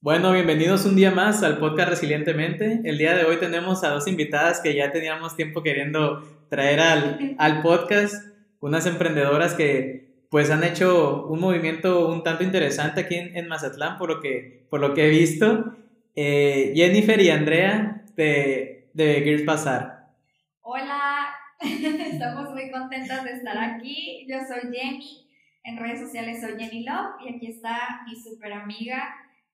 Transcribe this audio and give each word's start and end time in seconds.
Bueno, 0.00 0.30
bienvenidos 0.30 0.86
un 0.86 0.94
día 0.94 1.10
más 1.10 1.42
al 1.42 1.58
podcast 1.58 1.90
Resilientemente. 1.90 2.82
El 2.84 2.98
día 2.98 3.16
de 3.16 3.24
hoy 3.24 3.38
tenemos 3.38 3.82
a 3.82 3.88
dos 3.88 4.06
invitadas 4.06 4.60
que 4.60 4.72
ya 4.72 4.92
teníamos 4.92 5.34
tiempo 5.34 5.60
queriendo 5.64 6.22
traer 6.48 6.78
al, 6.78 7.34
al 7.36 7.62
podcast, 7.62 8.14
unas 8.60 8.86
emprendedoras 8.86 9.54
que 9.54 10.22
pues 10.30 10.52
han 10.52 10.62
hecho 10.62 11.26
un 11.26 11.40
movimiento 11.40 12.08
un 12.10 12.22
tanto 12.22 12.44
interesante 12.44 13.00
aquí 13.00 13.16
en, 13.16 13.48
Mazatlán 13.48 13.98
por 13.98 14.08
lo 14.08 14.20
que, 14.20 14.68
por 14.70 14.78
lo 14.78 14.94
que 14.94 15.06
he 15.06 15.10
visto. 15.10 15.76
Eh, 16.14 16.74
Jennifer 16.76 17.20
y 17.20 17.30
Andrea 17.30 18.04
de, 18.14 18.90
de 18.94 19.22
Girls 19.22 19.44
Bazar. 19.44 20.12
Hola, 20.60 21.34
estamos 21.60 22.50
muy 22.52 22.70
contentas 22.70 23.24
de 23.24 23.32
estar 23.32 23.58
aquí. 23.58 24.28
Yo 24.28 24.36
soy 24.46 24.72
Jenny, 24.72 25.28
en 25.64 25.76
redes 25.76 25.98
sociales 25.98 26.40
soy 26.40 26.52
Jenny 26.56 26.84
Love 26.84 27.20
y 27.26 27.34
aquí 27.34 27.46
está 27.48 28.02
mi 28.06 28.14
super 28.14 28.52
amiga 28.52 29.02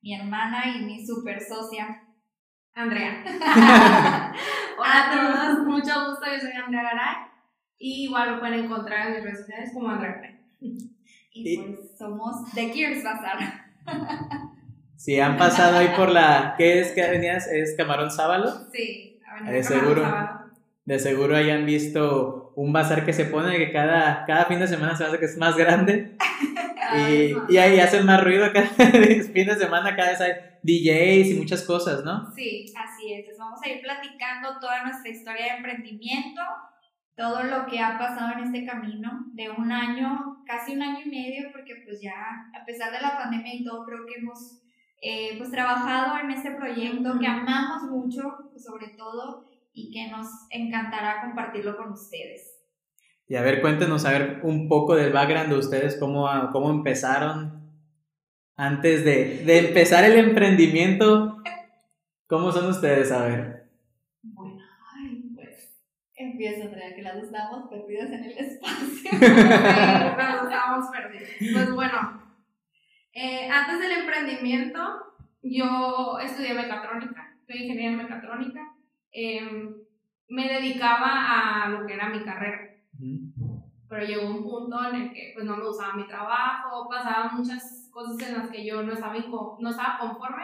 mi 0.05 0.14
hermana 0.14 0.64
y 0.77 0.84
mi 0.84 1.07
super 1.07 1.41
socia, 1.41 2.02
Andrea. 2.74 3.24
Hola 4.78 5.02
a 5.02 5.11
todos, 5.11 5.66
mucho 5.66 6.11
gusto, 6.11 6.27
yo 6.30 6.41
soy 6.41 6.52
Andrea 6.52 6.83
Garay 6.83 7.16
y 7.78 8.05
igual 8.05 8.33
me 8.33 8.38
pueden 8.38 8.64
encontrar 8.66 9.06
en 9.06 9.14
mis 9.14 9.25
redes 9.25 9.38
sociales 9.38 9.70
como 9.73 9.88
Andrea 9.88 10.16
Garay. 10.16 10.41
Y 11.33 11.56
pues 11.56 11.97
somos 11.98 12.52
The 12.52 12.69
Gears 12.69 13.02
Bazar. 13.02 13.38
Sí, 14.97 15.19
han 15.19 15.38
pasado 15.38 15.78
ahí 15.78 15.88
por 15.97 16.11
la. 16.11 16.55
¿Qué 16.59 16.80
es 16.80 16.92
que 16.92 17.09
venías? 17.09 17.48
¿Es 17.48 17.75
Camarón 17.75 18.11
Sábalo? 18.11 18.50
Sí, 18.73 19.20
de 19.50 19.62
seguro. 19.64 20.05
De 20.84 20.98
seguro 20.98 21.34
hayan 21.34 21.64
visto 21.64 22.52
un 22.56 22.75
bazar 22.75 23.06
que 23.06 23.14
se 23.14 23.25
pone 23.25 23.56
que 23.56 23.73
cada, 23.73 24.27
cada 24.27 24.45
fin 24.45 24.61
de 24.61 24.69
semana 24.69 24.95
se 24.97 25.05
hace 25.05 25.19
que 25.19 25.25
es 25.25 25.39
más 25.39 25.56
grande. 25.56 26.16
y, 27.48 27.56
ahí 27.56 27.80
hacen 27.80 28.06
más 28.06 28.23
ruido 28.23 28.52
cada 28.52 28.66
fin 29.33 29.47
de 29.47 29.56
semana, 29.56 29.97
cada 29.97 30.11
vez 30.11 30.20
hay 30.20 30.33
DJs 30.62 31.30
y 31.30 31.38
muchas 31.38 31.62
cosas, 31.62 32.05
¿no? 32.05 32.33
Sí, 32.34 32.66
así 32.77 33.12
es. 33.12 33.20
Entonces 33.20 33.38
vamos 33.38 33.61
a 33.62 33.69
ir 33.69 33.80
platicando 33.83 34.58
toda 34.61 34.84
nuestra 34.84 35.11
historia 35.11 35.45
de 35.45 35.56
emprendimiento, 35.58 36.41
todo 37.17 37.42
lo 37.42 37.67
que 37.67 37.81
ha 37.81 37.98
pasado 37.98 38.33
en 38.33 38.45
este 38.45 38.64
camino 38.64 39.27
de 39.33 39.50
un 39.50 39.70
año, 39.70 40.42
casi 40.47 40.75
un 40.75 40.83
año 40.83 41.00
y 41.05 41.11
medio, 41.11 41.53
porque 41.53 41.83
pues 41.84 42.00
ya 42.00 42.12
a 42.12 42.64
pesar 42.64 42.92
de 42.92 43.01
la 43.01 43.17
pandemia 43.17 43.55
y 43.55 43.64
todo, 43.64 43.84
creo 43.84 44.06
que 44.06 44.20
hemos 44.20 44.61
eh, 45.01 45.34
pues 45.36 45.51
trabajado 45.51 46.19
en 46.19 46.30
este 46.30 46.51
proyecto 46.53 47.19
que 47.19 47.27
amamos 47.27 47.83
mucho, 47.91 48.23
pues, 48.51 48.64
sobre 48.64 48.89
todo, 48.89 49.45
y 49.75 49.91
que 49.91 50.11
nos 50.11 50.28
encantará 50.51 51.20
compartirlo 51.20 51.77
con 51.77 51.92
ustedes. 51.92 52.53
Y 53.27 53.36
a 53.36 53.42
ver, 53.42 53.61
cuéntenos 53.62 54.05
a 54.05 54.11
ver 54.11 54.41
un 54.42 54.69
poco 54.69 54.94
del 54.94 55.12
background 55.12 55.50
de 55.50 55.58
ustedes, 55.58 55.97
cómo, 55.98 56.28
cómo 56.53 56.70
empezaron 56.70 57.72
antes 58.56 59.05
de, 59.05 59.44
de 59.44 59.69
empezar 59.69 60.05
el 60.05 60.19
emprendimiento. 60.19 61.42
¿Cómo 62.27 62.52
son 62.52 62.69
ustedes? 62.69 63.11
A 63.12 63.25
ver. 63.25 63.70
Bueno, 64.22 64.61
ay, 64.95 65.30
pues 65.34 65.80
empiezo, 66.14 66.64
Andrea, 66.64 66.95
que 66.95 67.02
las 67.02 67.14
dos 67.14 67.25
estábamos 67.25 67.70
perdidas 67.70 68.11
en 68.11 68.25
el 68.25 68.39
espacio. 68.39 69.11
las 69.20 70.33
dos 70.34 70.45
estábamos 70.45 70.91
perdidas. 70.91 71.30
Pues 71.39 71.75
bueno, 71.75 72.22
eh, 73.14 73.48
antes 73.48 73.80
del 73.80 74.00
emprendimiento, 74.00 74.80
yo 75.42 76.19
estudié 76.22 76.52
mecatrónica, 76.52 77.39
soy 77.47 77.62
ingeniera 77.62 77.92
en 77.92 77.97
mecatrónica. 77.97 78.61
Em, 79.12 79.77
me 80.28 80.48
dedicaba 80.48 81.64
a 81.64 81.69
lo 81.69 81.86
que 81.86 81.95
era 81.95 82.11
mi 82.11 82.22
carrera 82.22 82.73
pero 83.89 84.06
llegó 84.06 84.28
un 84.28 84.42
punto 84.42 84.77
en 84.89 84.95
el 84.95 85.12
que 85.12 85.33
pues 85.34 85.47
no 85.47 85.56
me 85.56 85.67
gustaba 85.67 85.95
mi 85.95 86.06
trabajo, 86.06 86.89
pasaban 86.89 87.36
muchas 87.36 87.89
cosas 87.92 88.28
en 88.28 88.39
las 88.39 88.51
que 88.51 88.64
yo 88.64 88.83
no 88.83 88.92
estaba, 88.92 89.14
no 89.59 89.70
estaba 89.70 89.98
conforme. 89.98 90.42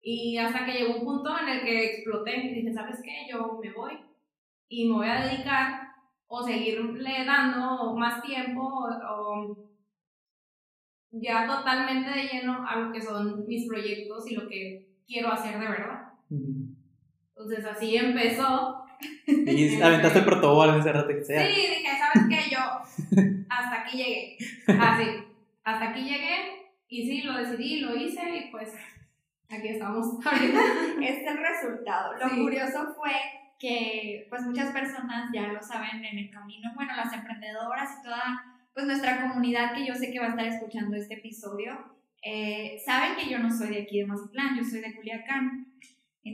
Y 0.00 0.38
hasta 0.38 0.64
que 0.64 0.72
llegó 0.72 0.98
un 0.98 1.04
punto 1.04 1.38
en 1.38 1.48
el 1.48 1.60
que 1.62 1.84
exploté 1.84 2.36
y 2.36 2.54
dije, 2.54 2.72
¿sabes 2.72 3.00
qué? 3.02 3.26
Yo 3.30 3.58
me 3.62 3.72
voy 3.72 3.98
y 4.68 4.88
me 4.88 4.94
voy 4.94 5.08
a 5.08 5.26
dedicar 5.26 5.88
o 6.26 6.42
seguirle 6.42 7.24
dando 7.24 7.94
más 7.94 8.22
tiempo 8.22 8.88
o, 9.08 9.68
ya 11.10 11.46
totalmente 11.46 12.10
de 12.10 12.24
lleno 12.24 12.66
a 12.68 12.76
lo 12.76 12.92
que 12.92 13.00
son 13.00 13.46
mis 13.46 13.66
proyectos 13.66 14.30
y 14.30 14.34
lo 14.34 14.46
que 14.46 14.94
quiero 15.06 15.32
hacer 15.32 15.58
de 15.58 15.68
verdad. 15.68 16.12
Entonces 16.30 17.64
así 17.64 17.96
empezó 17.96 18.77
y 19.26 19.80
aventaste 19.82 20.20
el 20.20 20.24
protocolo 20.24 20.74
en 20.74 20.80
ese 20.80 20.92
rato 20.92 21.08
que 21.08 21.24
sea. 21.24 21.46
Sí, 21.46 21.54
dije, 21.54 21.88
¿sabes 21.98 22.28
qué? 22.28 22.50
Yo 22.50 22.58
hasta 23.48 23.82
aquí 23.82 23.96
llegué. 23.96 24.36
Así, 24.66 25.04
hasta 25.64 25.90
aquí 25.90 26.02
llegué 26.02 26.68
y 26.88 27.06
sí, 27.06 27.22
lo 27.22 27.34
decidí, 27.34 27.80
lo 27.80 27.96
hice 27.96 28.22
y 28.36 28.50
pues 28.50 28.70
aquí 29.48 29.68
estamos 29.68 30.06
ahorita. 30.26 30.60
Este 31.00 31.24
es 31.24 31.30
el 31.30 31.38
resultado. 31.38 32.14
Lo 32.14 32.42
curioso 32.42 32.94
fue 32.96 33.12
que 33.58 34.26
pues 34.30 34.42
muchas 34.42 34.72
personas 34.72 35.30
ya 35.32 35.48
lo 35.48 35.62
saben 35.62 36.04
en 36.04 36.18
el 36.18 36.30
camino, 36.30 36.70
bueno, 36.74 36.94
las 36.94 37.12
emprendedoras 37.12 37.98
y 37.98 38.02
toda 38.04 38.44
pues 38.72 38.86
nuestra 38.86 39.20
comunidad 39.20 39.74
que 39.74 39.84
yo 39.84 39.94
sé 39.94 40.12
que 40.12 40.20
va 40.20 40.26
a 40.26 40.28
estar 40.28 40.46
escuchando 40.46 40.96
este 40.96 41.14
episodio, 41.14 41.76
eh, 42.22 42.80
saben 42.84 43.16
que 43.16 43.28
yo 43.28 43.40
no 43.40 43.50
soy 43.50 43.70
de 43.70 43.82
aquí 43.82 43.98
de 43.98 44.06
Mazatlán, 44.06 44.56
yo 44.56 44.64
soy 44.64 44.80
de 44.80 44.94
Culiacán. 44.94 45.66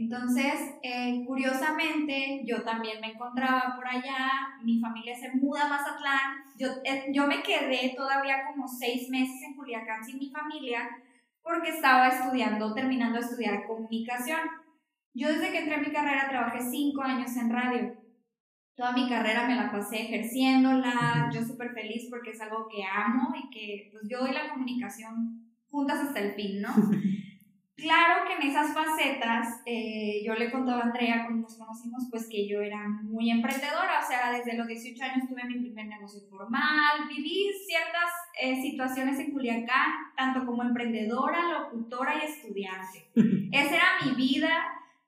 Entonces, 0.01 0.75
eh, 0.83 1.23
curiosamente, 1.27 2.43
yo 2.45 2.63
también 2.63 3.01
me 3.01 3.13
encontraba 3.13 3.75
por 3.77 3.87
allá, 3.87 4.31
mi 4.63 4.81
familia 4.81 5.15
se 5.15 5.33
muda 5.35 5.67
a 5.67 5.69
Mazatlán, 5.69 6.45
yo, 6.59 6.69
eh, 6.85 7.07
yo 7.13 7.27
me 7.27 7.43
quedé 7.43 7.95
todavía 7.97 8.47
como 8.47 8.67
seis 8.67 9.09
meses 9.09 9.43
en 9.43 9.55
Culiacán 9.55 10.05
sin 10.05 10.19
mi 10.19 10.31
familia 10.31 10.89
porque 11.43 11.71
estaba 11.71 12.09
estudiando, 12.09 12.75
terminando 12.75 13.19
de 13.19 13.25
estudiar 13.25 13.67
comunicación. 13.67 14.41
Yo 15.13 15.29
desde 15.29 15.53
que 15.53 15.59
entré 15.59 15.75
en 15.77 15.83
mi 15.83 15.93
carrera 15.93 16.29
trabajé 16.29 16.61
cinco 16.63 17.03
años 17.03 17.37
en 17.37 17.51
radio. 17.51 17.97
Toda 18.75 18.93
mi 18.93 19.09
carrera 19.09 19.47
me 19.47 19.55
la 19.55 19.71
pasé 19.71 20.03
ejerciéndola, 20.03 21.31
yo 21.33 21.43
súper 21.45 21.73
feliz 21.73 22.09
porque 22.11 22.31
es 22.31 22.41
algo 22.41 22.67
que 22.67 22.83
amo 22.85 23.33
y 23.37 23.51
que 23.51 23.91
pues 23.93 24.05
yo 24.09 24.27
y 24.27 24.33
la 24.33 24.51
comunicación 24.51 25.53
juntas 25.71 26.01
hasta 26.01 26.21
el 26.21 26.33
fin, 26.33 26.61
¿no? 26.61 26.71
Claro 27.77 28.25
que 28.27 28.35
en 28.35 28.51
esas 28.51 28.73
facetas, 28.73 29.61
eh, 29.67 30.23
yo 30.25 30.35
le 30.35 30.51
contaba 30.53 30.83
a 30.83 30.85
Andrea 30.85 31.25
cuando 31.25 31.43
nos 31.43 31.59
conocimos, 31.59 32.07
pues 32.09 32.29
que 32.29 32.47
yo 32.47 32.61
era 32.61 32.87
muy 33.03 33.31
emprendedora, 33.31 33.99
o 33.99 34.07
sea, 34.07 34.31
desde 34.31 34.57
los 34.57 34.69
18 34.69 35.03
años 35.03 35.29
tuve 35.29 35.45
mi 35.45 35.59
primer 35.59 35.87
negocio 35.87 36.21
formal, 36.31 37.09
viví 37.09 37.51
ciertas 37.67 38.11
eh, 38.41 38.63
situaciones 38.63 39.19
en 39.19 39.33
Culiacán, 39.33 39.91
tanto 40.17 40.47
como 40.47 40.63
emprendedora, 40.63 41.51
locutora 41.51 42.15
y 42.15 42.27
estudiante. 42.27 43.11
Esa 43.53 43.75
era 43.75 43.87
mi 44.05 44.15
vida, 44.15 44.51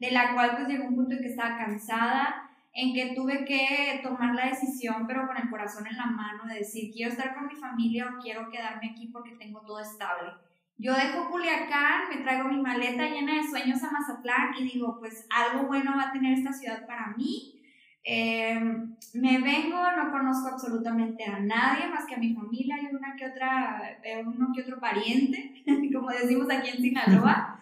de 0.00 0.10
la 0.10 0.34
cual 0.34 0.56
pues 0.56 0.66
llegó 0.66 0.88
un 0.88 0.97
punto 0.97 1.15
en 1.15 1.21
que 1.21 1.28
estaba 1.28 1.59
cansada, 1.59 2.50
en 2.72 2.93
que 2.93 3.15
tuve 3.15 3.44
que 3.44 4.00
tomar 4.03 4.34
la 4.34 4.47
decisión, 4.47 5.06
pero 5.06 5.27
con 5.28 5.37
el 5.37 5.48
corazón 5.48 5.87
en 5.87 5.97
la 5.97 6.06
mano, 6.06 6.44
de 6.47 6.56
decir, 6.56 6.93
quiero 6.93 7.12
estar 7.12 7.34
con 7.34 7.47
mi 7.47 7.54
familia 7.54 8.06
o 8.06 8.21
quiero 8.21 8.50
quedarme 8.50 8.91
aquí 8.91 9.06
porque 9.06 9.37
tengo 9.37 9.60
todo 9.60 9.81
estable. 9.81 10.33
Yo 10.79 10.93
dejo 10.93 11.31
Culiacán, 11.31 12.09
me 12.11 12.23
traigo 12.23 12.49
mi 12.49 12.61
maleta 12.61 13.09
llena 13.09 13.37
de 13.37 13.49
sueños 13.49 13.83
a 13.83 13.91
Mazatlán 13.91 14.55
y 14.59 14.65
digo, 14.65 14.99
pues 14.99 15.27
algo 15.31 15.67
bueno 15.67 15.95
va 15.97 16.09
a 16.09 16.13
tener 16.13 16.35
esta 16.35 16.53
ciudad 16.53 16.87
para 16.87 17.15
mí. 17.17 17.63
Em, 18.05 18.95
me 19.15 19.41
vengo, 19.41 19.79
no 19.97 20.13
conozco 20.13 20.49
absolutamente 20.49 21.25
a 21.25 21.41
nadie 21.41 21.89
más 21.89 22.05
que 22.07 22.15
a 22.15 22.19
mi 22.19 22.35
familia 22.35 22.77
y 22.81 22.95
una 22.95 23.17
que 23.17 23.27
otra, 23.27 23.99
eh, 24.05 24.23
uno 24.25 24.49
que 24.55 24.63
otro 24.63 24.79
pariente, 24.79 25.65
como 25.95 26.11
decimos 26.11 26.47
aquí 26.51 26.69
en 26.69 26.83
Sinaloa. 26.83 27.59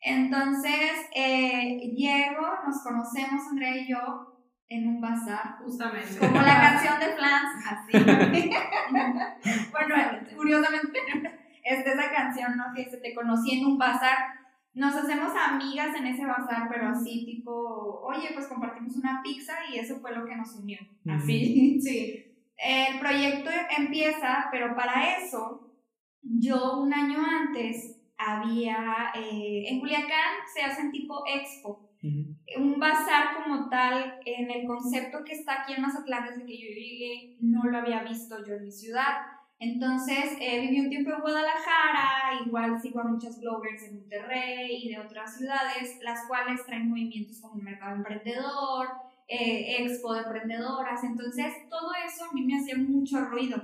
Entonces, 0.00 0.92
eh, 1.14 1.92
llego, 1.96 2.42
nos 2.66 2.82
conocemos 2.82 3.46
Andrea 3.50 3.76
y 3.76 3.88
yo 3.88 4.34
en 4.68 4.88
un 4.88 5.00
bazar. 5.00 5.58
Justamente. 5.62 6.18
Como 6.18 6.42
la 6.42 6.60
canción 6.60 7.00
de 7.00 7.06
Flans, 7.16 7.66
así. 7.70 7.92
bueno, 9.72 9.94
curiosamente 10.36 11.37
esta 11.68 11.92
esa 11.92 12.10
canción, 12.10 12.56
¿no? 12.56 12.64
Que 12.74 12.88
se 12.88 12.98
te 12.98 13.14
conocí 13.14 13.58
en 13.58 13.66
un 13.66 13.78
bazar. 13.78 14.16
Nos 14.74 14.94
hacemos 14.94 15.32
amigas 15.36 15.94
en 15.96 16.06
ese 16.06 16.24
bazar, 16.24 16.68
pero 16.70 16.88
así 16.88 17.24
tipo, 17.24 18.00
oye, 18.02 18.28
pues 18.32 18.46
compartimos 18.46 18.96
una 18.96 19.20
pizza 19.22 19.54
y 19.72 19.78
eso 19.78 19.98
fue 20.00 20.14
lo 20.14 20.24
que 20.24 20.36
nos 20.36 20.54
unió. 20.54 20.78
Así, 21.08 21.80
sí. 21.82 22.24
El 22.56 22.98
proyecto 22.98 23.50
empieza, 23.76 24.48
pero 24.50 24.74
para 24.74 25.16
eso, 25.16 25.72
yo 26.22 26.80
un 26.80 26.92
año 26.92 27.18
antes 27.24 28.00
había, 28.16 29.12
eh, 29.14 29.64
en 29.68 29.80
Culiacán 29.80 30.34
se 30.52 30.62
hacen 30.62 30.90
tipo 30.90 31.22
expo, 31.26 31.88
un 32.02 32.78
bazar 32.78 33.34
como 33.36 33.68
tal, 33.68 34.20
en 34.24 34.50
el 34.50 34.66
concepto 34.66 35.24
que 35.24 35.32
está 35.32 35.62
aquí 35.62 35.74
en 35.74 35.82
Mazatlán 35.82 36.28
desde 36.28 36.46
que 36.46 36.56
yo 36.56 36.68
llegué, 36.68 37.36
no 37.40 37.64
lo 37.64 37.78
había 37.78 38.04
visto 38.04 38.36
yo 38.46 38.54
en 38.54 38.64
mi 38.64 38.70
ciudad. 38.72 39.16
Entonces, 39.60 40.36
eh, 40.40 40.60
viví 40.60 40.80
un 40.80 40.88
tiempo 40.88 41.10
en 41.10 41.20
Guadalajara, 41.20 42.40
igual 42.46 42.80
sigo 42.80 43.00
a 43.00 43.04
muchas 43.04 43.40
bloggers 43.40 43.82
en 43.82 43.96
Monterrey 43.96 44.84
y 44.84 44.90
de 44.90 45.00
otras 45.00 45.36
ciudades, 45.36 45.98
las 46.00 46.26
cuales 46.28 46.64
traen 46.64 46.88
movimientos 46.88 47.40
como 47.40 47.56
el 47.56 47.64
mercado 47.64 47.96
emprendedor, 47.96 48.88
eh, 49.26 49.82
expo 49.82 50.14
de 50.14 50.20
emprendedoras. 50.20 51.02
Entonces, 51.02 51.68
todo 51.68 51.90
eso 52.06 52.26
a 52.26 52.32
mí 52.32 52.42
me 52.42 52.56
hacía 52.56 52.76
mucho 52.76 53.20
ruido. 53.24 53.60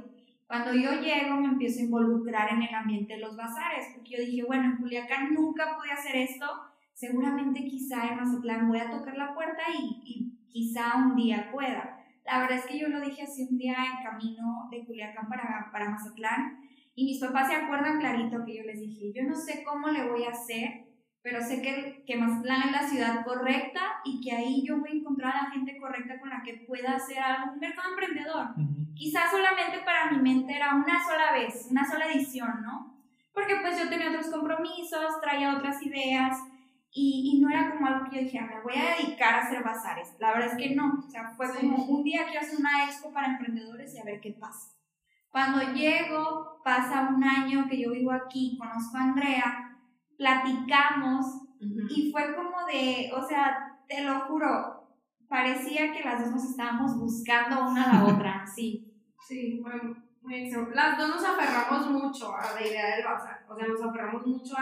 Cuando 0.48 0.74
yo 0.74 1.00
llego 1.00 1.36
me 1.36 1.48
empiezo 1.48 1.80
a 1.80 1.84
involucrar 1.84 2.52
en 2.52 2.62
el 2.62 2.74
ambiente 2.74 3.14
de 3.14 3.20
los 3.20 3.36
bazares, 3.36 3.86
porque 3.94 4.16
yo 4.16 4.24
dije, 4.24 4.42
bueno, 4.44 4.64
en 4.64 4.76
Culiacán 4.76 5.32
nunca 5.32 5.76
pude 5.76 5.92
hacer 5.92 6.16
esto, 6.16 6.46
seguramente 6.92 7.64
quizá 7.66 8.08
en 8.08 8.16
Mazatlán 8.16 8.68
voy 8.68 8.78
a 8.78 8.90
tocar 8.90 9.16
la 9.16 9.32
puerta 9.32 9.62
y, 9.78 10.02
y 10.04 10.48
quizá 10.48 10.96
un 10.96 11.14
día 11.16 11.50
pueda. 11.52 12.03
La 12.24 12.40
verdad 12.40 12.58
es 12.58 12.66
que 12.66 12.78
yo 12.78 12.88
lo 12.88 13.00
dije 13.00 13.22
así 13.22 13.46
un 13.50 13.58
día 13.58 13.76
en 13.76 14.02
camino 14.02 14.68
de 14.70 14.84
Culiacán 14.84 15.28
para, 15.28 15.68
para 15.72 15.90
Mazatlán 15.90 16.58
y 16.94 17.04
mis 17.04 17.20
papás 17.20 17.48
se 17.48 17.56
acuerdan 17.56 17.98
clarito 17.98 18.44
que 18.44 18.56
yo 18.56 18.62
les 18.64 18.80
dije, 18.80 19.12
yo 19.14 19.28
no 19.28 19.34
sé 19.34 19.62
cómo 19.64 19.88
le 19.88 20.08
voy 20.08 20.24
a 20.24 20.30
hacer, 20.30 20.86
pero 21.22 21.40
sé 21.40 21.60
que, 21.60 22.04
que 22.06 22.16
Mazatlán 22.16 22.68
es 22.68 22.72
la 22.72 22.88
ciudad 22.88 23.24
correcta 23.24 23.80
y 24.04 24.20
que 24.20 24.34
ahí 24.34 24.64
yo 24.66 24.78
voy 24.78 24.90
a 24.90 24.94
encontrar 24.94 25.36
a 25.36 25.42
la 25.44 25.50
gente 25.50 25.76
correcta 25.78 26.20
con 26.20 26.30
la 26.30 26.42
que 26.42 26.64
pueda 26.66 26.96
hacer 26.96 27.18
algo, 27.18 27.52
un 27.52 27.58
mercado 27.58 27.90
emprendedor. 27.90 28.48
Quizás 28.94 29.30
solamente 29.30 29.84
para 29.84 30.12
mi 30.12 30.22
mente 30.22 30.54
era 30.54 30.74
una 30.74 31.04
sola 31.04 31.32
vez, 31.32 31.66
una 31.70 31.84
sola 31.84 32.12
edición, 32.12 32.62
¿no? 32.62 32.94
Porque 33.32 33.56
pues 33.60 33.78
yo 33.78 33.88
tenía 33.88 34.10
otros 34.10 34.30
compromisos, 34.30 35.20
traía 35.20 35.56
otras 35.56 35.82
ideas 35.84 36.38
y, 36.96 37.32
y 37.34 37.40
no 37.40 37.50
era 37.50 37.72
como 37.72 37.86
algo 37.88 38.08
que 38.08 38.16
yo 38.16 38.22
dije, 38.22 38.40
me 38.40 38.62
voy 38.62 38.74
a 38.76 38.96
dedicar 38.96 39.34
a 39.34 39.42
hacer 39.42 39.64
bazares. 39.64 40.14
La 40.20 40.32
verdad 40.32 40.52
es 40.52 40.56
que 40.56 40.76
no, 40.76 41.02
o 41.04 41.10
sea, 41.10 41.32
fue 41.36 41.52
como 41.52 41.86
un 41.86 42.04
día 42.04 42.24
quiero 42.24 42.40
hacer 42.40 42.60
una 42.60 42.84
expo 42.84 43.12
para 43.12 43.32
emprendedores 43.32 43.92
y 43.94 43.98
a 43.98 44.04
ver 44.04 44.20
qué 44.20 44.30
pasa. 44.30 44.70
Cuando 45.28 45.72
llego, 45.72 46.60
pasa 46.62 47.10
un 47.12 47.24
año 47.24 47.66
que 47.68 47.82
yo 47.82 47.90
vivo 47.90 48.12
aquí, 48.12 48.56
conozco 48.56 48.96
a 48.96 49.02
Andrea, 49.02 49.76
platicamos 50.16 51.26
y 51.90 52.12
fue 52.12 52.36
como 52.36 52.64
de, 52.66 53.10
o 53.12 53.26
sea, 53.26 53.76
te 53.88 54.04
lo 54.04 54.20
juro, 54.26 54.88
parecía 55.28 55.92
que 55.92 56.04
las 56.04 56.20
dos 56.20 56.30
nos 56.30 56.44
estábamos 56.44 56.96
buscando 56.96 57.68
una 57.68 57.90
a 57.90 57.94
la 57.94 58.04
otra, 58.14 58.46
sí. 58.46 58.94
Sí, 59.26 59.60
fue 59.60 59.72
muy 60.22 60.50
Las 60.72 60.96
dos 60.96 61.08
nos 61.08 61.24
aferramos 61.24 61.90
mucho 61.90 62.36
a 62.36 62.54
la 62.54 62.64
idea 62.64 62.94
del 62.94 63.04
bazar, 63.04 63.44
o 63.48 63.56
sea, 63.56 63.66
nos 63.66 63.82
aferramos 63.82 64.24
mucho 64.24 64.54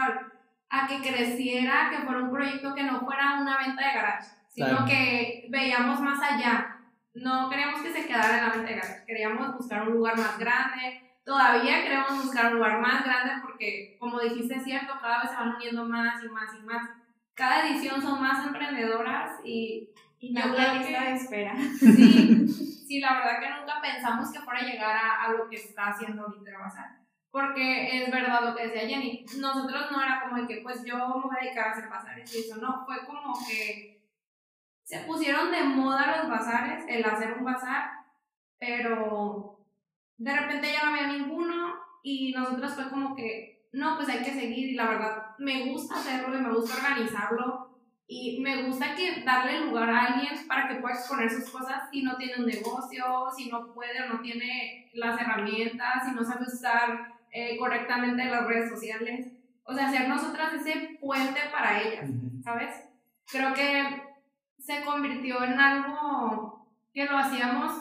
a 0.69 0.87
que 0.87 1.01
creciera, 1.01 1.89
que 1.89 2.03
fuera 2.05 2.23
un 2.23 2.31
proyecto 2.31 2.73
que 2.73 2.83
no 2.83 3.01
fuera 3.01 3.39
una 3.39 3.57
venta 3.57 3.87
de 3.87 3.93
garage, 3.93 4.29
sino 4.49 4.85
que 4.85 5.47
veíamos 5.49 5.99
más 5.99 6.19
allá. 6.21 6.79
No 7.13 7.49
queríamos 7.49 7.81
que 7.81 7.93
se 7.93 8.07
quedara 8.07 8.37
en 8.37 8.47
la 8.47 8.53
venta 8.53 8.69
de 8.69 8.75
garage, 8.75 9.05
queríamos 9.05 9.55
buscar 9.55 9.87
un 9.87 9.93
lugar 9.93 10.17
más 10.17 10.37
grande, 10.39 11.01
todavía 11.23 11.83
queremos 11.83 12.23
buscar 12.23 12.47
un 12.47 12.55
lugar 12.55 12.79
más 12.79 13.03
grande 13.03 13.33
porque, 13.41 13.97
como 13.99 14.19
dijiste, 14.19 14.55
es 14.55 14.63
cierto, 14.63 14.93
cada 15.01 15.21
vez 15.21 15.29
se 15.29 15.37
van 15.37 15.55
uniendo 15.55 15.85
más 15.85 16.23
y 16.23 16.29
más 16.29 16.55
y 16.59 16.63
más. 16.63 16.89
Cada 17.35 17.67
edición 17.67 18.01
son 18.01 18.21
más 18.21 18.45
emprendedoras 18.45 19.39
y, 19.43 19.89
y 20.19 20.35
yo 20.35 20.53
creo 20.53 20.73
que 20.73 20.99
de 20.99 21.13
espera. 21.13 21.55
Sí, 21.79 22.47
sí, 22.87 22.99
la 22.99 23.13
verdad 23.13 23.39
que 23.39 23.59
nunca 23.59 23.81
pensamos 23.81 24.31
que 24.31 24.39
fuera 24.39 24.59
a 24.59 24.63
llegar 24.63 24.95
a, 24.95 25.23
a 25.23 25.31
lo 25.33 25.49
que 25.49 25.55
está 25.55 25.89
haciendo 25.89 26.23
ahorita 26.23 26.57
Bazar. 26.59 27.02
Porque 27.33 27.97
es 27.97 28.11
verdad 28.11 28.43
lo 28.43 28.55
que 28.55 28.67
decía 28.67 28.87
Jenny, 28.87 29.25
nosotros 29.39 29.91
no 29.91 30.03
era 30.03 30.21
como 30.21 30.39
de 30.39 30.47
que 30.47 30.61
pues 30.61 30.85
yo 30.85 30.95
me 30.95 31.23
voy 31.23 31.35
a 31.35 31.43
dedicar 31.43 31.67
a 31.67 31.71
hacer 31.71 31.89
bazares 31.89 32.35
y 32.35 32.41
eso, 32.41 32.57
no, 32.57 32.85
fue 32.85 33.03
como 33.07 33.33
que 33.47 34.07
se 34.83 34.99
pusieron 34.99 35.51
de 35.51 35.63
moda 35.63 36.17
los 36.17 36.29
bazares, 36.29 36.85
el 36.87 37.03
hacer 37.03 37.33
un 37.33 37.43
bazar, 37.43 37.89
pero 38.59 39.65
de 40.15 40.31
repente 40.31 40.73
ya 40.73 40.83
no 40.83 40.91
había 40.91 41.07
ninguno 41.07 41.73
y 42.03 42.33
nosotros 42.33 42.75
fue 42.75 42.91
como 42.91 43.15
que, 43.15 43.67
no, 43.71 43.95
pues 43.95 44.09
hay 44.09 44.23
que 44.23 44.31
seguir 44.31 44.69
y 44.69 44.75
la 44.75 44.89
verdad 44.89 45.35
me 45.39 45.71
gusta 45.71 45.95
hacerlo 45.95 46.37
y 46.37 46.41
me 46.41 46.53
gusta 46.53 46.75
organizarlo 46.85 47.79
y 48.05 48.41
me 48.41 48.61
gusta 48.61 48.93
que 48.93 49.23
darle 49.23 49.61
lugar 49.61 49.89
a 49.89 50.05
alguien 50.05 50.47
para 50.47 50.67
que 50.67 50.75
pueda 50.75 50.93
exponer 50.93 51.31
sus 51.31 51.49
cosas 51.49 51.89
si 51.89 52.03
no 52.03 52.15
tiene 52.15 52.35
un 52.37 52.45
negocio, 52.45 53.25
si 53.35 53.49
no 53.49 53.73
puede 53.73 54.03
o 54.03 54.13
no 54.13 54.19
tiene 54.21 54.91
las 54.93 55.19
herramientas, 55.19 56.05
si 56.05 56.13
no 56.13 56.23
sabe 56.23 56.45
usar 56.45 57.12
eh, 57.33 57.57
correctamente 57.57 58.25
las 58.25 58.45
redes 58.45 58.69
sociales. 58.69 59.27
O 59.63 59.73
sea, 59.73 59.87
hacer 59.87 60.07
nosotras 60.07 60.53
ese 60.53 60.97
puente 61.01 61.39
para 61.51 61.81
ellas, 61.81 62.09
¿sabes? 62.43 62.73
Creo 63.25 63.53
que 63.53 64.03
se 64.59 64.83
convirtió 64.83 65.43
en 65.43 65.59
algo 65.59 66.67
que 66.93 67.05
lo 67.05 67.17
hacíamos 67.17 67.71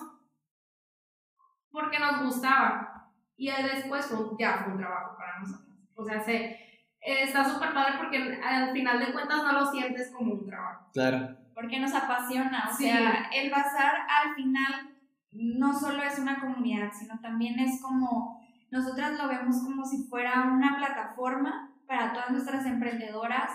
porque 1.71 1.99
nos 1.99 2.23
gustaba. 2.25 3.11
Y 3.37 3.51
después 3.51 4.09
ya 4.39 4.59
fue 4.59 4.73
un 4.73 4.79
trabajo 4.79 5.17
para 5.19 5.41
nosotros. 5.41 5.77
O 5.97 6.05
sea, 6.05 6.21
se, 6.21 6.59
está 7.01 7.45
súper 7.45 7.75
padre 7.75 7.95
porque 7.99 8.41
al 8.43 8.73
final 8.73 9.01
de 9.01 9.13
cuentas 9.13 9.43
no 9.43 9.53
lo 9.53 9.67
sientes 9.67 10.13
como 10.13 10.35
un 10.35 10.47
trabajo. 10.47 10.87
Claro. 10.93 11.37
Porque 11.55 11.79
nos 11.79 11.93
apasiona. 11.95 12.69
O 12.71 12.75
sea, 12.75 13.29
el 13.35 13.51
bazar 13.51 14.07
al 14.09 14.35
final 14.35 14.93
no 15.33 15.79
solo 15.79 16.03
es 16.03 16.19
una 16.19 16.41
comunidad, 16.41 16.91
sino 16.93 17.19
también 17.21 17.59
es 17.59 17.81
como, 17.83 18.42
nosotras 18.73 19.19
lo 19.19 19.29
vemos 19.29 19.63
como 19.63 19.85
si 19.85 20.09
fuera 20.09 20.51
una 20.51 20.77
plataforma 20.79 21.77
para 21.87 22.15
todas 22.15 22.31
nuestras 22.31 22.65
emprendedoras 22.65 23.51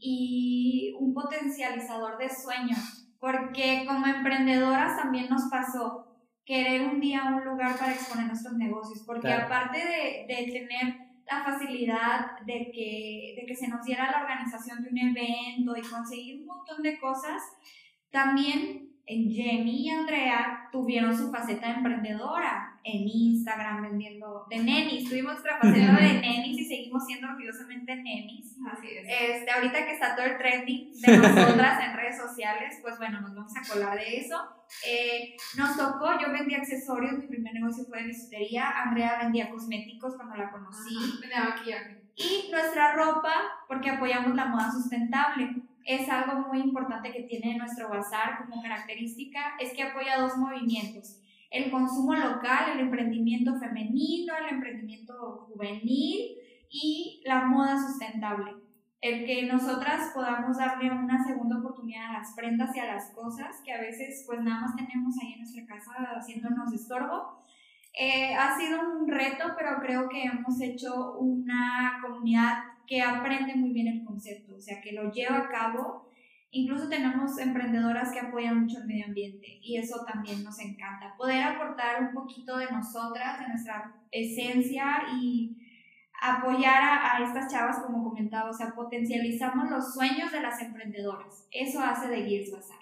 y 0.00 0.96
un 0.98 1.14
potencializador 1.14 2.18
de 2.18 2.28
sueños. 2.28 3.08
Porque 3.20 3.84
como 3.86 4.06
emprendedoras 4.06 4.96
también 4.96 5.28
nos 5.30 5.44
pasó 5.48 6.06
querer 6.44 6.88
un 6.88 6.98
día 6.98 7.22
un 7.24 7.44
lugar 7.44 7.78
para 7.78 7.92
exponer 7.92 8.26
nuestros 8.26 8.54
negocios, 8.54 9.04
porque 9.06 9.32
aparte 9.32 9.78
de, 9.78 10.26
de, 10.26 10.50
tener 10.50 10.96
la 11.30 11.44
facilidad 11.44 12.40
de 12.44 12.72
que, 12.72 13.34
de 13.38 13.46
que 13.46 13.54
se 13.54 13.68
nos 13.68 13.84
diera 13.84 14.10
la 14.10 14.22
organización 14.22 14.82
de 14.82 14.88
un 14.90 14.98
evento 14.98 15.76
y 15.76 15.88
conseguir 15.88 16.40
un 16.40 16.46
montón 16.46 16.82
de 16.82 16.98
cosas, 16.98 17.42
también 18.10 18.90
Jenny 19.06 19.86
y 19.86 19.90
Andrea 19.90 20.68
tuvieron 20.72 21.16
su 21.16 21.30
faceta 21.30 21.70
emprendedora 21.70 22.67
en 22.94 23.08
Instagram 23.08 23.82
vendiendo 23.82 24.46
de 24.48 24.58
nenis. 24.58 25.08
Tuvimos 25.08 25.32
nuestra 25.34 25.58
faceta 25.58 25.92
de 25.92 26.20
nenis 26.20 26.58
y 26.58 26.64
seguimos 26.64 27.04
siendo 27.06 27.28
orgullosamente 27.28 27.94
nenis. 27.96 28.56
Así 28.70 28.88
es. 28.88 29.06
Este, 29.08 29.50
ahorita 29.50 29.84
que 29.84 29.92
está 29.92 30.16
todo 30.16 30.26
el 30.26 30.38
trending 30.38 30.92
de 31.00 31.18
nosotras 31.18 31.84
en 31.84 31.96
redes 31.96 32.18
sociales, 32.18 32.78
pues 32.82 32.98
bueno, 32.98 33.20
nos 33.20 33.34
vamos 33.34 33.52
a 33.56 33.72
colar 33.72 33.98
de 33.98 34.18
eso. 34.18 34.36
Eh, 34.86 35.36
nos 35.56 35.76
tocó, 35.76 36.18
yo 36.20 36.32
vendía 36.32 36.58
accesorios, 36.58 37.18
mi 37.18 37.26
primer 37.26 37.54
negocio 37.54 37.84
fue 37.84 38.02
de 38.02 38.08
bisutería. 38.08 38.70
Andrea 38.82 39.18
vendía 39.22 39.50
cosméticos 39.50 40.16
cuando 40.16 40.36
la 40.36 40.50
conocí. 40.50 40.94
vendía 41.20 41.44
maquillaje. 41.44 42.02
Y 42.16 42.50
nuestra 42.50 42.94
ropa, 42.94 43.32
porque 43.68 43.90
apoyamos 43.90 44.34
la 44.34 44.46
moda 44.46 44.72
sustentable 44.72 45.68
es 45.88 46.06
algo 46.10 46.46
muy 46.48 46.60
importante 46.60 47.10
que 47.10 47.22
tiene 47.22 47.56
nuestro 47.56 47.88
bazar 47.88 48.38
como 48.38 48.62
característica, 48.62 49.56
es 49.58 49.72
que 49.72 49.82
apoya 49.82 50.20
dos 50.20 50.36
movimientos, 50.36 51.18
el 51.50 51.70
consumo 51.70 52.14
local, 52.14 52.72
el 52.74 52.80
emprendimiento 52.80 53.58
femenino, 53.58 54.34
el 54.36 54.54
emprendimiento 54.54 55.46
juvenil 55.48 56.36
y 56.70 57.22
la 57.24 57.46
moda 57.46 57.78
sustentable. 57.78 58.52
El 59.00 59.24
que 59.26 59.46
nosotras 59.46 60.10
podamos 60.12 60.58
darle 60.58 60.90
una 60.90 61.24
segunda 61.24 61.58
oportunidad 61.58 62.10
a 62.10 62.18
las 62.18 62.34
prendas 62.34 62.74
y 62.74 62.80
a 62.80 62.92
las 62.92 63.12
cosas 63.12 63.62
que 63.64 63.72
a 63.72 63.80
veces 63.80 64.24
pues 64.26 64.40
nada 64.40 64.62
más 64.62 64.74
tenemos 64.74 65.14
ahí 65.22 65.34
en 65.34 65.38
nuestra 65.38 65.66
casa 65.66 65.92
haciéndonos 66.16 66.72
estorbo. 66.72 67.38
Eh, 67.98 68.34
ha 68.34 68.56
sido 68.58 68.80
un 68.80 69.08
reto, 69.08 69.54
pero 69.56 69.78
creo 69.80 70.08
que 70.08 70.24
hemos 70.24 70.60
hecho 70.60 71.18
una 71.18 71.98
comunidad 72.02 72.64
que 72.86 73.02
aprende 73.02 73.54
muy 73.54 73.72
bien 73.72 73.88
el 73.88 74.04
concepto, 74.04 74.56
o 74.56 74.60
sea, 74.60 74.80
que 74.80 74.92
lo 74.92 75.10
lleva 75.12 75.38
a 75.38 75.48
cabo. 75.48 76.07
Incluso 76.50 76.88
tenemos 76.88 77.38
emprendedoras 77.38 78.10
que 78.10 78.20
apoyan 78.20 78.62
mucho 78.62 78.78
el 78.78 78.86
medio 78.86 79.06
ambiente 79.06 79.58
y 79.60 79.76
eso 79.76 80.04
también 80.10 80.42
nos 80.42 80.58
encanta. 80.60 81.14
Poder 81.18 81.42
aportar 81.42 82.02
un 82.02 82.14
poquito 82.14 82.56
de 82.56 82.70
nosotras, 82.70 83.38
de 83.40 83.48
nuestra 83.48 83.94
esencia 84.10 84.84
y 85.20 85.56
apoyar 86.20 86.82
a, 86.82 87.22
estas 87.22 87.52
chavas, 87.52 87.80
como 87.80 88.02
comentaba, 88.02 88.50
o 88.50 88.54
sea, 88.54 88.74
potencializamos 88.74 89.70
los 89.70 89.92
sueños 89.92 90.32
de 90.32 90.40
las 90.40 90.60
emprendedoras. 90.60 91.46
Eso 91.50 91.80
hace 91.80 92.08
de 92.08 92.24
Gears 92.24 92.50
Bazar. 92.50 92.78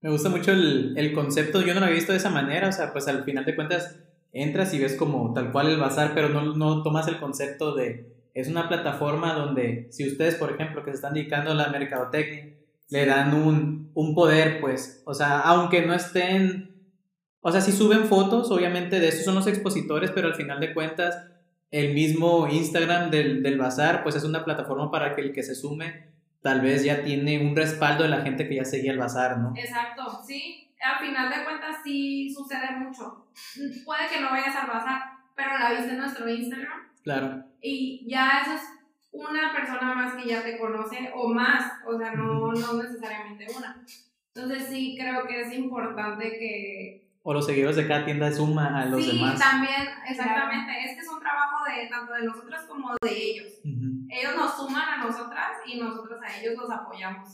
Me 0.00 0.10
gusta 0.10 0.28
mucho 0.28 0.52
el, 0.52 0.96
el, 0.96 1.12
concepto, 1.12 1.60
yo 1.60 1.74
no 1.74 1.80
lo 1.80 1.86
había 1.86 1.96
visto 1.96 2.12
de 2.12 2.18
esa 2.18 2.30
manera, 2.30 2.68
o 2.68 2.72
sea, 2.72 2.92
pues 2.92 3.06
al 3.08 3.24
final 3.24 3.44
de 3.44 3.54
cuentas 3.54 4.00
entras 4.32 4.72
y 4.74 4.80
ves 4.80 4.96
como 4.96 5.32
tal 5.32 5.52
cual 5.52 5.68
el 5.68 5.78
bazar, 5.78 6.12
pero 6.14 6.28
no, 6.28 6.56
no 6.56 6.82
tomas 6.82 7.06
el 7.08 7.20
concepto 7.20 7.74
de 7.74 8.11
es 8.34 8.48
una 8.48 8.68
plataforma 8.68 9.34
donde 9.34 9.88
si 9.90 10.08
ustedes, 10.08 10.36
por 10.36 10.52
ejemplo, 10.52 10.84
que 10.84 10.90
se 10.90 10.96
están 10.96 11.14
dedicando 11.14 11.52
a 11.52 11.54
la 11.54 11.68
mercadotecnia, 11.68 12.54
le 12.88 13.06
dan 13.06 13.34
un, 13.34 13.90
un 13.94 14.14
poder, 14.14 14.60
pues, 14.60 15.02
o 15.06 15.14
sea, 15.14 15.40
aunque 15.40 15.84
no 15.84 15.94
estén, 15.94 16.74
o 17.40 17.50
sea, 17.50 17.60
si 17.60 17.72
suben 17.72 18.04
fotos, 18.04 18.50
obviamente 18.50 19.00
de 19.00 19.08
eso 19.08 19.24
son 19.24 19.34
los 19.34 19.46
expositores, 19.46 20.10
pero 20.10 20.28
al 20.28 20.34
final 20.34 20.60
de 20.60 20.74
cuentas, 20.74 21.16
el 21.70 21.94
mismo 21.94 22.48
Instagram 22.48 23.10
del, 23.10 23.42
del 23.42 23.58
bazar, 23.58 24.02
pues 24.02 24.14
es 24.16 24.24
una 24.24 24.44
plataforma 24.44 24.90
para 24.90 25.14
que 25.14 25.22
el 25.22 25.32
que 25.32 25.42
se 25.42 25.54
sume 25.54 26.12
tal 26.42 26.60
vez 26.60 26.84
ya 26.84 27.02
tiene 27.02 27.38
un 27.38 27.56
respaldo 27.56 28.02
de 28.02 28.10
la 28.10 28.22
gente 28.22 28.48
que 28.48 28.56
ya 28.56 28.64
seguía 28.64 28.92
el 28.92 28.98
bazar, 28.98 29.38
¿no? 29.38 29.54
Exacto, 29.56 30.20
sí. 30.26 30.68
Al 30.82 30.98
final 30.98 31.30
de 31.30 31.44
cuentas 31.44 31.76
sí 31.84 32.28
sucede 32.34 32.72
mucho. 32.72 33.26
Puede 33.84 34.08
que 34.08 34.20
no 34.20 34.30
vayas 34.30 34.54
al 34.56 34.66
bazar, 34.66 35.00
pero 35.36 35.56
la 35.56 35.70
viste 35.70 35.92
en 35.92 35.98
nuestro 35.98 36.28
Instagram 36.28 36.91
Claro. 37.02 37.44
Y 37.60 38.06
ya 38.08 38.40
eso 38.42 38.54
es 38.54 38.62
una 39.10 39.52
persona 39.52 39.94
más 39.94 40.14
que 40.14 40.28
ya 40.28 40.42
te 40.42 40.58
conoce 40.58 41.10
o 41.14 41.28
más, 41.28 41.72
o 41.86 41.98
sea, 41.98 42.14
no, 42.14 42.52
no 42.52 42.82
necesariamente 42.82 43.46
una. 43.56 43.84
Entonces 44.34 44.68
sí 44.68 44.96
creo 44.98 45.26
que 45.26 45.40
es 45.42 45.52
importante 45.52 46.30
que, 46.38 47.02
o 47.24 47.32
los 47.32 47.46
seguidores 47.46 47.76
de 47.76 47.86
cada 47.86 48.04
tienda 48.04 48.32
suma 48.32 48.80
a 48.80 48.86
los 48.86 49.04
sí, 49.04 49.12
demás. 49.12 49.38
también, 49.38 49.88
exactamente. 50.08 50.72
Es 50.84 50.94
que 50.96 51.02
es 51.02 51.08
un 51.08 51.20
trabajo 51.20 51.64
de 51.64 51.88
tanto 51.88 52.12
de 52.14 52.24
nosotros 52.24 52.60
como 52.68 52.90
de 53.00 53.10
ellos. 53.12 53.46
Ellos 54.08 54.36
nos 54.36 54.56
suman 54.56 54.88
a 54.88 55.04
nosotras 55.04 55.58
y 55.64 55.78
nosotros 55.78 56.20
a 56.20 56.40
ellos 56.40 56.54
los 56.56 56.68
apoyamos. 56.68 57.28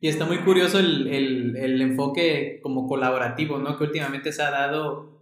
Y 0.00 0.08
está 0.08 0.24
muy 0.24 0.38
curioso 0.38 0.80
el, 0.80 1.06
el, 1.06 1.56
el 1.56 1.80
enfoque 1.80 2.58
como 2.60 2.88
colaborativo, 2.88 3.58
¿no? 3.58 3.78
Que 3.78 3.84
últimamente 3.84 4.32
se 4.32 4.42
ha 4.42 4.50
dado, 4.50 5.13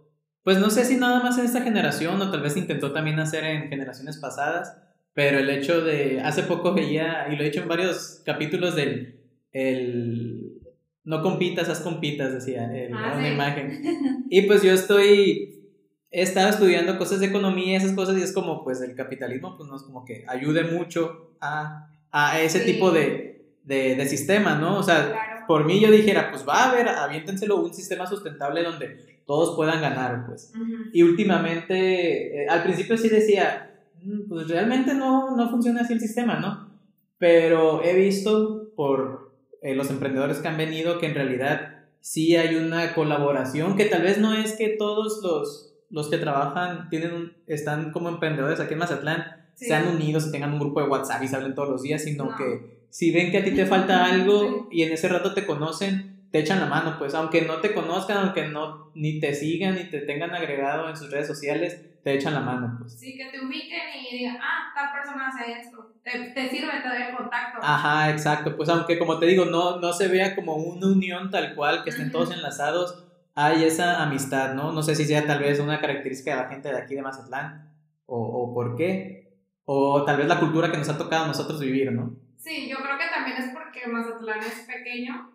pues 0.43 0.57
no 0.59 0.69
sé 0.69 0.85
si 0.85 0.95
nada 0.97 1.21
más 1.23 1.37
en 1.37 1.45
esta 1.45 1.61
generación 1.61 2.21
o 2.21 2.29
tal 2.31 2.41
vez 2.41 2.55
intentó 2.57 2.91
también 2.91 3.19
hacer 3.19 3.43
en 3.45 3.69
generaciones 3.69 4.17
pasadas, 4.17 4.77
pero 5.13 5.39
el 5.39 5.49
hecho 5.49 5.81
de, 5.81 6.21
hace 6.21 6.43
poco 6.43 6.73
veía, 6.73 7.27
y 7.31 7.35
lo 7.35 7.43
he 7.43 7.47
hecho 7.47 7.61
en 7.61 7.67
varios 7.67 8.21
capítulos 8.25 8.75
del, 8.75 9.19
el, 9.51 10.59
no 11.03 11.21
compitas, 11.21 11.69
haz 11.69 11.81
compitas, 11.81 12.33
decía, 12.33 12.69
Ah, 12.93 13.13
una 13.17 13.27
sí. 13.27 13.33
imagen. 13.33 13.81
Y 14.29 14.41
pues 14.43 14.63
yo 14.63 14.71
estoy, 14.73 15.61
he 16.09 16.21
estado 16.23 16.49
estudiando 16.49 16.97
cosas 16.97 17.19
de 17.19 17.27
economía 17.27 17.77
esas 17.77 17.91
cosas 17.93 18.17
y 18.17 18.21
es 18.23 18.31
como, 18.33 18.63
pues 18.63 18.81
el 18.81 18.95
capitalismo, 18.95 19.55
pues 19.57 19.69
no 19.69 19.75
es 19.75 19.83
como 19.83 20.03
que 20.05 20.25
ayude 20.27 20.63
mucho 20.63 21.35
a, 21.39 21.87
a 22.11 22.39
ese 22.41 22.59
Sí. 22.61 22.73
tipo 22.73 22.89
de, 22.91 23.45
de, 23.63 23.95
de 23.95 24.05
sistema, 24.07 24.55
¿no? 24.55 24.77
O 24.79 24.83
sea, 24.83 25.09
Claro. 25.11 25.45
por 25.47 25.65
mí 25.65 25.79
yo 25.79 25.91
dijera, 25.91 26.31
pues 26.31 26.47
va 26.47 26.63
a 26.63 26.69
haber, 26.71 26.87
aviéntenselo 26.89 27.57
un 27.57 27.73
sistema 27.73 28.07
sustentable 28.07 28.63
donde 28.63 29.12
todos 29.25 29.55
puedan 29.55 29.81
ganar, 29.81 30.25
pues. 30.27 30.51
Y 30.91 31.03
últimamente, 31.03 32.43
eh, 32.43 32.47
al 32.49 32.63
principio 32.63 32.97
sí 32.97 33.09
decía, 33.09 33.71
"Mm, 34.01 34.27
pues 34.29 34.47
realmente 34.47 34.93
no, 34.93 35.35
no 35.35 35.49
funciona 35.49 35.81
así 35.81 35.93
el 35.93 35.99
sistema, 35.99 36.39
¿no? 36.39 36.69
Pero 37.17 37.83
he 37.83 37.95
visto 37.95 38.71
por 38.75 39.31
eh, 39.61 39.75
los 39.75 39.89
emprendedores 39.89 40.39
que 40.39 40.47
han 40.49 40.57
venido 40.57 40.99
que 40.99 41.05
en 41.05 41.15
realidad 41.15 41.85
sí 42.01 42.35
hay 42.35 42.55
una 42.55 42.93
colaboración, 42.93 43.77
que 43.77 43.85
tal 43.85 44.01
vez 44.01 44.17
no 44.17 44.33
es 44.33 44.53
que 44.57 44.69
todos 44.77 45.21
los, 45.23 45.73
los 45.89 46.09
que 46.09 46.17
trabajan 46.17 46.89
tienen 46.89 47.31
están 47.47 47.91
como 47.93 48.09
emprendedores 48.09 48.59
aquí 48.59 48.73
en 48.73 48.79
Mazatlán, 48.79 49.23
Sí. 49.55 49.65
sean 49.65 49.87
unidos 49.87 50.25
y 50.27 50.31
tengan 50.31 50.51
un 50.51 50.59
grupo 50.59 50.81
de 50.81 50.87
WhatsApp 50.87 51.21
y 51.23 51.27
se 51.27 51.35
hablen 51.35 51.53
todos 51.53 51.69
los 51.69 51.83
días, 51.83 52.03
sino 52.03 52.25
No. 52.25 52.35
que 52.35 52.85
si 52.89 53.11
ven 53.11 53.31
que 53.31 53.37
a 53.37 53.43
ti 53.43 53.51
te 53.51 53.65
falta 53.67 54.03
algo 54.03 54.67
y 54.71 54.81
en 54.81 54.91
ese 54.91 55.07
rato 55.07 55.33
te 55.35 55.45
conocen, 55.45 56.12
te 56.33 56.39
echan 56.39 56.59
la 56.59 56.65
mano, 56.65 56.95
pues 56.97 57.13
aunque 57.13 57.43
no 57.43 57.57
te 57.57 57.75
conozcan, 57.75 58.17
aunque 58.17 58.47
no 58.47 58.89
ni 58.95 59.19
te 59.19 59.35
sigan 59.35 59.75
ni 59.75 59.83
te 59.83 59.99
tengan 59.99 60.33
agregado 60.33 60.89
en 60.89 60.97
sus 60.97 61.11
redes 61.11 61.27
sociales, 61.27 61.79
te 62.03 62.11
echan 62.11 62.33
la 62.33 62.39
mano, 62.39 62.77
pues. 62.79 62.99
Sí, 62.99 63.15
que 63.15 63.25
te 63.25 63.39
ubiquen 63.39 63.81
y 64.01 64.17
digan, 64.17 64.37
ah, 64.41 64.71
tal 64.73 64.91
persona 64.91 65.27
hace 65.27 65.59
esto. 65.59 65.93
Te, 66.03 66.31
te 66.31 66.49
sirve, 66.49 66.71
te 66.81 66.89
doy 66.89 67.03
el 67.07 67.15
contacto. 67.15 67.59
Ajá, 67.61 68.09
exacto, 68.09 68.57
pues 68.57 68.67
aunque 68.69 68.97
como 68.97 69.19
te 69.19 69.27
digo, 69.27 69.45
no, 69.45 69.79
no 69.79 69.93
se 69.93 70.07
vea 70.07 70.33
como 70.35 70.55
una 70.55 70.87
unión 70.87 71.29
tal 71.29 71.53
cual, 71.53 71.83
que 71.83 71.91
estén 71.91 72.07
Ujú. 72.07 72.13
todos 72.13 72.31
enlazados, 72.31 73.05
hay 73.35 73.63
esa 73.63 74.01
amistad, 74.01 74.55
¿no? 74.55 74.71
No 74.71 74.81
sé 74.81 74.95
si 74.95 75.05
sea 75.05 75.27
tal 75.27 75.37
vez 75.37 75.59
una 75.59 75.79
característica 75.79 76.31
de 76.35 76.41
la 76.41 76.49
gente 76.49 76.69
de 76.69 76.79
aquí 76.79 76.95
de 76.95 77.03
Mazatlán, 77.03 77.71
o, 78.07 78.17
o 78.17 78.53
por 78.55 78.75
qué, 78.75 79.37
o 79.65 80.03
tal 80.03 80.17
vez 80.17 80.25
la 80.27 80.39
cultura 80.39 80.71
que 80.71 80.77
nos 80.79 80.89
ha 80.89 80.97
tocado 80.97 81.25
a 81.25 81.27
nosotros 81.27 81.59
vivir, 81.59 81.91
¿no? 81.91 82.15
Sí, 82.39 82.67
yo 82.67 82.77
creo 82.77 82.97
que 82.97 83.05
también 83.13 83.37
es 83.37 83.53
porque 83.53 83.85
Mazatlán 83.87 84.39
es 84.39 84.65
pequeño, 84.67 85.29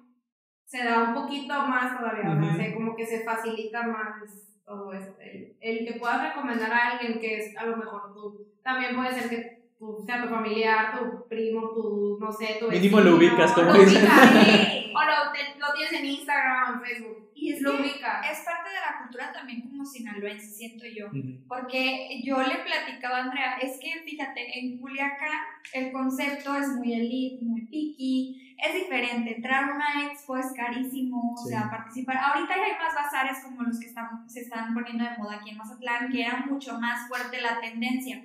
se 0.68 0.84
da 0.84 1.02
un 1.02 1.14
poquito 1.14 1.54
más 1.66 1.98
todavía, 1.98 2.30
o 2.30 2.34
sea, 2.38 2.50
Ujú. 2.50 2.56
se- 2.58 2.74
como 2.74 2.94
que 2.94 3.06
se 3.06 3.24
facilita 3.24 3.82
más 3.84 4.22
todo 4.66 4.92
eso. 4.92 5.16
El, 5.18 5.56
el 5.62 5.86
que 5.86 5.98
puedas 5.98 6.22
recomendar 6.28 6.70
a 6.70 6.88
alguien 6.90 7.18
que 7.18 7.38
es 7.38 7.56
a 7.56 7.64
lo 7.64 7.78
mejor 7.78 8.12
tú, 8.12 8.46
también 8.62 8.94
puede 8.94 9.14
ser 9.18 9.30
que 9.30 9.62
tú, 9.78 10.02
sea 10.04 10.20
tu 10.22 10.28
familiar, 10.28 10.98
tu 10.98 11.26
primo, 11.26 11.70
tu, 11.70 12.18
no 12.20 12.30
sé, 12.30 12.58
tu 12.60 12.68
Mínimo 12.68 13.00
lo 13.00 13.16
ubicas, 13.16 13.52
como 13.52 13.72
Sí. 13.72 13.96
o 14.94 15.00
lo, 15.00 15.32
te- 15.32 15.58
lo 15.58 15.72
tienes 15.74 15.92
en 15.94 16.04
Instagram 16.04 16.68
o 16.68 16.74
en 16.74 16.80
Facebook, 16.82 17.27
Y 17.40 17.52
es 17.52 17.60
lo 17.62 17.76
que 17.76 17.82
ubicas. 17.82 18.26
es 18.32 18.40
parte 18.44 18.68
de 18.70 18.74
la 18.76 18.98
cultura 19.02 19.32
también 19.32 19.62
como 19.62 19.84
sinaloense, 19.84 20.46
siento 20.50 20.84
yo. 20.86 21.06
Ujú. 21.06 21.46
Porque 21.48 22.20
yo 22.24 22.42
le 22.42 22.56
platicaba 22.56 23.18
a 23.18 23.22
Andrea, 23.24 23.58
es 23.58 23.78
que 23.80 24.02
fíjate, 24.04 24.58
en 24.58 24.80
Culiacán 24.80 25.38
el 25.72 25.92
concepto 25.92 26.54
es 26.56 26.68
muy 26.68 26.92
elite, 26.94 27.44
muy 27.44 27.66
picky, 27.66 28.56
es 28.62 28.74
diferente. 28.74 29.36
Entrar 29.36 29.70
a 29.70 29.74
una 29.74 30.06
expo 30.10 30.36
es 30.36 30.52
carísimo, 30.56 31.34
o 31.34 31.36
Sí. 31.44 31.50
sea, 31.50 31.70
participar. 31.70 32.16
Ahorita 32.18 32.56
ya 32.56 32.64
hay 32.64 32.72
más 32.72 32.94
bazares 32.94 33.38
como 33.44 33.62
los 33.62 33.78
que 33.78 33.86
están, 33.86 34.28
se 34.28 34.40
están 34.40 34.74
poniendo 34.74 35.04
de 35.04 35.16
moda 35.16 35.36
aquí 35.36 35.50
en 35.50 35.58
Mazatlán, 35.58 36.10
que 36.10 36.22
era 36.22 36.38
mucho 36.46 36.78
más 36.80 37.06
fuerte 37.08 37.40
la 37.40 37.60
tendencia. 37.60 38.20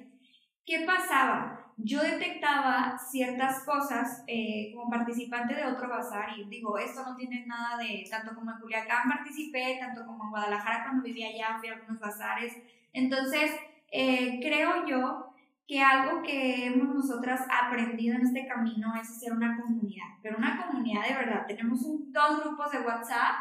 ¿Qué 0.66 0.80
pasaba? 0.88 1.63
Yo 1.78 2.02
detectaba 2.02 2.98
ciertas 2.98 3.64
cosas 3.66 4.24
eh, 4.28 4.72
como 4.74 4.90
participante 4.90 5.56
de 5.56 5.66
otro 5.66 5.90
bazar 5.90 6.38
y 6.38 6.46
digo, 6.46 6.78
esto 6.78 7.04
no 7.04 7.16
tiene 7.16 7.46
nada 7.46 7.78
de, 7.78 8.06
tanto 8.10 8.36
como 8.36 8.52
en 8.52 8.60
Culiacán 8.60 9.10
participé, 9.10 9.78
tanto 9.80 10.06
como 10.06 10.26
en 10.26 10.30
Guadalajara 10.30 10.84
cuando 10.84 11.04
vivía 11.04 11.30
allá, 11.30 11.58
fui 11.60 11.70
a 11.70 11.74
algunos 11.74 12.00
bazares. 12.00 12.56
Entonces, 12.94 13.52
eh, 13.92 14.40
creo 14.42 14.86
yo 14.88 15.34
que 15.68 15.82
algo 15.82 16.22
que 16.22 16.66
hemos 16.66 16.94
nosotras 16.94 17.42
aprendido 17.50 18.16
en 18.16 18.24
este 18.24 18.46
camino 18.48 18.94
es 18.96 19.10
hacer 19.10 19.34
una 19.34 19.60
comunidad, 19.60 20.08
pero 20.22 20.38
una 20.38 20.66
comunidad 20.66 21.08
de 21.08 21.16
verdad. 21.16 21.46
Tenemos 21.48 21.82
dos 22.12 22.44
grupos 22.44 22.72
de 22.72 22.80
WhatsApp, 22.80 23.36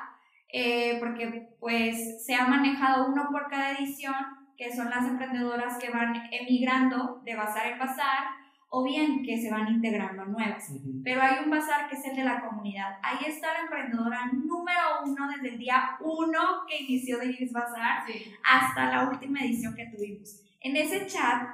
eh, 0.49 0.99
porque 1.01 1.57
pues 1.59 2.25
se 2.25 2.35
ha 2.35 2.47
manejado 2.47 3.09
uno 3.09 3.29
por 3.31 3.49
cada 3.49 3.73
edición, 3.73 4.15
que 4.63 4.75
son 4.75 4.89
las 4.91 5.05
emprendedoras 5.07 5.77
que 5.79 5.91
van 5.91 6.15
emigrando 6.31 7.21
de 7.25 7.35
bazar 7.35 7.67
en 7.73 7.79
bazar, 7.79 8.43
o 8.69 8.85
bien 8.85 9.23
que 9.23 9.37
se 9.41 9.51
van 9.51 9.69
integrando 9.69 10.25
nuevas. 10.25 10.73
Pero 11.05 11.21
hay 11.21 11.45
un 11.45 11.51
bazar 11.51 11.89
que 11.89 11.97
es 11.97 12.05
el 12.07 12.17
de 12.17 12.25
la 12.25 12.41
comunidad. 12.41 12.97
Ahí 13.03 13.27
está 13.27 13.53
la 13.53 13.61
emprendedora 13.65 14.31
número 14.33 14.81
uno 15.05 15.29
desde 15.29 15.51
el 15.51 15.59
día 15.59 15.97
uno 16.01 16.41
que 16.67 16.83
inició 16.83 17.19
de 17.19 17.27
Iris 17.27 17.53
Bazar 17.53 18.05
Sí. 18.07 18.33
hasta 18.45 18.87
la 18.87 19.09
última 19.11 19.41
edición 19.41 19.75
que 19.75 19.87
tuvimos. 19.95 20.41
En 20.61 20.77
ese 20.77 21.07
chat 21.07 21.49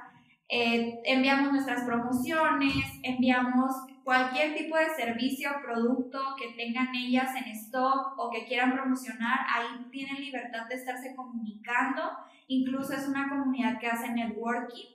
eh, 0.47 1.01
enviamos 1.03 1.51
nuestras 1.51 1.83
promociones, 1.83 2.73
enviamos 3.03 3.71
cualquier 4.09 4.55
tipo 4.57 4.75
de 4.75 4.89
servicio 4.97 5.51
o 5.51 5.61
producto 5.61 6.17
que 6.35 6.55
tengan 6.57 6.87
ellas 6.95 7.29
en 7.35 7.51
stock 7.51 8.17
o 8.17 8.31
que 8.31 8.47
quieran 8.47 8.73
promocionar. 8.73 9.41
Ahí 9.53 9.85
tienen 9.91 10.19
libertad 10.19 10.67
de 10.67 10.73
estarse 10.73 11.13
comunicando. 11.15 12.01
Incluso 12.47 12.93
es 12.93 13.07
una 13.07 13.29
comunidad 13.29 13.77
que 13.79 13.85
hace 13.85 14.11
networking. 14.11 14.87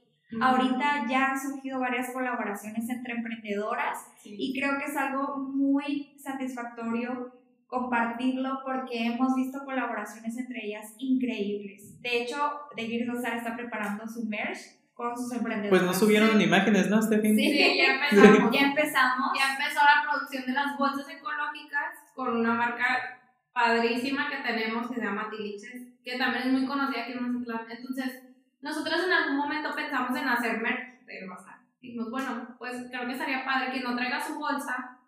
Ahorita 0.42 1.06
ya 1.08 1.30
han 1.30 1.40
surgido 1.40 1.78
varias 1.78 2.10
colaboraciones 2.12 2.90
entre 2.90 3.14
emprendedoras 3.14 3.98
Sí. 4.20 4.34
y 4.36 4.58
creo 4.58 4.78
que 4.78 4.86
es 4.86 4.96
algo 4.96 5.36
muy 5.36 6.16
satisfactorio 6.18 7.32
compartirlo 7.68 8.62
porque 8.64 9.06
hemos 9.06 9.36
visto 9.36 9.64
colaboraciones 9.64 10.36
entre 10.36 10.66
ellas 10.66 10.92
increíbles. 10.98 12.02
De 12.02 12.22
hecho, 12.22 12.36
De 12.74 12.86
Gir 12.86 13.06
Rosar 13.06 13.36
está 13.36 13.54
preparando 13.54 14.08
su 14.08 14.26
merch 14.26 14.58
con 14.94 15.16
sus 15.16 15.32
emprendedores. 15.32 15.70
Pues 15.70 15.82
no 15.82 15.92
subieron 15.92 16.40
imágenes, 16.40 16.88
¿no, 16.88 17.02
Steffi? 17.02 17.34
Sí. 17.34 17.50
Sí, 17.50 17.78
ya 17.78 17.94
empezamos. 17.94 18.50
Ya 18.52 18.60
empezamos. 18.60 19.30
Ya 19.36 19.52
empezó 19.52 19.80
la 19.84 20.08
producción 20.08 20.46
de 20.46 20.52
las 20.52 20.78
bolsas 20.78 21.08
ecológicas 21.08 21.94
con 22.14 22.36
una 22.36 22.54
marca 22.54 23.20
padrísima 23.52 24.28
que 24.28 24.36
tenemos 24.36 24.88
que 24.88 24.94
se 24.96 25.02
llama 25.02 25.28
Tiliches, 25.30 25.82
que 26.04 26.18
también 26.18 26.46
es 26.46 26.52
muy 26.52 26.66
conocida 26.66 27.02
aquí 27.02 27.12
en 27.12 27.22
Mazatlán. 27.22 27.70
Entonces, 27.70 28.22
nosotros 28.60 29.04
en 29.04 29.12
algún 29.12 29.36
momento 29.36 29.74
pensamos 29.74 30.16
en 30.16 30.28
hacer 30.28 30.60
merch 30.60 31.04
del 31.06 31.28
bazar. 31.28 31.58
Dijimos, 31.80 32.10
bueno, 32.10 32.56
pues 32.58 32.86
creo 32.90 33.06
que 33.06 33.12
estaría 33.12 33.44
padre 33.44 33.72
que 33.72 33.80
no 33.80 33.94
traiga 33.94 34.24
su 34.24 34.38
bolsa, 34.38 34.98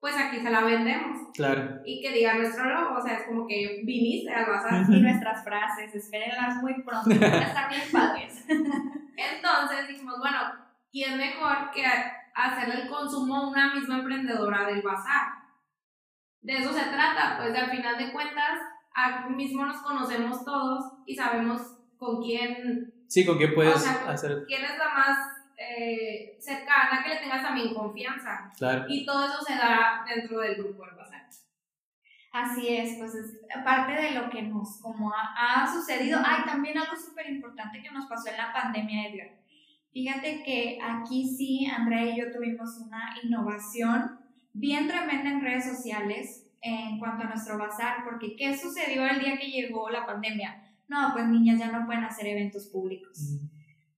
pues 0.00 0.16
aquí 0.16 0.40
se 0.40 0.50
la 0.50 0.62
vendemos. 0.62 1.28
Claro. 1.34 1.80
Y 1.84 2.00
que 2.02 2.12
diga 2.12 2.34
nuestro 2.34 2.64
logo, 2.64 2.98
o 2.98 3.02
sea, 3.02 3.18
es 3.18 3.26
como 3.26 3.46
que 3.46 3.82
viniste 3.84 4.32
al 4.32 4.46
bazar. 4.46 4.84
Y 4.88 5.00
nuestras 5.00 5.44
frases, 5.44 5.94
espérenlas 5.94 6.56
muy 6.62 6.82
pronto, 6.82 7.08
van 7.08 7.34
a 7.34 7.46
estar 7.46 7.68
bien 7.68 7.82
padres. 7.92 8.44
Entonces 9.18 9.88
dijimos, 9.88 10.18
bueno, 10.20 10.38
¿quién 10.92 11.18
mejor 11.18 11.72
que 11.72 11.84
hacerle 12.34 12.82
el 12.82 12.88
consumo 12.88 13.36
a 13.36 13.48
una 13.48 13.74
misma 13.74 13.98
emprendedora 13.98 14.64
del 14.66 14.80
bazar? 14.82 15.26
De 16.40 16.56
eso 16.58 16.72
se 16.72 16.84
trata, 16.84 17.36
pues 17.36 17.52
al 17.52 17.68
final 17.68 17.98
de 17.98 18.12
cuentas, 18.12 18.60
aquí 18.94 19.34
mismo 19.34 19.66
nos 19.66 19.82
conocemos 19.82 20.44
todos 20.44 20.84
y 21.04 21.16
sabemos 21.16 21.60
con 21.98 22.22
quién, 22.22 22.94
Sí, 23.08 23.26
¿con 23.26 23.38
qué 23.38 23.48
puedes 23.48 23.74
O 23.74 23.78
sea, 23.78 24.08
hacer? 24.08 24.44
quién 24.46 24.64
es 24.64 24.78
la 24.78 24.88
más 24.94 25.18
eh, 25.56 26.36
cercana, 26.40 27.02
que 27.02 27.08
le 27.08 27.16
tengas 27.16 27.42
también 27.42 27.74
confianza. 27.74 28.52
Claro. 28.56 28.84
Y 28.88 29.04
todo 29.04 29.26
eso 29.26 29.42
se 29.42 29.56
da 29.56 30.04
dentro 30.06 30.38
del 30.38 30.54
grupo 30.62 30.84
del 30.86 30.94
bazar. 30.94 31.18
Así 32.32 32.68
es, 32.68 32.96
pues 32.98 33.14
es 33.14 33.40
parte 33.64 33.92
de 33.92 34.10
lo 34.12 34.28
que 34.28 34.42
nos 34.42 34.80
como 34.82 35.12
ha, 35.12 35.62
ha 35.62 35.72
sucedido. 35.72 36.20
Hay 36.24 36.44
también 36.44 36.76
algo 36.76 36.94
súper 36.96 37.30
importante 37.30 37.82
que 37.82 37.90
nos 37.90 38.06
pasó 38.06 38.30
en 38.30 38.36
la 38.36 38.52
pandemia, 38.52 39.08
Edgar. 39.08 39.38
Fíjate 39.92 40.42
que 40.44 40.78
aquí 40.82 41.26
sí, 41.26 41.66
Andrea 41.66 42.04
y 42.04 42.18
yo 42.18 42.30
tuvimos 42.30 42.78
una 42.86 43.16
innovación 43.22 44.18
bien 44.52 44.86
tremenda 44.86 45.30
en 45.30 45.40
redes 45.40 45.64
sociales 45.64 46.44
en 46.60 46.98
cuanto 46.98 47.24
a 47.24 47.28
nuestro 47.28 47.56
bazar, 47.56 48.04
porque 48.04 48.36
¿qué 48.36 48.56
sucedió 48.56 49.06
el 49.06 49.20
día 49.20 49.38
que 49.38 49.50
llegó 49.50 49.88
la 49.90 50.04
pandemia? 50.04 50.62
No, 50.88 51.12
pues 51.12 51.26
niñas 51.26 51.58
ya 51.58 51.70
no 51.70 51.86
pueden 51.86 52.04
hacer 52.04 52.26
eventos 52.26 52.66
públicos. 52.66 53.18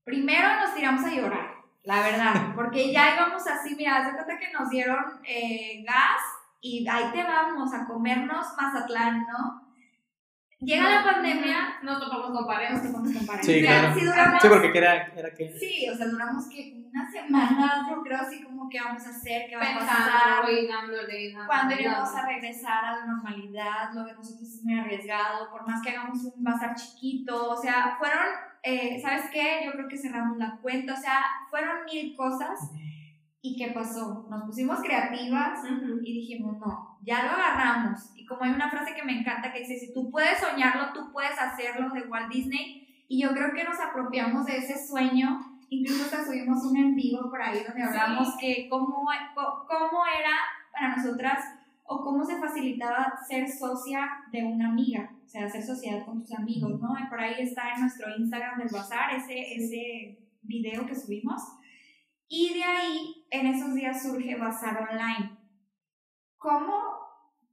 Primero 0.04 0.48
nos 0.60 0.74
tiramos 0.74 1.04
a 1.04 1.14
llorar, 1.14 1.50
la 1.82 2.02
verdad, 2.02 2.54
porque 2.54 2.92
ya 2.92 3.14
íbamos 3.14 3.46
así, 3.46 3.74
mira, 3.76 3.96
haz 3.96 4.06
de 4.06 4.12
cuenta 4.12 4.38
que 4.38 4.52
nos 4.52 4.70
dieron 4.70 5.04
eh, 5.24 5.82
gas 5.84 6.20
y 6.60 6.86
ahí 6.88 7.04
te 7.12 7.22
vamos 7.22 7.72
a 7.74 7.86
comernos 7.86 8.46
Mazatlán, 8.56 9.26
¿no? 9.26 9.70
Llega 10.62 10.90
la 10.90 11.02
pandemia, 11.04 11.78
nos 11.82 11.98
topamos 12.00 12.32
con 12.32 12.46
pareja. 12.46 12.74
nos 12.74 12.82
topamos 12.82 13.12
con 13.14 13.26
pareja. 13.26 13.44
Sí, 13.44 13.60
O 13.60 13.62
sea, 13.62 13.80
claro. 13.80 13.94
sí 13.98 14.04
duramos 14.04 14.42
Sí, 14.42 14.48
porque 14.50 14.78
era, 14.78 15.06
era 15.16 15.34
que... 15.34 15.58
Sí, 15.58 15.88
o 15.88 15.96
sea, 15.96 16.06
duramos 16.06 16.48
que 16.50 16.84
una 16.92 17.10
semana, 17.10 17.86
yo 17.88 18.02
creo 18.02 18.18
así 18.18 18.42
como 18.42 18.68
qué 18.68 18.78
vamos 18.78 19.06
a 19.06 19.08
hacer, 19.08 19.48
qué 19.48 19.56
va 19.56 19.62
a 19.62 19.78
pasar, 19.78 20.44
Pensando 20.44 20.96
dándole. 20.96 21.34
cuándo 21.46 21.74
iremos 21.74 22.14
a 22.14 22.26
regresar 22.26 22.84
a 22.84 22.96
la 22.98 23.06
normalidad, 23.06 23.90
lo 23.94 24.04
de 24.04 24.12
nosotros 24.12 24.42
es 24.48 24.62
muy 24.62 24.78
arriesgado, 24.78 25.50
por 25.50 25.66
más 25.66 25.80
que 25.82 25.90
hagamos 25.90 26.18
un 26.24 26.44
bazar 26.44 26.74
chiquito, 26.74 27.52
o 27.52 27.56
sea, 27.56 27.96
fueron, 27.98 28.26
eh, 28.62 29.00
¿sabes 29.00 29.30
qué? 29.32 29.62
Yo 29.64 29.72
creo 29.72 29.88
que 29.88 29.96
cerramos 29.96 30.36
la 30.36 30.58
cuenta, 30.60 30.92
o 30.92 30.96
sea, 30.96 31.22
fueron 31.48 31.86
mil 31.86 32.14
cosas. 32.14 32.70
¿Y 33.42 33.56
qué 33.56 33.72
pasó? 33.72 34.26
Nos 34.28 34.44
pusimos 34.44 34.80
creativas 34.80 35.60
Ujú. 35.64 36.00
y 36.02 36.12
dijimos, 36.12 36.58
no, 36.58 36.98
ya 37.02 37.24
lo 37.24 37.30
agarramos. 37.30 38.10
Y 38.14 38.26
como 38.26 38.44
hay 38.44 38.50
una 38.50 38.70
frase 38.70 38.94
que 38.94 39.02
me 39.02 39.18
encanta 39.18 39.52
que 39.52 39.60
dice, 39.60 39.78
si 39.78 39.94
tú 39.94 40.10
puedes 40.10 40.38
soñarlo, 40.38 40.92
tú 40.92 41.10
puedes 41.12 41.38
hacerlo 41.38 41.90
de 41.90 42.02
Walt 42.02 42.30
Disney. 42.30 43.04
Y 43.08 43.22
yo 43.22 43.30
creo 43.30 43.52
que 43.54 43.64
nos 43.64 43.80
apropiamos 43.80 44.44
de 44.44 44.58
ese 44.58 44.86
sueño. 44.86 45.40
Incluso 45.70 46.04
hasta 46.04 46.24
subimos 46.24 46.64
un 46.64 46.76
en 46.76 46.94
vivo 46.94 47.30
por 47.30 47.40
ahí 47.40 47.64
donde 47.66 47.82
hablamos 47.82 48.36
que 48.38 48.68
cómo, 48.68 49.06
cómo 49.34 50.02
era 50.06 50.36
para 50.72 50.96
nosotras 50.96 51.38
o 51.84 52.04
cómo 52.04 52.24
se 52.24 52.38
facilitaba 52.38 53.18
ser 53.26 53.48
socia 53.48 54.06
de 54.30 54.44
una 54.44 54.68
amiga, 54.68 55.10
o 55.24 55.28
sea, 55.28 55.46
hacer 55.46 55.62
sociedad 55.62 56.04
con 56.04 56.20
tus 56.20 56.32
amigos, 56.32 56.80
¿no? 56.80 56.96
Y 56.96 57.08
por 57.08 57.20
ahí 57.20 57.34
está 57.38 57.74
en 57.74 57.80
nuestro 57.80 58.06
Instagram 58.16 58.58
del 58.58 58.68
Bazar 58.68 59.12
ese, 59.14 59.54
ese 59.54 60.18
video 60.42 60.86
que 60.86 60.94
subimos. 60.94 61.42
Y 62.28 62.54
de 62.54 62.62
ahí, 62.62 63.19
en 63.30 63.46
esos 63.46 63.74
días 63.74 64.02
surge 64.02 64.36
Bazar 64.36 64.88
Online. 64.90 65.36
¿Cómo 66.38 67.00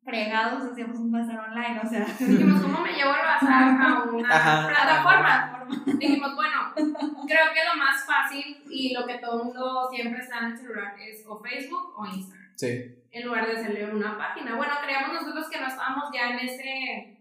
fregados 0.03 0.71
hacíamos 0.71 0.97
un 0.99 1.11
Bazar 1.11 1.39
Online? 1.49 1.79
O 1.83 1.87
sea, 1.87 2.05
Dijimos, 2.19 2.61
¿cómo 2.61 2.79
me 2.81 2.93
llevo 2.93 3.11
el 3.13 3.21
bazar 3.21 3.63
a 3.81 4.03
una 4.03 4.29
Ajá. 4.35 4.67
plataforma? 4.67 5.65
Dijimos, 5.99 6.35
bueno, 6.35 6.73
creo 6.75 7.45
que 7.53 7.65
lo 7.65 7.75
más 7.77 8.05
fácil 8.05 8.63
y 8.69 8.93
lo 8.93 9.05
que 9.05 9.17
todo 9.19 9.39
el 9.39 9.45
mundo 9.45 9.89
siempre 9.91 10.21
está 10.21 10.39
en 10.39 10.45
el 10.45 10.57
celular 10.57 10.95
es 10.99 11.25
o 11.27 11.39
Facebook 11.43 11.93
o 11.97 12.05
Instagram, 12.05 12.47
Sí. 12.55 13.03
en 13.11 13.25
lugar 13.27 13.45
de 13.45 13.57
hacerle 13.57 13.93
una 13.93 14.17
página. 14.17 14.55
Bueno, 14.55 14.73
creíamos 14.81 15.13
nosotros 15.13 15.49
que 15.49 15.59
no 15.59 15.67
estábamos 15.67 16.05
ya 16.13 16.29
en 16.31 16.39
ese, 16.39 17.19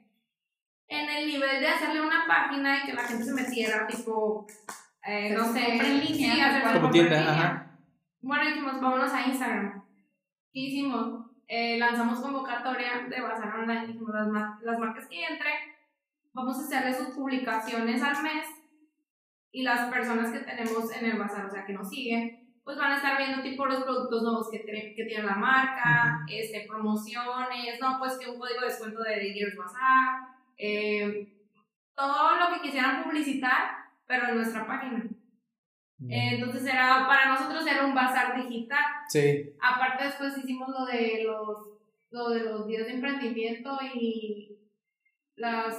en 0.88 1.10
el 1.10 1.26
nivel 1.26 1.60
de 1.60 1.68
hacerle 1.68 2.00
una 2.00 2.24
página 2.28 2.78
y 2.78 2.86
que 2.86 2.92
la 2.94 3.02
gente 3.02 3.24
se 3.24 3.34
metiera, 3.34 3.86
tipo, 3.88 4.46
eh, 5.04 5.34
no 5.36 5.52
sé, 5.52 5.74
en 5.76 6.00
línea, 6.00 6.62
sí, 6.62 6.72
Como 6.78 6.90
tienda, 6.90 7.32
ajá. 7.32 7.65
Bueno, 8.26 8.44
dijimos, 8.44 8.80
vámonos 8.80 9.12
a 9.12 9.24
Instagram. 9.28 9.84
¿Qué 10.52 10.58
hicimos? 10.60 11.26
Eh, 11.46 11.78
lanzamos 11.78 12.18
convocatoria 12.18 13.06
de 13.08 13.20
Bazar 13.20 13.54
Online. 13.54 13.86
Dijimos, 13.86 14.12
las, 14.12 14.26
mar- 14.26 14.58
las 14.62 14.78
marcas 14.80 15.06
que 15.06 15.22
entre, 15.22 15.50
vamos 16.32 16.58
a 16.58 16.62
hacerle 16.62 16.92
sus 16.92 17.14
publicaciones 17.14 18.02
al 18.02 18.20
mes 18.24 18.46
y 19.52 19.62
las 19.62 19.88
personas 19.94 20.32
que 20.32 20.40
tenemos 20.40 20.92
en 20.92 21.04
el 21.08 21.18
bazar, 21.18 21.46
o 21.46 21.50
sea, 21.50 21.64
que 21.64 21.72
nos 21.72 21.88
siguen, 21.88 22.52
pues 22.64 22.76
van 22.76 22.92
a 22.92 22.96
estar 22.96 23.16
viendo 23.16 23.42
tipo 23.44 23.64
los 23.64 23.84
productos 23.84 24.24
nuevos 24.24 24.50
que, 24.50 24.58
que 24.64 25.04
tiene 25.06 25.22
la 25.22 25.36
marca, 25.36 26.26
este, 26.28 26.66
promociones, 26.68 27.80
no, 27.80 28.00
pues 28.00 28.18
que 28.18 28.28
un 28.28 28.40
código 28.40 28.60
de 28.62 28.66
descuento 28.66 29.02
de 29.04 29.32
Gears 29.32 29.56
Bazar, 29.56 30.28
eh, 30.58 31.32
todo 31.94 32.36
lo 32.40 32.52
que 32.54 32.60
quisieran 32.62 33.04
publicitar, 33.04 33.84
pero 34.04 34.28
en 34.30 34.34
nuestra 34.34 34.66
página. 34.66 35.04
Eh, 36.08 36.34
entonces 36.34 36.64
era, 36.66 37.06
para 37.06 37.30
nosotros 37.32 37.66
era 37.66 37.86
un 37.86 37.94
bazar 37.94 38.36
digital. 38.36 38.84
Sí. 39.08 39.50
Aparte 39.62 40.04
después 40.04 40.36
hicimos 40.38 40.68
lo 40.68 40.84
de 40.84 41.24
los, 41.24 41.68
lo 42.10 42.28
de 42.30 42.40
los 42.44 42.66
días 42.66 42.86
de 42.86 42.94
emprendimiento 42.94 43.78
y 43.94 44.58
las, 45.36 45.78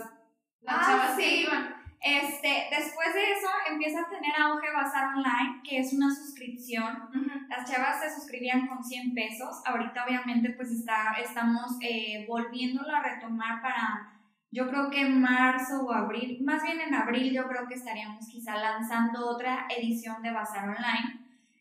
las 0.61 0.75
Ah, 0.77 0.83
chavas 0.85 1.15
sí. 1.15 1.21
que 1.21 1.41
iban. 1.43 1.75
este, 2.01 2.67
después 2.71 3.13
de 3.13 3.31
eso 3.31 3.47
empieza 3.69 4.01
a 4.01 4.09
tener 4.09 4.31
auge 4.39 4.71
Bazar 4.73 5.15
Online, 5.17 5.61
que 5.63 5.79
es 5.79 5.93
una 5.93 6.13
suscripción. 6.13 7.09
Las 7.49 7.71
chavas 7.71 8.01
se 8.01 8.13
suscribían 8.13 8.67
con 8.67 8.83
100 8.83 9.13
pesos. 9.13 9.61
Ahorita 9.65 10.03
obviamente 10.05 10.49
pues 10.51 10.71
está, 10.71 11.13
estamos 11.23 11.77
eh, 11.81 12.25
volviéndolo 12.27 12.93
a 12.93 13.03
retomar 13.03 13.61
para, 13.61 14.16
yo 14.51 14.69
creo 14.69 14.89
que 14.89 15.01
en 15.01 15.21
marzo 15.21 15.81
o 15.85 15.91
abril, 15.91 16.39
más 16.43 16.63
bien 16.63 16.79
en 16.79 16.93
abril 16.93 17.33
yo 17.33 17.47
creo 17.47 17.67
que 17.67 17.75
estaríamos 17.75 18.27
quizá 18.27 18.55
lanzando 18.57 19.27
otra 19.29 19.67
edición 19.77 20.21
de 20.21 20.31
Bazar 20.31 20.69
Online. 20.69 21.19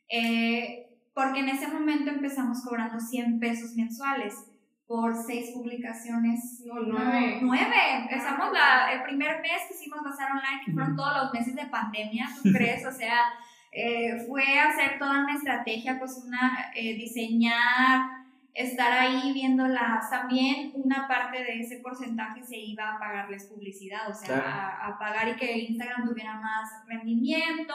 Eh, 0.09 0.87
porque 1.15 1.41
en 1.41 1.49
ese 1.49 1.69
momento 1.69 2.11
empezamos 2.11 2.63
cobrando 2.63 3.01
100 3.01 3.41
pesos 3.41 3.75
mensuales 3.75 4.35
por 4.87 5.17
seis 5.17 5.51
publicaciones. 5.53 6.63
No, 6.65 6.75
nueve. 6.81 7.41
Nueve. 7.43 7.75
Empezamos 8.03 8.53
la, 8.53 8.93
el 8.93 9.03
primer 9.03 9.41
mes 9.41 9.63
que 9.67 9.75
hicimos 9.75 10.05
Bazar 10.05 10.31
Online, 10.31 10.63
que 10.65 10.73
fueron 10.73 10.95
todos 10.95 11.17
los 11.23 11.33
meses 11.33 11.55
de 11.57 11.67
pandemia, 11.67 12.29
¿tú 12.37 12.53
crees? 12.53 12.87
O 12.87 12.93
sea, 12.93 13.33
eh, 13.73 14.25
fue 14.29 14.59
hacer 14.59 14.99
toda 14.99 15.25
una 15.25 15.35
estrategia, 15.35 15.99
pues 15.99 16.23
una, 16.25 16.71
eh, 16.75 16.95
diseñar, 16.95 18.16
estar 18.57 18.91
ahí 18.93 19.33
viéndolas. 19.33 20.09
También 20.11 20.73
una 20.75 21.07
parte 21.07 21.43
de 21.45 21.61
ese 21.61 21.79
porcentaje 21.79 22.43
se 22.43 22.57
iba 22.57 22.95
a 22.95 22.99
pagarles 22.99 23.45
publicidad, 23.47 24.09
o 24.11 24.15
sea, 24.15 24.27
Claro. 24.43 24.49
a, 24.49 24.87
a 24.89 24.99
pagar 24.99 25.29
y 25.29 25.37
que 25.37 25.59
Instagram 25.59 26.09
tuviera 26.09 26.35
más 26.41 26.71
rendimiento, 26.87 27.75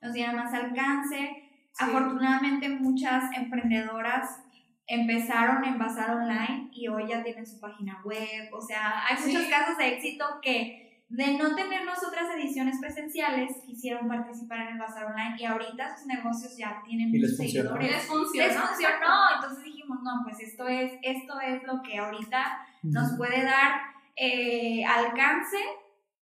nos 0.00 0.12
diera 0.12 0.32
más 0.32 0.52
alcance. 0.54 1.44
Afortunadamente 1.78 2.68
muchas 2.68 3.24
emprendedoras 3.36 4.42
empezaron 4.86 5.64
en 5.64 5.78
Bazar 5.78 6.10
Online 6.16 6.68
y 6.72 6.88
hoy 6.88 7.06
ya 7.08 7.22
tienen 7.22 7.46
su 7.46 7.60
página 7.60 8.00
web. 8.04 8.48
O 8.52 8.60
sea, 8.60 9.06
hay 9.06 9.16
Sí. 9.16 9.32
muchos 9.32 9.46
casos 9.48 9.78
de 9.78 9.88
éxito 9.94 10.24
que 10.42 10.89
de 11.10 11.36
no 11.36 11.56
tener 11.56 11.84
nosotras 11.84 12.28
ediciones 12.36 12.78
presenciales 12.80 13.56
quisieron 13.66 14.06
participar 14.06 14.60
en 14.60 14.68
el 14.74 14.78
Bazar 14.78 15.06
Online 15.06 15.34
y 15.38 15.44
ahorita 15.44 15.96
sus 15.96 16.06
negocios 16.06 16.56
ya 16.56 16.80
tienen 16.84 17.12
Y 17.12 17.18
les 17.18 17.32
muchos 17.32 17.36
funcionó. 17.36 17.70
seguidores. 17.70 17.90
Les 17.90 18.06
funcionó. 18.06 18.48
Les 18.48 18.56
funcionó, 18.56 19.14
entonces 19.34 19.64
dijimos, 19.64 19.98
no, 20.04 20.20
pues 20.22 20.38
esto 20.40 20.68
es, 20.68 20.92
esto 21.02 21.40
es 21.40 21.64
lo 21.64 21.82
que 21.82 21.98
ahorita 21.98 22.60
nos 22.84 23.16
puede 23.16 23.42
dar 23.42 23.80
eh, 24.14 24.84
alcance, 24.84 25.58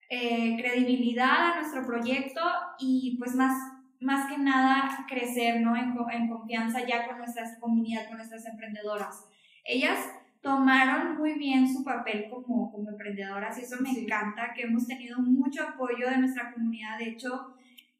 eh, 0.09 0.55
credibilidad 0.59 1.53
a 1.53 1.55
nuestro 1.55 1.83
proyecto 1.85 2.41
y 2.77 3.15
pues 3.17 3.33
más, 3.33 3.57
más 3.99 4.29
que 4.29 4.37
nada 4.37 5.03
crecer 5.07 5.61
¿no? 5.61 5.75
en, 5.75 5.95
en 6.11 6.29
confianza 6.29 6.85
ya 6.85 7.07
con 7.07 7.17
nuestra 7.17 7.43
comunidad, 7.59 8.07
con 8.07 8.17
nuestras 8.17 8.45
emprendedoras. 8.45 9.25
Ellas 9.63 9.97
tomaron 10.45 11.17
muy 11.17 11.33
bien 11.39 11.67
su 11.67 11.83
papel 11.83 12.27
como, 12.29 12.71
como 12.71 12.89
emprendedoras 12.91 13.57
y 13.57 13.61
eso 13.63 13.77
me 13.81 13.89
Sí. 13.89 14.05
encanta, 14.05 14.53
que 14.53 14.61
hemos 14.61 14.85
tenido 14.85 15.17
mucho 15.19 15.63
apoyo 15.67 16.07
de 16.07 16.19
nuestra 16.19 16.53
comunidad. 16.53 16.99
De 16.99 17.09
hecho, 17.09 17.55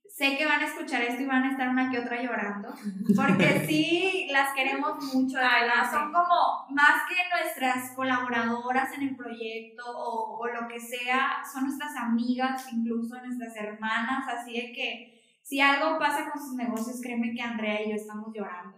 sé 0.07 0.37
que 0.37 0.45
van 0.45 0.61
a 0.61 0.67
escuchar 0.67 1.01
esto 1.01 1.23
y 1.23 1.25
van 1.25 1.43
a 1.43 1.51
estar 1.51 1.67
una 1.69 1.89
que 1.89 1.97
otra 1.99 2.21
llorando, 2.21 2.69
porque 3.15 3.65
sí, 3.67 4.27
las 4.31 4.53
queremos 4.53 5.03
mucho, 5.13 5.37
de 5.39 5.43
verdad. 5.43 5.89
Son 5.91 6.13
como 6.13 6.67
más 6.69 7.01
que 7.09 7.15
nuestras 7.35 7.91
colaboradoras 7.95 8.93
en 8.95 9.07
el 9.09 9.15
proyecto 9.15 9.83
o, 9.87 10.37
o 10.39 10.47
lo 10.47 10.67
que 10.67 10.79
sea, 10.79 11.43
son 11.51 11.63
nuestras 11.65 11.95
amigas, 11.97 12.71
incluso 12.71 13.15
nuestras 13.25 13.55
hermanas, 13.55 14.25
así 14.27 14.53
de 14.53 14.71
que 14.71 15.21
si 15.41 15.59
algo 15.61 15.97
pasa 15.97 16.29
con 16.31 16.39
sus 16.41 16.53
negocios, 16.55 17.01
créeme 17.01 17.33
que 17.33 17.41
Andrea 17.41 17.83
y 17.83 17.89
yo 17.89 17.95
estamos 17.95 18.31
llorando. 18.35 18.77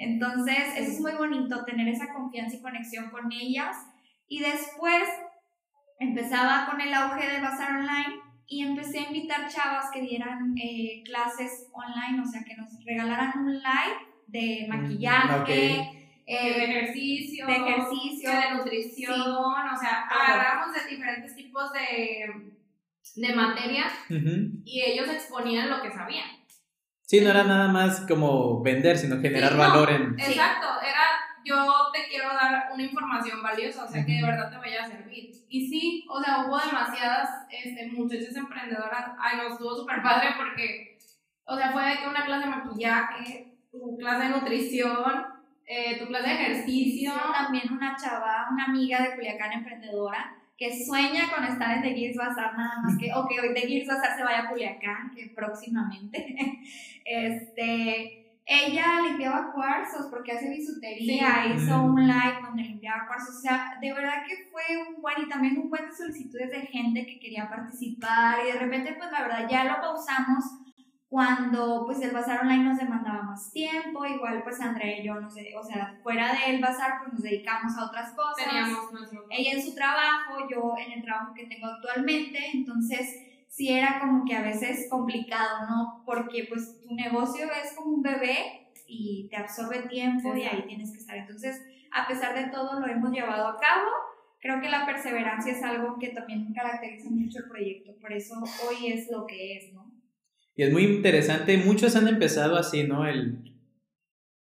Entonces, 0.00 0.56
eso 0.76 0.92
es 0.92 1.00
muy 1.00 1.12
bonito, 1.12 1.62
tener 1.64 1.86
esa 1.88 2.12
confianza 2.14 2.56
y 2.56 2.62
conexión 2.62 3.10
con 3.10 3.30
ellas. 3.30 3.76
Y 4.28 4.40
después 4.40 5.04
empezaba 5.98 6.66
con 6.70 6.80
el 6.80 6.92
auge 6.94 7.28
de 7.28 7.42
Bazar 7.42 7.80
Online 7.80 8.20
y 8.46 8.62
empecé 8.62 9.00
a 9.00 9.08
invitar 9.08 9.48
chavas 9.48 9.90
que 9.92 10.00
dieran 10.00 10.54
eh, 10.56 11.02
clases 11.04 11.68
online, 11.72 12.22
o 12.22 12.24
sea, 12.24 12.42
que 12.42 12.56
nos 12.56 12.82
regalaran 12.82 13.40
un 13.40 13.52
live 13.52 13.96
de 14.26 14.66
maquillaje, 14.68 15.34
ok. 15.34 15.48
de 15.48 15.70
eh, 16.26 16.64
ejercicio, 16.64 17.46
de 17.46 17.56
ejercicio, 17.56 18.30
de 18.30 18.54
nutrición, 18.56 19.18
o 19.18 19.78
sea, 19.78 20.08
agarramos 20.08 20.74
de 20.74 20.88
diferentes 20.88 21.36
tipos 21.36 21.70
de, 21.72 22.54
de 23.16 23.34
materia 23.34 23.84
Ujú. 24.08 24.62
y 24.64 24.82
ellos 24.82 25.08
exponían 25.10 25.68
lo 25.68 25.82
que 25.82 25.90
sabían. 25.90 26.39
Sí, 27.10 27.20
no 27.20 27.30
era 27.30 27.42
nada 27.42 27.66
más 27.66 28.02
como 28.06 28.62
vender, 28.62 28.96
sino 28.96 29.20
generar 29.20 29.50
Sí, 29.50 29.56
no, 29.56 29.62
valor 29.64 29.90
en... 29.90 30.14
Exacto, 30.16 30.68
era 30.80 31.02
yo 31.44 31.66
te 31.92 32.08
quiero 32.08 32.28
dar 32.28 32.70
una 32.72 32.84
información 32.84 33.42
valiosa, 33.42 33.82
o 33.84 33.88
sea, 33.88 34.06
que 34.06 34.12
de 34.12 34.22
verdad 34.22 34.48
te 34.48 34.58
vaya 34.58 34.84
a 34.84 34.88
servir. 34.88 35.28
Y 35.48 35.68
sí, 35.68 36.06
o 36.08 36.22
sea, 36.22 36.46
hubo 36.46 36.56
demasiadas 36.56 37.48
este, 37.50 37.88
muchachas 37.88 38.36
emprendedoras, 38.36 39.10
ay, 39.18 39.38
nos 39.38 39.54
estuvo 39.54 39.74
súper 39.74 40.00
padre 40.04 40.34
porque, 40.36 41.00
o 41.46 41.56
sea, 41.56 41.72
fue 41.72 41.84
de 41.84 41.98
que 41.98 42.06
una 42.06 42.24
clase 42.24 42.44
de 42.44 42.54
maquillaje, 42.54 43.58
tu 43.72 43.98
clase 43.98 44.28
de 44.28 44.28
nutrición, 44.28 45.26
eh, 45.66 45.98
tu 45.98 46.06
clase 46.06 46.28
de 46.28 46.34
ejercicio. 46.34 47.12
también 47.32 47.72
una 47.72 47.96
chava, 47.96 48.46
una 48.52 48.66
amiga 48.66 49.02
de 49.02 49.16
Culiacán 49.16 49.50
emprendedora, 49.54 50.39
que 50.60 50.84
sueña 50.84 51.32
con 51.34 51.42
estar 51.42 51.78
en 51.78 51.82
The 51.82 51.94
Gears 51.94 52.18
Bazaar, 52.18 52.54
nada 52.54 52.82
más 52.82 52.98
que, 52.98 53.10
o 53.14 53.26
que 53.26 53.40
hoy 53.40 53.54
The 53.54 53.66
Gears 53.66 53.88
Bazaar 53.88 54.14
se 54.14 54.22
vaya 54.22 54.40
a 54.40 54.50
Culiacán, 54.50 55.10
que 55.16 55.32
próximamente, 55.34 56.60
este, 57.06 58.34
ella 58.44 59.00
limpiaba 59.08 59.52
cuarzos 59.54 60.08
porque 60.10 60.32
hace 60.32 60.50
bisutería, 60.50 61.46
hizo 61.46 61.82
un 61.82 62.06
live 62.06 62.42
donde 62.42 62.64
limpiaba 62.64 63.06
cuarzos, 63.06 63.36
o 63.36 63.40
sea, 63.40 63.78
de 63.80 63.90
verdad 63.94 64.22
que 64.28 64.36
fue 64.52 64.62
un 64.86 65.00
buen 65.00 65.22
y 65.22 65.28
también 65.30 65.56
un 65.56 65.70
buen 65.70 65.86
de 65.86 65.94
solicitudes 65.94 66.50
de 66.50 66.60
gente 66.66 67.06
que 67.06 67.18
quería 67.18 67.48
participar 67.48 68.40
y 68.44 68.52
de 68.52 68.58
repente 68.58 68.94
pues 68.98 69.10
la 69.10 69.22
verdad 69.22 69.48
ya 69.48 69.64
lo 69.64 69.80
pausamos 69.80 70.44
cuando 71.10 71.82
pues 71.86 72.00
el 72.02 72.12
bazar 72.12 72.42
online 72.42 72.62
nos 72.62 72.78
demandaba 72.78 73.24
más 73.24 73.50
tiempo, 73.50 74.06
igual 74.06 74.44
pues 74.44 74.60
Andrea 74.60 75.00
y 75.00 75.04
yo, 75.04 75.20
no 75.20 75.28
sé, 75.28 75.52
o 75.56 75.62
sea, 75.64 75.98
fuera 76.04 76.32
del 76.32 76.60
bazar 76.60 77.00
pues 77.00 77.14
nos 77.14 77.22
dedicamos 77.22 77.76
a 77.76 77.86
otras 77.86 78.12
cosas. 78.12 78.46
Teníamos 78.46 78.92
nuestro... 78.92 79.26
Ella 79.28 79.54
en 79.54 79.62
su 79.62 79.74
trabajo, 79.74 80.46
yo 80.48 80.74
en 80.78 80.92
el 80.92 81.02
trabajo 81.02 81.34
que 81.34 81.46
tengo 81.46 81.66
actualmente, 81.66 82.38
entonces 82.54 83.26
sí 83.48 83.70
era 83.70 83.98
como 83.98 84.24
que 84.24 84.36
a 84.36 84.42
veces 84.42 84.86
complicado, 84.88 85.68
¿no? 85.68 86.04
Porque 86.06 86.46
pues 86.48 86.80
tu 86.80 86.94
negocio 86.94 87.48
es 87.60 87.74
como 87.74 87.96
un 87.96 88.02
bebé 88.02 88.70
y 88.86 89.26
te 89.28 89.36
absorbe 89.36 89.88
tiempo 89.88 90.36
y 90.36 90.42
ahí 90.42 90.62
tienes 90.68 90.92
que 90.92 90.98
estar. 90.98 91.16
Entonces, 91.16 91.60
a 91.90 92.06
pesar 92.06 92.36
de 92.36 92.52
todo, 92.52 92.78
lo 92.78 92.86
hemos 92.86 93.10
llevado 93.10 93.48
a 93.48 93.58
cabo. 93.58 93.90
Creo 94.40 94.60
que 94.60 94.68
la 94.68 94.86
perseverancia 94.86 95.52
es 95.52 95.62
algo 95.64 95.98
que 95.98 96.10
también 96.10 96.54
caracteriza 96.54 97.10
mucho 97.10 97.40
el 97.40 97.48
proyecto, 97.48 97.92
por 98.00 98.12
eso 98.12 98.40
hoy 98.68 98.92
es 98.92 99.10
lo 99.10 99.26
que 99.26 99.56
es, 99.56 99.74
¿no? 99.74 99.89
Y 100.56 100.62
es 100.62 100.72
muy 100.72 100.84
interesante, 100.84 101.56
muchos 101.56 101.96
han 101.96 102.08
empezado 102.08 102.56
así, 102.56 102.84
¿no? 102.84 103.06
El, 103.06 103.54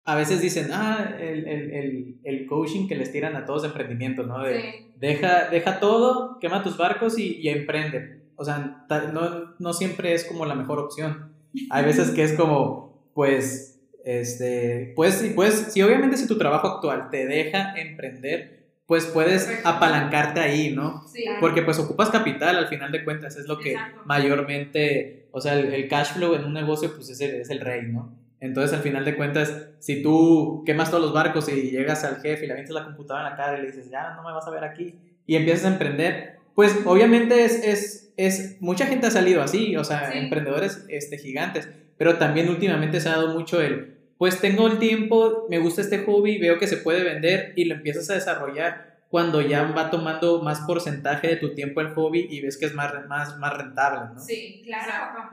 a 0.05 0.15
veces 0.15 0.41
dicen, 0.41 0.69
ah, 0.71 1.15
el, 1.19 1.47
el, 1.47 2.19
el, 2.23 2.47
coaching 2.47 2.87
que 2.87 2.95
les 2.95 3.11
tiran 3.11 3.35
a 3.35 3.45
todos 3.45 3.61
de 3.61 3.67
emprendimiento, 3.69 4.23
¿no? 4.23 4.43
De, 4.43 4.91
deja, 4.97 5.49
deja 5.49 5.79
todo, 5.79 6.39
quema 6.39 6.63
tus 6.63 6.77
barcos 6.77 7.17
y, 7.19 7.37
y 7.37 7.49
emprende. 7.49 8.23
O 8.35 8.43
sea, 8.43 8.85
no, 9.13 9.55
no 9.59 9.73
siempre 9.73 10.13
es 10.13 10.25
como 10.25 10.45
la 10.45 10.55
mejor 10.55 10.79
opción. 10.79 11.33
Hay 11.69 11.85
veces 11.85 12.11
que 12.11 12.23
es 12.23 12.33
como, 12.33 13.11
pues, 13.13 13.79
este, 14.03 14.93
pues, 14.95 15.31
pues, 15.35 15.53
si 15.73 15.81
obviamente 15.81 16.17
si 16.17 16.27
tu 16.27 16.37
trabajo 16.37 16.67
actual 16.67 17.09
te 17.11 17.27
deja 17.27 17.73
emprender, 17.75 18.59
pues 18.89 19.05
puedes 19.05 19.47
apalancarte 19.65 20.39
ahí, 20.39 20.73
¿no? 20.73 21.07
Sí. 21.07 21.23
Porque 21.39 21.61
pues 21.61 21.77
ocupas 21.77 22.09
capital 22.09 22.57
al 22.57 22.67
final 22.67 22.91
de 22.91 23.03
cuentas, 23.03 23.37
es 23.37 23.47
lo 23.47 23.59
que 23.59 23.75
mayormente, 24.05 25.18
o 25.31 25.41
sea, 25.41 25.57
el, 25.57 25.87
cash 25.87 26.13
flow 26.13 26.35
en 26.35 26.45
un 26.45 26.53
negocio 26.53 26.93
pues 26.95 27.09
es 27.09 27.21
el, 27.21 27.35
es 27.41 27.49
el 27.49 27.59
rey, 27.59 27.83
¿no? 27.83 28.13
Entonces 28.39 28.75
al 28.75 28.83
final 28.83 29.03
de 29.03 29.15
cuentas, 29.15 29.69
si 29.79 30.01
tú 30.01 30.63
quemas 30.65 30.89
todos 30.89 31.03
los 31.03 31.13
barcos 31.13 31.49
y 31.49 31.71
llegas 31.71 32.03
al 32.03 32.21
jefe 32.21 32.45
y 32.45 32.47
le 32.47 32.53
avientas 32.53 32.73
la 32.73 32.85
computadora 32.85 33.25
en 33.25 33.31
la 33.31 33.37
cara 33.37 33.57
y 33.57 33.61
le 33.61 33.67
dices, 33.67 33.89
ya 33.89 34.13
no 34.15 34.23
me 34.23 34.31
vas 34.31 34.47
a 34.47 34.51
ver 34.51 34.63
aquí, 34.63 34.95
y 35.25 35.35
empiezas 35.35 35.65
a 35.65 35.73
emprender, 35.73 36.37
pues 36.55 36.75
obviamente 36.85 37.43
es, 37.43 37.63
es, 37.63 38.13
es 38.17 38.57
mucha 38.61 38.85
gente 38.85 39.07
ha 39.07 39.11
salido 39.11 39.41
así, 39.41 39.75
o 39.75 39.83
sea, 39.83 40.13
emprendedores 40.13 40.85
este, 40.87 41.17
gigantes, 41.17 41.69
pero 41.97 42.17
también 42.17 42.49
últimamente 42.49 43.01
se 43.01 43.09
ha 43.09 43.17
dado 43.17 43.33
mucho 43.33 43.61
el, 43.61 43.97
pues 44.17 44.39
tengo 44.39 44.67
el 44.67 44.79
tiempo, 44.79 45.47
me 45.49 45.59
gusta 45.59 45.81
este 45.81 45.99
hobby, 45.99 46.37
veo 46.37 46.57
que 46.57 46.67
se 46.67 46.77
puede 46.77 47.03
vender 47.03 47.53
y 47.55 47.65
lo 47.65 47.75
empiezas 47.75 48.09
a 48.09 48.15
desarrollar 48.15 48.88
cuando 49.09 49.41
ya 49.41 49.63
va 49.71 49.89
tomando 49.89 50.41
más 50.43 50.61
porcentaje 50.61 51.27
de 51.27 51.35
tu 51.37 51.55
tiempo 51.55 51.81
el 51.81 51.93
hobby 51.93 52.27
y 52.29 52.41
ves 52.41 52.57
que 52.57 52.67
es 52.67 52.75
más, 52.75 52.93
más, 53.07 53.37
más 53.39 53.57
rentable, 53.57 54.13
¿no? 54.13 54.19
Sí, 54.19 54.61
claro. 54.63 55.31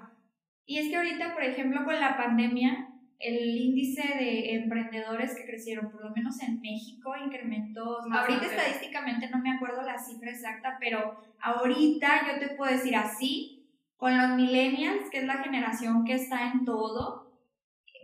Y 0.65 0.79
es 0.79 0.89
que 0.89 0.97
ahorita, 0.97 1.35
por 1.35 1.45
ejemplo, 1.45 1.85
con 1.85 2.01
la 2.01 2.17
pandemia, 2.17 2.89
el 3.19 3.57
índice 3.57 4.03
de 4.03 4.55
emprendedores 4.55 5.35
que 5.35 5.45
crecieron, 5.45 5.91
por 5.91 6.03
lo 6.03 6.11
menos 6.11 6.41
en 6.43 6.61
México, 6.61 7.15
incrementó. 7.17 8.01
ahorita 8.11 8.47
estadísticamente 8.47 9.29
no 9.31 9.39
me 9.39 9.53
acuerdo 9.53 9.83
la 9.83 9.99
cifra 9.99 10.31
exacta, 10.31 10.79
pero 10.81 11.21
ahorita 11.41 12.09
yo 12.33 12.39
te 12.41 12.55
puedo 12.55 12.73
decir 12.73 12.97
así, 12.97 13.71
con 13.97 14.17
los 14.17 14.31
millennials, 14.37 15.09
que 15.11 15.19
es 15.19 15.25
la 15.25 15.43
generación 15.43 16.05
que 16.05 16.15
está 16.15 16.51
en 16.53 16.65
todo, 16.65 17.27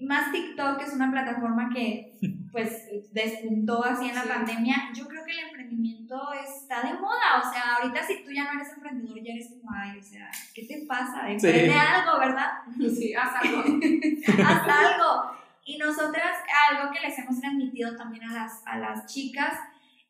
más 0.00 0.32
TikTok 0.32 0.82
es 0.82 0.92
una 0.92 1.10
plataforma 1.10 1.70
que 1.72 2.12
pues 2.52 2.86
despuntó 3.12 3.82
así 3.82 4.08
en 4.08 4.14
la 4.14 4.24
pandemia, 4.24 4.90
yo 4.94 5.08
creo 5.08 5.24
que 5.24 5.32
el 5.32 5.38
emprendimiento 5.38 6.20
está 6.34 6.82
de 6.82 6.94
moda, 7.00 7.40
o 7.42 7.50
sea, 7.50 7.76
ahorita 7.76 8.02
si 8.06 8.22
tú 8.22 8.30
ya 8.30 8.44
no 8.44 8.60
eres 8.60 8.74
emprendedor, 8.74 9.18
ya 9.22 9.32
eres 9.32 9.48
como, 9.48 9.70
ay, 9.74 9.98
o 9.98 10.02
sea, 10.02 10.30
¿qué 10.54 10.66
te 10.66 10.84
pasa? 10.86 11.30
Emprende 11.30 11.74
algo, 11.74 12.18
¿verdad? 12.18 12.50
Sí, 12.94 13.14
haz 13.14 13.42
algo. 13.42 13.64
haz 14.46 14.68
algo. 14.68 15.42
Y 15.64 15.78
nosotras, 15.78 16.38
algo 16.70 16.92
que 16.92 17.00
les 17.00 17.18
hemos 17.18 17.40
transmitido 17.40 17.96
también 17.96 18.24
a 18.24 18.34
las, 18.34 18.62
a 18.66 18.76
las 18.76 19.06
chicas, 19.06 19.54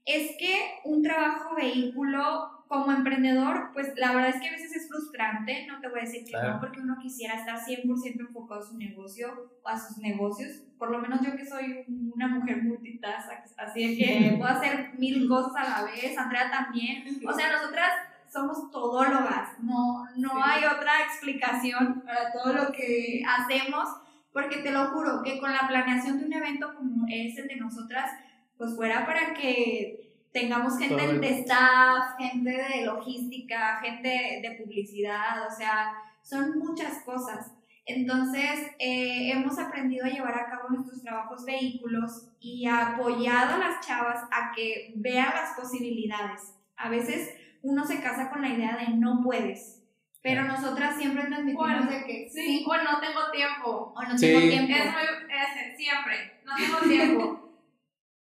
es 0.04 0.32
que 0.36 0.80
un 0.84 1.02
trabajo 1.02 1.54
vehículo 1.54 2.51
como 2.72 2.90
emprendedor, 2.90 3.68
pues 3.74 3.92
la 3.96 4.14
verdad 4.14 4.30
es 4.30 4.40
que 4.40 4.48
a 4.48 4.52
veces 4.52 4.74
es 4.74 4.88
frustrante, 4.88 5.66
no 5.66 5.78
te 5.78 5.88
voy 5.88 6.00
a 6.00 6.04
decir 6.04 6.24
que 6.24 6.32
no, 6.32 6.58
porque 6.58 6.80
uno 6.80 6.96
quisiera 7.02 7.34
estar 7.34 7.58
100% 7.58 8.18
enfocado 8.18 8.62
a 8.62 8.64
su 8.64 8.78
negocio 8.78 9.52
o 9.62 9.68
a 9.68 9.78
sus 9.78 9.98
negocios, 9.98 10.62
por 10.78 10.90
lo 10.90 10.98
menos 10.98 11.20
yo 11.20 11.36
que 11.36 11.44
soy 11.44 11.84
una 12.14 12.28
mujer 12.28 12.62
multitask, 12.62 13.28
así 13.58 13.98
que 13.98 14.36
puedo 14.38 14.50
hacer 14.50 14.94
mil 14.96 15.28
cosas 15.28 15.52
a 15.54 15.68
la 15.68 15.84
vez, 15.84 16.16
Andrea 16.16 16.50
también, 16.50 17.04
o 17.28 17.32
sea, 17.34 17.52
nosotras 17.52 17.90
somos 18.32 18.70
todólogas, 18.70 19.50
no, 19.60 20.06
no 20.16 20.42
hay 20.42 20.64
otra 20.64 20.92
explicación 21.04 22.02
para 22.06 22.32
todo 22.32 22.54
lo 22.54 22.72
que 22.72 23.22
hacemos, 23.28 23.86
porque 24.32 24.62
te 24.62 24.72
lo 24.72 24.86
juro 24.92 25.20
que 25.22 25.38
con 25.38 25.52
la 25.52 25.68
planeación 25.68 26.20
de 26.20 26.24
un 26.24 26.32
evento 26.32 26.74
como 26.74 27.04
es 27.10 27.36
el 27.36 27.48
de 27.48 27.56
nosotras, 27.56 28.10
pues 28.56 28.74
fuera 28.74 29.04
para 29.04 29.34
que 29.34 30.11
tengamos 30.32 30.78
gente 30.78 31.18
de 31.18 31.40
staff, 31.40 32.16
gente 32.18 32.50
de 32.50 32.84
logística, 32.86 33.80
gente 33.82 34.40
de 34.42 34.56
publicidad, 34.62 35.46
o 35.46 35.54
sea, 35.54 35.92
son 36.22 36.58
muchas 36.58 37.02
cosas. 37.04 37.52
Entonces, 37.84 38.70
eh, 38.78 39.32
hemos 39.32 39.58
aprendido 39.58 40.06
a 40.06 40.08
llevar 40.08 40.38
a 40.38 40.46
cabo 40.46 40.70
nuestros 40.70 41.02
trabajos 41.02 41.44
vehículos 41.44 42.28
y 42.40 42.66
apoyado 42.66 43.54
a 43.54 43.58
las 43.58 43.86
chavas 43.86 44.22
a 44.30 44.52
que 44.54 44.92
vean 44.96 45.34
las 45.34 45.56
posibilidades. 45.56 46.54
A 46.76 46.88
veces 46.88 47.34
uno 47.62 47.84
se 47.84 48.00
casa 48.00 48.30
con 48.30 48.42
la 48.42 48.48
idea 48.48 48.76
de 48.76 48.96
no 48.96 49.20
puedes, 49.22 49.82
pero 50.22 50.44
nosotras 50.44 50.96
siempre 50.96 51.24
transmitimos 51.24 51.88
de 51.88 52.04
que 52.04 52.30
sí, 52.32 52.64
o 52.66 52.76
no 52.76 53.00
tengo 53.00 53.30
tiempo. 53.32 53.92
O 53.96 54.02
no 54.02 54.16
tengo 54.16 54.40
tiempo. 54.40 54.72
Es 54.72 54.84
muy, 54.84 55.76
siempre, 55.76 56.40
no 56.44 56.56
tengo 56.56 56.78
tiempo. 56.88 57.38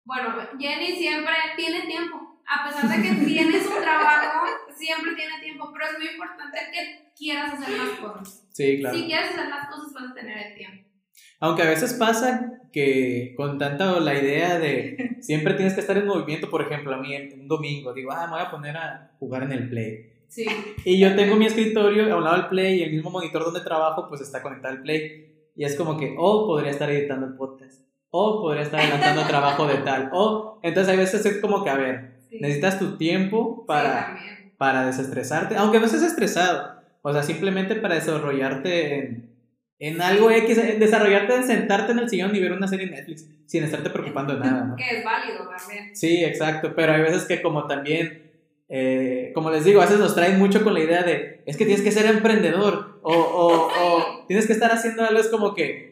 Bueno, 0.04 0.34
Jenny 0.58 0.96
siempre 0.96 1.32
tiene 1.56 1.82
tiempo. 1.86 2.32
A 2.46 2.68
pesar 2.68 2.88
de 2.90 3.02
que 3.02 3.24
tienes 3.24 3.66
un 3.66 3.82
trabajo, 3.82 4.46
siempre 4.76 5.14
tiene 5.14 5.40
tiempo, 5.40 5.70
pero 5.72 5.86
es 5.86 5.98
muy 5.98 6.08
importante 6.08 6.58
que 6.72 7.12
quieras 7.16 7.54
hacer 7.54 7.76
más 7.78 7.90
cosas. 8.00 8.48
Sí, 8.50 8.78
claro. 8.80 8.96
Si 8.96 9.06
quieres 9.06 9.30
hacer 9.30 9.48
más 9.48 9.68
cosas, 9.68 9.92
vas 9.94 10.10
a 10.10 10.14
tener 10.14 10.46
el 10.48 10.54
tiempo. 10.54 10.88
Aunque 11.40 11.62
a 11.62 11.70
veces 11.70 11.94
pasa 11.94 12.60
que 12.72 13.34
con 13.36 13.58
tanta 13.58 14.00
la 14.00 14.14
idea 14.14 14.58
de 14.58 15.16
siempre 15.20 15.54
tienes 15.54 15.74
que 15.74 15.80
estar 15.80 15.96
en 15.96 16.06
movimiento, 16.06 16.50
por 16.50 16.62
ejemplo, 16.62 16.94
a 16.94 16.98
mí 16.98 17.14
un 17.34 17.48
domingo 17.48 17.92
digo, 17.92 18.12
ah, 18.12 18.26
me 18.26 18.32
voy 18.32 18.42
a 18.42 18.50
poner 18.50 18.76
a 18.76 19.12
jugar 19.18 19.44
en 19.44 19.52
el 19.52 19.68
Play. 19.68 20.12
Sí. 20.28 20.46
Y 20.84 20.98
yo 20.98 21.14
tengo 21.14 21.36
mi 21.36 21.46
escritorio 21.46 22.12
a 22.12 22.16
un 22.16 22.24
lado 22.24 22.36
del 22.36 22.48
Play 22.48 22.80
y 22.80 22.82
el 22.82 22.92
mismo 22.92 23.10
monitor 23.10 23.44
donde 23.44 23.60
trabajo 23.60 24.08
pues 24.08 24.20
está 24.20 24.42
conectado 24.42 24.74
al 24.74 24.82
Play. 24.82 25.50
Y 25.54 25.64
es 25.64 25.76
como 25.76 25.98
que, 25.98 26.14
oh, 26.18 26.46
podría 26.46 26.70
estar 26.70 26.90
editando 26.90 27.26
el 27.26 27.34
podcast 27.34 27.82
o 28.14 28.42
podría 28.42 28.62
estar 28.62 28.78
adelantando 28.78 29.24
trabajo 29.26 29.66
de 29.66 29.78
tal, 29.78 30.10
o 30.12 30.60
entonces 30.62 30.92
hay 30.92 30.98
veces 30.98 31.24
es 31.24 31.38
como 31.38 31.64
que, 31.64 31.70
a 31.70 31.76
ver, 31.76 32.12
necesitas 32.30 32.78
tu 32.78 32.98
tiempo 32.98 33.64
para, 33.66 34.18
para 34.58 34.84
desestresarte, 34.84 35.56
aunque 35.56 35.80
no 35.80 35.86
estés 35.86 36.02
estresado, 36.02 36.74
o 37.00 37.10
sea, 37.10 37.22
simplemente 37.22 37.74
para 37.74 37.94
desarrollarte 37.94 38.98
en, 38.98 39.30
en 39.78 40.02
algo 40.02 40.30
X, 40.30 40.78
desarrollarte 40.78 41.34
en 41.34 41.44
sentarte 41.44 41.92
en 41.92 42.00
el 42.00 42.08
sillón 42.10 42.36
y 42.36 42.40
ver 42.40 42.52
una 42.52 42.68
serie 42.68 42.84
en 42.86 42.92
Netflix 42.92 43.26
sin 43.46 43.64
estarte 43.64 43.88
preocupando 43.88 44.34
de 44.34 44.40
nada, 44.40 44.64
¿no? 44.66 44.76
Que 44.76 44.98
es 44.98 45.04
válido 45.04 45.48
también. 45.48 45.96
Sí, 45.96 46.22
exacto, 46.22 46.74
pero 46.76 46.92
hay 46.92 47.00
veces 47.00 47.24
que 47.24 47.42
como 47.42 47.66
también... 47.66 48.30
Eh, 48.74 49.32
como 49.34 49.50
les 49.50 49.66
digo, 49.66 49.82
a 49.82 49.84
veces 49.84 50.00
nos 50.00 50.14
traen 50.14 50.38
mucho 50.38 50.64
con 50.64 50.72
la 50.72 50.80
idea 50.80 51.02
de, 51.02 51.42
es 51.44 51.58
que 51.58 51.66
tienes 51.66 51.82
que 51.82 51.90
ser 51.90 52.06
emprendedor 52.06 53.00
o, 53.02 53.12
o, 53.12 53.66
o 53.66 54.26
tienes 54.26 54.46
que 54.46 54.54
estar 54.54 54.70
haciendo 54.72 55.04
algo, 55.04 55.20
es 55.20 55.28
como 55.28 55.54
que, 55.54 55.91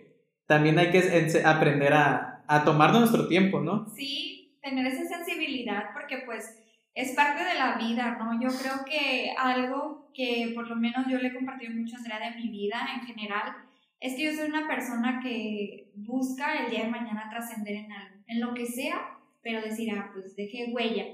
también 0.50 0.80
hay 0.80 0.90
que 0.90 1.42
aprender 1.44 1.92
a, 1.92 2.42
a 2.48 2.64
tomar 2.64 2.92
nuestro 2.92 3.28
tiempo, 3.28 3.60
¿no? 3.60 3.88
Sí, 3.94 4.58
tener 4.60 4.84
esa 4.84 5.04
sensibilidad 5.04 5.90
porque 5.92 6.24
pues 6.26 6.58
es 6.92 7.14
parte 7.14 7.44
de 7.44 7.54
la 7.54 7.78
vida, 7.78 8.18
¿no? 8.18 8.42
Yo 8.42 8.48
creo 8.58 8.84
que 8.84 9.32
algo 9.38 10.10
que 10.12 10.50
por 10.52 10.66
lo 10.66 10.74
menos 10.74 11.06
yo 11.08 11.18
le 11.18 11.28
he 11.28 11.34
compartido 11.34 11.72
mucho 11.72 11.94
a 11.94 11.98
Andrea 11.98 12.30
de 12.30 12.36
mi 12.36 12.48
vida 12.48 12.84
en 12.96 13.06
general 13.06 13.58
es 14.00 14.16
que 14.16 14.24
yo 14.24 14.32
soy 14.32 14.48
una 14.48 14.66
persona 14.66 15.20
que 15.22 15.92
busca 15.94 16.64
el 16.64 16.70
día 16.72 16.82
de 16.82 16.90
mañana 16.90 17.28
trascender 17.30 17.76
en 17.76 17.92
algo, 17.92 18.16
en 18.26 18.40
lo 18.40 18.52
que 18.52 18.66
sea, 18.66 19.20
pero 19.44 19.62
decir, 19.62 19.92
ah, 19.92 20.10
pues 20.12 20.34
dejé 20.34 20.72
huella. 20.72 21.04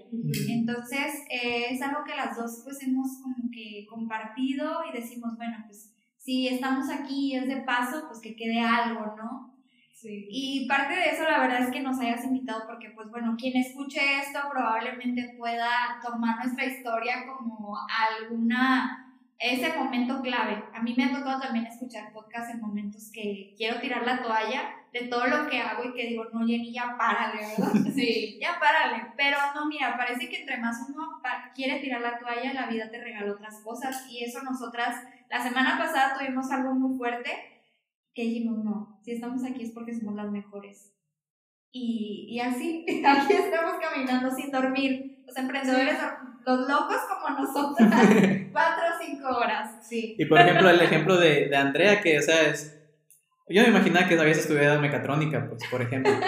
Entonces, 0.48 1.12
eh, 1.28 1.66
es 1.72 1.82
algo 1.82 2.04
que 2.04 2.16
las 2.16 2.38
dos 2.38 2.62
pues 2.64 2.82
hemos 2.82 3.20
como 3.22 3.50
que 3.52 3.84
compartido 3.86 4.80
y 4.88 4.96
decimos, 4.96 5.36
bueno, 5.36 5.58
pues 5.66 5.92
si 6.26 6.48
estamos 6.48 6.90
aquí 6.90 7.28
y 7.28 7.36
es 7.36 7.46
de 7.46 7.58
paso, 7.58 8.02
pues 8.08 8.20
que 8.20 8.34
quede 8.34 8.60
algo, 8.60 9.14
¿no? 9.16 9.54
Sí. 9.94 10.26
Y 10.28 10.66
parte 10.66 10.96
de 10.96 11.10
eso, 11.10 11.22
la 11.22 11.38
verdad 11.38 11.62
es 11.62 11.70
que 11.70 11.80
nos 11.80 12.00
hayas 12.00 12.24
invitado 12.24 12.64
porque, 12.66 12.90
pues 12.90 13.08
bueno, 13.10 13.36
quien 13.38 13.56
escuche 13.56 14.00
esto 14.18 14.40
probablemente 14.50 15.36
pueda 15.38 16.00
tomar 16.04 16.44
nuestra 16.44 16.64
historia 16.64 17.26
como 17.28 17.78
alguna, 17.88 19.14
ese 19.38 19.72
momento 19.78 20.20
clave. 20.20 20.64
A 20.74 20.82
mí 20.82 20.94
me 20.96 21.04
ha 21.04 21.12
tocado 21.12 21.40
también 21.40 21.66
escuchar 21.66 22.12
podcast 22.12 22.26
podcast 22.26 22.54
en 22.54 22.60
momentos 22.60 23.10
que 23.12 23.54
quiero 23.56 23.78
tirar 23.80 24.04
la 24.04 24.20
toalla 24.20 24.74
de 24.92 25.08
todo 25.08 25.26
lo 25.26 25.48
que 25.48 25.60
hago 25.60 25.84
y 25.84 25.94
que 25.94 26.08
digo, 26.08 26.24
no, 26.32 26.46
Jenny, 26.46 26.72
ya 26.72 26.96
párale, 26.98 27.40
¿verdad? 27.40 27.72
Sí. 27.94 28.38
ya 28.40 28.58
párale. 28.58 29.12
Pero 29.16 29.36
no, 29.54 29.66
mira, 29.66 29.96
parece 29.96 30.28
que 30.28 30.40
entre 30.40 30.58
más 30.58 30.76
uno 30.88 31.20
quiere 31.54 31.80
tirar 31.80 32.00
la 32.00 32.18
toalla, 32.18 32.52
la 32.52 32.66
vida 32.66 32.90
te 32.90 33.00
regala 33.00 33.32
otras 33.32 33.60
cosas. 33.62 34.06
Y 34.10 34.24
eso 34.24 34.42
nosotras, 34.42 34.96
la 35.30 35.42
semana 35.42 35.78
pasada 35.78 36.16
tuvimos 36.18 36.50
algo 36.50 36.74
muy 36.74 36.96
fuerte 36.96 37.30
que 38.14 38.22
dijimos, 38.22 38.64
no, 38.64 38.98
si 39.04 39.12
estamos 39.12 39.44
aquí 39.44 39.62
es 39.62 39.72
porque 39.72 39.94
somos 39.94 40.14
las 40.14 40.30
mejores. 40.30 40.92
Y, 41.70 42.28
y 42.30 42.40
así, 42.40 42.86
aquí 43.06 43.32
estamos 43.34 43.74
caminando 43.80 44.30
sin 44.30 44.50
dormir. 44.50 45.22
Los 45.26 45.36
emprendedores, 45.36 45.96
los 46.46 46.68
locos 46.68 46.96
como 47.08 47.38
nosotros, 47.38 47.88
cuatro 48.52 48.84
o 48.94 49.04
cinco 49.04 49.28
horas. 49.36 49.86
Sí. 49.86 50.14
Y 50.18 50.24
por 50.26 50.40
ejemplo, 50.40 50.70
el 50.70 50.80
ejemplo 50.80 51.16
de, 51.16 51.48
de 51.48 51.56
Andrea, 51.56 52.00
que, 52.00 52.18
o 52.18 52.22
sea, 52.22 52.42
es. 52.42 52.72
Yo 53.48 53.62
me 53.62 53.68
imaginaba 53.68 54.08
que 54.08 54.18
habías 54.18 54.38
estudiado 54.38 54.80
mecatrónica, 54.80 55.46
pues, 55.48 55.62
por 55.70 55.82
ejemplo. 55.82 56.12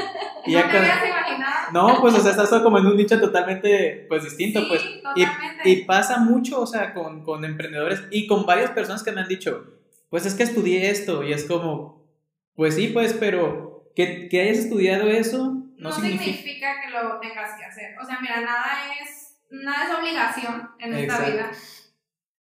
Y 0.46 0.54
¿No 0.54 0.62
te 0.62 0.78
habías 0.78 1.04
imaginado? 1.06 1.47
No, 1.72 2.00
pues, 2.00 2.14
o 2.14 2.20
sea, 2.20 2.30
estás 2.30 2.48
como 2.62 2.78
en 2.78 2.86
un 2.86 2.96
nicho 2.96 3.20
totalmente, 3.20 4.06
pues, 4.08 4.24
distinto, 4.24 4.60
Sí, 4.60 4.66
pues. 4.68 4.82
totalmente. 5.02 5.68
Y, 5.68 5.72
y 5.72 5.84
pasa 5.84 6.18
mucho, 6.18 6.60
o 6.60 6.66
sea, 6.66 6.94
con, 6.94 7.24
con 7.24 7.44
emprendedores 7.44 8.02
y 8.10 8.26
con 8.26 8.46
varias 8.46 8.70
personas 8.70 9.02
que 9.02 9.12
me 9.12 9.20
han 9.20 9.28
dicho, 9.28 9.64
pues 10.10 10.26
es 10.26 10.34
que 10.34 10.42
estudié 10.42 10.90
esto, 10.90 11.22
y 11.22 11.32
es 11.32 11.44
como, 11.44 12.06
pues 12.54 12.74
sí, 12.74 12.88
pues, 12.88 13.14
pero 13.14 13.92
que, 13.94 14.28
que 14.28 14.40
hayas 14.40 14.58
estudiado 14.58 15.08
eso 15.08 15.54
no, 15.78 15.90
no 15.90 15.92
significa... 15.92 16.24
significa 16.24 16.80
que 16.80 16.90
lo 16.90 17.20
tengas 17.20 17.58
que 17.58 17.64
hacer. 17.64 17.96
O 18.00 18.04
sea, 18.04 18.18
mira, 18.20 18.40
nada 18.40 18.94
es, 19.00 19.38
nada 19.50 19.84
es 19.84 19.98
obligación 19.98 20.70
en 20.78 20.94
esta 20.94 21.24
vida. 21.24 21.50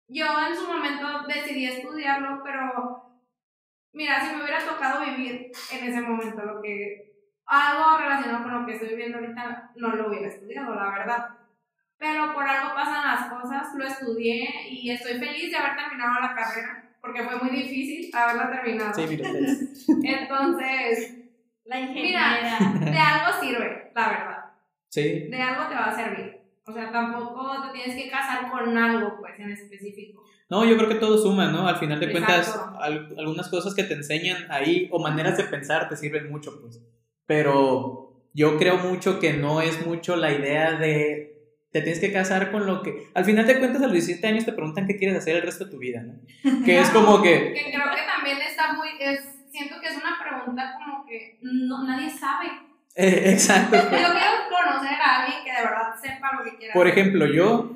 Yo 0.08 0.26
en 0.48 0.56
su 0.56 0.68
momento 0.68 1.26
decidí 1.28 1.66
estudiarlo, 1.66 2.42
pero 2.44 3.22
mira, 3.94 4.20
si 4.20 4.36
me 4.36 4.44
hubiera 4.44 4.60
tocado 4.60 5.06
vivir 5.06 5.52
en 5.72 5.86
ese 5.86 6.02
momento 6.02 6.42
lo 6.44 6.62
que 6.62 7.11
algo 7.52 7.98
relacionado 7.98 8.44
con 8.44 8.62
lo 8.62 8.66
que 8.66 8.74
estoy 8.74 8.90
viviendo 8.90 9.18
ahorita, 9.20 9.72
no 9.76 9.96
lo 9.96 10.08
hubiera 10.10 10.28
estudiado, 10.28 10.74
la 10.76 10.90
verdad. 10.90 11.28
Pero 11.98 12.34
por 12.34 12.48
algo 12.48 12.74
pasan 12.74 13.06
las 13.06 13.32
cosas, 13.32 13.68
lo 13.76 13.86
estudié 13.86 14.50
y 14.72 14.90
estoy 14.92 15.20
feliz 15.20 15.52
de 15.52 15.58
haber 15.58 15.76
terminado 15.78 16.20
la 16.20 16.34
carrera, 16.34 16.90
porque 17.02 17.24
fue 17.24 17.36
muy 17.38 17.50
difícil 17.52 18.10
haberla 18.16 18.50
terminado. 18.52 18.94
Sí, 18.94 19.06
mira, 19.08 19.30
es- 19.40 19.88
Entonces, 20.04 21.18
La 21.66 21.80
ingeniera. 21.80 22.58
de 22.80 22.98
algo 22.98 23.40
sirve, 23.42 23.92
la 23.94 24.10
verdad. 24.10 24.46
sí, 24.90 25.28
De 25.30 25.42
algo 25.42 25.68
te 25.70 25.76
va 25.76 25.86
a 25.86 25.96
servir. 25.96 26.42
O 26.66 26.72
sea, 26.74 26.92
tampoco 26.92 27.62
te 27.68 27.74
tienes 27.80 27.96
que 28.02 28.10
casar 28.10 28.50
con 28.50 28.78
algo, 28.78 29.18
pues, 29.20 29.40
en 29.40 29.52
específico. 29.52 30.24
No, 30.50 30.66
yo 30.66 30.76
creo 30.78 30.90
que 30.90 30.96
todo 30.96 31.18
suma, 31.18 31.48
¿no? 31.48 31.68
Al 31.68 31.78
final 31.78 32.00
de 32.00 32.12
cuentas, 32.12 32.60
al- 32.80 33.14
algunas 33.18 33.48
cosas 33.50 33.74
que 33.74 33.84
te 33.84 33.94
enseñan 33.94 34.48
ahí 34.52 34.90
o 34.92 35.00
maneras 35.02 35.38
de 35.38 35.46
pensar 35.46 35.88
te 35.88 35.96
sirven 35.96 36.30
mucho, 36.30 36.60
pues. 36.62 36.80
Pero 37.32 38.12
yo 38.34 38.58
creo 38.58 38.76
mucho 38.76 39.18
que 39.18 39.32
no 39.32 39.62
es 39.62 39.86
mucho 39.88 40.18
la 40.18 40.34
idea 40.34 40.74
de 40.74 41.32
te 41.72 41.80
tienes 41.82 42.02
que 42.02 42.12
casar 42.12 42.52
con 42.52 42.66
lo 42.66 42.84
que... 42.84 43.08
Al 43.14 43.24
final 43.24 43.48
de 43.48 43.58
cuentas, 43.58 43.82
a 43.82 43.86
los 43.86 43.94
17 43.94 44.28
años 44.28 44.44
te 44.44 44.52
preguntan 44.52 44.86
qué 44.86 44.98
quieres 44.98 45.18
hacer 45.18 45.38
el 45.38 45.44
resto 45.44 45.64
de 45.64 45.72
tu 45.72 45.78
vida, 45.78 46.04
¿no? 46.04 46.16
Que 46.66 46.80
es 46.80 46.90
como 46.90 47.22
que... 47.22 47.54
Que 47.54 47.72
creo 47.72 47.90
que 47.90 48.02
también 48.06 48.38
está 48.42 48.74
muy. 48.74 48.90
Es, 49.00 49.22
siento 49.50 49.76
que 49.80 49.88
es 49.88 49.96
una 49.96 50.18
pregunta 50.22 50.74
como 50.78 51.06
que 51.06 51.40
no, 51.42 51.86
nadie 51.86 52.10
sabe. 52.10 52.48
eh, 52.98 53.24
exacto. 53.32 53.78
Yo 53.78 53.90
quiero 53.90 54.10
conocer 54.50 54.98
a 55.02 55.24
alguien 55.24 55.46
que 55.46 55.52
de 55.54 55.64
verdad 55.64 55.94
sepa 56.04 56.32
lo 56.38 56.44
que 56.44 56.58
quiera. 56.58 56.74
Por 56.74 56.88
ejemplo, 56.90 57.26
yo 57.28 57.72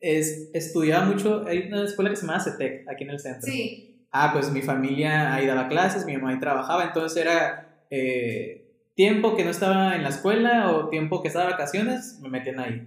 es, 0.00 0.48
estudiaba 0.54 1.04
mucho, 1.04 1.44
hay 1.46 1.68
una 1.68 1.84
escuela 1.84 2.08
que 2.08 2.16
se 2.16 2.26
llama 2.26 2.40
CETEC 2.40 2.88
aquí 2.88 3.04
en 3.04 3.10
el 3.10 3.20
centro. 3.20 3.52
Sí, 3.52 3.90
Ah, 4.16 4.30
pues 4.32 4.50
mi 4.50 4.62
familia 4.62 5.34
ahí 5.34 5.44
daba 5.44 5.68
clases, 5.68 6.06
mi 6.06 6.16
mamá 6.16 6.30
ahí 6.30 6.38
trabajaba, 6.38 6.84
entonces 6.84 7.20
era 7.20 7.84
eh, 7.90 8.63
tiempo 8.94 9.36
que 9.36 9.44
no 9.44 9.50
estaba 9.50 9.96
en 9.96 10.02
la 10.02 10.08
escuela 10.10 10.70
o 10.72 10.88
tiempo 10.88 11.20
que 11.22 11.28
estaba 11.28 11.46
de 11.46 11.52
vacaciones, 11.52 12.18
me 12.22 12.28
metían 12.28 12.60
ahí. 12.60 12.86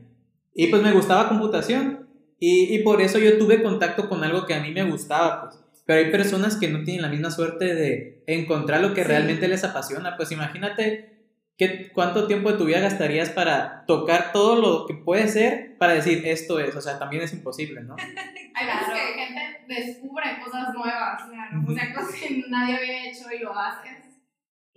Y 0.53 0.67
pues 0.67 0.81
me 0.81 0.91
gustaba 0.91 1.29
computación 1.29 2.07
y, 2.39 2.73
y 2.75 2.79
por 2.83 3.01
eso 3.01 3.19
yo 3.19 3.37
tuve 3.37 3.61
contacto 3.63 4.07
con 4.09 4.23
algo 4.23 4.45
que 4.45 4.53
a 4.55 4.59
mí 4.61 4.71
me 4.71 4.83
gustaba, 4.83 5.41
pues. 5.41 5.63
Pero 5.85 5.99
hay 6.05 6.11
personas 6.11 6.57
que 6.57 6.67
no 6.67 6.83
tienen 6.83 7.01
la 7.01 7.07
misma 7.07 7.31
suerte 7.31 7.73
de 7.73 8.23
encontrar 8.27 8.81
lo 8.81 8.93
que 8.93 9.03
Sí. 9.03 9.07
realmente 9.07 9.47
les 9.47 9.63
apasiona. 9.63 10.17
Pues 10.17 10.31
imagínate 10.33 11.23
qué, 11.57 11.89
cuánto 11.93 12.27
tiempo 12.27 12.51
de 12.51 12.57
tu 12.57 12.65
vida 12.65 12.81
gastarías 12.81 13.29
para 13.29 13.85
tocar 13.85 14.33
todo 14.33 14.59
lo 14.59 14.85
que 14.85 14.95
puede 14.95 15.29
ser 15.29 15.77
para 15.77 15.93
decir 15.93 16.23
esto 16.25 16.59
es. 16.59 16.75
O 16.75 16.81
sea, 16.81 16.99
también 16.99 17.23
es 17.23 17.31
imposible, 17.33 17.83
¿no? 17.83 17.95
hay 18.53 18.65
veces 18.65 18.85
Claro. 18.85 18.93
que 19.15 19.23
gente 19.23 19.41
descubre 19.67 20.25
cosas 20.43 20.73
nuevas, 20.73 21.23
claro. 21.29 21.63
O 21.65 21.73
sea, 21.73 21.93
cosas 21.93 22.15
que 22.19 22.43
nadie 22.49 22.75
había 22.75 23.09
hecho 23.09 23.23
y 23.33 23.39
lo 23.43 23.57
haces. 23.57 24.06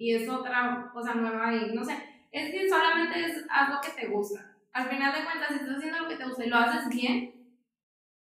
Y 0.01 0.15
es 0.15 0.27
otra 0.29 0.89
cosa 0.95 1.13
nueva 1.15 1.55
y 1.55 1.75
no 1.75 1.85
sé. 1.85 1.95
Es 2.33 2.51
que 2.51 2.69
solamente 2.69 3.21
es 3.23 3.45
haz 3.51 3.69
lo 3.69 3.81
que 3.83 3.91
te 4.01 4.07
gusta. 4.09 4.41
Al 4.73 4.89
final 4.89 5.13
de 5.13 5.25
cuentas, 5.25 5.49
si 5.51 5.55
estás 5.57 5.77
haciendo 5.77 5.99
lo 6.01 6.09
que 6.09 6.17
te 6.17 6.25
gusta 6.25 6.45
y 6.45 6.49
lo 6.49 6.57
haces 6.57 6.89
bien, 6.89 7.35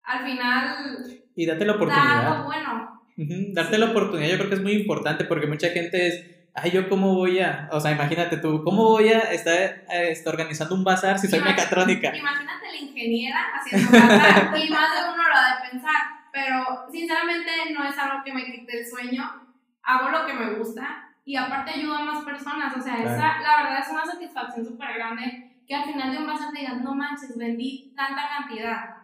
al 0.02 0.24
final 0.24 1.22
Y 1.36 1.46
date 1.46 1.64
la 1.66 1.72
da 1.72 1.76
oportunidad. 1.76 2.32
algo 2.32 2.44
bueno. 2.46 3.02
Darte 3.16 3.76
la 3.78 3.86
oportunidad 3.90 4.30
yo 4.30 4.38
creo 4.38 4.48
que 4.48 4.54
es 4.54 4.62
muy 4.62 4.72
importante 4.72 5.24
porque 5.24 5.46
mucha 5.48 5.68
gente 5.70 6.06
es, 6.06 6.24
ay, 6.54 6.70
yo 6.70 6.88
cómo 6.88 7.14
voy 7.16 7.40
a, 7.40 7.68
o 7.72 7.80
sea, 7.80 7.90
imagínate 7.90 8.36
tú, 8.38 8.62
¿cómo 8.64 8.84
voy 8.84 9.08
a 9.08 9.18
estar 9.32 9.84
estar 9.90 10.32
organizando 10.32 10.74
un 10.74 10.84
bazar 10.84 11.18
si 11.18 11.26
soy 11.28 11.40
Imag- 11.40 11.46
mecatrónica? 11.56 12.16
Imagínate 12.16 12.66
la 12.70 12.76
ingeniera 12.78 13.40
haciendo 13.56 13.90
casa 13.90 14.56
y 14.56 14.70
más 14.70 14.94
de 14.94 15.12
uno 15.12 15.22
lo 15.28 15.34
ha 15.34 15.54
de 15.62 15.70
pensar. 15.70 16.00
Pero 16.32 16.64
sinceramente 16.92 17.50
no 17.76 17.82
es 17.84 17.98
algo 17.98 18.22
que 18.24 18.32
me 18.32 18.44
quite 18.44 18.78
el 18.78 18.86
sueño. 18.88 19.24
Hago 19.82 20.08
lo 20.10 20.24
que 20.24 20.32
me 20.34 20.54
gusta 20.54 21.07
y 21.28 21.36
aparte 21.36 21.72
ayudo 21.72 21.94
a 21.94 22.04
más 22.04 22.24
personas. 22.24 22.74
O 22.74 22.80
sea, 22.80 22.96
Claro. 22.96 23.10
esa, 23.10 23.40
la 23.42 23.62
verdad 23.62 23.80
es 23.80 23.90
una 23.92 24.06
satisfacción 24.06 24.64
súper 24.64 24.94
grande 24.94 25.62
que 25.66 25.74
al 25.74 25.84
final 25.84 26.10
de 26.10 26.16
un 26.16 26.26
bazar 26.26 26.50
te 26.54 26.60
digan, 26.60 26.82
no 26.82 26.94
manches, 26.94 27.36
vendí 27.36 27.92
tanta 27.94 28.26
cantidad. 28.26 28.96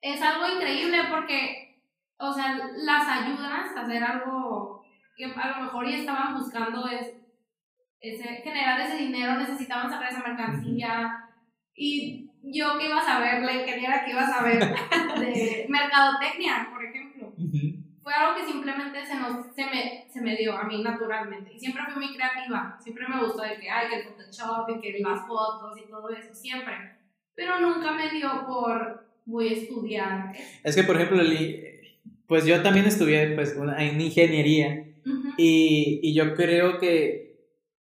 Es 0.00 0.22
algo 0.22 0.48
increíble 0.48 0.96
porque, 1.10 1.82
o 2.16 2.32
sea, 2.32 2.56
las 2.76 3.06
ayudas 3.06 3.76
a 3.76 3.82
hacer 3.82 4.02
algo 4.02 4.86
que 5.14 5.26
a 5.26 5.48
lo 5.50 5.64
mejor 5.64 5.86
ya 5.86 5.98
estaban 5.98 6.32
buscando 6.32 6.88
es 6.88 7.12
ese, 8.00 8.36
generar 8.42 8.80
ese 8.80 8.96
dinero, 8.96 9.36
necesitaban 9.36 9.90
sacar 9.90 10.10
esa 10.10 10.26
mercancía. 10.26 11.28
Y 11.74 12.30
yo 12.42 12.78
que 12.78 12.86
iba 12.86 13.00
a 13.00 13.04
saber, 13.04 13.42
la 13.42 13.52
ingeniera 13.52 14.02
que 14.02 14.12
iba 14.12 14.22
a 14.22 14.32
saber 14.32 14.58
de 15.20 15.66
mercadotecnia, 15.68 16.68
por 16.72 16.82
ejemplo. 16.82 17.34
Ujú. 17.36 17.81
Fue 18.02 18.12
algo 18.12 18.36
que 18.36 18.50
simplemente 18.50 19.04
se, 19.06 19.14
nos, 19.14 19.54
se, 19.54 19.64
me, 19.64 20.06
se 20.12 20.20
me 20.20 20.36
dio 20.36 20.56
a 20.56 20.64
mí 20.64 20.82
naturalmente. 20.82 21.52
Y 21.54 21.58
siempre 21.58 21.82
fui 21.84 22.06
muy 22.06 22.14
creativa. 22.14 22.76
Siempre 22.82 23.06
me 23.08 23.22
gustó 23.22 23.42
de 23.42 23.58
que, 23.60 23.70
ay, 23.70 23.88
que 23.88 23.96
el 23.96 24.04
Photoshop 24.04 24.68
y 24.70 24.80
que 24.80 24.98
las 24.98 25.26
fotos 25.26 25.78
y 25.78 25.88
todo 25.88 26.10
eso, 26.10 26.34
siempre. 26.34 26.74
Pero 27.34 27.60
nunca 27.60 27.92
me 27.92 28.10
dio 28.10 28.44
por, 28.46 29.06
voy 29.24 29.48
a 29.48 29.52
estudiar. 29.52 30.32
Es 30.64 30.74
que, 30.74 30.82
por 30.82 30.96
ejemplo, 30.96 31.22
pues 32.26 32.44
yo 32.44 32.62
también 32.62 32.86
estudié 32.86 33.34
pues, 33.34 33.56
en 33.78 34.00
ingeniería 34.00 34.86
Ujú. 35.06 35.34
y, 35.36 36.00
y 36.02 36.14
yo 36.14 36.34
creo 36.34 36.78
que 36.78 37.22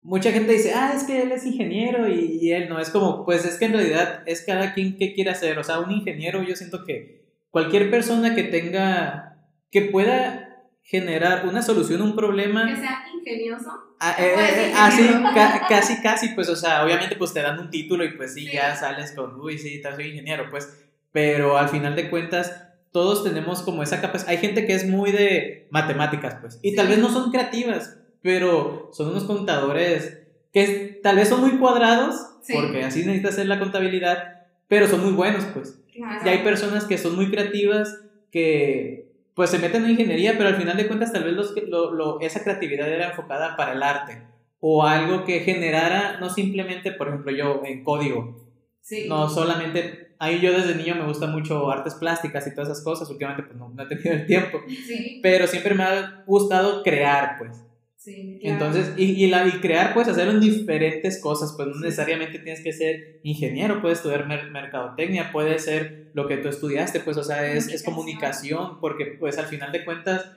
mucha 0.03 0.31
gente 0.31 0.51
dice, 0.51 0.73
ah, 0.75 0.93
es 0.95 1.03
que 1.03 1.23
él 1.23 1.31
es 1.31 1.45
ingeniero 1.45 2.07
y, 2.07 2.39
y 2.41 2.51
él 2.51 2.67
no, 2.69 2.79
es 2.79 2.89
como, 2.89 3.25
pues 3.25 3.45
es 3.45 3.57
que 3.57 3.65
en 3.65 3.73
realidad 3.73 4.23
es 4.25 4.43
cada 4.45 4.73
quien 4.73 4.97
que 4.97 5.13
quiere 5.13 5.31
hacer, 5.31 5.57
o 5.57 5.63
sea, 5.63 5.79
un 5.79 5.91
ingeniero 5.91 6.43
yo 6.43 6.55
siento 6.55 6.83
que 6.83 7.23
cualquier 7.49 7.89
persona 7.89 8.35
que 8.35 8.43
tenga, 8.43 9.32
que 9.73 9.81
pueda 9.81 10.49
generar 10.83 11.47
una 11.47 11.61
solución 11.61 12.01
a 12.01 12.03
un 12.05 12.15
problema... 12.15 12.65
Que 12.67 12.75
sea 12.75 13.03
ingenioso. 13.13 13.71
Ah, 13.99 14.15
eh, 14.19 14.35
eh, 14.37 14.73
así, 14.77 15.01
ingeniero. 15.01 15.29
ca- 15.33 15.65
casi, 15.67 16.01
casi, 16.01 16.29
pues, 16.29 16.49
o 16.49 16.55
sea, 16.55 16.83
obviamente, 16.85 17.15
pues 17.15 17.33
te 17.33 17.41
dan 17.41 17.57
un 17.59 17.69
título 17.69 18.03
y 18.03 18.15
pues 18.15 18.33
sí, 18.33 18.45
Sí. 18.45 18.53
ya 18.53 18.75
sales 18.75 19.13
con, 19.13 19.39
uy, 19.41 19.57
sí, 19.57 19.81
te 19.81 19.93
soy 19.95 20.07
ingeniero, 20.09 20.49
pues, 20.51 20.69
pero 21.11 21.57
al 21.57 21.69
final 21.69 21.95
de 21.95 22.09
cuentas, 22.09 22.65
todos 22.91 23.23
tenemos 23.23 23.61
como 23.63 23.81
esa 23.81 23.99
capacidad. 24.01 24.29
Hay 24.29 24.37
gente 24.37 24.67
que 24.67 24.75
es 24.75 24.85
muy 24.87 25.11
de 25.11 25.67
matemáticas, 25.71 26.35
pues, 26.41 26.59
y 26.61 26.75
tal 26.75 26.85
Sí. 26.87 26.91
vez 26.93 26.99
no 27.01 27.09
son 27.09 27.31
creativas, 27.31 27.97
pero 28.21 28.89
son 28.93 29.09
unos 29.09 29.23
contadores 29.23 30.19
que 30.53 30.99
tal 31.01 31.15
vez 31.15 31.29
son 31.29 31.41
muy 31.41 31.57
cuadrados, 31.57 32.15
Sí. 32.43 32.53
porque 32.53 32.83
así 32.83 32.99
necesita 33.05 33.29
hacer 33.29 33.47
la 33.47 33.57
contabilidad, 33.57 34.43
pero 34.67 34.87
son 34.87 35.01
muy 35.03 35.13
buenos, 35.13 35.45
pues. 35.45 35.79
Y 35.95 36.03
hay 36.29 36.39
personas 36.43 36.83
que 36.85 36.97
son 36.99 37.15
muy 37.15 37.31
creativas 37.31 38.01
que 38.31 39.02
pues 39.35 39.49
se 39.49 39.59
meten 39.59 39.83
en 39.85 39.91
ingeniería, 39.91 40.35
pero 40.37 40.49
al 40.49 40.55
final 40.57 40.77
de 40.77 40.87
cuentas 40.87 41.11
tal 41.11 41.23
vez 41.23 41.33
los, 41.33 41.53
lo, 41.67 41.91
lo- 41.91 42.19
esa 42.21 42.43
creatividad 42.43 42.87
era 42.87 43.09
enfocada 43.09 43.55
para 43.55 43.73
el 43.73 43.81
arte 43.83 44.21
o 44.59 44.83
algo 44.85 45.25
que 45.25 45.39
generara 45.41 46.17
no 46.19 46.29
simplemente, 46.29 46.91
por 46.91 47.07
ejemplo, 47.09 47.31
yo 47.31 47.61
en 47.65 47.83
código, 47.83 48.39
Sí. 48.81 49.05
no 49.07 49.29
solamente, 49.29 50.15
ahí 50.19 50.39
yo 50.41 50.51
desde 50.51 50.75
niño 50.75 50.95
me 50.95 51.05
gusta 51.05 51.25
mucho 51.27 51.71
artes 51.71 51.95
plásticas 51.95 52.45
y 52.47 52.53
todas 52.53 52.69
esas 52.69 52.83
cosas, 52.83 53.09
últimamente 53.09 53.43
pues 53.43 53.55
no, 53.57 53.69
no 53.69 53.83
he 53.83 53.87
tenido 53.87 54.11
el 54.11 54.25
tiempo, 54.25 54.59
Sí. 54.67 55.19
pero 55.23 55.47
siempre 55.47 55.73
me 55.73 55.83
ha 55.83 56.23
gustado 56.25 56.83
crear, 56.83 57.37
pues. 57.39 57.62
Sí. 58.03 58.37
claro. 58.41 58.53
Entonces, 58.65 58.93
y, 58.97 59.23
y, 59.23 59.29
la, 59.29 59.47
y 59.47 59.51
crear, 59.61 59.93
puedes 59.93 60.09
hacerlo 60.09 60.33
en 60.33 60.41
diferentes 60.41 61.21
cosas, 61.21 61.53
pues 61.55 61.69
no 61.69 61.79
necesariamente 61.79 62.39
tienes 62.39 62.61
que 62.61 62.73
ser 62.73 63.19
ingeniero, 63.23 63.81
puedes 63.81 63.99
estudiar 63.99 64.27
mer- 64.27 64.51
mercadotecnia, 64.51 65.31
puede 65.31 65.57
ser 65.59 66.11
lo 66.13 66.27
que 66.27 66.37
tú 66.37 66.49
estudiaste, 66.49 66.99
pues, 66.99 67.15
o 67.17 67.23
sea, 67.23 67.45
es, 67.45 67.69
es 67.69 67.81
Comunicación. 67.83 68.57
comunicación, 68.57 68.81
porque 68.81 69.05
pues 69.19 69.37
al 69.37 69.45
final 69.45 69.71
de 69.71 69.85
cuentas 69.85 70.29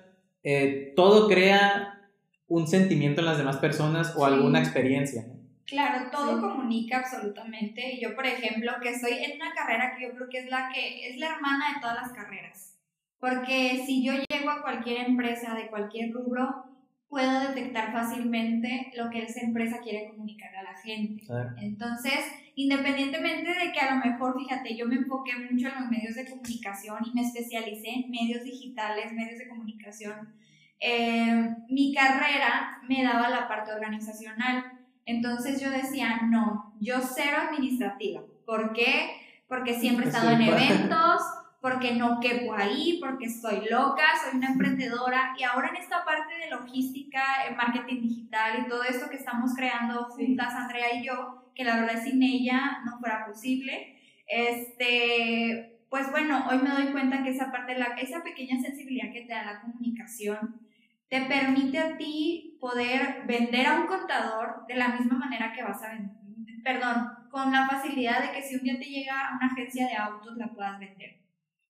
eh, 0.45 0.93
todo 0.95 1.27
crea 1.29 2.09
un 2.47 2.69
sentimiento 2.69 3.21
en 3.21 3.27
las 3.27 3.39
demás 3.39 3.57
personas 3.57 4.15
o 4.17 4.25
alguna 4.25 4.61
experiencia. 4.61 5.25
¿no? 5.27 5.35
Claro, 5.67 6.09
todo 6.13 6.41
comunica 6.41 6.99
absolutamente. 6.99 7.99
Yo, 8.01 8.15
por 8.15 8.25
ejemplo, 8.27 8.71
que 8.81 8.91
estoy 8.91 9.15
en 9.15 9.37
una 9.41 9.53
carrera 9.53 9.97
que 9.97 10.05
yo 10.07 10.15
creo 10.15 10.29
que 10.29 10.39
es 10.39 10.47
la 10.49 10.71
que 10.73 11.09
es 11.11 11.17
la 11.19 11.35
hermana 11.35 11.75
de 11.75 11.81
todas 11.81 11.97
las 11.97 12.13
carreras. 12.13 12.79
Porque 13.19 13.83
si 13.85 14.05
yo 14.07 14.13
llego 14.31 14.51
a 14.51 14.63
cualquier 14.63 14.99
empresa 15.09 15.57
de 15.57 15.67
cualquier 15.67 16.13
rubro, 16.13 16.67
puedo 17.09 17.40
detectar 17.40 17.92
fácilmente 17.92 18.92
lo 18.97 19.11
que 19.11 19.23
esa 19.23 19.40
empresa 19.40 19.79
quiere 19.83 20.09
comunicar 20.09 20.55
a 20.57 20.62
la 20.62 20.75
gente. 20.75 21.25
Entonces, 21.61 22.19
independientemente 22.57 23.49
de 23.49 23.73
que 23.73 23.81
a 23.81 23.95
lo 23.95 24.05
mejor, 24.05 24.35
fíjate, 24.38 24.77
yo 24.77 24.87
me 24.87 24.97
enfoqué 24.97 25.33
mucho 25.37 25.69
en 25.69 25.75
los 25.81 25.90
medios 25.90 26.16
de 26.16 26.29
comunicación 26.29 26.99
y 27.07 27.14
me 27.14 27.23
especialicé 27.23 27.88
en 27.90 28.11
medios 28.11 28.42
digitales, 28.42 29.12
medios 29.12 29.38
de 29.38 29.49
comunicación, 29.49 30.35
eh, 30.81 31.55
mi 31.69 31.95
carrera 31.95 32.81
me 32.88 33.03
daba 33.03 33.29
la 33.31 33.49
parte 33.49 33.73
organizacional. 33.73 34.64
Entonces 35.05 35.61
yo 35.61 35.71
decía, 35.71 36.23
no, 36.29 36.75
yo 36.81 36.97
cero 37.01 37.37
administrativa. 37.49 38.23
¿Por 38.45 38.73
qué? 38.73 39.11
Porque 39.49 39.79
siempre 39.79 40.07
he 40.07 40.09
estado 40.09 40.31
en 40.31 40.42
eventos, 40.42 41.23
porque 41.67 41.95
no 41.95 42.21
quepo 42.21 42.55
ahí, 42.55 43.01
porque 43.01 43.29
soy 43.29 43.69
loca, 43.69 44.05
soy 44.23 44.39
una 44.39 44.53
emprendedora. 44.53 45.35
Y 45.37 45.43
ahora 45.43 45.71
en 45.71 45.75
esta 45.83 46.05
parte 46.05 46.39
de 46.39 46.49
logística, 46.49 47.21
marketing 47.57 48.03
digital 48.03 48.61
y 48.61 48.69
todo 48.69 48.85
esto 48.85 49.11
que 49.11 49.17
estamos 49.17 49.53
creando 49.57 50.05
juntas, 50.05 50.55
Andrea 50.55 50.95
y 50.95 51.05
yo, 51.05 51.51
que 51.57 51.65
la 51.65 51.81
verdad 51.81 52.05
sin 52.05 52.23
ella 52.23 52.83
no 52.85 53.01
fuera 53.01 53.27
posible, 53.27 53.99
este, 54.29 55.81
pues 55.91 56.09
bueno, 56.13 56.47
hoy 56.49 56.59
me 56.59 56.71
doy 56.71 56.93
cuenta 56.93 57.25
que 57.25 57.31
esa 57.31 57.51
parte, 57.51 57.77
la, 57.77 57.97
esa 58.01 58.23
pequeña 58.23 58.61
sensibilidad 58.61 59.13
que 59.13 59.23
te 59.23 59.33
da 59.33 59.43
la 59.43 59.61
comunicación, 59.61 60.61
te 61.09 61.23
permite 61.23 61.81
a 61.81 61.97
ti 61.97 62.59
poder 62.61 63.25
vender 63.27 63.67
a 63.67 63.81
un 63.81 63.89
contador 63.89 64.67
de 64.69 64.77
la 64.77 64.91
misma 64.91 65.19
manera 65.19 65.53
que 65.53 65.65
vas 65.65 65.83
a 65.83 65.89
vender, 65.89 66.63
perdón, 66.63 67.09
con 67.29 67.51
la 67.51 67.67
facilidad 67.67 68.23
de 68.23 68.31
que 68.31 68.43
si 68.43 68.55
un 68.55 68.63
día 68.63 68.79
te 68.79 68.85
llega 68.85 69.33
una 69.37 69.49
agencia 69.49 69.89
de 69.89 69.97
autos 69.97 70.37
la 70.37 70.47
puedas 70.55 70.79
vender. 70.79 71.26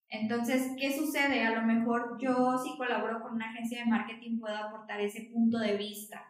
Entonces, 0.09 0.73
¿qué 0.79 0.97
sucede? 0.97 1.45
A 1.45 1.51
lo 1.51 1.63
mejor 1.63 2.17
yo 2.21 2.57
si 2.59 2.77
colaboro 2.77 3.21
con 3.21 3.35
una 3.35 3.51
agencia 3.51 3.81
de 3.81 3.91
marketing 3.91 4.39
puedo 4.39 4.57
aportar 4.57 5.01
ese 5.01 5.29
punto 5.33 5.59
de 5.59 5.77
vista. 5.77 6.23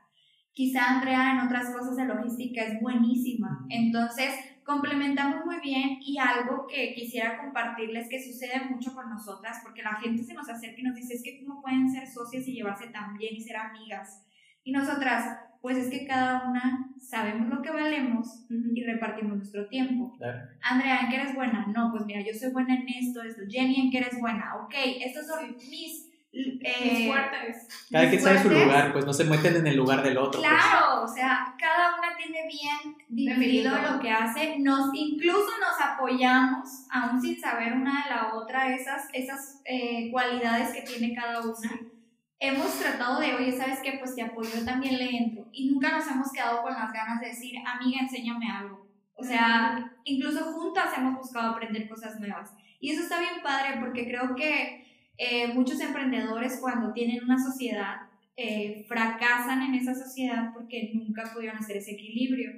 Quizá 0.53 0.87
Andrea 0.87 1.33
en 1.33 1.41
otras 1.41 1.71
cosas 1.71 1.97
de 1.97 2.07
logística 2.07 2.63
es 2.63 2.81
buenísima. 2.81 3.67
Entonces, 3.69 4.35
complementamos 4.65 5.45
muy 5.45 5.61
bien 5.61 5.99
y 6.01 6.19
algo 6.19 6.67
que 6.67 6.95
quisiera 6.95 7.39
compartirles 7.39 8.09
que 8.09 8.23
sucede 8.23 8.65
mucho 8.71 8.95
con 8.95 9.11
nosotras, 9.11 9.59
porque 9.63 9.83
la 9.83 9.95
gente 9.97 10.25
se 10.25 10.33
nos 10.33 10.49
acerca 10.49 10.81
y 10.81 10.85
nos 10.85 10.97
dice, 10.97 11.15
es 11.15 11.23
que 11.23 11.45
cómo 11.45 11.61
pueden 11.61 11.91
ser 11.91 12.09
socias 12.09 12.49
y 12.49 12.55
llevarse 12.55 12.89
tan 12.89 13.19
bien 13.19 13.37
y 13.37 13.41
ser 13.41 13.57
amigas. 13.57 14.27
Y 14.65 14.73
nosotras, 14.73 15.39
pues 15.67 15.79
es 15.79 15.91
que 15.91 16.07
cada 16.07 16.49
una 16.49 16.93
sabemos 16.97 17.49
lo 17.49 17.61
que 17.61 17.73
valemos 17.73 18.45
y 18.49 18.85
repartimos 18.85 19.37
nuestro 19.37 19.67
tiempo. 19.67 20.17
Andrea, 20.63 21.01
¿en 21.01 21.09
qué 21.09 21.17
eres 21.17 21.35
buena? 21.35 21.67
No, 21.75 21.91
pues 21.91 22.07
mira, 22.07 22.21
yo 22.21 22.33
soy 22.39 22.53
buena 22.53 22.77
en 22.77 22.87
esto, 22.89 23.21
esto. 23.21 23.43
Jenny, 23.49 23.81
¿en 23.81 23.91
qué 23.91 23.99
eres 23.99 24.21
buena? 24.21 24.55
Ok, 24.63 24.75
estos 25.05 25.27
son 25.27 25.57
mis... 25.57 26.07
Eh, 26.33 27.07
fuertes. 27.09 27.67
Cada 27.91 28.11
quien 28.11 28.21
sabe 28.21 28.43
su 28.43 28.51
lugar, 28.51 28.93
pues 28.93 29.07
no 29.07 29.13
se 29.13 29.25
meten 29.25 29.57
en 29.57 29.67
el 29.67 29.77
lugar 29.77 30.03
del 30.03 30.19
otro. 30.19 30.41
Pues. 30.41 30.53
Claro, 30.53 31.03
o 31.03 31.09
sea, 31.09 31.55
cada 31.59 31.99
una 31.99 32.15
tiene 32.17 32.47
bien 32.47 32.95
dividido 33.09 33.73
lo 33.77 33.99
que 33.99 34.11
hace. 34.11 34.59
Nos, 34.59 34.91
incluso 34.93 35.49
nos 35.59 35.81
apoyamos, 35.81 36.69
aún 36.91 37.21
sin 37.21 37.41
saber 37.41 37.73
una 37.73 38.05
de 38.05 38.11
la 38.11 38.35
otra, 38.35 38.73
esas, 38.73 39.09
esas 39.15 39.63
eh, 39.65 40.11
cualidades 40.13 40.75
que 40.75 40.83
tiene 40.83 41.15
cada 41.15 41.41
una 41.41 41.96
hemos 42.39 42.79
tratado 42.79 43.21
de, 43.21 43.35
oye, 43.35 43.53
¿sabes 43.57 43.81
qué? 43.83 43.99
Pues 43.99 44.15
te 44.15 44.23
apoyo, 44.23 44.65
también 44.65 44.99
le 44.99 45.17
entro. 45.17 45.49
Y 45.53 45.71
nunca 45.71 45.91
nos 45.91 46.07
hemos 46.09 46.31
quedado 46.33 46.63
con 46.63 46.73
las 46.73 46.93
ganas 46.93 47.21
de 47.21 47.29
decir, 47.29 47.57
amiga, 47.65 48.01
enséñame 48.01 48.51
algo. 48.51 48.87
O 49.15 49.25
sea, 49.25 49.93
incluso 50.05 50.53
juntas 50.53 50.97
hemos 50.97 51.17
buscado 51.17 51.53
aprender 51.53 51.89
cosas 51.89 52.21
nuevas. 52.21 52.53
Y 52.81 52.91
eso 52.91 53.03
está 53.03 53.19
bien 53.19 53.43
padre 53.43 53.81
porque 53.81 54.07
creo 54.07 54.35
que 54.35 54.87
eh, 55.17 55.55
muchos 55.55 55.81
emprendedores 55.81 56.59
cuando 56.61 56.93
tienen 56.93 57.25
una 57.25 57.39
sociedad 57.39 58.03
eh, 58.37 58.85
fracasan 58.87 59.63
en 59.63 59.75
esa 59.75 59.95
sociedad 59.95 60.53
porque 60.53 60.91
nunca 60.93 61.25
pudieron 61.33 61.57
hacer 61.57 61.79
ese 61.79 61.93
equilibrio. 61.93 62.51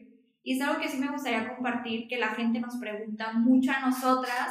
Y 0.42 0.54
es 0.54 0.60
algo 0.60 0.80
que 0.80 0.88
sí 0.88 0.98
me 0.98 1.10
gustaría 1.10 1.54
compartir, 1.54 2.08
que 2.08 2.18
la 2.18 2.28
gente 2.28 2.58
nos 2.58 2.76
pregunta 2.78 3.32
mucho 3.34 3.70
a 3.70 3.80
nosotras, 3.80 4.48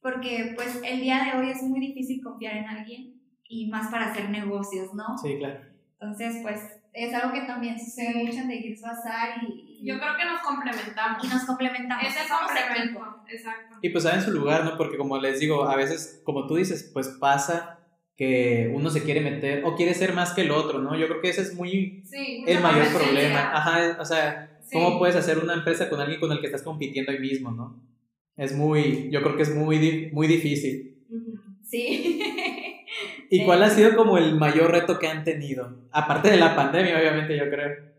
porque 0.00 0.52
pues 0.56 0.80
el 0.84 1.00
día 1.00 1.22
de 1.24 1.38
hoy 1.38 1.50
es 1.50 1.62
muy 1.62 1.78
difícil 1.78 2.22
confiar 2.22 2.56
en 2.56 2.66
alguien 2.66 3.13
y 3.48 3.68
más 3.70 3.90
para 3.90 4.10
hacer 4.10 4.30
negocios, 4.30 4.94
¿no? 4.94 5.16
Sí, 5.18 5.36
claro. 5.38 5.60
Entonces, 6.00 6.38
pues 6.42 6.60
es 6.94 7.12
algo 7.12 7.32
que 7.32 7.42
también 7.42 7.78
sucede 7.78 8.24
mucho 8.24 8.38
en 8.38 8.48
The 8.48 8.58
Gears 8.58 8.80
Bazar 8.80 9.42
y, 9.42 9.80
Yo 9.84 9.98
creo 9.98 10.16
que 10.16 10.24
nos 10.24 10.40
complementamos. 10.40 11.24
Y 11.24 11.28
nos 11.28 11.44
complementamos. 11.44 12.04
Ese 12.06 12.20
complemento, 12.28 13.00
exacto. 13.28 13.76
Y 13.82 13.90
pues 13.90 14.04
saben 14.04 14.22
su 14.22 14.30
lugar, 14.30 14.64
¿no? 14.64 14.76
Porque 14.76 14.96
como 14.96 15.18
les 15.18 15.40
digo, 15.40 15.68
a 15.68 15.76
veces, 15.76 16.22
como 16.24 16.46
tú 16.46 16.56
dices, 16.56 16.90
pues 16.92 17.08
pasa 17.20 17.80
que 18.16 18.70
uno 18.72 18.90
se 18.90 19.02
quiere 19.02 19.20
meter 19.20 19.64
o 19.64 19.74
quiere 19.74 19.92
ser 19.92 20.14
más 20.14 20.32
que 20.32 20.42
el 20.42 20.52
otro, 20.52 20.78
¿no? 20.78 20.96
Yo 20.96 21.08
creo 21.08 21.20
que 21.20 21.30
ese 21.30 21.42
es 21.42 21.54
muy 21.54 22.02
sí, 22.04 22.44
el 22.46 22.60
mayor 22.60 22.86
problema. 22.88 23.50
Ajá, 23.54 23.98
o 24.00 24.04
sea, 24.04 24.60
¿cómo 24.72 24.98
puedes 24.98 25.16
hacer 25.16 25.38
una 25.38 25.54
empresa 25.54 25.90
con 25.90 26.00
alguien 26.00 26.20
con 26.20 26.30
el 26.30 26.40
que 26.40 26.46
estás 26.46 26.62
compitiendo 26.62 27.10
ahí 27.10 27.18
mismo, 27.18 27.50
no? 27.50 27.82
Es 28.36 28.54
muy, 28.54 29.10
yo 29.10 29.22
creo 29.22 29.36
que 29.36 29.42
es 29.42 29.54
muy, 29.54 30.10
muy 30.12 30.26
difícil. 30.28 31.04
Sí. 31.64 32.22
¿Y 33.30 33.44
cuál 33.44 33.62
ha 33.62 33.70
sido 33.70 33.96
como 33.96 34.18
el 34.18 34.36
mayor 34.36 34.70
reto 34.70 34.98
que 34.98 35.08
han 35.08 35.24
tenido? 35.24 35.88
Aparte 35.92 36.30
de 36.30 36.36
la 36.36 36.54
pandemia, 36.54 36.98
obviamente, 36.98 37.36
yo 37.36 37.48
creo. 37.50 37.94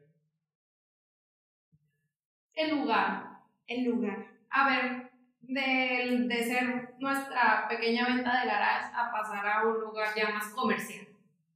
El 2.54 2.72
lugar. 2.72 3.24
El 3.68 3.86
lugar. 3.86 4.26
A 4.50 4.70
ver, 4.70 5.12
de, 5.42 6.26
de 6.28 6.44
ser 6.44 6.96
nuestra 7.00 7.68
pequeña 7.68 8.06
venta 8.06 8.42
de 8.42 8.48
garage 8.48 8.92
a 8.94 9.12
pasar 9.12 9.46
a 9.48 9.68
un 9.68 9.80
lugar 9.82 10.10
ya 10.16 10.30
más 10.30 10.50
comercial. 10.50 11.08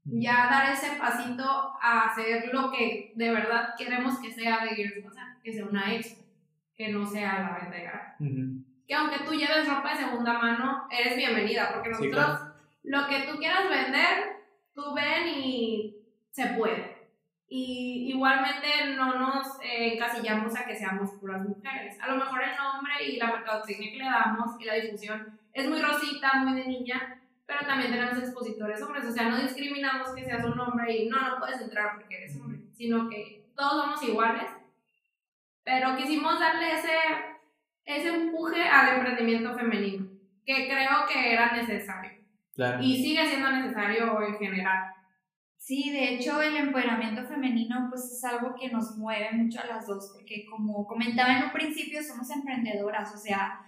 Ya 0.05 0.47
dar 0.49 0.73
ese 0.73 0.97
pasito 0.97 1.43
a 1.81 2.07
hacer 2.07 2.49
lo 2.51 2.71
que 2.71 3.11
de 3.15 3.31
verdad 3.31 3.75
queremos 3.77 4.19
que 4.19 4.31
sea 4.31 4.65
de 4.65 4.75
Gears 4.75 5.05
que 5.43 5.53
sea 5.53 5.65
una 5.65 5.93
expo, 5.93 6.23
que 6.75 6.89
no 6.89 7.05
sea 7.05 7.39
la 7.41 7.59
venta 7.59 7.77
de 7.77 7.83
garage. 7.83 8.15
Que 8.87 8.95
aunque 8.95 9.19
tú 9.23 9.33
lleves 9.33 9.67
ropa 9.67 9.91
de 9.91 10.03
segunda 10.05 10.33
mano, 10.33 10.87
eres 10.89 11.15
bienvenida, 11.15 11.71
porque 11.73 11.89
nosotros 11.89 12.48
lo 12.89 13.07
que 13.07 13.19
tú 13.21 13.37
quieras 13.37 13.69
vender, 13.69 14.37
tú 14.73 14.95
ven 14.95 15.27
y 15.27 15.95
se 16.31 16.47
puede. 16.57 16.97
Y 17.47 18.09
igualmente 18.09 18.67
no 18.95 19.13
nos 19.13 19.61
eh, 19.61 19.93
encasillamos 19.93 20.55
a 20.55 20.65
que 20.65 20.75
seamos 20.75 21.11
puras 21.11 21.47
mujeres. 21.47 22.01
A 22.01 22.07
lo 22.07 22.15
mejor 22.15 22.41
el 22.41 22.55
nombre 22.57 22.93
y 23.05 23.17
la 23.17 23.27
mercadotecnia 23.27 23.91
que 23.91 23.97
le 23.97 24.05
damos 24.05 24.59
y 24.59 24.65
la 24.65 24.73
difusión 24.73 25.39
es 25.53 25.69
muy 25.69 25.79
rosita, 25.79 26.33
muy 26.37 26.59
de 26.59 26.65
niña, 26.67 27.21
pero 27.45 27.59
también 27.67 27.91
tenemos 27.91 28.17
expositores 28.17 28.81
hombres. 28.81 29.05
O 29.05 29.11
sea, 29.11 29.29
no 29.29 29.37
discriminamos 29.37 30.09
que 30.15 30.25
seas 30.25 30.43
un 30.43 30.59
hombre 30.59 30.91
y 30.91 31.09
no, 31.09 31.21
no 31.21 31.37
puedes 31.37 31.61
entrar 31.61 31.93
porque 31.95 32.17
eres 32.17 32.35
hombre, 32.37 32.59
sino 32.73 33.07
que 33.07 33.51
todos 33.55 33.83
somos 33.83 34.01
iguales. 34.01 34.49
Pero 35.63 35.95
quisimos 35.95 36.39
darle 36.39 36.73
ese, 36.73 36.97
ese 37.85 38.07
empuje 38.07 38.63
al 38.63 38.95
emprendimiento 38.95 39.53
femenino, 39.53 40.07
que 40.43 40.67
creo 40.67 41.05
que 41.07 41.33
era 41.33 41.51
necesario. 41.51 42.18
Y 42.81 43.03
sigue 43.03 43.27
siendo 43.27 43.51
necesario 43.51 44.21
en 44.21 44.35
general. 44.37 44.93
Sí, 45.57 45.91
de 45.91 46.15
hecho 46.15 46.41
el 46.41 46.55
empoderamiento 46.55 47.25
femenino 47.27 47.87
pues 47.89 48.03
es 48.05 48.23
algo 48.23 48.55
que 48.59 48.69
nos 48.69 48.97
mueve 48.97 49.31
mucho 49.33 49.59
a 49.61 49.67
las 49.67 49.85
dos, 49.85 50.11
porque 50.13 50.45
como 50.49 50.87
comentaba 50.87 51.37
en 51.37 51.43
un 51.43 51.51
principio, 51.51 52.01
somos 52.01 52.29
emprendedoras, 52.31 53.13
o 53.13 53.17
sea, 53.17 53.59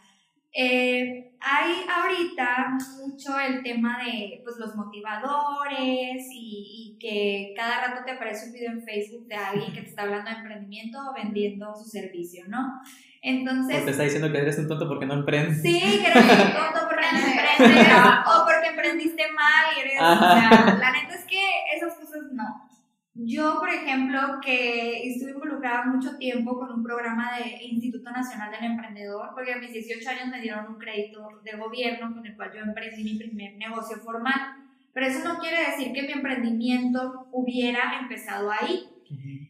eh, 0.53 1.33
hay 1.39 1.73
ahorita 1.89 2.77
mucho 2.97 3.39
el 3.39 3.63
tema 3.63 4.03
de 4.03 4.41
pues, 4.43 4.57
los 4.57 4.75
motivadores 4.75 6.27
y, 6.29 6.95
y, 6.95 6.97
que 6.99 7.53
cada 7.55 7.87
rato 7.87 8.03
te 8.05 8.11
aparece 8.11 8.47
un 8.47 8.53
video 8.53 8.71
en 8.71 8.83
Facebook 8.83 9.27
de 9.27 9.35
alguien 9.35 9.71
que 9.71 9.81
te 9.81 9.87
está 9.87 10.01
hablando 10.01 10.29
de 10.29 10.37
emprendimiento 10.37 10.97
o 11.09 11.13
vendiendo 11.13 11.73
su 11.75 11.85
servicio, 11.85 12.45
¿no? 12.49 12.81
Entonces... 13.21 13.81
O 13.81 13.85
te 13.85 13.91
está 13.91 14.03
diciendo 14.03 14.31
que 14.31 14.37
eres 14.39 14.57
un 14.57 14.67
tonto 14.67 14.87
porque 14.87 15.05
no 15.05 15.13
emprendes. 15.13 15.61
Sí, 15.61 15.79
que 15.79 16.07
eres 16.07 16.23
un 16.23 16.53
tonto 16.53 16.87
porque 16.89 17.05
no 17.11 17.19
emprendes 17.19 17.87
o 18.25 18.45
porque 18.45 18.67
emprendiste 18.69 19.31
mal 19.31 19.65
y 19.75 19.79
eres... 19.81 20.01
O 20.01 20.19
sea, 20.19 20.77
la 20.79 20.91
neta 20.91 21.15
es 21.15 21.25
que 21.25 21.41
esas 21.75 21.93
cosas 21.95 22.21
no. 22.33 22.71
Yo, 23.13 23.59
por 23.59 23.69
ejemplo, 23.69 24.39
que 24.43 25.09
estuve 25.09 25.31
involucrada 25.31 25.85
mucho 25.85 26.17
tiempo 26.17 26.57
con 26.57 26.71
un 26.71 26.83
programa 26.83 27.37
de 27.37 27.65
Instituto 27.65 28.09
Nacional 28.09 28.51
del 28.51 28.71
Emprendedor, 28.71 29.31
porque 29.35 29.53
a 29.53 29.57
mis 29.57 29.73
18 29.73 30.09
años 30.09 30.27
me 30.29 30.41
dieron 30.41 30.65
un 30.67 30.77
crédito 30.79 31.27
de 31.43 31.57
gobierno 31.57 32.13
con 32.13 32.25
el 32.25 32.35
cual 32.35 32.51
yo 32.53 32.61
emprendí 32.61 33.03
mi 33.03 33.17
primer 33.17 33.57
negocio 33.57 33.97
formal. 33.97 34.55
Pero 34.93 35.05
eso 35.05 35.27
no 35.27 35.39
quiere 35.39 35.57
decir 35.59 35.93
que 35.93 36.03
mi 36.03 36.13
emprendimiento 36.13 37.27
hubiera 37.31 37.99
empezado 37.99 38.49
ahí. 38.49 38.87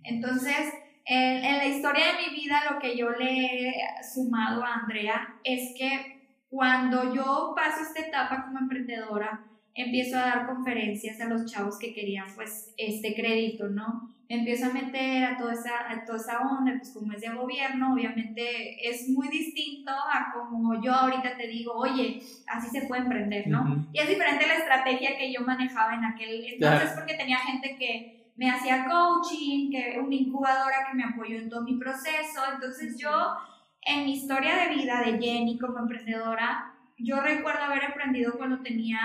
Entonces, 0.04 0.74
en, 1.06 1.46
en, 1.46 1.58
la 1.58 1.66
historia 1.66 2.06
de 2.08 2.30
mi 2.30 2.42
vida, 2.42 2.62
lo 2.72 2.80
que 2.80 2.96
yo 2.96 3.10
le 3.12 3.70
he 3.70 3.74
sumado 4.04 4.64
a 4.64 4.76
Andrea 4.76 5.36
es 5.44 5.74
que 5.78 6.22
cuando 6.50 7.16
yo 7.16 7.54
paso 7.56 7.82
esta 7.82 8.02
etapa 8.08 8.44
como 8.46 8.60
emprendedora, 8.60 9.46
empiezo 9.74 10.18
a 10.18 10.22
dar 10.22 10.46
conferencias 10.48 11.20
a 11.22 11.26
los 11.26 11.46
chavos 11.46 11.80
que 11.80 11.94
querían 11.94 12.28
pues 12.36 12.74
este 12.78 13.16
crédito, 13.16 13.70
¿no? 13.70 14.12
Empiezo 14.28 14.68
a 14.68 14.74
meter 14.74 15.26
a 15.26 15.38
toda 15.38 15.54
esa, 15.54 15.92
a 15.92 16.06
toda 16.06 16.18
esa 16.18 16.40
onda, 16.40 16.74
pues 16.78 16.92
como 16.92 17.12
es 17.12 17.22
de 17.22 17.30
gobierno, 17.30 17.94
obviamente 17.94 18.88
es 18.90 19.10
muy 19.10 19.28
distinto 19.28 19.92
a 19.92 20.32
como 20.34 20.82
yo 20.82 20.94
ahorita 20.94 21.36
te 21.36 21.48
digo, 21.48 21.74
oye, 21.74 22.22
así 22.48 22.70
se 22.70 22.88
puede 22.88 23.02
emprender, 23.04 23.48
¿no? 23.48 23.88
Y 23.92 24.00
es 24.00 24.08
diferente 24.08 24.48
la 24.48 24.56
estrategia 24.56 25.18
que 25.18 25.34
yo 25.34 25.42
manejaba 25.42 25.96
en 25.96 26.06
aquel 26.06 26.46
entonces 26.46 26.92
porque 26.96 27.16
tenía 27.16 27.38
gente 27.40 27.76
que 27.78 28.21
me 28.42 28.50
hacía 28.50 28.86
coaching, 28.86 29.70
que 29.70 30.00
una 30.00 30.16
incubadora 30.16 30.88
que 30.90 30.98
me 30.98 31.04
apoyó 31.04 31.38
en 31.38 31.48
todo 31.48 31.62
mi 31.62 31.78
proceso, 31.78 32.42
entonces 32.52 32.98
yo 32.98 33.12
en 33.86 34.06
mi 34.06 34.14
historia 34.14 34.56
de 34.56 34.74
vida 34.74 35.04
de 35.06 35.20
Jenny 35.20 35.60
como 35.60 35.78
emprendedora, 35.78 36.74
yo 36.98 37.22
recuerdo 37.22 37.66
haber 37.66 37.84
emprendido 37.84 38.34
cuando 38.40 38.64
tenía 38.64 39.00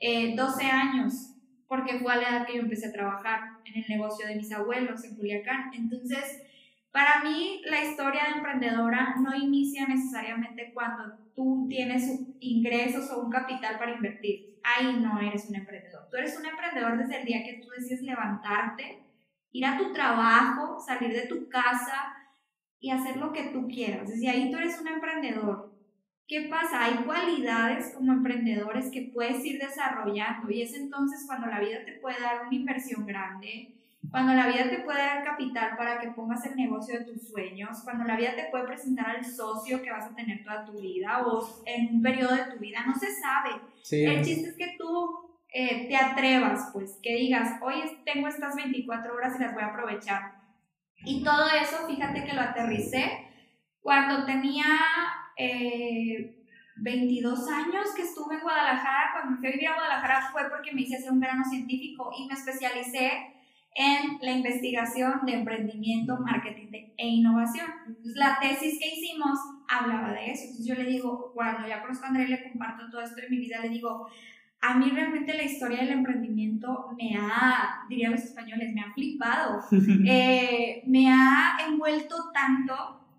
12 0.00 0.64
eh, 0.64 0.68
años, 0.68 1.36
porque 1.68 2.00
fue 2.00 2.12
a 2.12 2.16
la 2.16 2.28
edad 2.28 2.46
que 2.46 2.56
yo 2.56 2.62
empecé 2.62 2.88
a 2.88 2.92
trabajar 2.92 3.52
en 3.66 3.84
el 3.84 3.88
negocio 3.88 4.26
de 4.26 4.34
mis 4.34 4.50
abuelos 4.50 5.04
en 5.04 5.14
Culiacán. 5.14 5.70
Entonces, 5.72 6.42
para 6.90 7.22
mí 7.22 7.60
la 7.66 7.84
historia 7.84 8.24
de 8.24 8.38
emprendedora 8.38 9.14
no 9.20 9.32
inicia 9.32 9.86
necesariamente 9.86 10.72
cuando 10.74 11.16
tú 11.36 11.68
tienes 11.68 12.20
ingresos 12.40 13.12
o 13.12 13.22
un 13.22 13.30
capital 13.30 13.78
para 13.78 13.94
invertir. 13.94 14.58
Ahí 14.64 14.98
no 15.00 15.20
eres 15.20 15.48
un 15.50 15.54
emprendedor. 15.54 15.95
Tú 16.10 16.16
eres 16.16 16.38
un 16.38 16.46
emprendedor 16.46 16.98
desde 16.98 17.20
el 17.20 17.26
día 17.26 17.42
que 17.44 17.60
tú 17.62 17.68
decides 17.70 18.02
levantarte, 18.02 19.02
ir 19.52 19.66
a 19.66 19.78
tu 19.78 19.92
trabajo, 19.92 20.78
salir 20.80 21.12
de 21.12 21.26
tu 21.26 21.48
casa 21.48 22.14
y 22.80 22.90
hacer 22.90 23.16
lo 23.16 23.32
que 23.32 23.44
tú 23.44 23.68
quieras. 23.68 24.08
Desde 24.08 24.28
ahí 24.28 24.50
tú 24.50 24.58
eres 24.58 24.80
un 24.80 24.88
emprendedor. 24.88 25.74
¿Qué 26.28 26.48
pasa? 26.50 26.84
Hay 26.84 27.04
cualidades 27.04 27.94
como 27.94 28.12
emprendedores 28.12 28.90
que 28.90 29.10
puedes 29.14 29.44
ir 29.44 29.60
desarrollando 29.60 30.50
y 30.50 30.62
es 30.62 30.74
entonces 30.74 31.24
cuando 31.26 31.46
la 31.46 31.60
vida 31.60 31.84
te 31.84 31.92
puede 31.92 32.20
dar 32.20 32.46
una 32.46 32.54
inversión 32.54 33.06
grande, 33.06 33.76
cuando 34.10 34.34
la 34.34 34.48
vida 34.48 34.68
te 34.68 34.80
puede 34.80 34.98
dar 34.98 35.24
capital 35.24 35.76
para 35.76 36.00
que 36.00 36.10
pongas 36.10 36.44
el 36.46 36.56
negocio 36.56 36.98
de 36.98 37.04
tus 37.04 37.28
sueños, 37.28 37.78
cuando 37.84 38.04
la 38.04 38.16
vida 38.16 38.34
te 38.34 38.48
puede 38.50 38.64
presentar 38.64 39.16
al 39.16 39.24
socio 39.24 39.82
que 39.82 39.90
vas 39.90 40.10
a 40.10 40.14
tener 40.14 40.42
toda 40.42 40.64
tu 40.64 40.80
vida 40.80 41.24
o 41.26 41.62
en 41.64 41.96
un 41.96 42.02
periodo 42.02 42.34
de 42.34 42.52
tu 42.52 42.58
vida, 42.58 42.84
no 42.86 42.94
se 42.94 43.08
sabe. 43.14 43.60
El 43.90 44.24
chiste 44.24 44.48
es 44.50 44.56
que 44.56 44.76
tú 44.78 45.25
eh, 45.58 45.86
te 45.88 45.96
atrevas, 45.96 46.68
pues, 46.74 46.98
que 47.02 47.14
digas, 47.14 47.58
hoy 47.62 47.76
tengo 48.04 48.28
estas 48.28 48.54
24 48.56 49.14
horas 49.14 49.36
y 49.36 49.42
las 49.42 49.54
voy 49.54 49.62
a 49.62 49.68
aprovechar. 49.68 50.34
Y 51.06 51.24
todo 51.24 51.46
eso, 51.48 51.86
fíjate 51.86 52.24
que 52.24 52.34
lo 52.34 52.42
aterricé 52.42 53.26
cuando 53.80 54.26
tenía 54.26 54.66
22 56.76 57.48
eh, 57.48 57.54
años 57.54 57.86
que 57.96 58.02
estuve 58.02 58.34
en 58.34 58.42
Guadalajara. 58.42 59.12
Cuando 59.14 59.30
me 59.30 59.38
fui 59.38 59.48
a 59.48 59.52
vivir 59.52 59.68
a 59.68 59.74
Guadalajara 59.76 60.28
fue 60.30 60.42
porque 60.50 60.74
me 60.74 60.82
hice 60.82 60.96
hacer 60.96 61.10
un 61.10 61.20
grano 61.20 61.42
científico 61.44 62.10
y 62.14 62.26
me 62.26 62.34
especialicé 62.34 63.12
en 63.74 64.18
la 64.20 64.32
investigación 64.32 65.20
de 65.24 65.36
emprendimiento, 65.36 66.18
marketing 66.18 66.68
e 66.98 67.08
innovación. 67.08 67.66
Entonces, 67.86 68.14
la 68.16 68.38
tesis 68.40 68.78
que 68.78 68.88
hicimos 68.88 69.38
hablaba 69.68 70.12
de 70.12 70.32
eso. 70.32 70.42
Entonces, 70.42 70.66
yo 70.66 70.74
le 70.74 70.84
digo, 70.84 71.32
cuando 71.34 71.66
ya 71.66 71.80
conozco 71.80 72.04
a 72.04 72.08
André 72.08 72.28
le 72.28 72.42
comparto 72.42 72.90
todo 72.90 73.00
esto 73.00 73.16
de 73.22 73.30
mi 73.30 73.38
vida, 73.38 73.60
le 73.62 73.70
digo, 73.70 74.06
a 74.60 74.78
mí 74.78 74.90
realmente 74.90 75.34
la 75.34 75.44
historia 75.44 75.78
del 75.78 75.90
emprendimiento 75.90 76.88
me 76.96 77.16
ha, 77.16 77.86
dirían 77.88 78.12
los 78.12 78.22
españoles, 78.22 78.74
me 78.74 78.80
ha 78.80 78.92
flipado, 78.92 79.60
eh, 80.06 80.82
me 80.86 81.08
ha 81.08 81.58
envuelto 81.68 82.30
tanto 82.32 82.74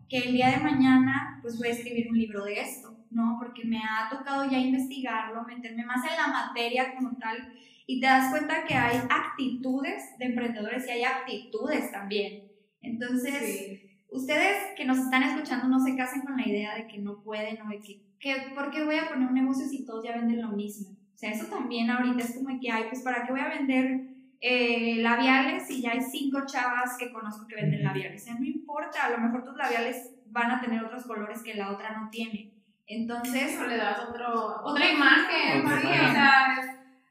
que 0.09 0.19
el 0.19 0.33
día 0.33 0.51
de 0.51 0.63
mañana 0.63 1.39
pues 1.41 1.57
voy 1.57 1.69
a 1.69 1.71
escribir 1.71 2.09
un 2.09 2.17
libro 2.17 2.43
de 2.45 2.59
esto, 2.59 2.97
¿no? 3.11 3.37
Porque 3.39 3.65
me 3.65 3.79
ha 3.79 4.09
tocado 4.09 4.49
ya 4.49 4.57
investigarlo, 4.57 5.43
meterme 5.43 5.85
más 5.85 6.03
en 6.03 6.17
la 6.17 6.27
materia 6.27 6.95
como 6.95 7.17
tal 7.17 7.53
y 7.85 8.01
te 8.01 8.05
das 8.05 8.31
cuenta 8.31 8.65
que 8.65 8.73
hay 8.73 8.97
actitudes 9.09 10.17
de 10.19 10.25
emprendedores 10.25 10.85
y 10.87 10.91
hay 10.91 11.03
actitudes 11.03 11.91
también. 11.91 12.43
Entonces, 12.81 13.81
ustedes 14.11 14.57
que 14.75 14.85
nos 14.85 14.97
están 14.97 15.23
escuchando 15.23 15.67
no 15.67 15.79
se 15.79 15.95
casen 15.95 16.21
con 16.21 16.35
la 16.35 16.47
idea 16.47 16.75
de 16.75 16.87
que 16.87 16.99
no 16.99 17.23
pueden 17.23 17.61
o 17.61 17.69
de 17.69 17.79
que, 17.79 18.01
que 18.19 18.35
¿por 18.53 18.71
qué 18.71 18.83
voy 18.83 18.97
a 18.97 19.07
poner 19.07 19.27
un 19.29 19.33
negocio 19.33 19.65
si 19.65 19.85
todos 19.85 20.03
ya 20.03 20.17
venden 20.17 20.41
lo 20.41 20.49
mismo? 20.49 20.96
O 21.17 21.19
sea, 21.19 21.31
eso 21.31 21.47
también 21.47 21.89
ahorita 21.89 22.23
es 22.23 22.35
como 22.35 22.59
que, 22.59 22.71
hay, 22.71 22.83
pues 22.83 23.01
¿para 23.01 23.25
qué 23.25 23.31
voy 23.31 23.41
a 23.41 23.49
vender 23.49 24.01
eh, 24.39 24.97
labiales 24.97 25.67
y 25.71 25.81
ya 25.81 25.93
hay 25.93 26.01
cinco 26.01 26.45
chavas 26.45 26.95
que 26.95 27.11
conozco 27.11 27.47
que 27.47 27.55
venden 27.55 27.83
labiales. 27.83 28.21
O 28.21 28.25
sea, 28.25 28.35
no 28.35 28.45
importa, 28.45 29.05
a 29.05 29.09
lo 29.09 29.17
mejor 29.17 29.43
tus 29.43 29.57
labiales 29.57 30.11
van 30.27 30.51
a 30.51 30.61
tener 30.61 30.83
otros 30.83 31.07
colores 31.07 31.41
que 31.41 31.55
la 31.55 31.71
otra 31.71 31.97
no 31.97 32.11
tiene. 32.11 32.53
Entonces... 32.85 33.57
O 33.59 33.65
le 33.65 33.77
das 33.77 33.97
otro, 34.07 34.61
otra 34.63 34.91
imagen, 34.91 35.65
o 35.65 35.79
sea, 35.81 36.55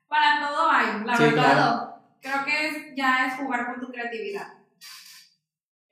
para 0.07 0.47
todo 0.47 0.71
hay, 0.71 1.05
la 1.05 1.19
verdad. 1.19 1.97
Creo 2.21 2.45
que 2.45 2.95
ya 2.97 3.27
es 3.27 3.35
jugar 3.35 3.67
con 3.67 3.81
tu 3.81 3.91
creatividad. 3.91 4.56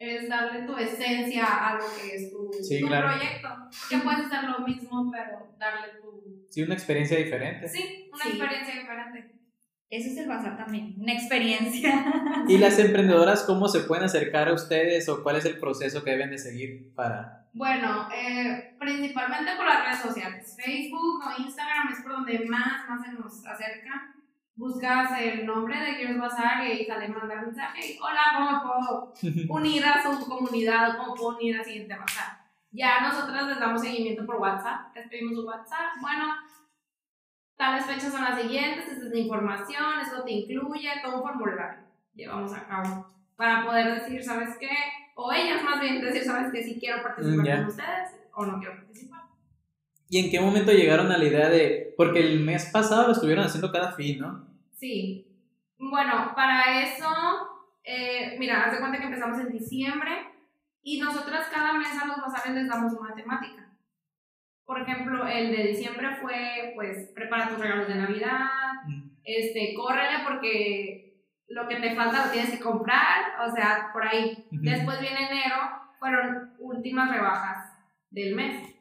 Es 0.04 0.28
darle 0.28 0.66
tu 0.66 0.76
esencia 0.76 1.46
a 1.46 1.74
lo 1.74 1.84
que 1.96 2.14
es 2.14 2.30
tu, 2.30 2.50
proyecto. 2.50 3.48
Que 3.88 3.98
puedes 3.98 4.26
hacer 4.26 4.50
lo 4.50 4.60
mismo, 4.60 5.10
pero 5.10 5.56
darle 5.58 6.00
tu... 6.00 6.46
Sí, 6.50 6.62
una 6.62 6.74
experiencia 6.74 7.16
diferente. 7.16 7.68
Sí, 7.68 8.10
una 8.12 8.24
experiencia 8.24 8.74
diferente. 8.80 9.34
Eso 9.90 10.10
es 10.10 10.16
el 10.18 10.28
bazar 10.28 10.56
también, 10.56 10.96
una 10.98 11.12
experiencia. 11.12 12.04
¿Y 12.48 12.58
las 12.58 12.78
emprendedoras 12.78 13.44
cómo 13.44 13.68
se 13.68 13.80
pueden 13.80 14.04
acercar 14.04 14.48
a 14.48 14.52
ustedes 14.52 15.08
o 15.08 15.22
cuál 15.22 15.36
es 15.36 15.44
el 15.44 15.58
proceso 15.58 16.02
que 16.02 16.10
deben 16.10 16.30
de 16.30 16.38
seguir 16.38 16.92
para...? 16.94 17.46
Bueno, 17.52 18.08
eh, 18.12 18.74
principalmente 18.78 19.52
por 19.56 19.66
las 19.66 19.84
redes 19.84 20.00
sociales. 20.00 20.56
Facebook 20.56 21.22
o 21.24 21.42
Instagram 21.42 21.92
es 21.92 22.00
por 22.02 22.12
donde 22.12 22.40
más, 22.46 22.88
más 22.88 23.06
se 23.06 23.12
nos 23.12 23.46
acerca. 23.46 24.14
Buscas 24.56 25.20
el 25.20 25.46
nombre 25.46 25.78
de 25.80 25.96
Quieres 25.96 26.18
Bazar 26.18 26.64
y 26.66 26.84
sale 26.84 27.08
mandar 27.08 27.44
mensaje. 27.44 27.98
Hola, 28.00 28.22
¿cómo 28.36 28.62
puedo 28.62 29.34
unir 29.48 29.84
a 29.84 30.02
su 30.02 30.28
comunidad? 30.28 30.96
¿Cómo 30.96 31.14
puedo 31.14 31.36
unir 31.36 31.58
al 31.58 31.64
siguiente 31.64 31.96
bazar? 31.96 32.44
Ya 32.70 33.00
nosotras 33.00 33.46
les 33.46 33.58
damos 33.58 33.82
seguimiento 33.82 34.24
por 34.24 34.36
WhatsApp. 34.36 34.94
Les 34.94 35.08
pedimos 35.08 35.34
su 35.34 35.46
WhatsApp. 35.46 36.00
Bueno, 36.00 36.34
tales 37.56 37.84
fechas 37.84 38.12
son 38.12 38.24
las 38.24 38.40
siguientes, 38.40 38.88
esta 38.88 39.06
es 39.06 39.12
la 39.12 39.18
información, 39.18 40.00
esto 40.00 40.24
te 40.24 40.32
incluye, 40.32 40.90
todo 41.02 41.16
un 41.16 41.22
formulario 41.22 41.84
llevamos 42.14 42.52
a 42.54 42.66
cabo 42.66 43.06
para 43.36 43.64
poder 43.64 44.00
decir, 44.00 44.22
¿sabes 44.22 44.56
qué? 44.58 44.70
O 45.16 45.32
ellas 45.32 45.62
más 45.62 45.80
bien 45.80 46.00
decir, 46.00 46.24
¿sabes 46.24 46.52
qué? 46.52 46.62
Si 46.62 46.78
quiero 46.78 47.02
participar 47.02 47.44
mm, 47.44 47.56
con 47.56 47.66
ustedes 47.66 48.10
o 48.32 48.46
no 48.46 48.58
quiero 48.58 48.76
participar. 48.76 49.13
¿Y 50.08 50.18
en 50.18 50.30
qué 50.30 50.40
momento 50.40 50.72
llegaron 50.72 51.10
a 51.10 51.18
la 51.18 51.24
idea 51.24 51.48
de, 51.48 51.94
porque 51.96 52.20
el 52.20 52.40
mes 52.40 52.70
pasado 52.72 53.06
lo 53.06 53.12
estuvieron 53.12 53.44
haciendo 53.44 53.72
cada 53.72 53.92
fin, 53.92 54.20
¿no? 54.20 54.46
Sí. 54.72 55.26
Bueno, 55.78 56.32
para 56.34 56.82
eso, 56.82 57.08
eh, 57.82 58.36
mira, 58.38 58.64
haz 58.64 58.72
de 58.72 58.80
cuenta 58.80 58.98
que 58.98 59.04
empezamos 59.04 59.38
en 59.40 59.52
diciembre 59.52 60.12
y 60.82 61.00
nosotras 61.00 61.48
cada 61.52 61.72
mes 61.72 62.00
a 62.00 62.06
los 62.06 62.18
bazares 62.18 62.54
les 62.54 62.68
damos 62.68 62.92
una 62.92 63.14
temática. 63.14 63.72
Por 64.64 64.80
ejemplo, 64.80 65.26
el 65.26 65.50
de 65.54 65.68
diciembre 65.68 66.16
fue, 66.20 66.72
pues, 66.74 67.10
prepara 67.14 67.48
tus 67.48 67.58
regalos 67.58 67.88
de 67.88 67.96
Navidad, 67.96 68.48
este, 69.24 69.74
córrele 69.74 70.24
porque 70.26 71.04
lo 71.48 71.68
que 71.68 71.76
te 71.76 71.94
falta 71.94 72.26
lo 72.26 72.32
tienes 72.32 72.50
que 72.50 72.60
comprar, 72.60 73.40
o 73.46 73.54
sea, 73.54 73.90
por 73.92 74.06
ahí. 74.06 74.46
Después 74.50 75.00
viene 75.00 75.26
enero, 75.26 75.56
fueron 75.98 76.54
últimas 76.58 77.10
rebajas 77.10 77.72
del 78.10 78.34
mes. 78.34 78.73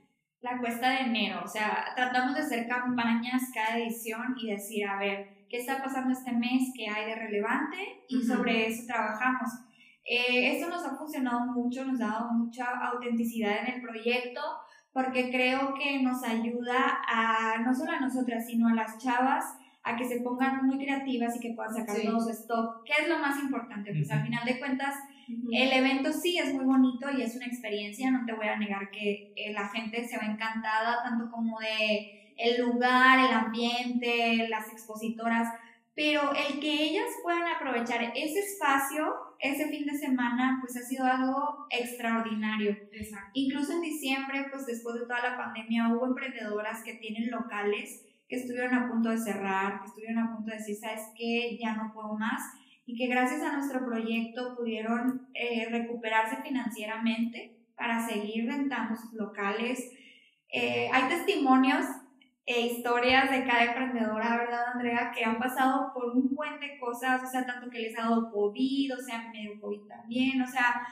La 0.44 0.60
cuesta 0.60 0.90
de 0.90 0.98
enero, 1.04 1.40
o 1.42 1.48
sea, 1.48 1.86
tratamos 1.96 2.36
de 2.36 2.42
hacer 2.42 2.68
campañas 2.68 3.44
cada 3.54 3.78
edición 3.78 4.36
y 4.38 4.52
decir, 4.52 4.86
a 4.86 5.00
ver, 5.00 5.46
¿qué 5.50 5.56
está 5.56 5.82
pasando 5.82 6.12
este 6.12 6.34
mes? 6.34 6.74
¿Qué 6.76 6.86
hay 6.90 7.06
de 7.06 7.16
relevante? 7.16 8.04
Y 8.10 8.22
sobre 8.22 8.68
eso 8.68 8.84
trabajamos. 8.86 9.50
Eh, 10.04 10.52
esto 10.52 10.70
nos 10.70 10.86
ha 10.86 10.98
funcionado 10.98 11.46
mucho, 11.46 11.86
nos 11.86 12.02
ha 12.02 12.08
dado 12.08 12.34
mucha 12.34 12.66
autenticidad 12.92 13.66
en 13.66 13.76
el 13.76 13.82
proyecto 13.82 14.42
porque 14.92 15.32
creo 15.32 15.74
que 15.76 16.04
nos 16.04 16.22
ayuda 16.26 17.02
a, 17.08 17.60
no 17.60 17.74
solo 17.74 17.94
a 17.94 18.02
nosotras, 18.02 18.46
sino 18.46 18.68
a 18.68 18.74
las 18.74 18.98
chavas, 18.98 19.46
a 19.82 19.96
que 19.96 20.04
se 20.04 20.20
pongan 20.20 20.66
muy 20.66 20.78
creativas 20.78 21.38
y 21.38 21.40
que 21.40 21.54
puedan 21.54 21.74
sacar 21.74 22.02
todo 22.04 22.20
su 22.20 22.32
stock, 22.32 22.84
que 22.84 23.02
es 23.02 23.08
lo 23.08 23.18
más 23.20 23.42
importante, 23.42 23.94
pues 23.94 24.12
al 24.12 24.24
final 24.24 24.46
de 24.46 24.60
cuentas 24.60 24.94
el 25.28 25.74
evento 25.74 26.12
sí 26.12 26.38
es 26.38 26.54
muy 26.54 26.66
bonito 26.66 27.08
y 27.12 27.22
es 27.22 27.36
una 27.36 27.46
experiencia, 27.46 28.12
no 28.12 28.26
te 28.26 28.34
voy 28.34 28.48
a 28.48 28.58
negar 28.58 28.92
que 28.92 29.34
eh, 29.36 29.54
la 29.54 29.68
gente 29.70 30.08
se 30.08 30.18
va 30.18 30.24
encantada 30.24 31.04
tanto 31.04 31.32
como 31.32 31.60
de 31.60 32.34
el 32.38 32.62
lugar, 32.62 33.20
el 33.20 33.34
ambiente, 33.34 34.48
las 34.50 34.72
expositoras, 34.72 35.48
pero 35.96 36.34
el 36.34 36.60
que 36.60 36.84
ellas 36.84 37.06
puedan 37.22 37.48
aprovechar 37.48 38.02
ese 38.16 38.40
espacio, 38.40 39.14
ese 39.40 39.68
fin 39.70 39.86
de 39.86 39.98
semana, 39.98 40.58
pues 40.60 40.76
ha 40.76 40.82
sido 40.82 41.06
algo 41.06 41.68
extraordinario. 41.70 42.76
Incluso 43.34 43.74
en 43.74 43.82
diciembre, 43.82 44.48
pues 44.50 44.66
después 44.66 44.96
de 44.96 45.02
toda 45.02 45.22
la 45.22 45.38
pandemia, 45.38 45.90
hubo 45.90 46.08
emprendedoras 46.08 46.84
que 46.84 46.96
tienen 46.96 47.30
locales 47.30 48.04
que 48.28 48.38
estuvieron 48.38 48.74
a 48.74 48.90
punto 48.90 49.10
de 49.10 49.20
cerrar, 49.20 49.82
que 49.82 49.88
estuvieron 49.88 50.18
a 50.18 50.36
punto 50.36 50.50
de 50.50 50.58
decir, 50.58 50.76
¿sabes 50.76 51.02
qué? 51.16 51.58
Ya 51.62 51.76
no 51.76 51.94
puedo 51.94 52.18
más. 52.18 52.42
Y 52.86 52.98
que 52.98 53.08
gracias 53.08 53.42
a 53.42 53.54
nuestro 53.54 53.86
proyecto 53.86 54.56
pudieron 54.56 55.28
eh, 55.34 55.68
recuperarse 55.70 56.38
financieramente 56.44 57.58
para 57.76 58.06
seguir 58.06 58.48
rentando 58.48 58.96
sus 58.96 59.14
locales. 59.14 59.92
Eh, 60.50 60.90
hay 60.92 61.04
testimonios 61.08 61.86
e 62.46 62.60
historias 62.68 63.32
de 63.32 63.46
cada 63.46 63.64
emprendedora, 63.64 64.38
¿verdad, 64.38 64.74
Andrea? 64.74 65.12
Que 65.16 65.24
han 65.24 65.40
pasado 65.40 65.92
por 65.94 66.12
un 66.16 66.36
buen 66.36 66.60
de 66.60 66.78
cosas, 66.78 67.24
o 67.24 67.28
sea, 67.28 67.46
tanto 67.46 67.70
que 67.70 67.80
les 67.80 67.98
ha 67.98 68.04
dado 68.04 68.32
COVID, 68.32 68.96
o 68.96 69.02
sea, 69.02 69.30
medio 69.32 69.60
COVID 69.62 69.88
también, 69.88 70.42
o 70.42 70.48
sea, 70.48 70.86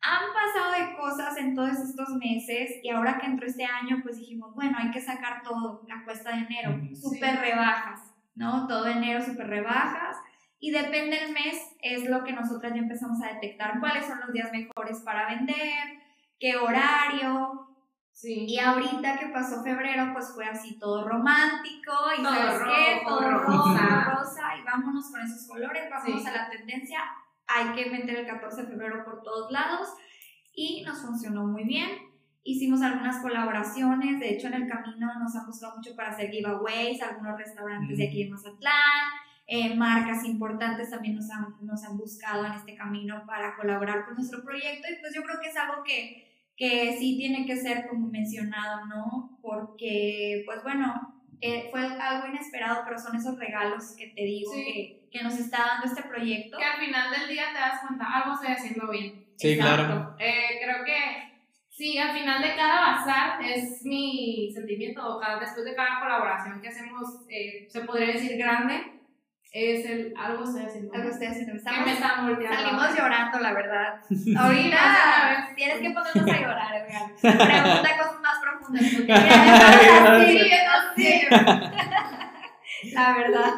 han 0.00 0.32
pasado 0.32 0.72
de 0.72 0.96
cosas 0.96 1.36
en 1.36 1.54
todos 1.54 1.78
estos 1.78 2.08
meses 2.16 2.80
y 2.82 2.90
ahora 2.90 3.18
que 3.18 3.26
entró 3.26 3.46
este 3.46 3.64
año, 3.64 4.00
pues 4.02 4.18
dijimos, 4.18 4.54
bueno, 4.54 4.76
hay 4.78 4.90
que 4.90 5.00
sacar 5.00 5.42
todo, 5.42 5.84
la 5.88 6.04
cuesta 6.04 6.30
de 6.30 6.42
enero, 6.42 6.80
súper 6.94 7.38
rebajas, 7.40 8.00
¿no? 8.34 8.66
Todo 8.66 8.86
enero 8.86 9.20
súper 9.22 9.48
rebajas 9.48 10.16
y 10.60 10.70
depende 10.70 11.18
del 11.18 11.32
mes, 11.32 11.56
es 11.80 12.08
lo 12.08 12.24
que 12.24 12.32
nosotras 12.32 12.72
ya 12.74 12.80
empezamos 12.80 13.22
a 13.22 13.34
detectar, 13.34 13.78
cuáles 13.80 14.06
son 14.06 14.20
los 14.20 14.32
días 14.32 14.50
mejores 14.52 15.00
para 15.04 15.28
vender, 15.28 15.98
qué 16.38 16.56
horario. 16.56 17.64
Sí. 18.12 18.46
Y 18.48 18.58
ahorita 18.58 19.16
que 19.18 19.26
pasó 19.26 19.62
febrero, 19.62 20.10
pues 20.12 20.32
fue 20.34 20.44
así 20.44 20.76
todo 20.78 21.08
romántico 21.08 21.92
y 22.18 22.22
todo 22.22 22.34
¿sabes 22.34 22.62
qué? 22.62 23.00
Todo 23.06 23.30
rosa, 23.30 24.12
rosa, 24.12 24.56
y 24.58 24.64
vámonos 24.64 25.08
con 25.10 25.20
esos 25.20 25.46
colores, 25.46 25.88
vámonos 25.88 26.26
a 26.26 26.32
la 26.32 26.50
tendencia 26.50 26.98
hay 27.48 27.72
que 27.74 27.90
meter 27.90 28.16
el 28.16 28.26
14 28.26 28.62
de 28.62 28.68
febrero 28.68 29.04
por 29.04 29.22
todos 29.22 29.50
lados 29.50 29.88
y 30.54 30.82
nos 30.82 31.00
funcionó 31.00 31.46
muy 31.46 31.64
bien. 31.64 31.88
Hicimos 32.44 32.82
algunas 32.82 33.20
colaboraciones, 33.20 34.20
de 34.20 34.34
hecho 34.34 34.46
en 34.46 34.54
el 34.54 34.68
camino 34.68 35.08
nos 35.18 35.34
ha 35.34 35.44
gustado 35.44 35.76
mucho 35.76 35.96
para 35.96 36.10
hacer 36.10 36.30
giveaways, 36.30 37.02
algunos 37.02 37.36
restaurantes 37.36 37.98
de 37.98 38.06
aquí 38.06 38.24
de 38.24 38.30
Mazatlán, 38.30 39.10
eh, 39.50 39.74
marcas 39.74 40.26
importantes 40.26 40.90
también 40.90 41.16
nos 41.16 41.30
han, 41.30 41.56
nos 41.62 41.82
han 41.82 41.96
buscado 41.96 42.44
en 42.44 42.52
este 42.52 42.74
camino 42.74 43.24
para 43.26 43.56
colaborar 43.56 44.04
con 44.04 44.16
nuestro 44.16 44.44
proyecto 44.44 44.88
y 44.92 45.00
pues 45.00 45.14
yo 45.14 45.22
creo 45.22 45.40
que 45.40 45.48
es 45.48 45.56
algo 45.56 45.82
que, 45.82 46.52
que 46.54 46.94
sí 46.98 47.16
tiene 47.16 47.46
que 47.46 47.56
ser 47.56 47.88
como 47.88 48.08
mencionado, 48.08 48.84
¿no? 48.84 49.38
Porque 49.40 50.42
pues 50.44 50.62
bueno, 50.62 51.24
eh, 51.40 51.68
fue 51.70 51.80
algo 51.80 52.28
inesperado, 52.28 52.82
pero 52.84 52.98
son 52.98 53.16
esos 53.16 53.38
regalos 53.38 53.94
que 53.96 54.08
te 54.08 54.22
digo 54.22 54.52
que, 54.52 55.08
que, 55.10 55.22
nos 55.22 55.38
está 55.38 55.58
dando 55.66 55.86
este 55.86 56.02
proyecto. 56.02 56.58
Que 56.58 56.64
al 56.64 56.84
final 56.84 57.10
del 57.10 57.30
día 57.30 57.44
te 57.50 57.58
das 57.58 57.80
cuenta, 57.86 58.04
algo 58.04 58.34
estoy 58.34 58.50
haciendo 58.50 58.90
bien. 58.90 59.28
Sí, 59.36 59.56
claro. 59.56 60.14
Eh, 60.18 60.60
creo 60.62 60.84
que 60.84 60.98
sí, 61.70 61.96
al 61.96 62.12
final 62.12 62.42
de 62.42 62.54
cada 62.54 62.80
bazar 62.80 63.42
es 63.42 63.82
mi 63.82 64.50
sentimiento, 64.52 65.18
cada, 65.18 65.40
después 65.40 65.64
de 65.64 65.74
cada 65.74 66.00
colaboración 66.00 66.60
que 66.60 66.68
hacemos, 66.68 67.24
eh, 67.30 67.66
se 67.70 67.80
podría 67.80 68.08
decir 68.08 68.36
grande, 68.36 68.97
es 69.52 69.86
el 69.86 70.14
algo 70.16 70.44
estoy 70.44 70.62
haciendo. 70.62 70.94
Algo 70.94 71.08
estoy 71.08 71.26
haciendo. 71.26 71.54
Estamos, 71.54 71.86
me 71.86 72.46
Salimos 72.46 72.96
llorando, 72.96 73.40
la 73.40 73.54
verdad. 73.54 74.00
Ahorita 74.38 75.54
tienes 75.56 75.80
que 75.80 75.90
ponernos 75.90 76.28
a 76.28 76.40
llorar, 76.40 76.74
Edgar. 76.76 77.10
Pregunta 77.20 77.90
cosas 77.98 78.20
más 78.20 78.38
profundas. 78.42 78.84
sí, 80.96 81.22
La 82.94 83.16
verdad. 83.16 83.54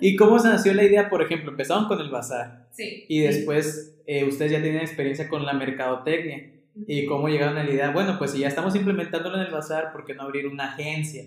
¿Y 0.00 0.16
cómo 0.16 0.38
se 0.38 0.48
nació 0.48 0.74
la 0.74 0.82
idea? 0.82 1.08
Por 1.08 1.22
ejemplo, 1.22 1.50
empezaron 1.50 1.86
con 1.86 2.00
el 2.00 2.10
bazar. 2.10 2.66
Sí. 2.72 3.04
Y 3.08 3.20
después 3.20 3.94
eh, 4.06 4.24
ustedes 4.24 4.50
ya 4.50 4.62
tienen 4.62 4.80
experiencia 4.80 5.28
con 5.28 5.44
la 5.44 5.52
mercadotecnia. 5.52 6.50
¿Y 6.88 7.06
cómo 7.06 7.28
llegaron 7.28 7.56
a 7.56 7.62
la 7.62 7.70
idea? 7.70 7.90
Bueno, 7.90 8.18
pues 8.18 8.32
si 8.32 8.40
ya 8.40 8.48
estamos 8.48 8.74
implementándolo 8.74 9.36
en 9.36 9.42
el 9.42 9.52
bazar, 9.52 9.92
¿por 9.92 10.04
qué 10.04 10.14
no 10.14 10.22
abrir 10.22 10.48
una 10.48 10.72
agencia? 10.72 11.22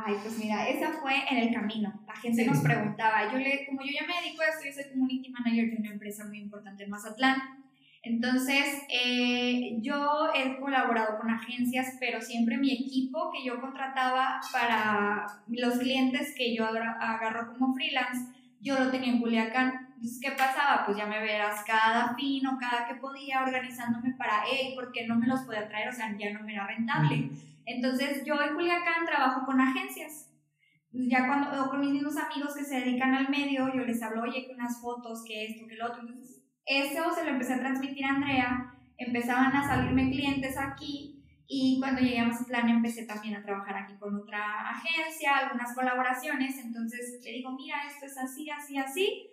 Ay, 0.00 0.14
pues 0.22 0.38
mira, 0.38 0.68
esa 0.68 0.92
fue 0.92 1.12
en 1.28 1.38
el 1.38 1.52
camino. 1.52 1.92
La 2.06 2.14
gente 2.14 2.46
nos 2.46 2.58
preguntaba, 2.60 3.32
yo 3.32 3.38
le, 3.38 3.66
como 3.66 3.82
yo 3.82 3.90
ya 3.90 4.06
me 4.06 4.22
dedico 4.22 4.42
a 4.42 4.46
esto, 4.46 4.64
yo 4.64 4.72
soy 4.72 4.92
community 4.92 5.30
manager 5.30 5.70
de 5.70 5.76
una 5.76 5.90
empresa 5.90 6.24
muy 6.24 6.38
importante 6.38 6.84
en 6.84 6.90
Mazatlán. 6.90 7.64
Entonces, 8.04 8.84
eh, 8.88 9.76
yo 9.80 10.28
he 10.32 10.56
colaborado 10.60 11.18
con 11.18 11.30
agencias, 11.30 11.96
pero 11.98 12.20
siempre 12.20 12.58
mi 12.58 12.72
equipo 12.72 13.32
que 13.32 13.44
yo 13.44 13.60
contrataba 13.60 14.40
para 14.52 15.26
los 15.48 15.78
clientes 15.78 16.32
que 16.36 16.54
yo 16.54 16.64
agarro 16.64 17.52
como 17.52 17.74
freelance, 17.74 18.32
yo 18.60 18.78
lo 18.78 18.92
tenía 18.92 19.12
en 19.12 19.18
Culiacán. 19.18 19.88
Entonces, 19.96 20.20
¿qué 20.22 20.30
pasaba? 20.30 20.86
Pues 20.86 20.96
ya 20.96 21.06
me 21.06 21.18
verás 21.18 21.64
cada 21.66 22.14
fin 22.14 22.46
o 22.46 22.56
cada 22.56 22.86
que 22.86 22.94
podía 22.94 23.42
organizándome 23.42 24.12
para, 24.12 24.44
hey, 24.48 24.74
¿por 24.76 24.92
qué 24.92 25.08
no 25.08 25.16
me 25.16 25.26
los 25.26 25.40
podía 25.40 25.68
traer? 25.68 25.88
O 25.88 25.92
sea, 25.92 26.16
ya 26.16 26.32
no 26.32 26.44
me 26.44 26.52
era 26.52 26.68
rentable. 26.68 27.30
Entonces 27.68 28.24
yo 28.24 28.34
en 28.40 28.54
Culiacán 28.54 29.04
trabajo 29.04 29.44
con 29.44 29.60
agencias. 29.60 30.32
Ya 30.90 31.26
cuando, 31.26 31.64
o 31.64 31.68
con 31.68 31.80
mis 31.80 31.90
mismos 31.90 32.16
amigos 32.16 32.54
que 32.56 32.64
se 32.64 32.80
dedican 32.80 33.14
al 33.14 33.28
medio, 33.28 33.68
yo 33.74 33.84
les 33.84 34.02
hablo, 34.02 34.22
oye, 34.22 34.46
que 34.46 34.54
unas 34.54 34.80
fotos, 34.80 35.22
que 35.26 35.44
esto, 35.44 35.66
que 35.68 35.76
lo 35.76 35.86
otro. 35.86 36.00
Entonces, 36.00 36.42
eso 36.64 37.14
se 37.14 37.24
lo 37.24 37.30
empecé 37.30 37.54
a 37.54 37.60
transmitir 37.60 38.06
a 38.06 38.14
Andrea, 38.14 38.74
empezaban 38.96 39.54
a 39.54 39.68
salirme 39.68 40.10
clientes 40.10 40.56
aquí 40.56 41.22
y 41.46 41.78
cuando 41.78 42.00
llegué 42.00 42.20
a 42.20 42.26
Mazatlán 42.26 42.70
empecé 42.70 43.04
también 43.04 43.36
a 43.36 43.42
trabajar 43.42 43.76
aquí 43.76 43.98
con 43.98 44.16
otra 44.16 44.70
agencia, 44.70 45.36
algunas 45.36 45.74
colaboraciones, 45.74 46.58
entonces 46.58 47.20
le 47.22 47.32
digo, 47.32 47.52
mira, 47.52 47.76
esto 47.86 48.06
es 48.06 48.16
así, 48.16 48.48
así, 48.50 48.78
así, 48.78 49.28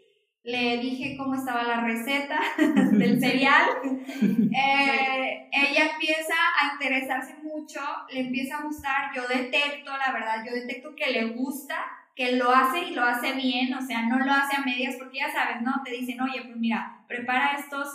le 0.45 0.77
dije 0.77 1.17
cómo 1.17 1.33
estaba 1.33 1.63
la 1.63 1.81
receta 1.81 2.39
del 2.57 3.19
cereal. 3.21 3.65
Eh, 3.83 5.49
ella 5.51 5.91
empieza 5.91 6.35
a 6.61 6.73
interesarse 6.73 7.35
mucho, 7.43 7.79
le 8.11 8.21
empieza 8.21 8.57
a 8.57 8.63
gustar, 8.63 9.11
yo 9.15 9.27
detecto, 9.27 9.91
la 9.97 10.13
verdad, 10.13 10.45
yo 10.47 10.53
detecto 10.53 10.95
que 10.95 11.11
le 11.11 11.33
gusta, 11.33 11.75
que 12.15 12.33
lo 12.33 12.51
hace 12.51 12.85
y 12.85 12.93
lo 12.93 13.03
hace 13.03 13.33
bien, 13.33 13.73
o 13.73 13.81
sea, 13.81 14.03
no 14.03 14.19
lo 14.19 14.31
hace 14.31 14.55
a 14.55 14.63
medias, 14.63 14.95
porque 14.97 15.17
ya 15.17 15.31
sabes, 15.33 15.61
¿no? 15.63 15.81
Te 15.83 15.91
dicen, 15.91 16.21
oye, 16.21 16.43
pues 16.43 16.55
mira, 16.57 17.03
prepara 17.07 17.57
estos, 17.57 17.87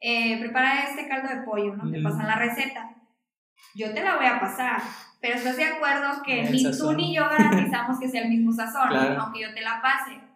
eh, 0.00 0.38
prepara 0.38 0.84
este 0.84 1.06
caldo 1.06 1.28
de 1.28 1.42
pollo, 1.42 1.76
¿no? 1.76 1.90
Te 1.90 2.00
pasan 2.00 2.26
la 2.26 2.36
receta. 2.36 2.90
Yo 3.74 3.92
te 3.92 4.02
la 4.02 4.16
voy 4.16 4.26
a 4.26 4.40
pasar, 4.40 4.80
pero 5.20 5.36
estás 5.36 5.56
de 5.56 5.64
acuerdo 5.64 6.22
que 6.24 6.44
ni 6.44 6.64
tú 6.70 6.92
ni 6.94 7.14
yo 7.14 7.28
garantizamos 7.28 8.00
que 8.00 8.08
sea 8.08 8.22
el 8.22 8.30
mismo 8.30 8.50
sazón, 8.50 8.96
aunque 9.20 9.42
yo 9.42 9.52
te 9.52 9.60
la 9.60 9.80
pase. 9.82 10.27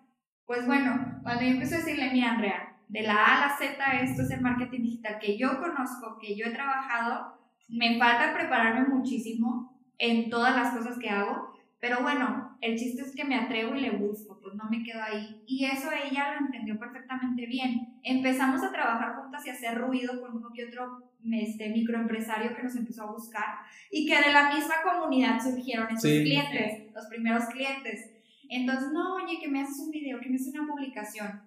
Pues 0.46 0.66
bueno, 0.66 1.20
cuando 1.22 1.42
yo 1.42 1.50
empecé 1.50 1.76
a 1.76 1.78
decirle, 1.78 2.10
mira 2.12 2.32
Andrea, 2.32 2.76
de 2.88 3.02
la 3.02 3.14
A 3.14 3.36
a 3.36 3.48
la 3.48 3.56
Z 3.56 4.00
esto 4.02 4.22
es 4.22 4.30
el 4.30 4.40
marketing 4.40 4.82
digital 4.82 5.18
que 5.18 5.38
yo 5.38 5.60
conozco, 5.60 6.18
que 6.20 6.36
yo 6.36 6.46
he 6.46 6.50
trabajado, 6.50 7.38
me 7.68 7.98
falta 7.98 8.34
prepararme 8.34 8.86
muchísimo 8.86 9.78
en 9.98 10.28
todas 10.28 10.54
las 10.54 10.74
cosas 10.74 10.98
que 10.98 11.08
hago, 11.08 11.52
pero 11.80 12.02
bueno, 12.02 12.56
el 12.60 12.78
chiste 12.78 13.02
es 13.02 13.14
que 13.14 13.24
me 13.24 13.34
atrevo 13.34 13.74
y 13.74 13.80
le 13.80 13.90
busco, 13.90 14.38
pues 14.40 14.54
no 14.54 14.70
me 14.70 14.84
quedo 14.84 15.02
ahí. 15.02 15.42
Y 15.46 15.64
eso 15.64 15.90
ella 15.90 16.34
lo 16.34 16.46
entendió 16.46 16.78
perfectamente 16.78 17.44
bien. 17.46 17.98
Empezamos 18.04 18.62
a 18.62 18.70
trabajar 18.70 19.16
juntas 19.16 19.44
y 19.44 19.50
a 19.50 19.54
hacer 19.54 19.78
ruido 19.78 20.20
con 20.20 20.36
uno 20.36 20.50
que 20.54 20.66
otro 20.66 21.10
este, 21.32 21.70
microempresario 21.70 22.54
que 22.54 22.62
nos 22.62 22.76
empezó 22.76 23.02
a 23.02 23.12
buscar 23.12 23.56
y 23.90 24.06
que 24.06 24.16
de 24.16 24.32
la 24.32 24.54
misma 24.54 24.74
comunidad 24.84 25.40
surgieron 25.42 25.88
esos 25.88 26.02
clientes, 26.02 26.94
los 26.94 27.06
primeros 27.06 27.46
clientes. 27.46 28.12
Entonces, 28.52 28.92
no, 28.92 29.14
oye, 29.14 29.38
que 29.40 29.48
me 29.48 29.62
haces 29.62 29.80
un 29.80 29.90
video, 29.90 30.20
que 30.20 30.28
me 30.28 30.36
haces 30.36 30.54
una 30.54 30.66
publicación. 30.66 31.42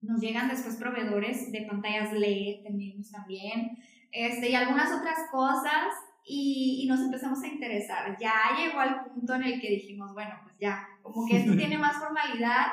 Nos 0.00 0.20
llegan 0.20 0.48
después 0.48 0.76
proveedores 0.76 1.52
de 1.52 1.62
pantallas 1.62 2.12
LED, 2.12 2.62
tenemos 2.64 3.10
también, 3.10 3.78
este, 4.10 4.50
y 4.50 4.54
algunas 4.54 4.90
otras 4.92 5.18
cosas, 5.30 5.92
y, 6.24 6.80
y, 6.82 6.88
nos 6.88 7.00
empezamos 7.00 7.42
a 7.42 7.48
interesar. 7.48 8.16
Ya 8.18 8.32
llegó 8.56 8.80
al 8.80 9.04
punto 9.04 9.34
en 9.34 9.42
el 9.42 9.60
que 9.60 9.70
dijimos, 9.70 10.14
bueno, 10.14 10.34
pues 10.42 10.56
ya, 10.58 10.88
como 11.02 11.26
que 11.26 11.38
esto 11.38 11.54
tiene 11.56 11.76
más 11.76 11.98
formalidad, 11.98 12.66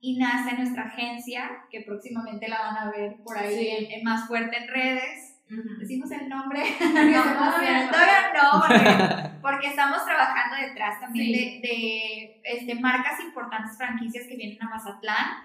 y 0.00 0.18
nace 0.18 0.56
nuestra 0.56 0.84
agencia, 0.84 1.64
que 1.70 1.80
próximamente 1.80 2.48
la 2.48 2.60
van 2.60 2.76
a 2.76 2.90
ver 2.90 3.16
por 3.24 3.36
ahí 3.38 3.88
en, 3.90 4.04
más 4.04 4.28
fuerte 4.28 4.56
en 4.56 4.68
redes. 4.68 5.40
Decimos 5.78 6.10
el 6.10 6.28
nombre. 6.28 6.62
No, 6.80 6.86
todavía 6.92 8.32
no, 8.34 8.60
porque, 8.60 9.25
estamos 9.68 10.04
trabajando 10.04 10.56
detrás 10.56 11.00
también 11.00 11.32
de, 11.32 11.68
de 11.68 12.40
este, 12.44 12.74
marcas 12.76 13.20
importantes, 13.20 13.76
franquicias 13.76 14.26
que 14.26 14.36
vienen 14.36 14.62
a 14.62 14.68
Mazatlán. 14.68 15.44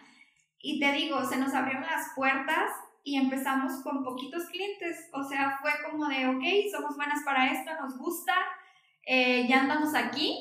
Y 0.60 0.80
te 0.80 0.92
digo, 0.94 1.24
se 1.26 1.38
nos 1.38 1.54
abrieron 1.54 1.84
las 1.84 2.14
puertas 2.16 2.70
y 3.04 3.18
empezamos 3.18 3.82
con 3.84 4.04
poquitos 4.04 4.46
clientes. 4.46 5.10
O 5.14 5.24
sea, 5.24 5.58
fue 5.62 5.72
como 5.90 6.08
de, 6.08 6.28
ok, 6.28 6.44
somos 6.72 6.96
buenas 6.96 7.24
para 7.24 7.52
esto, 7.52 7.72
nos 7.82 7.98
gusta, 7.98 8.36
eh, 9.06 9.48
ya 9.48 9.62
andamos 9.62 9.96
aquí 9.96 10.38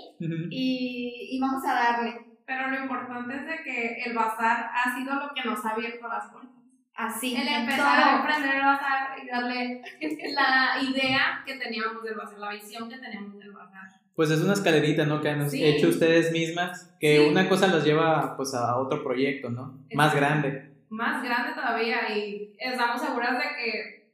y, 0.51 1.29
y 1.31 1.41
vamos 1.41 1.65
a 1.65 1.75
darle. 1.75 2.27
Pero 2.45 2.69
lo 2.69 2.83
importante 2.83 3.37
es 3.37 3.47
de 3.47 3.63
que 3.63 4.03
el 4.05 4.15
bazar 4.15 4.71
ha 4.75 4.97
sido 4.97 5.15
lo 5.15 5.33
que 5.35 5.49
nos 5.49 5.65
ha 5.65 5.71
abierto 5.71 6.09
las 6.09 6.31
puertas. 6.31 6.60
Así. 7.01 7.35
El 7.35 7.49
empezar 7.49 7.99
a 7.99 8.17
emprender 8.17 8.57
el 8.57 8.61
bazar 8.61 9.19
y 9.23 9.27
darle 9.27 9.83
la 10.35 10.83
idea 10.83 11.43
que 11.47 11.55
teníamos 11.55 12.03
del 12.03 12.15
bazar, 12.15 12.39
la 12.39 12.51
visión 12.51 12.91
que 12.91 12.99
teníamos 12.99 13.39
del 13.39 13.53
bazar. 13.53 13.89
Pues 14.15 14.31
es 14.31 14.43
una 14.43 14.53
escalerita, 14.53 15.07
¿no? 15.07 15.23
Que 15.23 15.31
han 15.31 15.49
hecho 15.51 15.89
ustedes 15.89 16.31
mismas, 16.31 16.95
que 17.01 17.27
una 17.27 17.49
cosa 17.49 17.69
los 17.69 17.85
lleva 17.85 18.37
pues 18.37 18.53
a 18.53 18.77
otro 18.77 19.03
proyecto, 19.03 19.49
¿no? 19.49 19.83
Más 19.95 20.15
grande. 20.15 20.75
Más 20.91 21.23
grande 21.23 21.55
todavía 21.55 22.15
y 22.15 22.55
estamos 22.59 23.01
seguras 23.01 23.39
de 23.39 23.45
que 23.45 24.13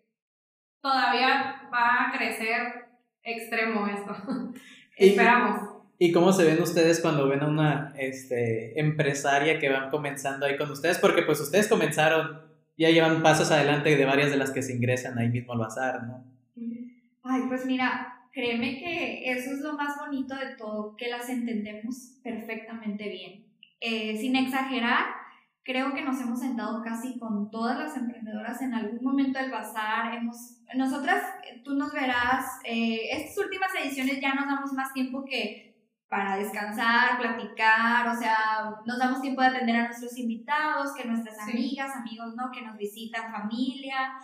todavía 0.81 1.69
va 1.73 2.05
a 2.05 2.13
crecer 2.17 2.87
extremo 3.25 3.89
esto. 3.89 4.15
Esperamos. 4.97 5.61
¿Y 5.99 6.13
cómo 6.13 6.33
se 6.33 6.45
ven 6.45 6.63
ustedes 6.63 7.01
cuando 7.01 7.27
ven 7.27 7.43
a 7.43 7.49
una 7.49 7.95
este, 7.99 8.79
empresaria 8.79 9.59
que 9.59 9.71
van 9.71 9.91
comenzando 9.91 10.47
ahí 10.47 10.57
con 10.57 10.71
ustedes? 10.71 10.99
Porque 10.99 11.23
pues 11.23 11.41
ustedes 11.41 11.67
comenzaron 11.67 12.47
ya 12.77 12.91
llevan 12.91 13.23
pasos 13.23 13.51
adelante 13.51 13.97
de 13.97 14.05
varias 14.05 14.31
de 14.31 14.37
las 14.37 14.51
que 14.51 14.63
se 14.63 14.75
ingresan 14.75 15.19
ahí 15.19 15.29
mismo 15.29 15.53
al 15.53 15.59
bazar, 15.59 16.05
¿no? 16.05 16.25
Ay, 17.23 17.43
pues 17.49 17.67
mira, 17.67 18.17
créeme 18.33 18.79
que 18.79 19.33
eso 19.33 19.53
es 19.53 19.61
lo 19.61 19.73
más 19.75 19.97
bonito 19.99 20.37
de 20.37 20.57
todo, 20.57 20.97
que 20.97 21.09
las 21.09 21.29
entendemos 21.29 22.19
perfectamente 22.23 23.09
bien. 23.09 23.47
Eh, 23.81 24.17
sin 24.19 24.37
exagerar, 24.37 25.07
creo 25.63 25.93
que 25.95 26.03
nos 26.03 26.21
hemos 26.21 26.41
sentado 26.41 26.83
casi 26.83 27.19
con 27.19 27.51
todas 27.51 27.79
las 27.79 27.97
emprendedoras 27.97 28.63
en 28.63 28.75
algún 28.75 29.03
momento 29.03 29.39
del 29.39 29.51
bazar. 29.51 30.15
Hemos, 30.15 30.37
nosotras, 30.77 31.23
tú 31.65 31.75
nos 31.75 31.93
verás, 31.93 32.61
eh, 32.65 33.09
estas 33.11 33.39
últimas 33.39 33.71
ediciones 33.83 34.21
ya 34.21 34.35
nos 34.35 34.47
damos 34.47 34.73
más 34.75 34.93
tiempo 34.93 35.25
que 35.25 35.66
para 36.09 36.37
descansar, 36.37 37.19
platicar, 37.19 38.09
o 38.09 38.17
sea, 38.17 38.71
nos 38.85 38.99
damos 38.99 39.21
tiempo 39.21 39.43
de 39.43 39.49
atender 39.49 39.77
a 39.77 39.87
nuestros 39.87 40.17
invitados, 40.19 40.95
que 40.95 41.05
nuestras 41.05 41.39
amigas, 41.41 41.97
amigos, 41.97 42.35
¿no? 42.37 42.51
Que 42.53 42.63
nos 42.63 42.77
visitan, 42.77 43.33
familia. 43.33 44.15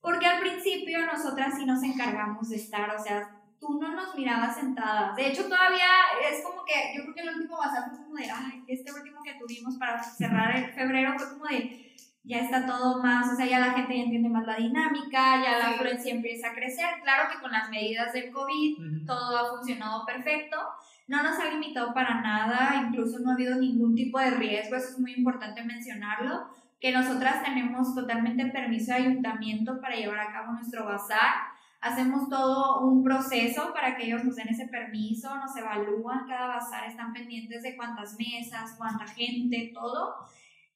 Porque 0.00 0.26
al 0.26 0.40
principio 0.40 1.06
nosotras 1.06 1.54
sí 1.56 1.66
nos 1.66 1.82
encargamos 1.82 2.48
de 2.48 2.56
estar, 2.56 2.94
o 2.94 2.98
sea, 2.98 3.40
tú 3.60 3.78
no 3.78 3.94
nos 3.94 4.14
mirabas 4.16 4.56
sentadas. 4.56 5.14
De 5.14 5.28
hecho, 5.28 5.44
todavía 5.44 5.86
es 6.30 6.42
como 6.42 6.64
que, 6.64 6.96
yo 6.96 7.02
creo 7.02 7.14
que 7.14 7.20
el 7.20 7.36
último 7.36 7.58
bazar 7.58 7.90
fue 7.90 7.98
como 7.98 8.14
de, 8.14 8.30
ay, 8.30 8.64
este 8.66 8.92
último 8.92 9.22
que 9.22 9.34
tuvimos 9.34 9.76
para 9.76 10.02
cerrar 10.02 10.56
el 10.56 10.72
febrero 10.72 11.12
fue 11.16 11.28
como 11.28 11.44
de, 11.44 11.94
ya 12.24 12.38
está 12.40 12.66
todo 12.66 13.02
más, 13.02 13.32
o 13.32 13.36
sea, 13.36 13.46
ya 13.46 13.60
la 13.60 13.72
gente 13.72 13.96
ya 13.96 14.04
entiende 14.04 14.28
más 14.28 14.46
la 14.46 14.56
dinámica, 14.56 15.42
ya 15.42 15.58
la 15.58 15.68
afluencia 15.70 16.12
empieza 16.12 16.48
a 16.48 16.54
crecer. 16.54 16.86
Claro 17.02 17.30
que 17.30 17.40
con 17.40 17.52
las 17.52 17.70
medidas 17.70 18.12
del 18.12 18.32
COVID 18.32 19.06
todo 19.06 19.38
ha 19.38 19.56
funcionado 19.56 20.04
perfecto. 20.06 20.56
No 21.10 21.22
nos 21.22 21.38
ha 21.38 21.50
limitado 21.50 21.92
para 21.92 22.20
nada, 22.20 22.84
incluso 22.86 23.18
no 23.18 23.30
ha 23.30 23.34
habido 23.34 23.56
ningún 23.56 23.94
tipo 23.94 24.18
de 24.18 24.30
riesgo, 24.30 24.76
eso 24.76 24.90
es 24.90 24.98
muy 24.98 25.12
importante 25.12 25.64
mencionarlo, 25.64 26.48
que 26.80 26.92
nosotras 26.92 27.42
tenemos 27.42 27.94
totalmente 27.94 28.46
permiso 28.46 28.92
de 28.92 29.00
ayuntamiento 29.00 29.80
para 29.80 29.96
llevar 29.96 30.20
a 30.20 30.32
cabo 30.32 30.52
nuestro 30.52 30.84
bazar 30.84 31.50
hacemos 31.80 32.28
todo 32.28 32.80
un 32.80 33.02
proceso 33.02 33.72
para 33.72 33.96
que 33.96 34.06
ellos 34.06 34.24
nos 34.24 34.36
den 34.36 34.48
ese 34.48 34.68
permiso, 34.68 35.34
nos 35.36 35.56
evalúan 35.56 36.26
cada 36.28 36.48
bazar, 36.48 36.84
están 36.84 37.12
pendientes 37.12 37.62
de 37.62 37.76
cuántas 37.76 38.16
mesas, 38.18 38.74
cuánta 38.76 39.06
gente, 39.06 39.72
todo. 39.74 40.14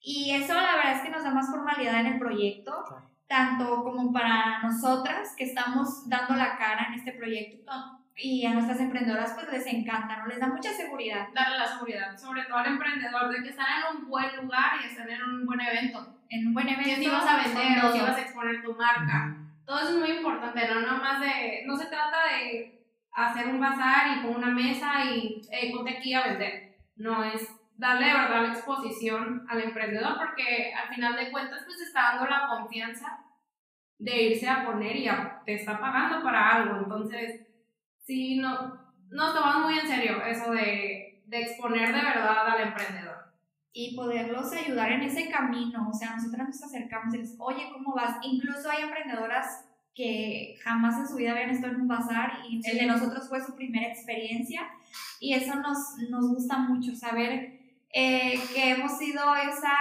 Y 0.01 0.31
eso 0.31 0.53
la 0.53 0.75
verdad 0.75 0.95
es 0.95 1.01
que 1.01 1.09
nos 1.09 1.23
da 1.23 1.31
más 1.31 1.49
formalidad 1.49 1.99
en 2.01 2.07
el 2.07 2.19
proyecto, 2.19 2.83
tanto 3.27 3.83
como 3.83 4.11
para 4.11 4.61
nosotras 4.63 5.33
que 5.35 5.45
estamos 5.45 6.07
dando 6.09 6.35
la 6.35 6.57
cara 6.57 6.87
en 6.89 6.95
este 6.95 7.11
proyecto. 7.11 7.71
Y 8.17 8.45
a 8.45 8.53
nuestras 8.53 8.79
emprendedoras 8.79 9.33
pues 9.33 9.51
les 9.51 9.67
encanta, 9.67 10.17
¿no? 10.17 10.27
Les 10.27 10.39
da 10.39 10.47
mucha 10.47 10.71
seguridad. 10.71 11.27
Darle 11.33 11.57
la 11.57 11.67
seguridad, 11.67 12.17
sobre 12.17 12.43
todo 12.45 12.57
al 12.57 12.67
emprendedor, 12.67 13.29
de 13.29 13.43
que 13.43 13.49
están 13.49 13.65
en 13.67 13.97
un 13.97 14.09
buen 14.09 14.35
lugar 14.37 14.79
y 14.81 14.87
están 14.87 15.09
en 15.09 15.21
un 15.21 15.45
buen 15.45 15.59
evento. 15.59 16.17
En 16.29 16.47
un 16.47 16.53
buen 16.53 16.69
evento. 16.69 16.89
Que 16.89 16.95
si 16.95 17.09
vas 17.09 17.27
a 17.27 17.43
vender 17.43 17.83
o 17.83 17.91
si 17.91 17.99
vas 17.99 18.17
a 18.17 18.21
exponer 18.21 18.63
tu 18.63 18.73
marca 18.73 19.35
todo 19.65 19.79
eso 19.79 19.89
es 19.89 19.95
muy 19.95 20.11
importante, 20.17 20.61
no 20.67 20.97
más 20.97 21.19
de, 21.19 21.63
no 21.65 21.75
se 21.75 21.87
trata 21.87 22.17
de 22.27 22.85
hacer 23.11 23.47
un 23.47 23.59
bazar 23.59 24.17
y 24.17 24.21
con 24.21 24.35
una 24.35 24.51
mesa 24.51 25.03
y 25.05 25.41
hey, 25.49 25.71
ponte 25.73 25.97
aquí 25.97 26.13
a 26.13 26.27
vender. 26.27 26.77
No, 26.95 27.23
es 27.23 27.49
darle 27.75 28.07
de 28.07 28.13
verdad 28.13 28.43
la 28.43 28.53
exposición 28.53 29.45
al 29.49 29.61
emprendedor 29.61 30.17
porque 30.17 30.73
al 30.73 30.93
final 30.93 31.15
de 31.15 31.31
cuentas 31.31 31.63
pues 31.65 31.81
está 31.81 32.13
dando 32.13 32.27
la 32.27 32.47
confianza 32.47 33.19
de 33.97 34.23
irse 34.23 34.47
a 34.47 34.65
poner 34.65 34.95
y 34.95 35.09
te 35.45 35.55
está 35.55 35.79
pagando 35.79 36.23
para 36.23 36.55
algo. 36.55 36.77
Entonces, 36.77 37.47
sí, 38.05 38.37
no, 38.37 38.79
nos 39.09 39.33
tomamos 39.33 39.65
muy 39.65 39.79
en 39.79 39.87
serio 39.87 40.23
eso 40.25 40.51
de, 40.51 41.23
de 41.25 41.41
exponer 41.41 41.87
de 41.87 42.01
verdad 42.01 42.47
al 42.47 42.67
emprendedor. 42.67 43.25
Y 43.73 43.93
poderlos 43.95 44.53
ayudar 44.53 44.91
en 44.93 45.01
ese 45.01 45.29
camino. 45.29 45.89
O 45.89 45.93
sea, 45.93 46.15
nosotras 46.15 46.47
nos 46.47 46.63
acercamos 46.63 47.13
y 47.13 47.17
les, 47.17 47.35
oye, 47.39 47.69
¿cómo 47.73 47.93
vas? 47.93 48.15
Incluso 48.21 48.69
hay 48.71 48.83
emprendedoras 48.83 49.65
que 49.93 50.55
jamás 50.63 50.99
en 50.99 51.07
su 51.07 51.15
vida 51.15 51.31
habían 51.31 51.49
estado 51.49 51.73
en 51.73 51.81
un 51.81 51.87
bazar 51.87 52.39
y 52.49 52.61
el 52.69 52.77
de 52.77 52.85
nosotros 52.85 53.27
fue 53.27 53.43
su 53.43 53.55
primera 53.55 53.87
experiencia. 53.87 54.61
Y 55.19 55.33
eso 55.33 55.55
nos, 55.55 55.77
nos 56.09 56.27
gusta 56.27 56.57
mucho, 56.57 56.95
saber 56.95 57.59
eh, 57.89 58.39
que 58.53 58.71
hemos 58.71 58.97
sido 58.97 59.35
esa 59.35 59.73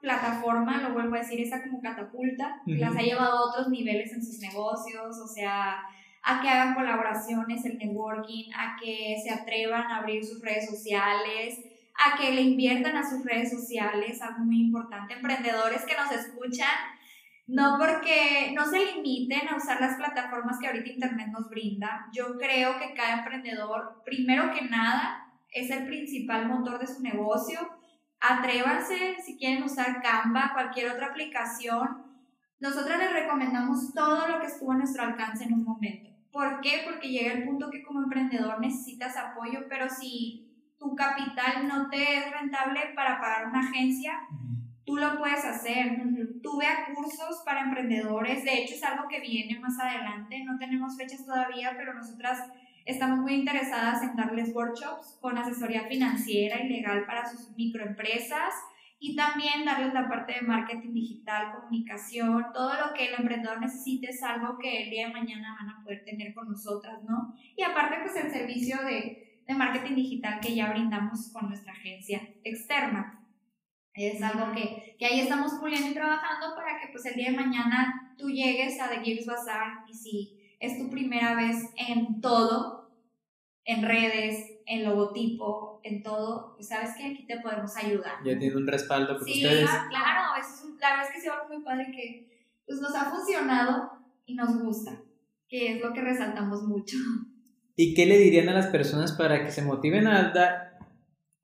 plataforma, 0.00 0.82
lo 0.82 0.92
vuelvo 0.92 1.14
a 1.14 1.18
decir, 1.18 1.40
esa 1.40 1.62
como 1.62 1.80
catapulta, 1.80 2.60
las 2.66 2.96
ha 2.96 3.00
llevado 3.00 3.38
a 3.38 3.50
otros 3.50 3.68
niveles 3.68 4.12
en 4.12 4.22
sus 4.22 4.40
negocios, 4.40 5.16
o 5.18 5.26
sea, 5.26 5.82
a 6.22 6.40
que 6.40 6.48
hagan 6.48 6.74
colaboraciones, 6.74 7.64
el 7.64 7.78
networking, 7.78 8.52
a 8.54 8.76
que 8.80 9.16
se 9.22 9.30
atrevan 9.30 9.90
a 9.90 9.98
abrir 9.98 10.24
sus 10.24 10.40
redes 10.40 10.70
sociales, 10.70 11.58
a 11.94 12.16
que 12.16 12.32
le 12.32 12.42
inviertan 12.42 12.96
a 12.96 13.08
sus 13.08 13.24
redes 13.24 13.50
sociales, 13.50 14.22
algo 14.22 14.44
muy 14.44 14.60
importante. 14.60 15.14
Emprendedores 15.14 15.84
que 15.84 15.96
nos 15.96 16.12
escuchan, 16.12 16.68
no 17.46 17.76
porque 17.78 18.52
no 18.54 18.64
se 18.66 18.94
limiten 18.94 19.48
a 19.48 19.56
usar 19.56 19.80
las 19.80 19.96
plataformas 19.96 20.58
que 20.60 20.68
ahorita 20.68 20.90
Internet 20.90 21.28
nos 21.32 21.50
brinda. 21.50 22.06
Yo 22.12 22.38
creo 22.38 22.78
que 22.78 22.94
cada 22.94 23.18
emprendedor, 23.18 24.02
primero 24.04 24.52
que 24.54 24.62
nada, 24.62 25.26
es 25.52 25.70
el 25.70 25.86
principal 25.86 26.48
motor 26.48 26.78
de 26.78 26.86
su 26.86 27.02
negocio. 27.02 27.58
Atrévanse 28.20 29.16
si 29.24 29.36
quieren 29.36 29.64
usar 29.64 30.00
Canva, 30.00 30.52
cualquier 30.54 30.92
otra 30.92 31.08
aplicación. 31.08 32.06
Nosotros 32.60 32.96
les 32.96 33.12
recomendamos 33.12 33.92
todo 33.92 34.28
lo 34.28 34.40
que 34.40 34.46
estuvo 34.46 34.70
a 34.70 34.76
nuestro 34.76 35.02
alcance 35.02 35.44
en 35.44 35.54
un 35.54 35.64
momento. 35.64 36.11
¿Por 36.32 36.62
qué? 36.62 36.82
Porque 36.84 37.10
llega 37.10 37.34
el 37.34 37.44
punto 37.44 37.70
que 37.70 37.82
como 37.82 38.02
emprendedor 38.02 38.58
necesitas 38.58 39.16
apoyo, 39.16 39.60
pero 39.68 39.88
si 39.90 40.48
tu 40.78 40.96
capital 40.96 41.68
no 41.68 41.90
te 41.90 42.16
es 42.16 42.30
rentable 42.30 42.80
para 42.96 43.20
pagar 43.20 43.48
una 43.48 43.60
agencia, 43.60 44.18
tú 44.84 44.96
lo 44.96 45.18
puedes 45.18 45.44
hacer. 45.44 46.02
Tuve 46.42 46.66
a 46.66 46.86
cursos 46.94 47.42
para 47.44 47.60
emprendedores, 47.60 48.44
de 48.44 48.62
hecho 48.62 48.74
es 48.74 48.82
algo 48.82 49.08
que 49.08 49.20
viene 49.20 49.60
más 49.60 49.78
adelante, 49.78 50.42
no 50.44 50.58
tenemos 50.58 50.96
fechas 50.96 51.24
todavía, 51.24 51.74
pero 51.76 51.92
nosotras 51.94 52.50
estamos 52.86 53.18
muy 53.18 53.34
interesadas 53.34 54.02
en 54.02 54.16
darles 54.16 54.54
workshops 54.54 55.18
con 55.20 55.36
asesoría 55.36 55.84
financiera 55.84 56.60
y 56.62 56.68
legal 56.68 57.04
para 57.04 57.26
sus 57.26 57.54
microempresas 57.56 58.54
y 59.02 59.16
también 59.16 59.64
darles 59.64 59.92
la 59.92 60.08
parte 60.08 60.34
de 60.34 60.42
marketing 60.42 60.94
digital, 60.94 61.52
comunicación, 61.60 62.46
todo 62.54 62.72
lo 62.74 62.94
que 62.94 63.08
el 63.08 63.14
emprendedor 63.14 63.60
necesite 63.60 64.10
es 64.10 64.22
algo 64.22 64.56
que 64.58 64.84
el 64.84 64.90
día 64.90 65.08
de 65.08 65.12
mañana 65.12 65.56
van 65.60 65.70
a 65.70 65.82
poder 65.82 66.04
tener 66.04 66.32
con 66.32 66.48
nosotras, 66.48 67.02
¿no? 67.02 67.34
Y 67.56 67.62
aparte 67.62 67.96
pues 68.02 68.16
el 68.16 68.30
servicio 68.30 68.80
de 68.82 69.22
de 69.46 69.54
marketing 69.54 69.94
digital 69.94 70.40
que 70.40 70.54
ya 70.54 70.70
brindamos 70.70 71.30
con 71.32 71.48
nuestra 71.48 71.72
agencia 71.72 72.28
externa. 72.44 73.18
Es 73.94 74.22
algo 74.22 74.54
que, 74.54 74.96
que 74.98 75.06
ahí 75.06 75.20
estamos 75.20 75.52
puliendo 75.54 75.88
y 75.88 75.94
trabajando 75.94 76.54
para 76.54 76.80
que 76.80 76.88
pues 76.88 77.04
el 77.06 77.14
día 77.14 77.30
de 77.30 77.36
mañana 77.36 78.14
tú 78.16 78.30
llegues 78.30 78.80
a 78.80 78.88
The 78.88 79.00
Gibbs 79.02 79.26
Bazaar 79.26 79.84
y 79.86 79.94
si 79.94 80.40
es 80.60 80.78
tu 80.78 80.88
primera 80.88 81.34
vez 81.34 81.70
en 81.76 82.20
todo, 82.20 82.90
en 83.64 83.82
redes, 83.82 84.60
en 84.64 84.84
logotipo, 84.84 85.71
en 85.84 86.02
todo, 86.02 86.54
pues 86.54 86.68
sabes 86.68 86.90
que 86.96 87.04
aquí 87.04 87.26
te 87.26 87.40
podemos 87.40 87.76
ayudar. 87.76 88.14
Ya 88.24 88.38
tiene 88.38 88.56
un 88.56 88.66
respaldo 88.66 89.18
con 89.18 89.26
sí, 89.26 89.44
ustedes. 89.44 89.68
claro, 89.90 90.40
es 90.40 90.62
la 90.80 90.90
verdad 90.90 91.06
es 91.08 91.14
que 91.14 91.20
sí 91.20 91.28
algo 91.28 91.48
muy 91.48 91.64
padre 91.64 91.86
que 91.94 92.28
pues 92.66 92.80
nos 92.80 92.94
ha 92.94 93.10
funcionado 93.10 93.92
y 94.26 94.34
nos 94.34 94.62
gusta, 94.62 95.00
que 95.48 95.74
es 95.74 95.80
lo 95.80 95.92
que 95.92 96.00
resaltamos 96.00 96.62
mucho. 96.62 96.96
¿Y 97.76 97.94
qué 97.94 98.06
le 98.06 98.18
dirían 98.18 98.48
a 98.48 98.54
las 98.54 98.66
personas 98.66 99.12
para 99.12 99.44
que 99.44 99.50
se 99.50 99.62
motiven 99.62 100.06
a 100.06 100.32
dar? 100.32 100.78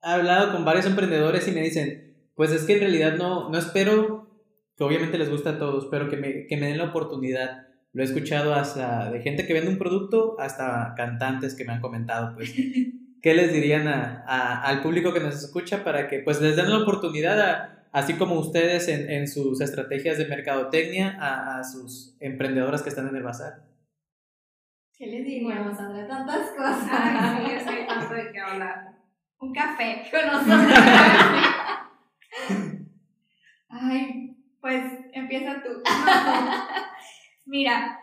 He 0.01 0.09
hablado 0.09 0.53
con 0.53 0.65
varios 0.65 0.85
emprendedores 0.85 1.47
y 1.47 1.51
me 1.51 1.61
dicen, 1.61 2.31
pues 2.35 2.51
es 2.51 2.63
que 2.63 2.73
en 2.73 2.79
realidad 2.81 3.17
no, 3.17 3.49
no 3.49 3.57
espero, 3.57 4.29
que 4.77 4.83
obviamente 4.83 5.17
les 5.17 5.29
gusta 5.29 5.51
a 5.51 5.57
todos, 5.57 5.87
pero 5.89 6.09
que 6.09 6.17
me, 6.17 6.47
que 6.47 6.57
me 6.57 6.67
den 6.67 6.77
la 6.77 6.85
oportunidad. 6.85 7.67
Lo 7.91 8.03
he 8.03 8.05
escuchado 8.05 8.53
hasta 8.53 9.11
de 9.11 9.21
gente 9.21 9.47
que 9.47 9.53
vende 9.53 9.71
un 9.71 9.79
producto 9.79 10.39
hasta 10.39 10.93
cantantes 10.95 11.55
que 11.55 11.65
me 11.65 11.73
han 11.73 11.81
comentado, 11.81 12.35
pues. 12.35 12.53
¿Qué 13.21 13.33
les 13.33 13.51
dirían 13.51 13.87
a, 13.87 14.23
a, 14.27 14.63
al 14.63 14.81
público 14.81 15.13
que 15.13 15.19
nos 15.19 15.35
escucha 15.35 15.83
para 15.83 16.07
que 16.07 16.19
pues 16.19 16.41
les 16.41 16.55
den 16.55 16.69
la 16.69 16.79
oportunidad, 16.79 17.39
a, 17.41 17.85
así 17.91 18.13
como 18.13 18.39
ustedes 18.39 18.87
en, 18.87 19.09
en, 19.09 19.27
sus 19.27 19.59
estrategias 19.61 20.17
de 20.17 20.27
mercadotecnia, 20.27 21.17
a, 21.19 21.59
a 21.59 21.63
sus 21.63 22.15
emprendedoras 22.19 22.81
que 22.81 22.89
están 22.89 23.07
en 23.09 23.15
el 23.15 23.23
bazar? 23.23 23.69
¿Qué 24.97 25.07
les 25.07 25.25
diríamos, 25.25 25.77
Sandra? 25.77 26.07
Tantas 26.07 26.51
cosas. 26.51 26.87
Ay, 26.91 27.57
sí, 27.59 27.65
que 27.65 27.69
hay 27.69 27.87
tanto 27.87 28.13
de 28.13 28.31
qué 28.31 28.39
hablar. 28.39 28.97
Un 29.39 29.53
café 29.53 30.03
con 30.11 30.25
nosotros. 30.27 30.77
Ay, 33.69 34.37
pues 34.59 34.83
empieza 35.13 35.63
tú. 35.63 35.69
Mira, 37.45 37.98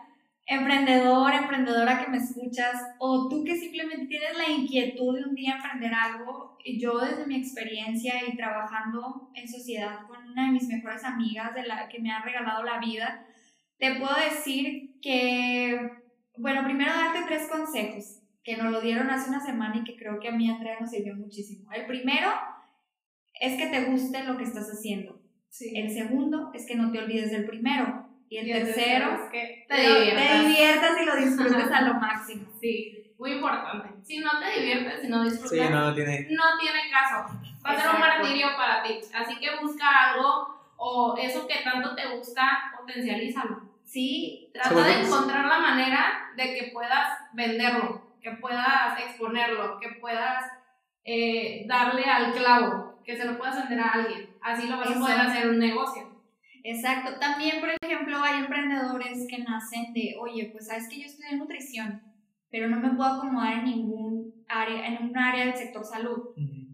emprendedor, 0.47 1.33
emprendedora 1.33 2.03
que 2.03 2.09
me 2.09 2.17
escuchas, 2.17 2.75
o 2.99 3.27
tú 3.29 3.43
que 3.43 3.55
simplemente 3.55 4.07
tienes 4.07 4.37
la 4.37 4.49
inquietud 4.49 5.15
de 5.15 5.25
un 5.25 5.35
día 5.35 5.57
emprender 5.57 5.93
algo, 5.93 6.57
yo 6.79 6.97
desde 6.99 7.27
mi 7.27 7.35
experiencia 7.35 8.15
y 8.27 8.35
trabajando 8.35 9.29
en 9.35 9.47
sociedad 9.47 10.07
con 10.07 10.25
una 10.31 10.47
de 10.47 10.53
mis 10.53 10.67
mejores 10.67 11.03
amigas 11.03 11.53
de 11.53 11.63
la 11.63 11.87
que 11.87 11.99
me 11.99 12.11
ha 12.11 12.23
regalado 12.23 12.63
la 12.63 12.79
vida, 12.79 13.25
te 13.77 13.95
puedo 13.95 14.15
decir 14.15 14.99
que 15.01 15.91
bueno, 16.37 16.63
primero 16.63 16.91
darte 16.91 17.25
tres 17.27 17.49
consejos 17.49 18.21
que 18.43 18.57
nos 18.57 18.71
lo 18.71 18.79
dieron 18.79 19.09
hace 19.09 19.29
una 19.29 19.43
semana 19.43 19.77
y 19.77 19.83
que 19.83 19.97
creo 19.97 20.19
que 20.19 20.29
a 20.29 20.31
mí, 20.31 20.49
Andrea, 20.49 20.77
nos 20.79 20.91
sirvió 20.91 21.15
muchísimo. 21.15 21.71
El 21.71 21.85
primero 21.85 22.29
es 23.41 23.57
que 23.57 23.67
te 23.67 23.85
guste 23.85 24.23
lo 24.23 24.37
que 24.37 24.43
estás 24.43 24.67
haciendo. 24.67 25.21
El 25.73 25.89
segundo 25.91 26.51
es 26.53 26.65
que 26.65 26.75
no 26.75 26.91
te 26.91 26.99
olvides 26.99 27.31
del 27.31 27.45
primero. 27.45 27.96
Y 28.29 28.37
el, 28.39 28.65
tercero, 28.65 29.13
es 29.23 29.31
que 29.31 29.65
te, 29.69 29.75
diviertas. 30.39 31.01
y 31.01 31.05
lo 31.05 31.15
disfrutes 31.15 31.71
a 31.71 31.81
lo 31.81 31.93
máximo. 31.99 32.47
Sí. 32.59 33.13
muy 33.17 33.31
importante. 33.33 33.89
Si 34.03 34.19
no 34.19 34.31
te 34.39 34.59
diviertes, 34.59 35.01
si 35.01 35.07
no 35.07 35.23
disfrutas, 35.23 35.49
Sí, 35.51 35.73
no 35.73 35.93
tiene. 35.95 36.27
no 36.31 36.43
tiene 36.59 36.79
caso. 36.91 37.33
Va 37.65 37.71
a 37.71 37.81
ser 37.81 37.89
un 37.95 37.99
martirio 37.99 38.47
para 38.57 38.83
ti. 38.83 38.99
Así 39.13 39.39
que 39.39 39.55
busca 39.61 39.85
algo 40.11 40.55
o 40.77 41.15
eso 41.17 41.47
que 41.47 41.63
tanto 41.63 41.95
te 41.95 42.05
gusta, 42.07 42.71
potencialízalo. 42.77 43.61
Sí, 43.83 44.49
Trata 44.53 44.69
Sobre 44.69 44.83
de 44.83 44.93
todo- 44.95 45.05
encontrar 45.05 45.45
la 45.45 45.59
manera 45.59 46.31
de 46.35 46.53
que 46.55 46.71
puedas 46.73 47.17
venderlo, 47.33 48.15
que 48.21 48.31
puedas 48.31 48.99
exponerlo, 48.99 49.79
que 49.79 49.89
puedas 50.01 50.43
eh, 51.05 51.63
darle 51.67 52.03
al 52.03 52.33
clavo, 52.33 53.01
que 53.05 53.15
se 53.15 53.23
lo 53.25 53.37
puedas 53.37 53.55
vender 53.57 53.79
a 53.79 53.91
alguien. 53.93 54.29
Así 54.41 54.67
lo 54.67 54.77
vas 54.77 54.89
a 54.91 54.99
poder 54.99 55.19
hacer 55.21 55.47
un 55.49 55.57
negocio. 55.59 56.16
Exacto. 56.63 57.19
También, 57.19 57.59
por 57.59 57.69
ejemplo, 57.81 58.17
hay 58.21 58.39
emprendedores 58.39 59.25
que 59.29 59.39
nacen 59.39 59.93
de, 59.93 60.15
oye, 60.19 60.49
pues 60.51 60.67
sabes 60.67 60.87
que 60.89 60.99
yo 60.99 61.05
estudié 61.05 61.35
nutrición, 61.35 62.01
pero 62.49 62.67
no 62.69 62.79
me 62.79 62.95
puedo 62.95 63.15
acomodar 63.15 63.59
en 63.59 63.65
ningún 63.65 64.45
área, 64.47 64.87
en 64.87 65.09
un 65.09 65.17
área 65.17 65.45
del 65.45 65.55
sector 65.55 65.83
salud. 65.83 66.29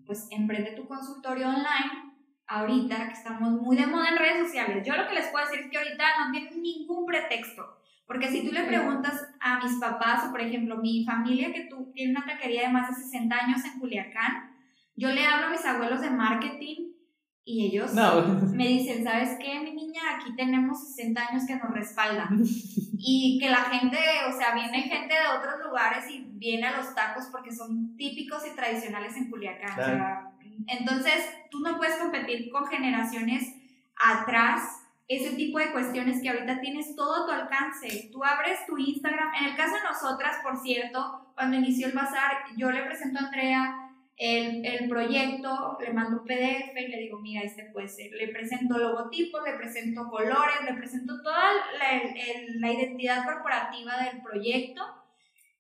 Pues 0.06 0.28
emprende 0.32 0.72
tu 0.72 0.88
consultorio 0.88 1.48
online. 1.48 2.14
Ahorita 2.46 3.08
que 3.08 3.14
estamos 3.14 3.52
muy 3.62 3.78
de 3.78 3.88
moda 3.88 4.10
en 4.10 4.18
redes 4.18 4.48
sociales, 4.48 4.86
yo 4.86 4.96
lo 4.96 5.08
que 5.08 5.16
les 5.16 5.28
puedo 5.28 5.46
decir 5.46 5.62
es 5.62 5.72
que 5.72 5.78
ahorita 5.78 6.04
no 6.20 6.32
tienen 6.32 6.62
ningún 6.62 7.06
pretexto. 7.06 7.64
Porque 8.06 8.28
si 8.28 8.46
tú 8.46 8.52
le 8.52 8.66
preguntas 8.66 9.34
a 9.40 9.64
mis 9.64 9.80
papás, 9.80 10.28
o 10.28 10.32
por 10.32 10.42
ejemplo, 10.42 10.78
mi 10.78 11.06
familia 11.06 11.54
que 11.54 11.68
tú 11.70 11.92
tiene 11.94 12.12
una 12.12 12.26
taquería 12.26 12.64
de 12.64 12.74
más 12.74 12.90
de 12.90 13.02
60 13.02 13.36
años 13.36 13.64
en 13.64 13.80
Culiacán, 13.80 14.52
yo 14.96 15.10
le 15.10 15.26
hablo 15.26 15.48
a 15.48 15.50
mis 15.50 15.66
abuelos 15.66 16.02
de 16.02 16.12
marketing 16.12 16.93
y 17.46 17.66
ellos 17.68 17.94
No. 17.94 18.22
me 18.54 18.68
dicen, 18.68 19.04
¿sabes 19.04 19.38
qué, 19.40 19.60
mi 19.60 19.74
niña? 19.74 20.02
Aquí 20.16 20.36
tenemos 20.36 20.88
60 20.96 21.28
años 21.30 21.44
que 21.46 21.56
nos 21.56 21.72
respaldan. 21.72 22.42
Y 23.06 23.38
que 23.38 23.50
la 23.50 23.58
gente, 23.66 23.98
o 24.30 24.38
sea, 24.38 24.54
viene 24.56 24.84
gente 24.84 25.14
de 25.14 25.38
otros 25.38 25.56
lugares 25.62 26.10
y 26.10 26.26
viene 26.36 26.68
a 26.68 26.78
los 26.78 26.96
tacos 26.96 27.26
porque 27.34 27.52
son 27.52 27.98
típicos 27.98 28.44
y 28.50 28.56
tradicionales 28.56 29.18
en 29.18 29.30
Culiacán. 29.30 29.72
o 29.72 29.76
sea, 29.76 30.32
entonces, 30.68 31.16
tú 31.52 31.60
no 31.60 31.76
puedes 31.78 31.98
competir 31.98 32.50
con 32.50 32.66
generaciones 32.68 33.54
atrás 33.98 34.80
ese 35.10 35.36
tipo 35.36 35.60
de 35.60 35.72
cuestiones 35.74 36.22
que 36.22 36.30
ahorita 36.30 36.62
tienes 36.62 36.96
todo 36.96 37.24
a 37.24 37.26
tu 37.26 37.32
alcance. 37.34 38.10
Tú 38.12 38.24
abres 38.24 38.66
tu 38.66 38.78
Instagram. 38.78 39.34
En 39.36 39.46
el 39.50 39.56
caso 39.58 39.76
de 39.76 39.84
nosotras, 39.84 40.38
por 40.42 40.58
cierto, 40.58 41.28
cuando 41.36 41.58
inició 41.58 41.88
el 41.88 41.94
bazar, 41.94 42.32
yo 42.56 42.72
le 42.72 42.84
presento 42.84 43.20
a 43.20 43.24
Andrea 43.26 43.83
el, 44.18 44.66
el 44.66 44.88
proyecto, 44.90 45.78
le 45.82 45.92
mando 45.94 46.22
un 46.22 46.26
PDF 46.26 46.80
y 46.80 46.88
le 46.88 46.98
digo, 47.00 47.20
mira, 47.20 47.42
este 47.42 47.66
puede 47.74 47.88
ser. 47.88 48.12
Le 48.12 48.28
presento 48.30 48.78
logotipos, 48.78 49.42
le 49.46 49.54
presento 49.58 50.08
colores, 50.10 50.56
le 50.66 50.74
presento 50.76 51.22
toda 51.22 51.54
la, 51.80 51.98
el- 51.98 52.62
la 52.62 52.72
identidad 52.72 53.26
corporativa 53.26 53.98
del 54.04 54.22
proyecto. 54.22 54.82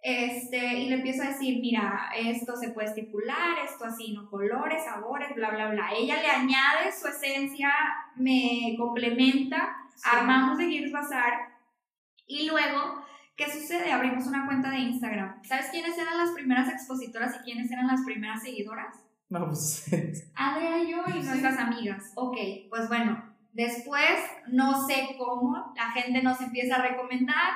Este, 0.05 0.57
y 0.79 0.89
le 0.89 0.95
empiezo 0.97 1.23
a 1.23 1.27
decir, 1.27 1.59
mira, 1.61 2.09
esto 2.17 2.57
se 2.57 2.71
puede 2.71 2.89
estipular, 2.89 3.57
esto 3.63 3.85
así, 3.85 4.11
no 4.13 4.29
colores, 4.29 4.83
sabores, 4.83 5.33
bla, 5.33 5.51
bla, 5.51 5.69
bla. 5.69 5.89
Ella 5.97 6.21
le 6.21 6.27
añade 6.29 6.91
su 6.91 7.07
esencia, 7.07 7.69
me 8.17 8.75
complementa, 8.77 9.77
armamos 10.03 10.57
de 10.57 10.65
Gears 10.69 10.91
Bazar 10.91 11.53
y 12.27 12.47
luego, 12.47 13.02
¿qué 13.35 13.51
sucede? 13.51 13.91
Abrimos 13.91 14.25
una 14.27 14.45
cuenta 14.45 14.69
de 14.69 14.79
Instagram. 14.79 15.41
¿Sabes 15.43 15.67
quiénes 15.71 15.97
eran 15.97 16.17
las 16.17 16.31
primeras 16.31 16.69
expositoras 16.69 17.35
y 17.35 17.43
quiénes 17.43 17.71
eran 17.71 17.87
las 17.87 18.01
primeras 18.03 18.41
seguidoras? 18.43 18.95
No, 19.29 19.47
pues. 19.47 19.85
Andrea 20.35 20.83
y 20.83 20.91
yo 20.91 21.03
y 21.07 21.23
nuestras 21.23 21.57
amigas. 21.57 22.11
Ok, 22.15 22.37
pues 22.69 22.87
bueno, 22.87 23.23
después 23.51 24.19
no 24.47 24.85
sé 24.87 25.15
cómo 25.17 25.73
la 25.75 25.91
gente 25.91 26.21
nos 26.21 26.39
empieza 26.41 26.75
a 26.75 26.87
recomendar. 26.87 27.53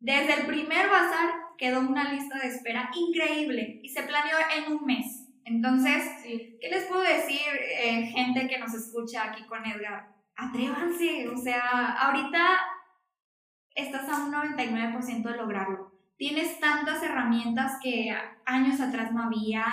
Desde 0.00 0.34
el 0.40 0.46
primer 0.46 0.88
bazar 0.90 1.30
quedó 1.58 1.80
una 1.80 2.12
lista 2.12 2.38
de 2.38 2.48
espera 2.48 2.90
increíble 2.94 3.80
y 3.82 3.88
se 3.88 4.02
planeó 4.02 4.36
en 4.56 4.72
un 4.72 4.84
mes. 4.84 5.28
Entonces, 5.46 6.02
Sí. 6.22 6.56
¿qué 6.60 6.68
les 6.70 6.84
puedo 6.84 7.02
decir, 7.02 7.38
eh, 7.82 8.06
gente 8.06 8.48
que 8.48 8.58
nos 8.58 8.72
escucha 8.74 9.24
aquí 9.30 9.44
con 9.46 9.64
Edgar? 9.64 10.08
Atrévanse, 10.36 11.28
o 11.28 11.36
sea, 11.36 11.92
ahorita 12.00 12.58
estás 13.74 14.08
a 14.08 14.24
un 14.24 14.32
99% 14.32 15.22
de 15.22 15.36
lograrlo. 15.36 15.92
Tienes 16.16 16.60
tantas 16.60 17.02
herramientas 17.02 17.78
que 17.82 18.16
años 18.44 18.80
atrás 18.80 19.12
no 19.12 19.24
había. 19.24 19.64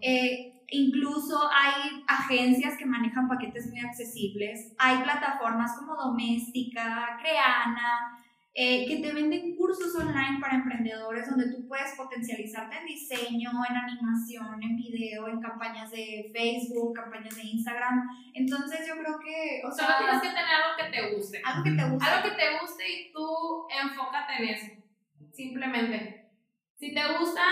Eh, 0.00 0.64
incluso 0.70 1.40
hay 1.50 2.04
agencias 2.06 2.76
que 2.76 2.86
manejan 2.86 3.28
paquetes 3.28 3.68
muy 3.68 3.80
accesibles. 3.80 4.74
Hay 4.78 4.98
plataformas 4.98 5.76
como 5.78 5.94
Doméstica, 5.94 7.16
Creana, 7.20 8.17
eh, 8.60 8.86
que 8.88 8.96
te 8.96 9.12
venden 9.12 9.54
cursos 9.54 9.94
online 9.94 10.38
para 10.40 10.56
emprendedores 10.56 11.28
donde 11.30 11.48
tú 11.52 11.68
puedes 11.68 11.94
potencializarte 11.96 12.76
en 12.78 12.86
diseño, 12.86 13.50
en 13.70 13.76
animación, 13.76 14.60
en 14.60 14.74
video, 14.76 15.28
en 15.28 15.40
campañas 15.40 15.92
de 15.92 16.28
Facebook, 16.34 16.92
campañas 16.92 17.36
de 17.36 17.42
Instagram. 17.44 18.08
Entonces 18.34 18.80
yo 18.88 18.94
creo 19.00 19.16
que, 19.20 19.60
o 19.64 19.70
Solo 19.70 19.86
sea, 19.86 19.98
tienes 19.98 20.22
que 20.22 20.28
tener 20.28 20.54
algo 20.58 20.76
que 20.76 20.90
te 20.96 21.14
guste. 21.14 21.40
algo 21.44 21.62
que 21.62 21.70
te 21.70 21.84
guste. 21.88 22.06
Algo 22.10 22.22
que 22.28 22.34
te 22.42 22.58
guste 22.60 22.84
y 22.92 23.12
tú 23.12 23.26
enfócate 23.82 24.32
en 24.42 24.48
eso. 24.48 24.66
Simplemente. 25.32 26.26
Si 26.76 26.92
te 26.94 27.00
gusta, 27.18 27.42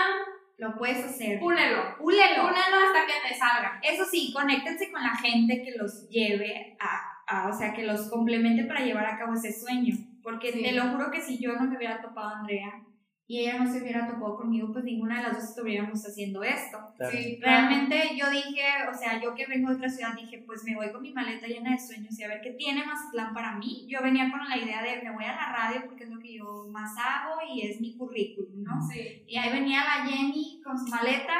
lo 0.57 0.75
puedes 0.77 1.05
hacer. 1.05 1.39
púlelo. 1.39 1.97
Púlelo. 1.97 2.41
Púlelo 2.41 2.77
hasta 2.85 3.05
que 3.05 3.29
te 3.29 3.35
salga. 3.39 3.79
Eso 3.81 4.03
sí, 4.05 4.33
conéctense 4.33 4.91
con 4.91 5.01
la 5.03 5.15
gente 5.15 5.61
que 5.63 5.71
los 5.77 6.09
lleve 6.09 6.75
a, 6.79 7.13
a- 7.27 7.47
o 7.49 7.53
sea, 7.57 7.73
que 7.73 7.83
los 7.83 8.09
complemente 8.09 8.63
para 8.65 8.81
llevar 8.81 9.05
a 9.05 9.17
cabo 9.17 9.33
ese 9.33 9.53
sueño. 9.53 9.95
Porque 10.27 10.51
Sí. 10.51 10.61
te 10.61 10.73
lo 10.73 10.89
juro 10.91 11.09
que 11.09 11.21
si 11.21 11.39
yo 11.39 11.53
no 11.53 11.63
me 11.69 11.77
hubiera 11.77 12.01
topado 12.01 12.27
a 12.27 12.39
Andrea 12.39 12.83
y 13.27 13.39
ella 13.39 13.59
no 13.59 13.71
se 13.71 13.81
hubiera 13.81 14.05
topado 14.05 14.35
conmigo, 14.35 14.73
pues 14.73 14.83
ninguna 14.83 15.15
de 15.17 15.23
las 15.23 15.37
dos 15.37 15.43
estuviéramos 15.51 16.05
haciendo 16.05 16.43
esto. 16.43 16.77
Claro. 16.97 17.17
Sí, 17.17 17.39
Realmente 17.41 17.95
yo 18.13 18.29
dije, 18.29 18.61
o 18.91 18.93
sea, 18.93 19.21
yo 19.21 19.33
que 19.35 19.45
vengo 19.45 19.69
de 19.69 19.77
otra 19.77 19.87
ciudad, 19.87 20.15
dije, 20.15 20.43
pues 20.45 20.65
me 20.65 20.75
voy 20.75 20.91
con 20.91 21.01
mi 21.01 21.13
maleta 21.13 21.47
llena 21.47 21.71
de 21.71 21.79
sueños 21.79 22.19
y 22.19 22.23
a 22.25 22.27
ver 22.27 22.41
qué 22.41 22.51
tiene 22.51 22.83
Mazatlán 22.85 23.33
para 23.33 23.55
mí. 23.55 23.87
Yo 23.87 24.01
venía 24.01 24.29
con 24.29 24.41
la 24.49 24.57
idea 24.57 24.83
de 24.83 25.01
me 25.01 25.13
voy 25.13 25.23
a 25.23 25.33
la 25.33 25.53
radio 25.53 25.85
porque 25.85 26.03
es 26.03 26.09
lo 26.09 26.19
que 26.19 26.35
yo 26.35 26.67
más 26.71 26.93
hago 26.97 27.35
y 27.49 27.61
es 27.61 27.79
mi 27.79 27.95
currículum, 27.95 28.63
¿no? 28.63 28.81
Sí. 28.91 29.23
Y 29.27 29.37
ahí 29.37 29.49
venía 29.53 29.85
la 29.85 30.05
Jenny 30.09 30.61
con 30.61 30.77
su 30.77 30.87
maleta. 30.87 31.35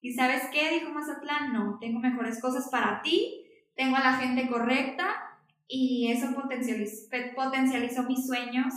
¿Y 0.00 0.14
sabes 0.14 0.44
qué? 0.50 0.70
Dijo 0.70 0.90
Mazatlán, 0.90 1.52
no, 1.52 1.76
tengo 1.78 2.00
mejores 2.00 2.40
cosas 2.40 2.70
para 2.70 3.02
ti, 3.02 3.44
tengo 3.74 3.94
a 3.96 4.00
la 4.00 4.14
gente 4.14 4.48
correcta 4.48 5.25
y 5.68 6.10
eso 6.12 6.34
potencializó, 6.34 7.08
potencializó 7.34 8.02
mis 8.04 8.26
sueños. 8.26 8.72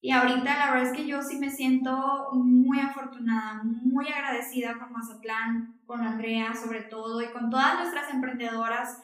Y 0.00 0.10
ahorita 0.10 0.44
la 0.58 0.70
verdad 0.72 0.90
es 0.90 0.96
que 0.96 1.06
yo 1.06 1.22
sí 1.22 1.38
me 1.38 1.48
siento 1.50 2.28
muy 2.34 2.78
afortunada, 2.78 3.62
muy 3.64 4.06
agradecida 4.08 4.74
con 4.78 4.92
Mazatlán, 4.92 5.80
con 5.86 6.02
Andrea 6.02 6.54
sobre 6.54 6.82
todo 6.82 7.22
y 7.22 7.28
con 7.32 7.48
todas 7.48 7.76
nuestras 7.78 8.12
emprendedoras 8.12 9.00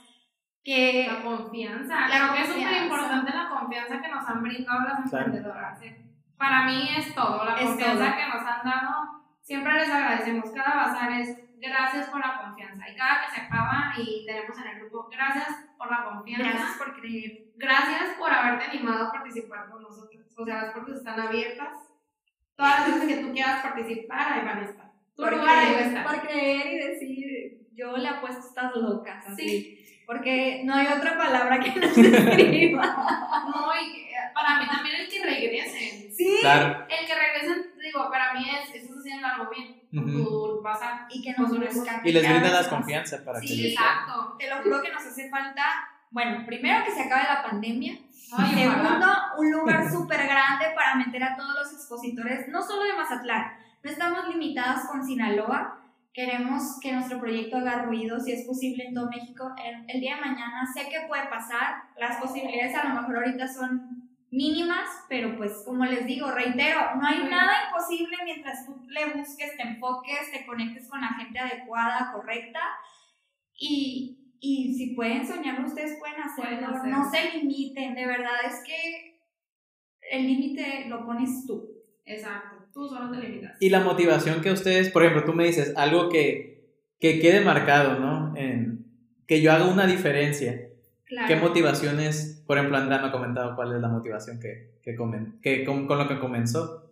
que... 0.63 1.07
La 1.11 1.23
confianza. 1.23 2.07
La 2.07 2.17
Creo 2.17 2.33
que 2.35 2.41
es 2.43 2.47
confianza. 2.49 2.69
súper 2.75 2.83
importante 2.83 3.33
la 3.33 3.49
confianza 3.49 4.03
que 4.03 4.09
nos 4.09 4.29
han 4.29 4.43
brindado 4.43 4.81
las 4.83 4.99
emprendedoras. 5.05 5.83
¿eh? 5.83 6.07
Para 6.37 6.67
mí 6.67 6.89
es 6.99 7.15
todo. 7.15 7.45
La 7.47 7.55
Es 7.59 7.67
confianza 7.67 8.05
todo. 8.05 8.17
que 8.17 8.27
nos 8.29 8.47
han 8.47 8.65
dado. 8.71 8.95
Siempre 9.41 9.73
les 9.73 9.89
agradecemos. 9.91 10.51
Cada 10.51 10.75
bazar 10.77 11.13
es 11.13 11.35
gracias 11.61 12.09
por 12.09 12.21
la 12.21 12.39
confianza. 12.43 12.89
Y 12.89 12.97
cada 12.97 13.27
que 13.27 13.35
se 13.35 13.41
acaba 13.43 13.93
y 13.97 14.25
tenemos 14.27 14.59
en 14.59 14.67
el 14.69 14.81
grupo, 14.81 15.09
gracias 15.11 15.49
por 15.77 15.91
la 15.91 16.05
confianza. 16.05 16.49
Gracias 16.49 16.77
por 16.79 17.01
creer. 17.01 17.45
Gracias 17.57 18.11
por 18.19 18.33
haberte 18.33 18.65
animado 18.65 19.07
a 19.07 19.13
participar 19.13 19.69
con 19.71 19.83
nosotros. 19.83 20.27
O 20.37 20.45
sea, 20.45 20.63
las 20.63 20.73
puertas 20.73 20.97
están 20.97 21.21
abiertas. 21.21 21.77
Todas 22.57 22.81
las 22.81 23.01
veces 23.01 23.09
que 23.17 23.25
tú 23.25 23.33
quieras 23.33 23.63
participar, 23.63 24.33
ahí 24.33 24.45
van 24.45 24.59
a 24.59 24.65
estar. 24.65 24.91
Tu 25.15 25.23
por, 25.23 25.37
lugar 25.37 25.59
ahí 25.59 25.73
va 25.73 25.79
a 25.79 25.83
creer, 25.83 25.87
estar. 25.87 26.05
por 26.05 26.29
creer 26.29 26.67
y 26.67 26.79
decir, 26.79 27.69
yo 27.73 27.97
le 27.97 28.09
apuesto 28.09 28.43
a 28.43 28.49
estas 28.49 28.77
locas. 28.77 29.27
Así. 29.27 29.49
Sí. 29.49 29.77
Porque 30.07 30.63
no 30.65 30.75
hay 30.75 30.87
otra 30.89 31.17
palabra 31.17 31.61
que 31.61 31.79
nos 31.79 31.95
describa. 31.97 32.83
No, 33.47 33.71
y 33.81 33.93
que, 33.93 34.11
para 34.35 34.59
mí 34.59 34.67
también 34.67 34.97
el 34.97 35.09
que 35.09 35.23
regresen. 35.23 36.13
sí. 36.13 36.39
Claro. 36.41 36.87
El 36.89 37.07
que 37.07 37.15
regresen, 37.15 37.79
digo, 37.81 38.11
para 38.11 38.35
mí 38.35 38.45
es, 38.51 38.75
estás 38.75 38.99
haciendo 38.99 39.27
algo 39.27 39.51
bien. 39.51 39.80
Con 39.95 40.07
Tu 40.07 40.63
bazar. 40.63 41.07
Y 41.11 41.23
que 41.23 41.35
nos 41.37 41.51
Pues, 41.57 41.75
buscan. 41.75 42.01
Y 42.05 42.13
les 42.13 42.23
vez 42.43 42.53
la 42.53 42.69
confianza 42.69 43.25
para 43.25 43.41
que 43.41 43.49
Sí, 43.49 43.73
Exacto. 43.73 44.37
Te 44.39 44.49
lo 44.49 44.63
juro 44.63 44.83
que 44.83 44.93
nos 44.93 45.05
hace 45.05 45.29
falta, 45.29 45.63
bueno, 46.11 46.45
primero 46.47 46.85
que 46.85 46.93
se 46.93 47.03
acabe 47.03 47.23
la 47.25 47.43
pandemia. 47.43 47.99
Ay, 48.33 48.55
Segundo, 48.55 49.07
un 49.39 49.51
lugar 49.51 49.91
súper 49.91 50.25
grande 50.25 50.67
para 50.75 50.95
meter 50.95 51.23
a 51.25 51.37
todos 51.37 51.55
los 51.55 51.73
expositores, 51.73 52.49
no 52.49 52.63
solo 52.63 52.85
de 52.85 52.93
Mazatlán. 52.95 53.53
No 53.83 53.91
estamos 53.91 54.29
limitadas 54.29 54.87
con 54.87 55.05
Sinaloa. 55.05 55.79
Queremos 56.13 56.79
que 56.81 56.93
nuestro 56.93 57.19
proyecto 57.21 57.57
haga 57.57 57.83
ruido, 57.83 58.19
si 58.21 58.33
es 58.33 58.45
posible 58.47 58.85
en 58.87 58.95
todo 58.95 59.09
México. 59.09 59.53
El, 59.65 59.85
el 59.89 60.01
día 60.01 60.17
de 60.17 60.21
mañana 60.21 60.67
sé 60.75 60.89
que 60.89 61.07
puede 61.09 61.27
pasar. 61.29 61.83
Las 61.97 62.17
posibilidades 62.17 62.75
a 62.77 62.89
lo 62.89 63.01
mejor 63.01 63.17
ahorita 63.17 63.47
son 63.49 64.00
mínimas, 64.31 64.89
pero 65.09 65.37
pues 65.37 65.63
como 65.65 65.85
les 65.85 66.07
digo, 66.07 66.31
reitero, 66.31 66.95
no 66.97 67.07
hay 67.07 67.19
Sí. 67.23 67.29
nada 67.31 67.53
imposible 67.67 68.17
mientras 68.25 68.65
tú 68.67 68.81
le 68.89 69.07
busques, 69.07 69.57
te 69.57 69.63
enfoques, 69.63 70.31
te 70.33 70.47
conectes 70.47 70.89
con 70.89 71.01
la 71.01 71.09
gente 71.09 71.39
adecuada, 71.39 72.13
correcta. 72.15 72.61
Y, 73.59 74.37
y 74.41 74.75
si 74.75 74.95
pueden 74.95 75.27
soñarlo, 75.27 75.67
ustedes 75.67 75.99
pueden 75.99 76.21
hacerlo. 76.23 76.59
Pueden 76.59 76.65
hacerlo. 76.65 76.97
No 76.97 77.11
se 77.11 77.39
limiten, 77.39 77.95
de 77.95 78.07
verdad 78.07 78.37
es 78.47 78.63
que 78.65 79.21
el 80.11 80.27
límite 80.27 80.87
lo 80.89 81.05
pones 81.05 81.47
tú. 81.47 81.69
Exacto. 82.05 82.57
Tú 82.73 82.89
solo 82.89 83.11
te 83.11 83.19
limitas. 83.27 83.57
Y 83.61 83.69
la 83.69 83.81
motivación 83.81 84.41
que 84.41 84.53
ustedes, 84.53 84.91
por 84.91 85.03
ejemplo, 85.03 85.25
tú 85.25 85.33
me 85.33 85.45
dices 85.45 85.75
algo 85.77 86.09
que, 86.09 86.71
que 87.01 87.19
quede 87.19 87.41
marcado, 87.41 87.99
¿no? 87.99 88.35
En, 88.37 88.87
que 89.27 89.43
yo 89.43 89.53
haga 89.53 89.67
una 89.67 89.87
diferencia. 89.87 90.70
Claro. 91.11 91.27
¿Qué 91.29 91.37
motivaciones, 91.37 92.43
por 92.47 92.57
ejemplo, 92.57 92.79
Andrea 92.79 93.01
me 93.01 93.09
ha 93.09 93.13
comentado 93.13 93.55
cuál 93.57 93.75
es 93.75 93.81
la 93.83 93.89
motivación 93.89 94.39
que, 94.41 94.79
que, 94.83 94.97
comen- 94.97 95.41
que 95.43 95.65
con, 95.65 95.87
con 95.89 95.99
lo 95.99 96.07
que 96.09 96.19
comenzó? 96.21 96.91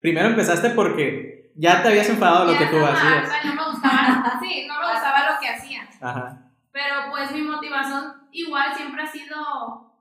Primero 0.00 0.28
empezaste 0.28 0.70
porque 0.70 1.50
ya 1.56 1.82
te 1.82 1.88
habías 1.88 2.08
enfadado 2.10 2.46
de 2.46 2.52
lo 2.52 2.58
que 2.58 2.66
tú 2.66 2.76
hacías. 2.84 3.28
No 3.46 3.54
me 3.54 3.70
gustaba, 3.70 4.38
sí, 4.42 4.66
no 4.68 4.78
me 4.80 4.92
gustaba 4.92 5.32
lo 5.32 5.40
que 5.40 5.48
hacía. 5.48 5.88
Ajá. 6.00 6.50
Pero 6.72 6.94
pues 7.10 7.32
mi 7.32 7.40
motivación 7.42 8.28
igual 8.32 8.74
siempre 8.76 9.02
ha 9.02 9.06
sido 9.06 9.94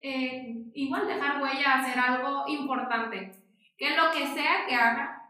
eh, 0.00 0.54
igual 0.74 1.06
dejar 1.08 1.42
huella, 1.42 1.80
hacer 1.80 1.98
algo 1.98 2.44
importante. 2.46 3.32
Que 3.76 3.96
lo 3.96 4.10
que 4.12 4.26
sea 4.28 4.64
que 4.68 4.74
haga, 4.76 5.22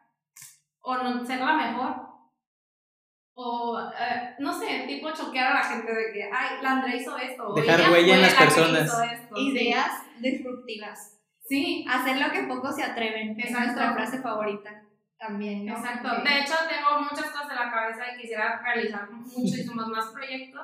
o 0.81 0.97
no, 0.99 1.25
ser 1.25 1.41
la 1.41 1.55
mejor, 1.55 2.06
o 3.39 3.79
eh, 3.79 4.35
no 4.39 4.51
sé, 4.59 4.85
tipo 4.89 5.11
choquear 5.13 5.49
a 5.53 5.55
la 5.57 5.65
gente 5.65 5.95
de 5.95 6.11
que, 6.13 6.25
ay, 6.25 6.57
la 6.63 6.71
Andrea 6.73 6.97
hizo 6.97 7.17
esto. 7.19 7.53
Dejar 7.55 7.81
ella 7.81 7.91
huella 7.91 8.15
en 8.15 8.23
las 8.23 8.33
la 8.33 8.39
personas. 8.39 8.83
esto, 9.13 9.37
sí. 9.37 9.49
Ideas 9.51 9.91
disruptivas. 10.21 11.19
Sí, 11.47 11.85
Hacer 11.89 12.19
lo 12.19 12.31
que 12.33 12.43
pocos 12.45 12.75
se 12.75 12.83
atreven. 12.83 13.39
Es 13.39 13.47
Exacto. 13.51 13.65
nuestra 13.67 13.93
frase 13.95 14.19
favorita 14.23 14.83
también, 15.19 15.67
¿no? 15.67 15.77
Exacto. 15.77 16.09
Porque- 16.15 16.29
De 16.31 16.41
hecho, 16.41 16.55
tengo 16.69 17.01
muchas 17.03 17.31
cosas 17.31 17.51
en 17.51 17.57
la 17.57 17.71
cabeza 17.71 18.03
y 18.15 18.21
quisiera 18.23 18.61
realizar 18.65 19.11
muchísimos 19.11 19.87
más 19.89 20.07
proyectos 20.07 20.63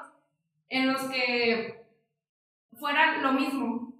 en 0.70 0.92
los 0.92 1.02
que 1.02 1.84
fuera 2.80 3.18
lo 3.18 3.32
mismo. 3.32 3.92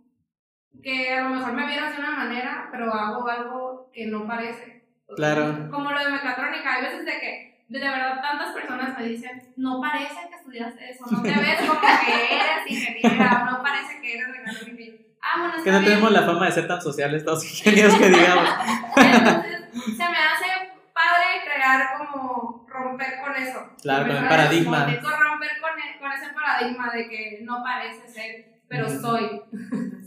Que 0.83 1.12
a 1.12 1.20
lo 1.25 1.29
mejor 1.29 1.53
me 1.53 1.66
vieras 1.66 1.93
de 1.95 2.01
una 2.01 2.11
manera, 2.12 2.68
pero 2.73 2.93
hago 2.93 3.29
algo 3.29 3.91
que 3.93 4.07
no 4.07 4.27
parece. 4.27 4.83
Claro. 5.14 5.68
Como 5.70 5.93
lo 5.93 5.99
de 6.05 6.11
mecatrónica. 6.11 6.75
Hay 6.75 6.83
veces 6.83 7.05
de 7.05 7.20
que 7.20 7.52
de 7.69 7.79
verdad 7.81 8.21
tantas 8.21 8.53
personas 8.53 8.99
me 8.99 9.05
dicen, 9.07 9.53
no 9.57 9.81
parece 9.81 10.29
que 10.29 10.35
estudiaste 10.37 10.91
eso, 10.91 11.05
no 11.11 11.23
te 11.23 11.31
ves 11.31 11.61
como 11.67 11.81
que 11.81 11.87
eres 12.35 12.67
ingeniera, 12.71 13.47
o 13.49 13.51
no 13.53 13.63
parece 13.63 14.01
que 14.01 14.15
eres 14.19 14.27
yo, 14.29 14.93
Ah, 15.25 15.39
bueno, 15.39 15.53
está 15.57 15.65
Que 15.65 15.71
no 15.71 15.79
bien. 15.79 15.91
tenemos 15.91 16.11
la 16.13 16.23
fama 16.23 16.47
de 16.47 16.53
ser 16.53 16.67
tan 16.67 16.83
sociales 16.83 17.25
todos 17.25 17.45
ingenieros 17.51 17.95
que 17.95 18.09
digamos. 18.09 18.49
Entonces, 18.97 19.61
se 19.97 20.03
me 20.11 20.19
hace 20.19 20.47
padre 20.93 21.43
crear 21.45 21.97
como 21.97 22.67
romper 22.69 23.21
con 23.25 23.37
eso. 23.37 23.61
Claro, 23.81 24.07
con 24.09 24.17
el 24.17 24.29
paradigma. 24.29 24.79
Romper 24.85 25.01
con, 25.01 25.71
e- 25.79 25.99
con 26.01 26.13
ese 26.13 26.29
paradigma 26.35 26.91
de 26.93 27.09
que 27.09 27.39
no 27.43 27.63
parece 27.63 28.09
ser, 28.09 28.61
pero 28.69 28.89
soy. 28.89 29.41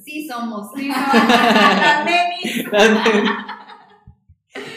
Sí 0.04 0.28
somos. 0.28 0.70
Sí, 0.76 0.92
soy. 0.92 1.20
Las. 2.72 2.96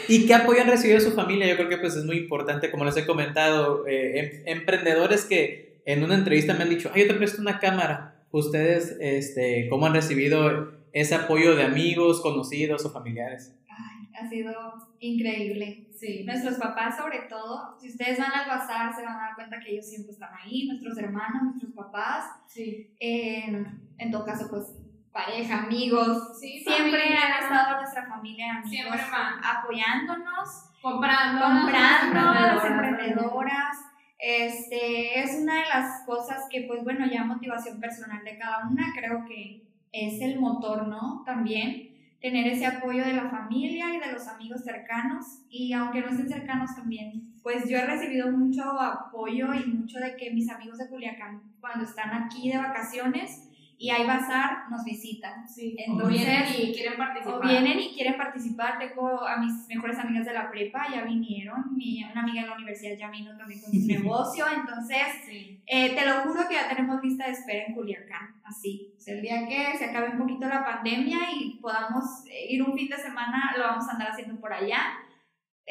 ¿Y 0.09 0.25
qué 0.25 0.33
apoyo 0.33 0.61
han 0.61 0.67
recibido 0.67 0.99
su 0.99 1.11
familia? 1.11 1.47
Yo 1.47 1.55
creo 1.55 1.69
que 1.69 1.77
pues 1.77 1.95
es 1.95 2.03
muy 2.03 2.17
importante, 2.17 2.71
como 2.71 2.83
les 2.85 2.97
he 2.97 3.05
comentado, 3.05 3.85
eh, 3.87 4.19
em- 4.45 4.57
emprendedores 4.57 5.25
que 5.25 5.81
en 5.85 6.03
una 6.03 6.15
entrevista 6.15 6.53
me 6.53 6.63
han 6.63 6.69
dicho, 6.69 6.91
ay, 6.93 7.03
yo 7.03 7.07
te 7.07 7.13
presto 7.13 7.41
una 7.41 7.59
cámara. 7.59 8.23
Ustedes, 8.31 8.97
este, 8.99 9.67
¿cómo 9.69 9.85
han 9.87 9.93
recibido 9.93 10.73
ese 10.93 11.15
apoyo 11.15 11.55
de 11.55 11.63
amigos, 11.63 12.21
conocidos 12.21 12.85
o 12.85 12.91
familiares? 12.91 13.55
Ay, 13.69 14.07
ha 14.19 14.29
sido 14.29 14.51
increíble. 14.99 15.87
Sí. 15.95 16.23
Nuestros 16.25 16.55
papás, 16.57 16.97
sobre 16.97 17.19
todo, 17.29 17.77
si 17.79 17.89
ustedes 17.89 18.17
van 18.19 18.31
al 18.31 18.47
bazar, 18.47 18.95
se 18.95 19.03
van 19.03 19.15
a 19.15 19.19
dar 19.27 19.35
cuenta 19.35 19.59
que 19.59 19.71
ellos 19.73 19.85
siempre 19.87 20.11
están 20.13 20.29
ahí, 20.43 20.67
nuestros 20.67 20.97
hermanos, 20.97 21.43
nuestros 21.43 21.73
papás, 21.73 22.25
Sí. 22.47 22.95
en, 22.99 23.65
en 23.97 24.11
todo 24.11 24.25
caso, 24.25 24.47
pues 24.49 24.75
pareja, 25.11 25.63
amigos, 25.63 26.39
Sí, 26.39 26.59
siempre 26.63 26.99
familia. 27.01 27.19
han 27.37 27.43
estado 27.43 27.77
nuestra 27.77 28.05
familia, 28.07 28.51
amigos, 28.57 28.69
Siempre 28.69 28.99
apoyándonos, 29.43 30.65
Comprando. 30.81 31.45
comprando 31.45 32.19
a 32.29 32.41
las 32.53 32.65
emprendedoras. 32.65 33.77
Este, 34.17 35.19
es 35.21 35.39
una 35.41 35.55
de 35.55 35.65
las 35.73 36.01
cosas 36.05 36.45
que, 36.49 36.61
pues 36.67 36.83
bueno, 36.83 37.05
ya 37.07 37.23
motivación 37.23 37.79
personal 37.79 38.23
de 38.23 38.37
cada 38.37 38.67
una, 38.67 38.93
creo 38.93 39.25
que 39.25 39.63
es 39.91 40.21
el 40.21 40.39
motor, 40.39 40.87
¿no? 40.87 41.23
También 41.25 41.89
tener 42.21 42.47
ese 42.47 42.65
apoyo 42.67 43.03
de 43.05 43.13
la 43.13 43.29
familia 43.29 43.93
y 43.93 43.99
de 43.99 44.11
los 44.11 44.27
amigos 44.27 44.63
cercanos 44.65 45.25
y 45.49 45.71
aunque 45.71 46.01
no 46.01 46.09
estén 46.09 46.27
cercanos 46.27 46.75
también, 46.75 47.33
pues 47.41 47.69
yo 47.69 47.77
he 47.77 47.85
recibido 47.85 48.29
mucho 48.29 48.61
apoyo 48.79 49.53
y 49.53 49.65
mucho 49.65 49.99
de 49.99 50.17
que 50.17 50.31
mis 50.31 50.49
amigos 50.49 50.77
de 50.77 50.89
Culiacán 50.89 51.41
cuando 51.61 51.85
están 51.85 52.11
aquí 52.11 52.51
de 52.51 52.57
vacaciones 52.57 53.48
y 53.81 53.89
hay 53.91 54.05
bazar 54.05 54.69
nos 54.69 54.83
visitan. 54.83 55.47
Sí. 55.47 55.73
Entonces- 55.79 56.05
o 56.05 56.09
vienen 56.09 56.43
y 56.59 56.73
quieren 56.73 56.97
participar. 56.97 57.35
O 57.35 57.39
vienen 57.47 57.79
y 57.79 57.93
quieren 57.93 58.17
participar. 58.17 58.77
Tengo 58.77 59.25
a 59.25 59.37
mis 59.37 59.53
mejores 59.69 59.97
amigas 59.97 60.25
de 60.25 60.33
la 60.33 60.51
prepa, 60.51 60.85
ya 60.93 61.03
vinieron. 61.05 61.75
Mi, 61.77 62.03
una 62.03 62.21
amiga 62.23 62.41
en 62.41 62.47
la 62.49 62.55
universidad 62.55 62.97
ya 62.97 63.09
vino 63.09 63.35
también 63.37 63.61
con 63.61 63.71
su 63.71 63.87
negocio. 63.87 64.45
Entonces, 64.53 64.97
Sí. 65.25 65.63
eh, 65.65 65.95
te 65.95 66.05
lo 66.05 66.13
juro 66.23 66.41
que 66.49 66.55
ya 66.55 66.67
tenemos 66.67 67.01
lista 67.01 67.25
de 67.27 67.31
espera 67.31 67.65
en 67.67 67.73
Culiacán. 67.73 68.41
Así. 68.43 68.93
O 68.97 68.99
sea, 68.99 69.13
el 69.15 69.21
día 69.21 69.47
que 69.47 69.77
se 69.77 69.85
acabe 69.85 70.09
un 70.09 70.17
poquito 70.17 70.45
la 70.47 70.65
pandemia 70.65 71.17
y 71.39 71.57
podamos 71.61 72.03
eh, 72.29 72.47
ir 72.53 72.61
un 72.61 72.75
fin 72.77 72.89
de 72.89 72.97
semana, 72.97 73.53
lo 73.57 73.63
vamos 73.63 73.87
a 73.87 73.93
andar 73.93 74.09
haciendo 74.11 74.37
por 74.41 74.51
allá. 74.51 74.81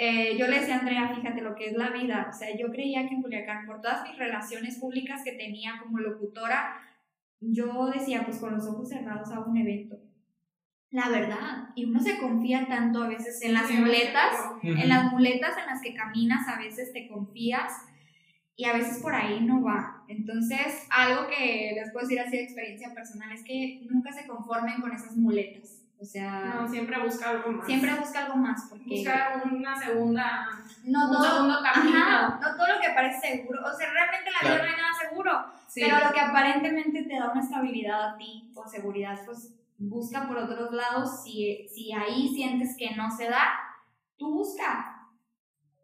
Eh, 0.00 0.36
yo 0.38 0.46
le 0.46 0.60
decía 0.60 0.76
a 0.76 0.78
Andrea, 0.78 1.12
fíjate 1.14 1.40
lo 1.42 1.54
que 1.56 1.66
es 1.66 1.72
la 1.76 1.90
vida. 1.90 2.28
O 2.30 2.32
sea, 2.32 2.56
yo 2.56 2.70
creía 2.70 3.06
que 3.08 3.14
en 3.16 3.22
Culiacán, 3.22 3.66
por 3.66 3.80
todas 3.80 4.08
mis 4.08 4.16
relaciones 4.16 4.78
públicas 4.78 5.22
que 5.24 5.32
tenía 5.32 5.72
como 5.82 5.98
locutora, 5.98 6.80
yo 7.40 7.90
decía, 7.90 8.24
pues 8.24 8.38
con 8.38 8.54
los 8.54 8.66
ojos 8.66 8.88
cerrados 8.88 9.30
hago 9.30 9.50
un 9.50 9.56
evento. 9.56 9.96
La 10.90 11.08
verdad. 11.10 11.68
Y 11.74 11.84
uno 11.84 12.00
se 12.00 12.18
confía 12.18 12.66
tanto 12.66 13.02
a 13.02 13.08
veces 13.08 13.42
en 13.42 13.52
las 13.54 13.70
muletas, 13.70 14.34
en 14.62 14.88
las 14.88 15.12
muletas 15.12 15.56
en 15.58 15.66
las 15.66 15.82
que 15.82 15.94
caminas, 15.94 16.48
a 16.48 16.58
veces 16.58 16.92
te 16.92 17.08
confías 17.08 17.72
y 18.56 18.64
a 18.64 18.72
veces 18.72 18.98
por 19.02 19.14
ahí 19.14 19.40
no 19.40 19.62
va. 19.62 20.04
Entonces, 20.08 20.86
algo 20.90 21.28
que 21.28 21.72
les 21.74 21.92
puedo 21.92 22.06
decir 22.06 22.20
así 22.20 22.38
de 22.38 22.42
experiencia 22.44 22.92
personal 22.92 23.30
es 23.32 23.44
que 23.44 23.86
nunca 23.88 24.12
se 24.12 24.26
conformen 24.26 24.80
con 24.80 24.92
esas 24.92 25.16
muletas. 25.16 25.77
O 26.00 26.04
sea, 26.04 26.54
No, 26.60 26.68
siempre 26.68 27.02
busca 27.02 27.30
algo 27.30 27.50
más. 27.52 27.66
siempre 27.66 27.92
busca 27.94 28.24
algo 28.24 28.36
más 28.36 28.66
porque 28.70 28.84
Busca 28.88 29.42
una 29.52 29.76
segunda. 29.76 30.46
no 30.84 31.06
un 31.08 31.12
todo, 31.16 31.24
segundo 31.34 31.58
camino. 31.62 31.98
ajá, 31.98 32.38
no 32.40 32.56
todo 32.56 32.66
lo 32.74 32.80
que 32.80 32.90
parece 32.94 33.20
seguro, 33.38 33.60
o 33.66 33.76
sea, 33.76 33.90
realmente 33.92 34.28
en 34.28 34.32
la 34.32 34.40
vida 34.40 34.54
Claro. 34.58 34.62
no 34.62 34.70
hay 34.70 34.76
nada 34.82 34.94
seguro, 35.08 35.32
Sí. 35.66 35.80
pero 35.82 36.04
lo 36.06 36.12
que 36.12 36.20
aparentemente 36.20 37.02
te 37.02 37.18
da 37.18 37.32
una 37.32 37.40
estabilidad 37.42 38.10
a 38.14 38.16
ti 38.16 38.50
o 38.54 38.66
seguridad, 38.68 39.18
pues 39.26 39.54
busca 39.78 40.26
por 40.28 40.36
otros 40.38 40.72
lados. 40.72 41.22
Si, 41.24 41.66
si 41.68 41.92
ahí 41.92 42.28
sientes 42.34 42.76
que 42.78 42.94
no 42.96 43.10
se 43.10 43.28
da, 43.28 43.42
tú 44.16 44.32
busca. 44.34 44.94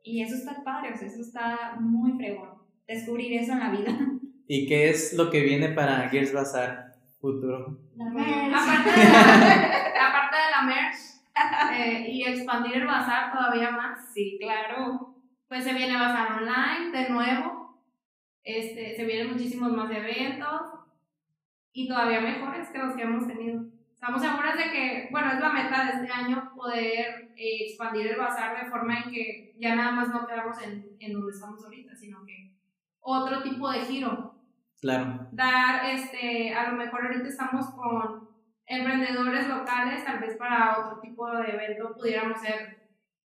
Y 0.05 0.23
eso 0.23 0.35
está 0.37 0.63
padre, 0.63 0.93
o 0.95 0.97
sea, 0.97 1.09
eso 1.09 1.21
está 1.23 1.77
muy 1.81 2.13
fregón. 2.13 2.51
Descubrir 2.87 3.33
eso 3.41 3.53
en 3.53 3.59
la 3.61 3.71
vida. 3.71 3.91
¿Y 4.47 4.67
qué 4.69 4.91
es 4.91 5.15
lo 5.15 5.31
que 5.31 5.41
viene 5.43 5.69
para 5.71 6.09
Gears 6.09 6.33
Bazaar 6.33 6.93
futuro? 7.21 7.79
La, 7.97 8.07
aparte 8.09 8.91
de 9.01 9.09
la 9.09 9.84
merch 10.65 10.97
eh, 11.73 12.07
y 12.11 12.25
expandir 12.25 12.75
el 12.75 12.87
bazar 12.87 13.33
todavía 13.33 13.71
más, 13.71 14.13
Sí, 14.13 14.39
claro. 14.41 15.15
pues 15.49 15.65
se 15.65 15.75
viene 15.75 15.97
bazar 15.99 16.43
online 16.43 16.91
de 16.97 17.09
nuevo. 17.11 17.81
Este, 18.43 18.95
se 18.95 19.05
vienen 19.05 19.33
muchísimos 19.33 19.73
más 19.73 19.91
eventos 19.91 20.61
y 21.73 21.89
todavía 21.89 22.21
mejores 22.21 22.69
que 22.69 22.79
los 22.79 22.95
que 22.95 23.03
hemos 23.03 23.27
tenido. 23.27 23.65
Estamos 23.93 24.21
seguras 24.21 24.57
de 24.59 24.71
que, 24.71 25.09
bueno, 25.11 25.33
es 25.33 25.41
la 25.41 25.49
meta 25.51 25.85
de 25.85 25.91
este 25.93 26.13
año 26.13 26.53
poder 26.55 27.33
eh, 27.37 27.67
expandir 27.67 28.07
el 28.09 28.19
bazar 28.19 28.63
de 28.63 28.71
forma 28.71 28.99
en 28.99 29.11
que 29.11 29.55
ya 29.59 29.75
nada 29.75 29.93
más 29.93 30.09
no 30.11 30.27
quedamos 30.27 30.61
en, 30.63 30.87
en 31.01 31.13
donde 31.15 31.33
estamos 31.33 31.65
ahorita, 31.65 31.97
sino 31.97 32.23
que 32.27 32.53
otro 33.01 33.43
tipo 33.43 33.71
de 33.71 33.81
giro. 33.81 34.35
Claro. 34.81 35.29
dar, 35.33 35.87
este, 35.87 36.53
a 36.55 36.71
lo 36.71 36.77
mejor 36.77 37.07
ahorita 37.07 37.27
estamos 37.27 37.71
con 37.71 38.29
emprendedores 38.67 39.49
locales, 39.49 40.05
tal 40.05 40.21
vez 40.21 40.37
para 40.37 40.79
otro 40.79 41.01
tipo 41.01 41.31
de 41.31 41.51
evento 41.51 41.95
pudiéramos 41.95 42.41
ser 42.41 42.89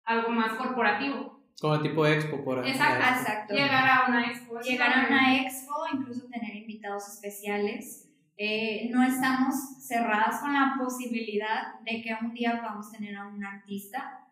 algo 0.05 0.29
más 0.29 0.53
corporativo. 0.53 1.39
Como 1.61 1.81
tipo 1.81 2.05
expo 2.05 2.43
por 2.43 2.59
ahí. 2.59 2.71
Exacto. 2.71 3.19
Exacto. 3.19 3.53
Llegar 3.53 3.89
a 3.89 4.05
una 4.07 4.27
expo. 4.27 4.59
Llegar 4.59 4.93
a 4.93 5.07
una 5.07 5.41
expo, 5.41 5.75
incluso 5.93 6.27
tener 6.29 6.55
invitados 6.55 7.07
especiales. 7.09 8.09
Eh, 8.37 8.89
no 8.91 9.03
estamos 9.03 9.53
cerradas 9.85 10.39
con 10.39 10.53
la 10.53 10.75
posibilidad 10.79 11.79
de 11.83 12.01
que 12.01 12.15
un 12.21 12.33
día 12.33 12.61
podamos 12.61 12.89
tener 12.89 13.15
a 13.17 13.27
un 13.27 13.43
artista, 13.43 14.25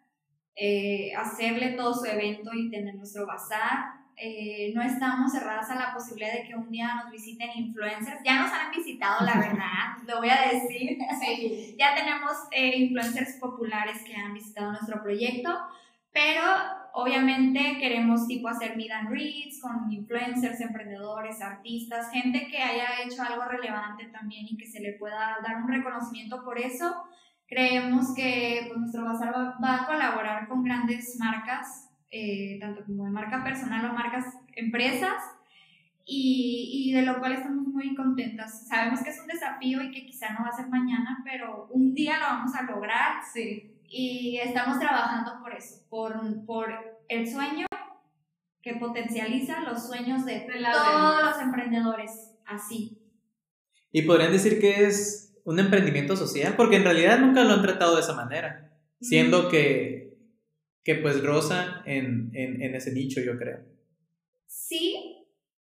eh, 0.55 1.13
hacerle 1.13 1.71
todo 1.71 1.93
su 1.93 2.05
evento 2.05 2.53
y 2.53 2.71
tener 2.71 2.95
nuestro 2.95 3.27
bazar. 3.27 3.96
Eh, 4.19 4.71
no 4.73 4.81
estamos 4.81 5.31
cerradas 5.31 5.69
a 5.69 5.75
la 5.75 5.93
posibilidad 5.93 6.33
de 6.33 6.43
que 6.43 6.55
un 6.55 6.71
día 6.71 6.95
nos 6.95 7.11
visiten 7.11 7.51
influencers. 7.55 8.19
Ya 8.25 8.41
nos 8.41 8.51
han 8.51 8.71
visitado, 8.71 9.23
la 9.23 9.33
verdad, 9.39 9.97
lo 10.07 10.17
voy 10.17 10.29
a 10.29 10.51
decir. 10.51 10.97
Sí. 11.21 11.75
Ya 11.77 11.93
tenemos 11.93 12.31
eh, 12.51 12.75
influencers 12.77 13.33
populares 13.39 14.01
que 14.03 14.15
han 14.15 14.33
visitado 14.33 14.71
nuestro 14.71 15.03
proyecto, 15.03 15.55
pero 16.11 16.41
obviamente 16.93 17.77
queremos 17.79 18.27
tipo 18.27 18.47
hacer 18.47 18.75
meet 18.75 18.91
and 18.91 19.09
greets 19.11 19.61
con 19.61 19.91
influencers, 19.91 20.59
emprendedores, 20.61 21.39
artistas, 21.41 22.09
gente 22.11 22.47
que 22.47 22.57
haya 22.57 23.03
hecho 23.05 23.21
algo 23.21 23.45
relevante 23.45 24.05
también 24.05 24.47
y 24.49 24.57
que 24.57 24.65
se 24.65 24.79
le 24.79 24.93
pueda 24.93 25.37
dar 25.45 25.57
un 25.57 25.67
reconocimiento 25.67 26.43
por 26.43 26.57
eso. 26.57 26.95
Creemos 27.47 28.15
que 28.15 28.65
pues, 28.67 28.79
nuestro 28.79 29.05
bazar 29.05 29.31
va, 29.63 29.75
a 29.75 29.85
colaborar 29.85 30.47
con 30.47 30.63
grandes 30.63 31.15
marcas, 31.19 31.86
eh, 32.11 32.57
tanto 32.59 32.83
como 32.85 33.05
de 33.05 33.11
marca 33.11 33.43
personal 33.43 33.85
o 33.89 33.93
marcas 33.93 34.25
empresas, 34.55 35.15
y, 36.09 36.87
y, 36.89 36.93
de 36.93 37.01
lo 37.01 37.19
cual 37.19 37.33
estamos 37.33 37.67
muy 37.67 37.93
contentas. 37.93 38.65
Sabemos 38.69 39.01
que 39.01 39.09
es 39.09 39.19
un 39.19 39.27
desafío 39.27 39.83
y 39.83 39.91
que 39.91 40.05
quizá 40.05 40.31
no 40.31 40.45
va 40.45 40.49
a 40.49 40.55
ser 40.55 40.69
mañana, 40.69 41.21
pero 41.25 41.67
un 41.69 41.93
día 41.93 42.17
lo 42.17 42.27
vamos 42.27 42.55
a 42.55 42.63
lograr. 42.63 43.21
Sí. 43.33 43.77
Y 43.89 44.39
estamos 44.41 44.79
trabajando 44.79 45.33
por 45.41 45.53
eso, 45.53 45.85
por, 45.89 46.45
por 46.45 46.69
el 47.09 47.29
sueño 47.29 47.67
que 48.61 48.75
potencializa 48.75 49.61
los 49.61 49.85
sueños 49.85 50.25
de, 50.25 50.39
De 50.39 50.65
todos 50.71 51.23
los 51.23 51.41
emprendedores. 51.41 52.33
Así. 52.45 53.01
Y 53.91 54.03
podrían 54.03 54.31
decir 54.31 54.59
que 54.59 54.85
es 54.85 55.35
un 55.43 55.59
emprendimiento 55.59 56.15
social, 56.15 56.55
porque 56.55 56.77
en 56.77 56.83
realidad 56.83 57.19
nunca 57.19 57.43
lo 57.43 57.53
han 57.53 57.61
tratado 57.61 57.95
de 57.95 58.01
esa 58.01 58.13
manera, 58.13 58.71
siendo 58.99 59.49
que, 59.49 59.96
que 60.87 60.95
pues 60.95 61.21
rosa 61.21 61.83
en, 61.85 62.31
en, 62.33 62.61
en 62.61 62.73
ese 62.73 62.93
nicho, 62.93 63.19
yo 63.19 63.37
creo. 63.37 63.59
Sí 64.45 65.17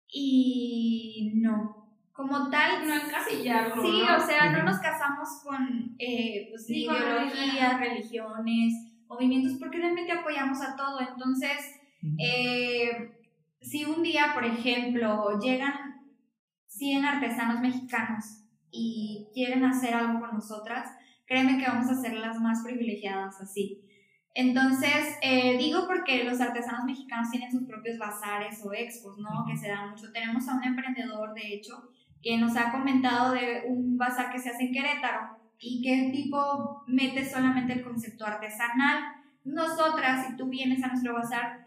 y 0.09 1.33
no. 1.43 1.99
Como 2.13 2.49
tal, 2.49 2.87
No 2.87 2.95
encasillarlo, 2.95 3.83
Sí, 3.83 4.03
¿no? 4.07 4.17
o 4.17 4.21
sea, 4.25 4.53
no 4.53 4.63
nos 4.63 4.79
casamos 4.79 5.29
con 5.43 5.97
eh, 5.99 6.47
pues, 6.51 6.65
Sí, 6.65 6.87
con 6.87 6.95
ideologías, 6.95 7.81
religiones, 7.81 8.73
movimientos, 9.09 9.59
porque 9.59 9.79
realmente 9.79 10.13
apoyamos 10.13 10.63
a 10.63 10.77
todo. 10.77 11.01
Entonces, 11.01 11.75
eh, 12.21 13.11
si 13.61 13.85
un 13.85 14.05
día, 14.05 14.31
por 14.33 14.45
ejemplo, 14.45 15.41
llegan 15.41 16.07
100 16.69 17.05
artesanos 17.05 17.61
mexicanos 17.61 18.45
y 18.71 19.27
quieren 19.35 19.65
hacer 19.65 19.93
algo 19.93 20.21
con 20.21 20.35
nosotras, 20.35 20.89
créeme 21.27 21.59
que 21.59 21.69
vamos 21.69 21.91
a 21.91 22.01
ser 22.01 22.15
las 22.15 22.39
más 22.39 22.63
privilegiadas 22.65 23.41
así. 23.41 23.86
Entonces, 24.39 25.17
eh, 25.23 25.57
digo 25.57 25.87
porque 25.87 26.23
los 26.25 26.43
artesanos 26.43 26.85
mexicanos 26.85 27.31
tienen 27.31 27.51
sus 27.51 27.67
propios 27.67 27.97
bazares 27.97 28.63
o 28.63 28.71
expos, 28.75 29.17
¿no? 29.17 29.47
Que 29.47 29.57
se 29.57 29.69
dan 29.69 29.89
mucho. 29.89 30.13
Tenemos 30.13 30.47
a 30.47 30.57
un 30.57 30.63
emprendedor, 30.63 31.33
de 31.33 31.55
hecho, 31.55 31.89
que 32.23 32.37
nos 32.37 32.55
ha 32.55 32.71
comentado 32.71 33.33
de 33.33 33.63
un 33.67 33.97
bazar 33.97 34.31
que 34.31 34.39
se 34.39 34.51
hace 34.51 34.65
en 34.65 34.73
Querétaro 34.75 35.39
y 35.59 35.81
que 35.81 36.05
el 36.05 36.13
tipo 36.13 36.85
mete 36.87 37.25
solamente 37.25 37.73
el 37.73 37.83
concepto 37.83 38.27
artesanal. 38.27 39.05
Nosotras, 39.45 40.27
si 40.27 40.37
tú 40.37 40.51
vienes 40.51 40.85
a 40.85 40.89
nuestro 40.89 41.15
bazar, 41.15 41.67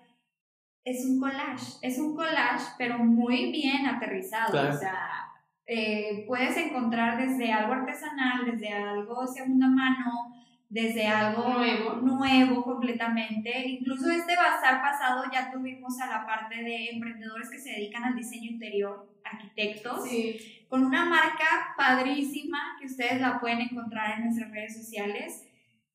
es 0.84 1.04
un 1.08 1.20
collage, 1.20 1.74
es 1.82 1.98
un 1.98 2.16
collage, 2.16 2.66
pero 2.78 3.00
muy 3.00 3.52
bien 3.52 3.88
aterrizado. 3.88 4.52
Claro. 4.52 4.76
O 4.76 4.78
sea, 4.78 5.26
eh, 5.66 6.24
puedes 6.28 6.56
encontrar 6.56 7.18
desde 7.18 7.52
algo 7.52 7.74
artesanal, 7.74 8.46
desde 8.46 8.72
algo 8.72 9.24
de 9.24 9.28
segunda 9.28 9.68
mano, 9.68 10.36
desde 10.70 11.08
algo 11.08 11.50
Nuevo. 11.50 11.94
nuevo 11.96 12.64
completamente. 12.64 13.68
Incluso 13.68 14.10
este 14.12 14.36
bazar 14.36 14.82
pasado 14.82 15.24
ya 15.34 15.52
tuvimos 15.52 16.00
a 16.00 16.06
la 16.08 16.26
parte 16.26 16.64
de 16.64 16.90
emprendedores 16.92 17.50
que 17.50 17.58
se 17.58 17.72
dedican 17.72 18.04
al 18.04 18.16
diseño 18.16 18.52
interior, 18.52 19.10
arquitectos, 19.26 20.08
Sí. 20.08 20.66
con 20.70 20.86
una 20.86 21.06
marca 21.06 21.74
padrísima 21.76 22.78
que 22.80 22.86
ustedes 22.86 23.20
la 23.20 23.40
pueden 23.40 23.62
encontrar 23.62 24.18
en 24.20 24.26
nuestras 24.26 24.52
redes 24.52 24.78
sociales. 24.78 25.48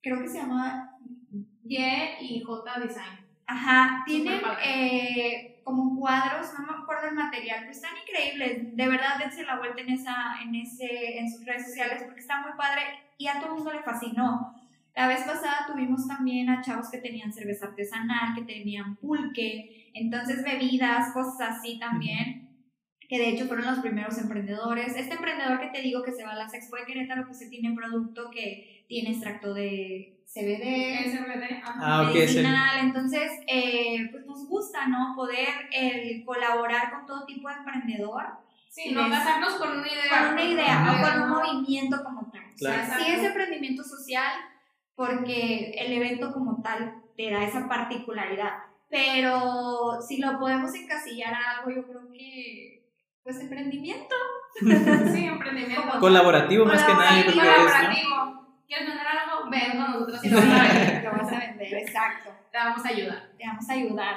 Creo 0.03 0.20
que 0.20 0.29
se 0.29 0.39
llama 0.39 0.99
Y 1.66 1.79
y 2.20 2.43
J 2.45 2.81
Design. 2.81 3.20
Ajá, 3.47 4.03
tienen 4.07 4.41
eh, 4.64 5.61
como 5.64 5.99
cuadros, 5.99 6.49
no 6.59 6.66
me 6.66 6.83
acuerdo 6.83 7.09
el 7.09 7.14
material, 7.14 7.59
pero 7.61 7.70
están 7.70 7.93
increíbles. 7.97 8.77
De 8.77 8.89
verdad, 8.89 9.18
dense 9.18 9.45
la 9.45 9.59
vuelta 9.59 9.81
en, 9.83 9.91
esa, 9.91 10.37
en, 10.43 10.55
ese, 10.55 11.18
en 11.18 11.31
sus 11.31 11.45
redes 11.47 11.66
sociales 11.68 12.03
porque 12.05 12.20
está 12.20 12.41
muy 12.41 12.53
padre 12.57 12.83
y 13.18 13.29
a 13.29 13.35
todo 13.39 13.51
el 13.51 13.55
mundo 13.57 13.72
le 13.72 13.83
fascinó. 13.83 14.55
La 14.97 15.09
vez 15.09 15.22
pasada 15.24 15.66
tuvimos 15.66 16.07
también 16.07 16.49
a 16.51 16.62
chavos 16.62 16.88
que 16.90 16.99
tenían 16.99 17.32
cerveza 17.32 17.66
artesanal, 17.66 18.34
que 18.34 18.42
tenían 18.42 18.97
pulque, 18.97 19.90
entonces 19.95 20.45
bebidas, 20.45 21.12
cosas 21.12 21.57
así 21.59 21.78
también, 21.80 22.49
que 23.09 23.18
de 23.18 23.30
hecho 23.30 23.47
fueron 23.47 23.66
los 23.66 23.80
primeros 23.80 24.16
emprendedores. 24.18 24.97
Este 24.97 25.14
emprendedor 25.14 25.59
que 25.61 25.66
te 25.68 25.82
digo 25.82 26.03
que 26.03 26.12
se 26.12 26.24
va 26.24 26.32
a 26.32 26.36
la 26.36 26.45
Expo 26.47 26.76
de 26.76 26.84
Querétaro, 26.86 27.26
pues 27.26 27.38
se 27.38 27.49
tiene 27.49 27.74
producto 27.74 28.30
que 28.30 28.84
tiene 28.88 29.11
extracto 29.11 29.53
de 29.53 30.22
CBD. 30.26 31.61
Ajá. 31.62 31.74
Ah, 31.80 32.03
ok, 32.09 32.14
es 32.16 32.36
el- 32.36 32.42
medicinal. 32.45 32.78
Entonces, 32.86 33.30
eh, 33.49 34.09
pues 34.12 34.24
nos 34.26 34.49
gusta, 34.49 34.86
¿no? 34.86 35.14
Poder 35.16 35.49
eh, 35.72 36.22
colaborar 36.24 36.92
con 36.92 37.07
todo 37.07 37.26
tipo 37.26 37.49
de 37.49 37.55
emprendedor 37.57 38.24
Sí, 38.68 38.90
no 38.92 39.09
casarnos 39.09 39.55
con 39.55 39.78
una 39.78 39.86
idea. 39.86 40.18
con 40.24 40.32
una 40.32 40.42
idea 40.45 40.92
o 40.99 41.03
con 41.03 41.22
un 41.22 41.30
movimiento 41.30 42.03
como 42.03 42.30
tal. 42.32 42.42
Claro. 42.57 42.82
O 42.82 42.86
sea, 42.86 42.99
sí 42.99 43.12
es 43.12 43.22
emprendimiento 43.22 43.84
social 43.84 44.32
porque 44.97 45.74
el 45.78 45.92
evento 45.92 46.32
como 46.32 46.62
tal 46.62 47.03
te 47.16 47.30
da 47.30 47.45
esa 47.45 47.68
particularidad. 47.68 48.53
Pero 48.90 50.01
si 50.07 50.18
lo 50.18 50.38
podemos 50.38 50.74
encasillar 50.74 51.34
a 51.34 51.59
algo, 51.59 51.70
yo 51.70 51.86
creo 51.86 52.12
que, 52.12 52.90
pues, 53.22 53.40
emprendimiento. 53.40 54.14
Sí, 55.12 55.24
emprendimiento. 55.24 55.99
Colaborativo 55.99 56.64
más 56.64 56.84
que 56.84 56.92
nada. 56.92 57.24
Colaborativo. 57.24 58.62
¿Quieres 58.68 58.86
vender 58.86 59.07
algo? 59.07 59.51
Ven 59.51 59.70
con 59.72 59.92
nosotros 59.92 60.24
y 60.24 60.28
lo 60.28 60.36
vas 60.36 61.32
a 61.32 61.38
vender, 61.38 61.74
exacto. 61.74 62.30
te 62.53 62.59
vamos 62.59 62.84
a 62.84 62.88
ayudar. 62.88 63.30
Te 63.36 63.47
vamos 63.47 63.68
a 63.68 63.72
ayudar. 63.72 64.16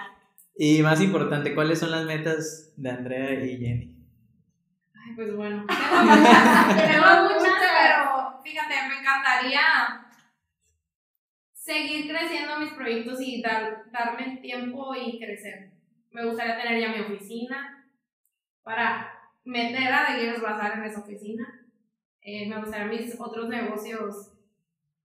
Y 0.55 0.81
más 0.83 1.01
importante, 1.01 1.55
¿cuáles 1.55 1.79
son 1.79 1.91
las 1.91 2.05
metas 2.05 2.73
de 2.77 2.89
Andrea 2.89 3.33
y 3.33 3.57
Jenny? 3.57 3.97
Ay, 4.93 5.15
pues 5.15 5.35
bueno. 5.35 5.65
Tengo 5.67 6.17
muchas, 6.17 6.87
tengo 6.87 7.23
muchas. 7.23 7.53
pero 7.61 8.41
fíjate, 8.43 8.75
me 8.89 8.99
encantaría 8.99 10.06
seguir 11.67 12.07
creciendo 12.07 12.59
mis 12.59 12.71
proyectos 12.71 13.19
y 13.19 13.41
dar, 13.41 13.91
darme 13.91 14.23
el 14.23 14.41
tiempo 14.41 14.95
y 14.95 15.19
crecer. 15.19 15.69
Me 16.11 16.25
gustaría 16.25 16.57
tener 16.57 16.79
ya 16.79 16.95
mi 16.95 17.01
oficina 17.01 17.85
para 18.63 19.11
meter 19.43 19.91
a 19.91 20.05
The 20.05 20.13
Gears 20.13 20.41
Bazar 20.41 20.77
en 20.77 20.85
esa 20.85 21.01
oficina. 21.01 21.67
Eh, 22.21 22.47
me 22.47 22.57
gustaría 22.59 22.87
mis 22.87 23.19
otros 23.19 23.49
negocios 23.49 24.31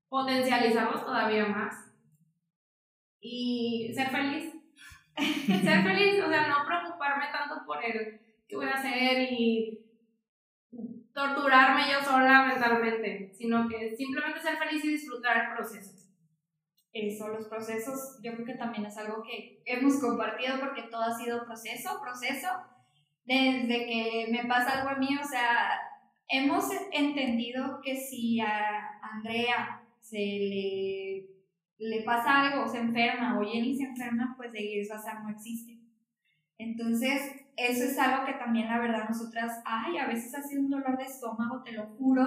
potencializarlos 0.08 1.04
todavía 1.04 1.46
más 1.46 1.92
y 3.20 3.92
ser 3.92 4.10
feliz. 4.10 4.54
ser 5.16 5.82
feliz, 5.82 6.22
o 6.22 6.28
sea, 6.28 6.46
no 6.46 6.64
preocuparme 6.64 7.24
tanto 7.32 7.66
por 7.66 7.84
el 7.84 8.20
qué 8.46 8.56
voy 8.56 8.66
a 8.66 8.74
hacer 8.74 9.32
y 9.32 9.80
torturarme 11.12 11.90
yo 11.90 12.04
sola 12.04 12.46
mentalmente, 12.46 13.32
sino 13.34 13.68
que 13.68 13.96
simplemente 13.96 14.40
ser 14.40 14.56
feliz 14.58 14.84
y 14.84 14.92
disfrutar 14.92 15.44
el 15.44 15.56
proceso. 15.56 16.01
Eso, 16.92 17.28
los 17.28 17.48
procesos, 17.48 18.18
yo 18.22 18.34
creo 18.34 18.46
que 18.46 18.54
también 18.54 18.84
es 18.84 18.96
algo 18.98 19.22
que 19.22 19.62
hemos 19.64 19.98
compartido 19.98 20.60
porque 20.60 20.82
todo 20.90 21.02
ha 21.02 21.16
sido 21.16 21.44
proceso, 21.44 22.00
proceso. 22.02 22.48
Desde 23.24 23.86
que 23.86 24.28
me 24.30 24.44
pasa 24.46 24.80
algo 24.80 24.90
a 24.90 24.98
mí, 24.98 25.08
o 25.16 25.24
sea, 25.26 25.70
hemos 26.28 26.64
entendido 26.92 27.80
que 27.82 27.96
si 27.96 28.40
a 28.40 28.98
Andrea 29.00 29.82
se 30.00 30.18
le, 30.18 31.26
le 31.78 32.02
pasa 32.04 32.42
algo, 32.42 32.68
se 32.68 32.78
enferma 32.78 33.38
o 33.38 33.44
Jenny 33.44 33.74
se 33.74 33.84
enferma, 33.84 34.34
pues 34.36 34.52
de 34.52 34.60
Gears 34.60 34.88
Bazar 34.90 35.22
no 35.22 35.30
existe. 35.30 35.78
Entonces, 36.58 37.22
eso 37.56 37.84
es 37.84 37.98
algo 37.98 38.26
que 38.26 38.34
también 38.34 38.68
la 38.68 38.80
verdad 38.80 39.08
nosotras, 39.08 39.60
ay, 39.64 39.96
a 39.98 40.06
veces 40.06 40.34
ha 40.34 40.42
sido 40.42 40.62
un 40.62 40.70
dolor 40.70 40.98
de 40.98 41.04
estómago, 41.04 41.62
te 41.62 41.72
lo 41.72 41.86
juro, 41.96 42.26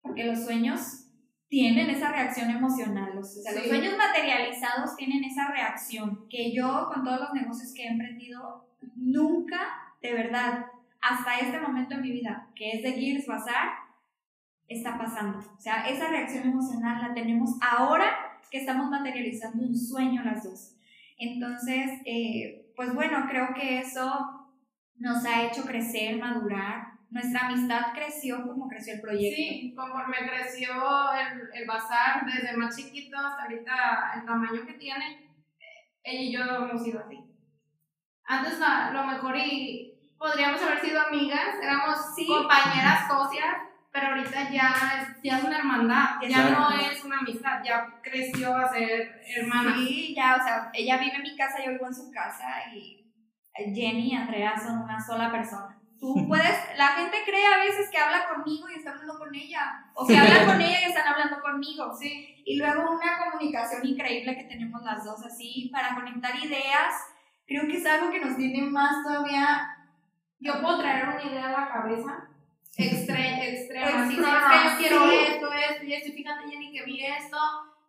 porque 0.00 0.24
los 0.24 0.44
sueños 0.44 1.05
tienen 1.48 1.90
esa 1.90 2.10
reacción 2.12 2.50
emocional. 2.50 3.14
los- 3.14 3.36
O 3.38 3.42
sea, 3.42 3.52
los 3.52 3.66
sueños 3.66 3.94
materializados 3.96 4.96
tienen 4.96 5.24
esa 5.24 5.48
reacción 5.50 6.26
que 6.28 6.52
yo 6.52 6.88
con 6.92 7.04
todos 7.04 7.20
los 7.20 7.32
negocios 7.34 7.72
que 7.74 7.84
he 7.84 7.88
emprendido 7.88 8.68
nunca, 8.96 9.58
de 10.02 10.12
verdad, 10.12 10.66
hasta 11.00 11.38
este 11.38 11.60
momento 11.60 11.94
en 11.94 12.02
mi 12.02 12.10
vida, 12.12 12.48
que 12.56 12.72
es 12.72 12.82
de 12.82 12.92
Gears 12.92 13.26
Bazar, 13.26 13.70
está 14.68 14.98
pasando. 14.98 15.38
O 15.38 15.60
sea, 15.60 15.88
esa 15.88 16.08
reacción 16.08 16.48
emocional 16.48 17.00
la 17.00 17.14
tenemos 17.14 17.50
ahora 17.60 18.38
que 18.50 18.58
estamos 18.58 18.90
materializando 18.90 19.62
un 19.64 19.76
sueño 19.76 20.24
las 20.24 20.42
dos. 20.42 20.72
Entonces, 21.18 21.90
eh, 22.04 22.72
pues 22.74 22.92
bueno, 22.94 23.26
creo 23.28 23.54
que 23.54 23.78
eso 23.80 24.10
nos 24.96 25.24
ha 25.24 25.44
hecho 25.44 25.64
crecer, 25.64 26.18
madurar. 26.18 26.95
Nuestra 27.16 27.46
amistad 27.46 27.80
creció 27.94 28.46
como 28.46 28.68
creció 28.68 28.92
el 28.92 29.00
proyecto. 29.00 29.36
Sí, 29.36 29.74
conforme 29.74 30.18
creció 30.28 30.68
el, 31.14 31.48
el 31.54 31.66
bazar, 31.66 32.26
desde 32.26 32.54
más 32.58 32.76
chiquito 32.76 33.16
hasta 33.16 33.44
ahorita 33.44 34.12
el 34.16 34.26
tamaño 34.26 34.66
que 34.66 34.74
tiene, 34.74 35.30
ella 36.02 36.20
y 36.20 36.30
yo 36.30 36.44
hemos 36.44 36.84
sido 36.84 37.00
así. 37.00 37.18
Antes 38.26 38.60
a 38.60 38.90
lo 38.90 39.04
mejor 39.06 39.34
y 39.34 40.14
podríamos 40.18 40.60
haber 40.60 40.80
sido 40.80 41.00
amigas, 41.00 41.56
éramos 41.62 42.14
Sí. 42.14 42.26
compañeras 42.26 43.08
socias, 43.08 43.56
pero 43.90 44.08
ahorita 44.08 44.50
ya 44.50 44.74
es, 45.00 45.22
ya 45.22 45.38
es 45.38 45.44
una 45.44 45.56
hermandad, 45.56 46.20
ya 46.28 46.50
no 46.50 46.70
es 46.70 47.02
una 47.02 47.20
amistad, 47.20 47.62
ya 47.64 47.98
creció 48.02 48.54
a 48.54 48.68
ser 48.68 49.22
hermana. 49.38 49.74
Sí, 49.74 50.14
ya, 50.14 50.36
o 50.38 50.44
sea, 50.44 50.70
ella 50.74 50.98
vive 50.98 51.16
en 51.16 51.22
mi 51.22 51.34
casa, 51.34 51.64
yo 51.64 51.70
vivo 51.72 51.86
en 51.86 51.94
su 51.94 52.10
casa 52.10 52.74
y 52.74 53.10
Jenny 53.54 54.12
y 54.12 54.14
Andrea 54.14 54.54
son 54.58 54.82
una 54.82 55.00
sola 55.00 55.32
persona. 55.32 55.80
Tú 55.98 56.14
puedes, 56.28 56.56
la 56.76 56.88
gente 56.88 57.18
cree 57.24 57.46
a 57.46 57.64
veces 57.64 57.90
que 57.90 57.98
habla 57.98 58.28
conmigo 58.28 58.68
y 58.68 58.74
está 58.74 58.90
hablando 58.90 59.18
con 59.18 59.34
ella, 59.34 59.86
o 59.94 60.06
que 60.06 60.16
habla 60.16 60.46
con 60.46 60.60
ella 60.60 60.80
y 60.82 60.84
están 60.84 61.08
hablando 61.08 61.40
conmigo, 61.40 61.92
Sí, 61.98 62.42
y 62.44 62.56
luego 62.58 62.90
una 62.90 63.18
comunicación 63.18 63.86
increíble 63.86 64.36
que 64.36 64.44
tenemos 64.44 64.82
las 64.82 65.04
dos 65.04 65.24
así 65.24 65.70
para 65.72 65.94
conectar 65.94 66.34
ideas. 66.36 66.94
Creo 67.46 67.66
que 67.66 67.76
es 67.76 67.86
algo 67.86 68.10
que 68.10 68.20
nos 68.20 68.36
tiene 68.36 68.62
más 68.62 69.02
todavía 69.04 69.76
yo 70.38 70.60
puedo 70.60 70.78
traer 70.78 71.08
una 71.08 71.22
idea 71.22 71.48
a 71.48 71.60
la 71.60 71.68
cabeza 71.68 72.28
extre 72.76 73.50
extrema. 73.50 74.04
Extrema, 74.04 74.40
sabes 74.40 74.72
que 74.76 74.82
yo 74.84 74.88
quiero 74.88 75.10
sí. 75.10 75.16
esto, 75.28 75.52
esto 75.52 75.84
y 75.84 75.94
esto, 75.94 76.08
y 76.08 76.12
fíjate, 76.12 76.50
Jenny, 76.50 76.72
que 76.72 76.84
vi 76.84 77.04
esto, 77.04 77.38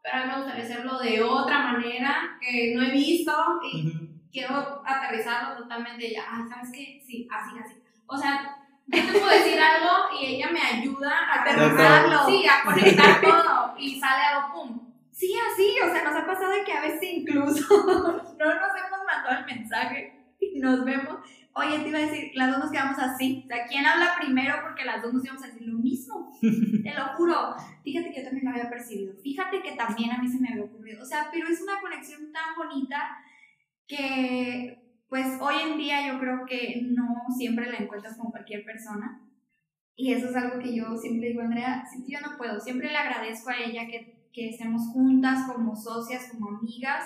pero 0.01 0.15
a 0.15 0.25
mí 0.25 0.31
me 0.31 0.37
gustaría 0.37 0.63
hacerlo 0.63 0.99
de 0.99 1.21
otra 1.21 1.59
manera 1.59 2.37
que 2.39 2.73
no 2.73 2.83
he 2.83 2.91
visto 2.91 3.33
y 3.69 3.87
Ujú. 3.87 4.07
quiero 4.31 4.81
aterrizarlo 4.85 5.57
totalmente 5.57 6.09
ya. 6.09 6.23
Ah, 6.29 6.47
¿sabes 6.49 6.71
qué? 6.71 7.03
Sí, 7.05 7.27
así, 7.29 7.59
así. 7.59 7.76
O 8.07 8.17
sea, 8.17 8.57
yo 8.87 9.05
te 9.05 9.19
puedo 9.19 9.29
decir 9.29 9.59
algo 9.59 9.89
y 10.19 10.25
ella 10.25 10.49
me 10.51 10.61
ayuda 10.61 11.11
a 11.11 11.41
Aterrizarlo. 11.41 12.25
Sí, 12.25 12.45
a 12.47 12.63
conectar 12.63 13.21
todo 13.21 13.75
y 13.77 13.99
sale 13.99 14.23
algo 14.23 14.53
pum. 14.53 14.93
Sí, 15.11 15.33
así, 15.51 15.75
o 15.83 15.91
sea, 15.91 16.03
nos 16.03 16.15
ha 16.15 16.25
pasado 16.25 16.51
de 16.51 16.63
que 16.63 16.73
a 16.73 16.81
veces 16.81 17.03
incluso 17.03 17.67
no 17.87 18.23
nos 18.23 18.37
hemos 18.37 19.03
mandado 19.05 19.39
el 19.39 19.45
mensaje 19.45 20.13
y 20.39 20.59
nos 20.59 20.85
vemos. 20.85 21.17
Oye, 21.53 21.79
te 21.79 21.89
iba 21.89 21.97
a 21.97 22.01
decir, 22.01 22.31
las 22.35 22.51
dos 22.51 22.59
nos 22.59 22.71
quedamos 22.71 22.99
así. 22.99 23.41
O 23.43 23.47
sea, 23.47 23.65
¿quién 23.65 23.83
habla 23.83 24.13
primero? 24.19 24.57
Porque 24.61 24.85
las 24.85 25.01
dos 25.01 25.11
nos 25.11 25.25
íbamos 25.25 25.43
a 25.43 25.47
decir 25.47 25.67
lo 25.67 25.79
mismo. 25.79 26.31
Te 26.39 26.93
lo 26.93 27.07
juro. 27.15 27.55
Fíjate 27.83 28.11
que 28.11 28.19
yo 28.19 28.25
también 28.25 28.45
lo 28.45 28.51
había 28.51 28.69
percibido. 28.69 29.15
Fíjate 29.23 29.63
que 29.63 29.71
también 29.71 30.11
a 30.11 30.19
mí 30.19 30.27
se 30.27 30.39
me 30.39 30.49
había 30.49 30.65
ocurrido. 30.65 31.01
O 31.01 31.05
sea, 31.05 31.29
pero 31.31 31.47
es 31.47 31.59
una 31.61 31.81
conexión 31.81 32.31
tan 32.31 32.55
bonita 32.55 33.17
que, 33.87 34.86
pues, 35.09 35.25
hoy 35.39 35.55
en 35.63 35.77
día 35.77 36.07
yo 36.11 36.19
creo 36.19 36.45
que 36.45 36.81
no 36.83 37.15
siempre 37.37 37.71
la 37.71 37.77
encuentras 37.77 38.17
con 38.17 38.31
cualquier 38.31 38.63
persona. 38.65 39.21
Y 39.95 40.13
eso 40.13 40.29
es 40.29 40.35
algo 40.35 40.59
que 40.59 40.75
yo 40.75 40.95
siempre 40.97 41.29
digo, 41.29 41.41
Andrea, 41.41 41.83
si 41.85 42.11
yo 42.11 42.19
no 42.21 42.37
puedo, 42.37 42.59
siempre 42.59 42.89
le 42.91 42.97
agradezco 42.97 43.49
a 43.49 43.57
ella 43.57 43.87
que, 43.87 44.27
que 44.31 44.49
estemos 44.49 44.81
juntas 44.93 45.51
como 45.51 45.75
socias, 45.75 46.29
como 46.31 46.49
amigas. 46.57 47.05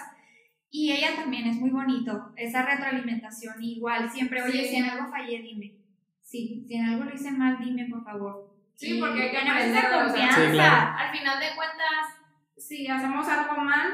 Y 0.70 0.92
ella 0.92 1.16
también 1.16 1.48
es 1.48 1.58
muy 1.58 1.70
bonito, 1.70 2.32
esa 2.38 2.64
retroalimentación 2.64 3.62
igual, 3.62 4.10
siempre, 4.10 4.42
oye, 4.42 4.64
Sí. 4.64 4.70
si 4.70 4.76
en 4.78 4.86
algo 4.86 5.10
fallé, 5.12 5.42
dime. 5.42 5.78
Sí, 6.22 6.64
si 6.68 6.76
en 6.76 6.86
algo 6.86 7.04
lo 7.04 7.14
hice 7.14 7.32
mal, 7.32 7.58
dime, 7.60 7.88
por 7.90 8.04
favor. 8.06 8.56
Sí, 8.76 8.98
Y 8.98 9.00
porque 9.00 9.22
hay 9.24 9.32
que 9.32 9.38
aprender, 9.38 9.84
confianza. 9.92 10.46
Sí, 10.46 10.52
claro. 10.54 10.98
Al 10.98 11.18
final 11.18 11.40
de 11.40 11.56
cuentas, 11.56 12.22
si 12.58 12.88
hacemos 12.88 13.28
algo 13.28 13.62
mal, 13.62 13.90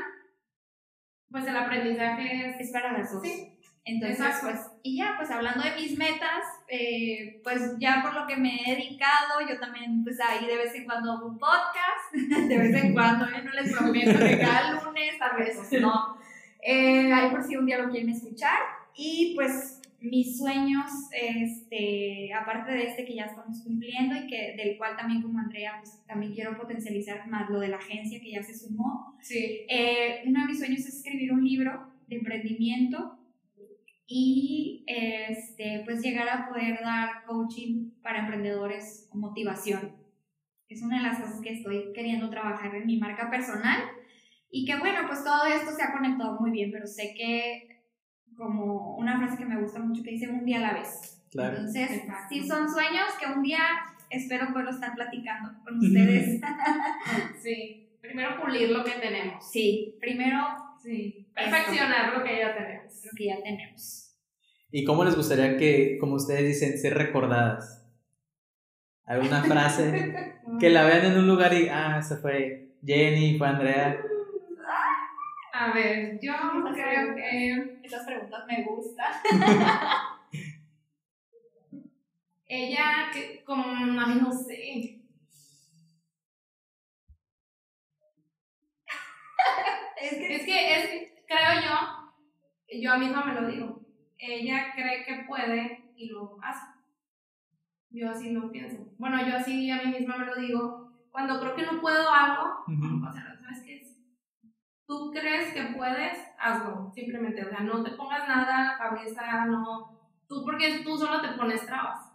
pues 1.31 1.47
el 1.47 1.57
aprendizaje 1.57 2.49
es... 2.49 2.59
Es 2.61 2.71
para 2.71 2.93
las 2.93 3.11
dos. 3.11 3.23
Sí. 3.23 3.56
Entonces, 3.87 4.19
Exacto. 4.19 4.47
pues, 4.47 4.59
y 4.83 4.97
ya, 4.97 5.13
pues 5.17 5.31
hablando 5.31 5.63
de 5.63 5.71
mis 5.75 5.97
metas, 5.97 6.43
eh, 6.67 7.39
pues 7.43 7.75
ya 7.79 8.01
por 8.03 8.13
lo 8.13 8.27
que 8.27 8.35
me 8.35 8.61
he 8.65 8.75
dedicado, 8.75 9.39
yo 9.49 9.57
también, 9.59 10.03
pues 10.03 10.19
ahí 10.19 10.45
de 10.45 10.57
vez 10.57 10.75
en 10.75 10.83
cuando 10.85 11.13
hago 11.13 11.27
un 11.27 11.37
podcast, 11.39 12.11
de 12.49 12.57
vez 12.57 12.83
en 12.83 12.93
cuando, 12.93 13.25
¿eh? 13.27 13.43
no 13.45 13.51
les 13.53 13.71
prometo 13.73 14.19
que 14.19 14.39
cada 14.39 14.73
lunes, 14.73 15.17
tal 15.17 15.37
vez 15.37 15.57
no. 15.81 16.17
Eh, 16.61 17.13
ahí 17.13 17.29
por 17.31 17.43
si 17.43 17.55
un 17.55 17.65
día 17.65 17.77
lo 17.77 17.89
quieren 17.89 18.09
escuchar. 18.09 18.59
Y 18.93 19.33
pues 19.35 19.81
mis 20.01 20.37
sueños, 20.37 20.91
este, 21.11 22.31
aparte 22.33 22.71
de 22.71 22.83
este 22.87 23.05
que 23.05 23.15
ya 23.15 23.25
estamos 23.25 23.61
cumpliendo 23.63 24.15
y 24.15 24.27
que 24.27 24.53
del 24.57 24.77
cual 24.77 24.95
también 24.97 25.21
como 25.21 25.39
Andrea, 25.39 25.77
pues 25.79 26.03
también 26.05 26.33
quiero 26.33 26.57
potencializar 26.57 27.25
más 27.27 27.49
lo 27.49 27.59
de 27.59 27.69
la 27.69 27.77
agencia 27.77 28.19
que 28.19 28.31
ya 28.31 28.43
se 28.43 28.53
sumó, 28.57 29.15
Sí. 29.21 29.61
eh, 29.69 30.23
uno 30.25 30.41
de 30.41 30.47
mis 30.47 30.59
sueños 30.59 30.79
es 30.81 30.97
escribir 30.97 31.31
un 31.31 31.43
libro 31.43 31.87
de 32.07 32.17
emprendimiento 32.17 33.16
y 34.07 34.85
este, 34.87 35.81
pues 35.85 36.01
llegar 36.01 36.29
a 36.29 36.47
poder 36.47 36.79
dar 36.81 37.25
coaching 37.25 37.91
para 38.01 38.19
emprendedores 38.19 39.09
o 39.11 39.17
motivación. 39.17 39.95
Es 40.69 40.81
una 40.81 40.97
de 40.97 41.03
las 41.03 41.19
cosas 41.19 41.41
que 41.41 41.53
estoy 41.53 41.91
queriendo 41.93 42.29
trabajar 42.29 42.73
en 42.75 42.85
mi 42.87 42.97
marca 42.97 43.29
personal 43.29 43.81
y 44.49 44.65
que 44.65 44.77
bueno, 44.79 44.99
pues 45.07 45.23
todo 45.23 45.45
esto 45.45 45.71
se 45.71 45.83
ha 45.83 45.91
conectado 45.91 46.39
muy 46.39 46.51
bien, 46.51 46.71
pero 46.71 46.87
sé 46.87 47.13
que 47.15 47.83
como 48.37 48.95
una 48.97 49.17
frase 49.17 49.37
que 49.37 49.45
me 49.45 49.59
gusta 49.61 49.79
mucho 49.79 50.03
que 50.03 50.11
dice 50.11 50.29
un 50.29 50.45
día 50.45 50.57
a 50.57 50.61
la 50.61 50.73
vez. 50.73 51.21
Claro. 51.31 51.57
Entonces, 51.57 51.91
Exacto. 51.91 52.27
sí 52.29 52.47
son 52.47 52.69
sueños 52.69 53.05
que 53.19 53.31
un 53.31 53.41
día 53.43 53.59
espero 54.09 54.47
poderlo 54.53 54.71
estar 54.71 54.93
platicando 54.95 55.51
con 55.63 55.79
ustedes. 55.79 56.41
Sí. 57.41 57.83
Primero 57.99 58.39
pulir 58.41 58.69
lo 58.69 58.85
que 58.85 58.91
tenemos. 58.91 59.51
sí, 59.51 59.97
primero 59.99 60.37
Sí. 60.81 61.26
Perfeccionar 61.37 62.17
lo 62.17 62.23
que 62.23 62.39
ya 62.39 62.55
tenemos. 62.55 62.93
lo 63.05 63.11
que 63.15 63.25
ya 63.27 63.41
tenemos. 63.43 64.15
¿Y 64.71 64.83
cómo 64.83 65.03
les 65.03 65.15
gustaría 65.15 65.55
que, 65.55 65.97
como 65.99 66.15
ustedes 66.15 66.43
dicen, 66.43 66.77
ser 66.79 66.95
recordadas? 66.95 67.85
¿Alguna 69.05 69.43
frase? 69.43 70.33
que 70.59 70.69
la 70.69 70.85
vean 70.85 71.05
en 71.05 71.17
un 71.19 71.27
lugar 71.27 71.53
y, 71.53 71.67
ah, 71.69 71.97
esa 71.99 72.17
fue 72.17 72.75
Jenny, 72.83 73.37
fue 73.37 73.47
Andrea. 73.47 74.01
A 75.53 75.71
ver, 75.73 76.19
yo 76.21 76.33
creo 76.73 77.15
que 77.15 77.79
Esas 77.83 78.05
preguntas 78.05 78.43
me 78.47 78.63
gustan. 78.63 79.11
ella, 82.47 83.09
que, 83.13 83.43
como, 83.43 83.63
ay, 84.01 84.19
no 84.21 84.31
sé. 84.31 85.01
Es 89.99 90.13
que 90.13 90.35
Es 90.35 90.45
que, 90.45 90.73
es 90.73 90.89
que 90.89 91.16
creo 91.27 91.61
yo, 91.61 92.79
yo 92.81 92.93
a 92.93 92.97
misma 92.97 93.25
me 93.25 93.39
lo 93.39 93.47
digo, 93.47 93.81
ella 94.17 94.71
cree 94.73 95.05
que 95.05 95.25
puede 95.27 95.91
y 95.95 96.07
lo 96.09 96.37
hace. 96.41 96.65
Yo 97.89 98.09
así 98.09 98.31
no 98.31 98.51
pienso. 98.51 98.85
Bueno, 98.97 99.25
yo 99.27 99.35
así 99.37 99.69
a 99.71 99.81
mí 99.83 99.91
misma 99.91 100.17
me 100.17 100.25
lo 100.25 100.35
digo. 100.35 100.91
Cuando 101.11 101.39
creo 101.39 101.55
que 101.55 101.65
no 101.65 101.81
puedo 101.81 102.11
algo, 102.11 102.63
Ujú. 102.67 103.07
o 103.07 103.11
sea, 103.11 103.35
¿sabes 103.41 103.63
qué? 103.65 103.81
Tú 104.85 105.11
crees 105.11 105.53
que 105.53 105.75
puedes, 105.75 106.17
hazlo, 106.39 106.91
simplemente. 106.93 107.43
O 107.45 107.49
sea, 107.49 107.61
no 107.61 107.83
te 107.83 107.91
pongas 107.91 108.27
nada 108.27 108.59
a 108.59 108.71
la 108.73 108.77
cabeza, 108.77 109.45
no. 109.45 109.99
Tú, 110.27 110.43
porque 110.45 110.81
tú 110.83 110.97
solo 110.97 111.21
te 111.21 111.29
pones 111.37 111.65
trabas. 111.65 112.13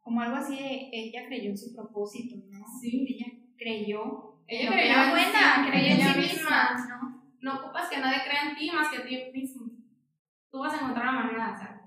como 0.00 0.20
algo 0.20 0.36
así, 0.36 0.56
de 0.56 0.90
ella 0.92 1.26
creyó 1.26 1.50
en 1.50 1.56
su 1.58 1.74
propósito, 1.74 2.36
¿no? 2.50 2.64
Sí. 2.80 3.06
Ella 3.08 3.32
creyó. 3.56 4.36
Ella 4.46 4.66
en 4.68 4.72
creyó 4.72 5.02
en 5.04 5.10
buena, 5.10 5.66
creyó 5.68 5.94
en 5.94 6.00
ella 6.00 6.12
sí 6.14 6.20
misma, 6.20 6.74
misma. 6.74 6.96
¿no? 7.00 7.11
No 7.42 7.56
ocupas 7.56 7.88
que 7.88 7.98
nadie 7.98 8.22
crea 8.24 8.50
en 8.50 8.56
ti 8.56 8.70
más 8.70 8.88
que 8.88 8.98
a 8.98 9.04
ti 9.04 9.18
mismo. 9.34 9.66
Tú 10.50 10.60
vas 10.60 10.72
a 10.74 10.76
encontrar 10.76 11.06
la 11.06 11.12
manera 11.12 11.46
de 11.48 11.52
hacerlo. 11.52 11.82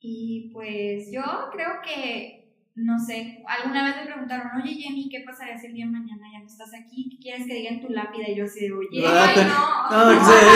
Y 0.00 0.50
pues 0.54 1.10
yo 1.12 1.22
creo 1.50 1.80
que, 1.82 2.54
no 2.76 2.98
sé, 3.00 3.42
alguna 3.48 3.82
vez 3.84 3.96
me 3.96 4.06
preguntaron, 4.06 4.62
oye 4.62 4.74
Jenny, 4.74 5.08
¿qué 5.08 5.24
pasaría 5.26 5.58
si 5.58 5.66
el 5.66 5.74
día 5.74 5.86
de 5.86 5.90
mañana 5.92 6.28
ya 6.32 6.38
no 6.38 6.46
estás 6.46 6.70
aquí? 6.72 7.08
¿Qué 7.10 7.18
quieres 7.18 7.46
que 7.48 7.54
diga 7.54 7.70
en 7.70 7.80
tu 7.80 7.88
lápida? 7.88 8.28
Y 8.28 8.36
yo 8.36 8.44
así 8.44 8.60
de, 8.60 8.72
oye. 8.72 9.04
Ah, 9.04 9.26
Ay, 9.34 9.44
no. 9.44 10.14
No, 10.14 10.24
serio. 10.24 10.52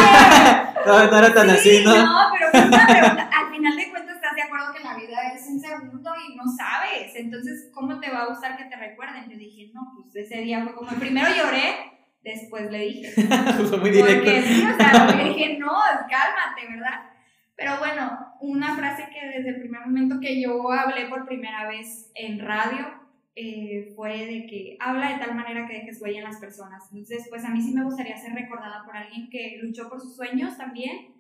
no, 0.87 1.11
no 1.11 1.19
era 1.19 1.35
tan 1.35 1.51
así, 1.51 1.79
Sí, 1.79 1.85
¿no? 1.85 1.93
pero 1.93 2.67
una 2.69 2.87
pregunta, 2.87 3.31
al 3.37 3.53
final 3.53 3.77
de 3.77 3.91
cuentas 3.91 4.15
estás 4.15 4.37
de 4.37 4.43
acuerdo 4.43 4.73
que 4.75 4.85
la 4.85 4.97
vida 4.97 5.33
es 5.35 5.45
un 5.49 5.59
segundo 5.59 6.13
y 6.29 6.37
no 6.37 6.45
sabes, 6.57 7.17
entonces, 7.17 7.69
¿cómo 7.75 7.99
te 7.99 8.11
va 8.13 8.21
a 8.23 8.27
gustar 8.29 8.57
que 8.57 8.67
te 8.67 8.77
recuerden? 8.77 9.29
Yo 9.29 9.37
dije, 9.37 9.73
no, 9.75 9.93
pues 9.97 10.15
ese 10.15 10.41
día 10.43 10.63
fue 10.63 10.73
como, 10.77 10.93
primero 11.01 11.27
lloré, 11.35 12.02
después 12.23 12.71
le 12.71 12.79
dije. 12.79 13.13
fue 13.69 13.79
muy 13.79 13.91
directo. 13.91 14.25
Porque 14.25 14.43
sí, 14.43 14.65
o 14.65 14.77
sea, 14.77 15.07
le 15.17 15.25
dije, 15.25 15.59
no, 15.59 15.73
cálmate, 16.09 16.67
¿verdad? 16.71 17.11
Pero 17.57 17.79
bueno, 17.79 18.19
una 18.41 18.75
frase 18.77 19.07
que 19.13 19.27
desde 19.27 19.51
el 19.51 19.61
primer 19.61 19.83
momento 19.83 20.19
que 20.21 20.41
yo 20.41 20.71
hablé 20.73 21.07
por 21.09 21.27
primera 21.27 21.69
vez 21.69 22.11
en 22.15 22.39
radio 22.39 23.03
eh, 23.35 23.93
fue 23.95 24.27
de 24.27 24.47
que 24.47 24.77
habla 24.81 25.13
de 25.13 25.25
tal 25.25 25.35
manera 25.35 25.67
que 25.67 25.75
dejes 25.75 26.01
huella 26.03 26.19
en 26.19 26.25
las 26.25 26.39
personas. 26.39 26.85
Entonces, 26.93 27.27
pues 27.31 27.45
a 27.45 27.51
mí 27.51 27.63
sí 27.63 27.73
me 27.73 27.85
gustaría 27.85 28.17
ser 28.17 28.35
recordada 28.35 28.85
por 28.85 28.97
alguien 28.97 29.29
que 29.31 29.59
luchó 29.63 29.89
por 29.89 30.01
sus 30.01 30.17
sueños 30.17 30.57
también, 30.57 31.15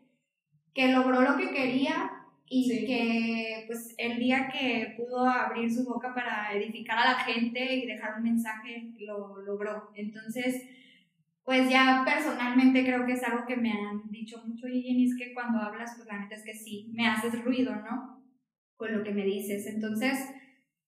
que 0.74 0.88
logró 0.88 1.20
lo 1.20 1.36
que 1.36 1.50
quería 1.50 2.10
y 2.46 2.68
Sí. 2.68 2.86
que 2.86 3.64
pues 3.66 3.94
el 3.96 4.18
día 4.18 4.48
que 4.52 4.94
pudo 4.96 5.26
abrir 5.26 5.72
su 5.72 5.84
boca 5.84 6.14
para 6.14 6.52
edificar 6.52 6.98
a 6.98 7.12
la 7.12 7.18
gente 7.20 7.76
y 7.76 7.86
dejar 7.86 8.16
un 8.18 8.24
mensaje, 8.24 8.90
lo 8.98 9.40
logró. 9.40 9.90
Entonces, 9.94 10.62
pues 11.44 11.68
ya 11.68 12.02
personalmente 12.04 12.84
creo 12.84 13.04
que 13.06 13.12
es 13.14 13.22
algo 13.24 13.46
que 13.46 13.56
me 13.56 13.72
han 13.72 14.08
dicho 14.10 14.42
mucho 14.46 14.68
y 14.68 14.82
Jenny, 14.82 15.06
es 15.06 15.16
que 15.16 15.34
cuando 15.34 15.58
hablas, 15.60 15.92
pues 15.96 16.06
la 16.08 16.18
neta 16.20 16.36
es 16.36 16.44
que 16.44 16.54
sí, 16.54 16.90
me 16.94 17.06
haces 17.08 17.44
ruido, 17.44 17.74
¿no? 17.74 18.22
Con 18.76 18.96
lo 18.96 19.02
que 19.04 19.12
me 19.12 19.24
dices. 19.24 19.66
Entonces, 19.66 20.18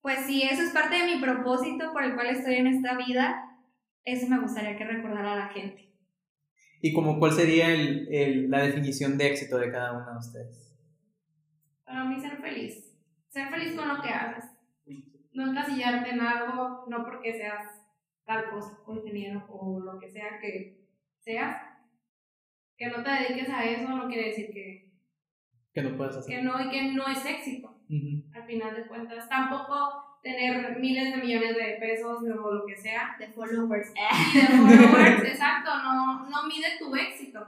pues 0.01 0.21
sí, 0.27 0.43
eso 0.43 0.63
es 0.63 0.71
parte 0.71 0.97
de 0.97 1.15
mi 1.15 1.21
propósito 1.21 1.93
por 1.93 2.05
el 2.05 2.15
cual 2.15 2.29
estoy 2.29 2.55
en 2.55 2.67
esta 2.69 2.97
vida. 2.97 3.59
Eso 4.05 4.29
me 4.29 4.41
gustaría 4.41 4.77
que 4.77 4.85
recordara 4.85 5.33
a 5.33 5.37
la 5.37 5.49
gente. 5.49 5.93
¿Y 6.83 6.93
como 6.93 7.19
cuál 7.19 7.33
sería 7.33 7.73
el, 7.75 8.09
el- 8.13 8.51
la 8.51 8.63
definición 8.63 9.17
de 9.17 9.29
éxito 9.29 9.57
de 9.59 9.73
cada 9.73 9.93
uno 9.97 10.13
de 10.13 10.19
ustedes? 10.19 10.77
Para 11.85 12.05
mí 12.05 12.21
ser 12.21 12.37
feliz. 12.41 12.93
Ser 13.31 13.49
feliz 13.49 13.73
con 13.75 13.89
lo 13.89 14.01
que 14.03 14.11
haces. 14.11 14.45
No 15.33 15.51
encasillarte 15.51 16.11
en 16.11 16.21
algo, 16.21 16.85
no 16.89 17.05
porque 17.05 17.33
seas 17.33 17.65
tal 18.25 18.51
cosa, 18.51 18.79
o 18.87 18.95
ingeniero, 18.95 19.45
o 19.49 19.81
lo 19.81 19.99
que 19.99 20.11
sea 20.11 20.39
que 20.41 20.85
seas. 21.19 21.57
Que 22.77 22.89
no 22.89 23.03
te 23.03 23.11
dediques 23.11 23.49
a 23.49 23.65
eso 23.65 23.89
no 23.89 24.09
quiere 24.09 24.31
decir 24.31 24.51
que, 24.53 24.93
que 25.73 25.83
no 25.83 25.97
puedes 25.97 26.17
hacer. 26.17 26.37
Que 26.37 26.43
no, 26.43 26.61
y 26.61 26.69
que 26.71 26.93
no 26.93 27.07
es 27.09 27.25
éxito, 27.25 27.77
al 28.33 28.45
final 28.47 28.75
de 28.75 28.87
cuentas. 28.87 29.29
Tampoco 29.29 30.19
tener 30.23 30.79
miles 30.81 31.15
de 31.15 31.23
millones 31.23 31.55
de 31.55 31.77
pesos 31.79 32.23
o 32.23 32.53
lo 32.53 32.67
que 32.67 32.77
sea. 32.77 33.17
De 33.19 33.29
followers. 33.29 33.93
De 34.35 34.41
followers, 34.41 35.25
exacto, 35.25 35.71
no, 35.83 36.29
no 36.29 36.47
mide 36.47 36.79
tu 36.79 36.95
éxito. 36.97 37.47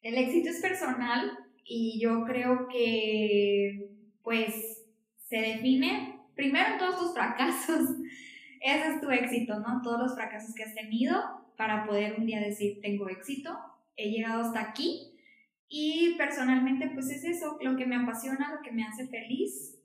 El 0.00 0.16
éxito 0.16 0.48
es 0.50 0.60
personal 0.60 1.38
y 1.64 2.00
yo 2.00 2.24
creo 2.24 2.66
que, 2.66 3.90
pues, 4.22 4.84
se 5.28 5.36
define 5.36 6.20
primero 6.34 6.72
en 6.72 6.78
todos 6.78 6.98
tus 6.98 7.14
fracasos. 7.14 7.80
Ese 8.62 8.94
es 8.94 9.00
tu 9.00 9.10
éxito, 9.10 9.58
¿no? 9.60 9.82
Todos 9.82 9.98
los 9.98 10.14
fracasos 10.14 10.54
que 10.54 10.62
has 10.62 10.74
tenido 10.74 11.16
para 11.56 11.84
poder 11.86 12.14
un 12.18 12.26
día 12.26 12.40
decir, 12.40 12.80
tengo 12.80 13.08
éxito, 13.08 13.58
he 13.96 14.10
llegado 14.10 14.42
hasta 14.42 14.60
aquí. 14.60 15.18
Y 15.68 16.14
personalmente, 16.16 16.90
pues 16.94 17.10
es 17.10 17.24
eso, 17.24 17.58
lo 17.60 17.76
que 17.76 17.86
me 17.86 17.96
apasiona, 17.96 18.54
lo 18.54 18.62
que 18.62 18.72
me 18.72 18.84
hace 18.84 19.08
feliz. 19.08 19.78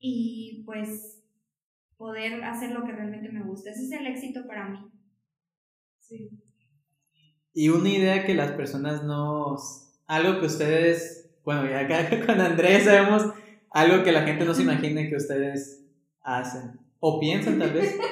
Y 0.00 0.62
pues 0.64 1.22
poder 1.96 2.42
hacer 2.44 2.70
lo 2.72 2.84
que 2.84 2.92
realmente 2.92 3.28
me 3.30 3.42
gusta. 3.42 3.70
Ese 3.70 3.84
es 3.84 3.92
el 3.92 4.06
éxito 4.06 4.46
para 4.46 4.68
mí. 4.68 4.90
Sí. 6.00 6.30
Y 7.52 7.68
una 7.68 7.88
idea 7.88 8.24
que 8.24 8.34
las 8.34 8.52
personas 8.52 9.04
nos... 9.04 10.00
Algo 10.06 10.40
que 10.40 10.46
ustedes... 10.46 11.30
Bueno, 11.44 11.68
ya 11.68 11.80
acá 11.80 12.08
con 12.26 12.40
Andrés 12.40 12.84
sabemos 12.84 13.32
algo 13.70 14.02
que 14.02 14.12
la 14.12 14.22
gente 14.22 14.44
no 14.44 14.54
se 14.54 14.62
imagine 14.68 15.08
que 15.08 15.16
ustedes 15.16 15.84
hacen. 16.22 16.87
O 17.00 17.20
piensan 17.20 17.58
tal 17.58 17.72
vez. 17.72 17.98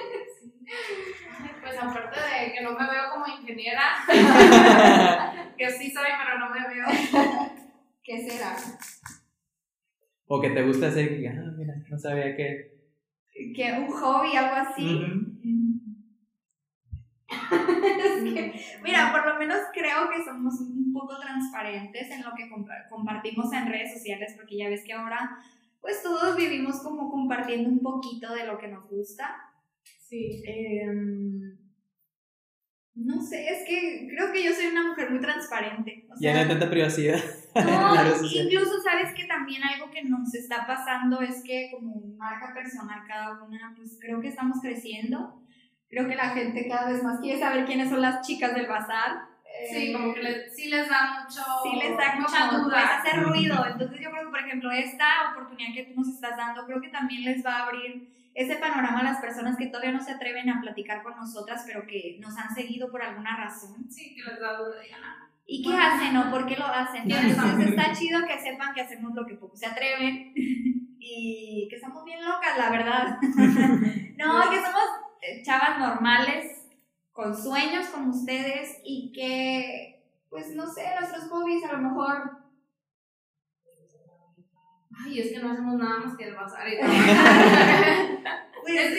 Pues 1.66 1.78
aparte 1.78 2.20
de 2.20 2.52
que 2.52 2.60
no 2.62 2.78
me 2.78 2.86
veo 2.88 3.10
como 3.12 3.26
ingeniera, 3.26 3.82
que 5.58 5.70
sí 5.70 5.90
soy, 5.90 6.06
pero 6.16 6.38
no 6.38 6.48
me 6.48 6.60
veo. 6.68 6.86
¿Qué 8.04 8.18
será? 8.28 8.56
O 10.28 10.40
que 10.40 10.50
te 10.50 10.62
gusta 10.62 10.86
hacer 10.86 11.08
que, 11.08 11.28
ah, 11.28 11.52
mira, 11.56 11.74
no 11.88 11.98
sabía 11.98 12.36
que... 12.36 12.72
Que 13.54 13.72
un 13.72 13.90
hobby, 13.90 14.36
algo 14.36 14.54
así. 14.54 15.00
es 17.28 18.34
que, 18.34 18.60
mira, 18.84 19.10
por 19.10 19.26
lo 19.26 19.38
menos 19.40 19.58
creo 19.74 20.08
que 20.08 20.24
somos 20.24 20.60
un 20.60 20.92
poco 20.92 21.18
transparentes 21.18 22.10
en 22.12 22.22
lo 22.22 22.32
que 22.34 22.48
compartimos 22.88 23.52
en 23.52 23.66
redes 23.66 23.92
sociales, 23.92 24.34
porque 24.36 24.56
ya 24.56 24.68
ves 24.68 24.84
que 24.84 24.92
ahora, 24.92 25.36
pues 25.86 26.02
todos 26.02 26.36
vivimos 26.36 26.80
como 26.82 27.10
compartiendo 27.10 27.70
un 27.70 27.80
poquito 27.80 28.34
de 28.34 28.44
lo 28.44 28.58
que 28.58 28.68
nos 28.68 28.88
gusta. 28.88 29.36
Sí. 30.00 30.42
Em, 30.44 31.56
no 32.94 33.22
sé, 33.22 33.46
es 33.48 33.66
que 33.66 34.08
creo 34.10 34.32
que 34.32 34.42
yo 34.42 34.52
soy 34.52 34.66
una 34.66 34.88
mujer 34.88 35.10
muy 35.10 35.20
transparente. 35.20 36.06
ya 36.20 36.32
no 36.32 36.40
hay 36.40 36.48
tanta 36.48 36.68
privacidad. 36.68 37.22
No, 37.54 37.94
incluso 38.34 38.82
sabes 38.82 39.14
que 39.14 39.26
también 39.26 39.62
algo 39.62 39.90
que 39.90 40.02
nos 40.02 40.34
está 40.34 40.66
pasando 40.66 41.20
es 41.20 41.42
que 41.44 41.70
como 41.72 42.16
marca 42.16 42.52
personal 42.52 43.06
cada 43.06 43.44
una, 43.44 43.74
pues 43.76 43.96
creo 44.00 44.20
que 44.20 44.28
estamos 44.28 44.58
creciendo 44.60 45.46
creo 45.88 46.08
que 46.08 46.16
la 46.16 46.30
gente 46.30 46.68
cada 46.68 46.90
vez 46.90 47.02
más 47.02 47.20
quiere 47.20 47.38
saber 47.38 47.64
quiénes 47.64 47.90
son 47.90 48.02
las 48.02 48.26
chicas 48.26 48.54
del 48.54 48.66
bazar. 48.66 49.28
Sí, 49.70 49.92
como 49.92 50.14
que 50.14 50.22
le, 50.22 50.50
sí 50.50 50.68
les 50.68 50.88
da 50.88 51.20
mucho. 51.22 51.42
Sí 51.62 51.78
les 51.78 51.96
da 51.96 52.14
mucha 52.16 52.50
duda. 52.50 52.98
hacer 52.98 53.22
ruido. 53.22 53.66
Entonces, 53.66 54.00
yo 54.00 54.10
creo 54.10 54.24
que, 54.24 54.30
por 54.30 54.40
ejemplo, 54.40 54.70
esta 54.70 55.32
oportunidad 55.32 55.74
que 55.74 55.84
tú 55.84 56.00
nos 56.00 56.08
estás 56.08 56.36
dando, 56.36 56.66
creo 56.66 56.80
que 56.80 56.88
también 56.88 57.24
les 57.24 57.44
va 57.44 57.56
a 57.56 57.62
abrir 57.64 58.08
ese 58.34 58.56
panorama 58.56 59.00
a 59.00 59.04
las 59.04 59.20
personas 59.20 59.56
que 59.56 59.66
todavía 59.66 59.92
no 59.92 60.00
se 60.00 60.12
atreven 60.12 60.50
a 60.50 60.60
platicar 60.60 61.02
con 61.02 61.16
nosotras, 61.16 61.64
pero 61.66 61.86
que 61.86 62.18
nos 62.20 62.36
han 62.36 62.54
seguido 62.54 62.90
por 62.90 63.02
alguna 63.02 63.36
razón. 63.36 63.90
Sí, 63.90 64.14
que 64.14 64.22
les 64.22 64.38
da 64.38 64.58
duda. 64.58 64.76
¿Y 65.46 65.62
qué 65.62 65.76
hacen 65.76 66.16
o 66.16 66.30
por 66.30 66.46
qué 66.46 66.56
lo 66.56 66.66
hacen? 66.66 67.10
Entonces, 67.10 67.68
está 67.68 67.92
chido 67.92 68.26
que 68.26 68.38
sepan 68.38 68.74
que 68.74 68.82
hacemos 68.82 69.14
lo 69.14 69.24
que 69.26 69.34
poco 69.34 69.56
se 69.56 69.66
atreven 69.66 70.32
y 70.34 71.66
que 71.70 71.76
estamos 71.76 72.04
bien 72.04 72.22
locas, 72.22 72.58
la 72.58 72.70
verdad. 72.70 73.18
no, 74.18 74.50
que 74.50 74.56
somos 74.56 74.84
eh, 75.22 75.42
chavas 75.42 75.78
normales, 75.78 76.65
con 77.16 77.34
sueños 77.34 77.86
como 77.86 78.10
ustedes 78.10 78.78
y 78.84 79.10
que, 79.10 80.04
pues 80.28 80.54
no 80.54 80.66
sé, 80.66 80.84
nuestros 81.00 81.30
hobbies 81.30 81.64
a 81.64 81.72
lo 81.72 81.78
mejor... 81.78 82.42
Ay, 85.02 85.20
es 85.20 85.32
que 85.32 85.38
no 85.38 85.50
hacemos 85.50 85.76
nada 85.76 86.00
más 86.00 86.14
que 86.16 86.24
el 86.24 86.34
bazar. 86.34 86.68
es 86.76 86.76
que 86.76 86.82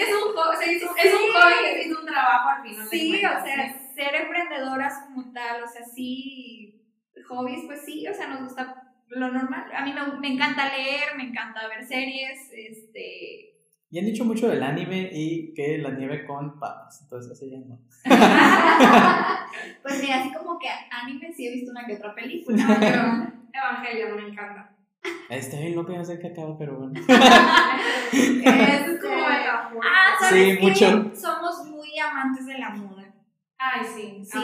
es 0.01 0.15
un, 0.15 0.35
hobby, 0.35 0.65
es 0.65 0.83
un 0.83 0.89
hobby 0.89 1.03
es 1.75 1.95
un 1.95 2.05
trabajo 2.05 2.49
al 2.49 2.63
final. 2.63 2.87
Sí, 2.87 3.17
o 3.17 3.19
sea, 3.19 3.79
ser 3.95 4.15
emprendedoras 4.15 5.03
como 5.05 5.31
tal, 5.31 5.63
o 5.63 5.67
sea, 5.67 5.85
sí, 5.85 6.81
hobbies, 7.27 7.65
pues 7.65 7.85
sí, 7.85 8.07
o 8.07 8.13
sea, 8.13 8.27
nos 8.27 8.43
gusta 8.43 8.93
lo 9.09 9.31
normal. 9.31 9.71
A 9.75 9.83
mí 9.85 9.93
me, 9.93 10.01
me 10.19 10.33
encanta 10.33 10.75
leer, 10.75 11.15
me 11.17 11.23
encanta 11.23 11.67
ver 11.67 11.85
series, 11.85 12.51
este 12.51 13.56
y 13.89 13.99
han 13.99 14.05
dicho 14.05 14.25
mucho 14.25 14.49
del 14.49 14.63
anime 14.63 15.09
y 15.13 15.53
que 15.53 15.77
la 15.77 15.91
nieve 15.91 16.25
con 16.25 16.59
papas, 16.59 17.01
entonces 17.03 17.31
así 17.31 17.49
ya 17.49 17.57
no. 17.59 17.79
pues 19.81 20.01
mira, 20.01 20.19
así 20.19 20.33
como 20.33 20.59
que 20.59 20.67
anime 20.91 21.31
sí 21.33 21.47
he 21.47 21.53
visto 21.53 21.71
una 21.71 21.85
que 21.85 21.95
otra 21.95 22.13
película, 22.13 22.57
pero 22.79 23.01
Evangelio 23.53 24.09
no 24.09 24.15
me 24.15 24.27
encanta. 24.29 24.73
Está 25.29 25.57
bien 25.57 25.75
no 25.75 26.05
sé 26.05 26.19
qué 26.19 26.27
acaba, 26.27 26.57
pero 26.57 26.77
bueno. 26.77 26.99
es 28.11 29.01
como 29.01 29.23
Ah, 29.83 30.15
¿sabes 30.19 30.57
sí, 30.57 30.65
mucho. 30.65 31.15
Somos 31.15 31.65
muy 31.69 31.97
amantes 31.99 32.45
de 32.45 32.57
la 32.57 32.71
moda. 32.71 33.03
Ay, 33.57 33.85
sí. 33.85 34.21
Sí. 34.23 34.37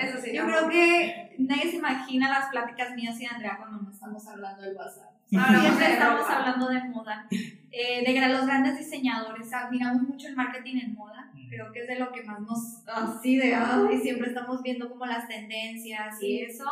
Eso 0.00 0.18
sí. 0.22 0.34
Yo 0.34 0.44
creo 0.44 0.68
que 0.68 1.34
nadie 1.38 1.70
se 1.70 1.76
imagina 1.76 2.28
las 2.28 2.48
pláticas 2.50 2.94
mías 2.94 3.20
y 3.20 3.26
Andrea 3.26 3.56
cuando 3.58 3.82
no 3.82 3.90
estamos 3.90 4.26
hablando 4.28 4.62
del 4.62 4.76
bazar. 4.76 5.10
Siempre 5.28 5.92
estamos 5.92 6.28
hablando 6.28 6.68
de 6.68 6.84
moda. 6.84 7.26
Eh, 7.74 8.04
de 8.04 8.28
los 8.28 8.46
grandes 8.46 8.76
diseñadores, 8.76 9.50
admiramos 9.50 10.02
mucho 10.02 10.28
el 10.28 10.36
marketing 10.36 10.76
en 10.76 10.94
moda, 10.94 11.32
creo 11.48 11.72
que 11.72 11.80
es 11.80 11.88
de 11.88 11.98
lo 11.98 12.12
que 12.12 12.22
más 12.22 12.38
nos, 12.40 12.86
así 12.86 13.38
de, 13.38 13.56
y 13.92 13.98
siempre 13.98 14.28
estamos 14.28 14.62
viendo 14.62 14.90
como 14.90 15.06
las 15.06 15.26
tendencias 15.26 16.22
y 16.22 16.42
eso. 16.42 16.66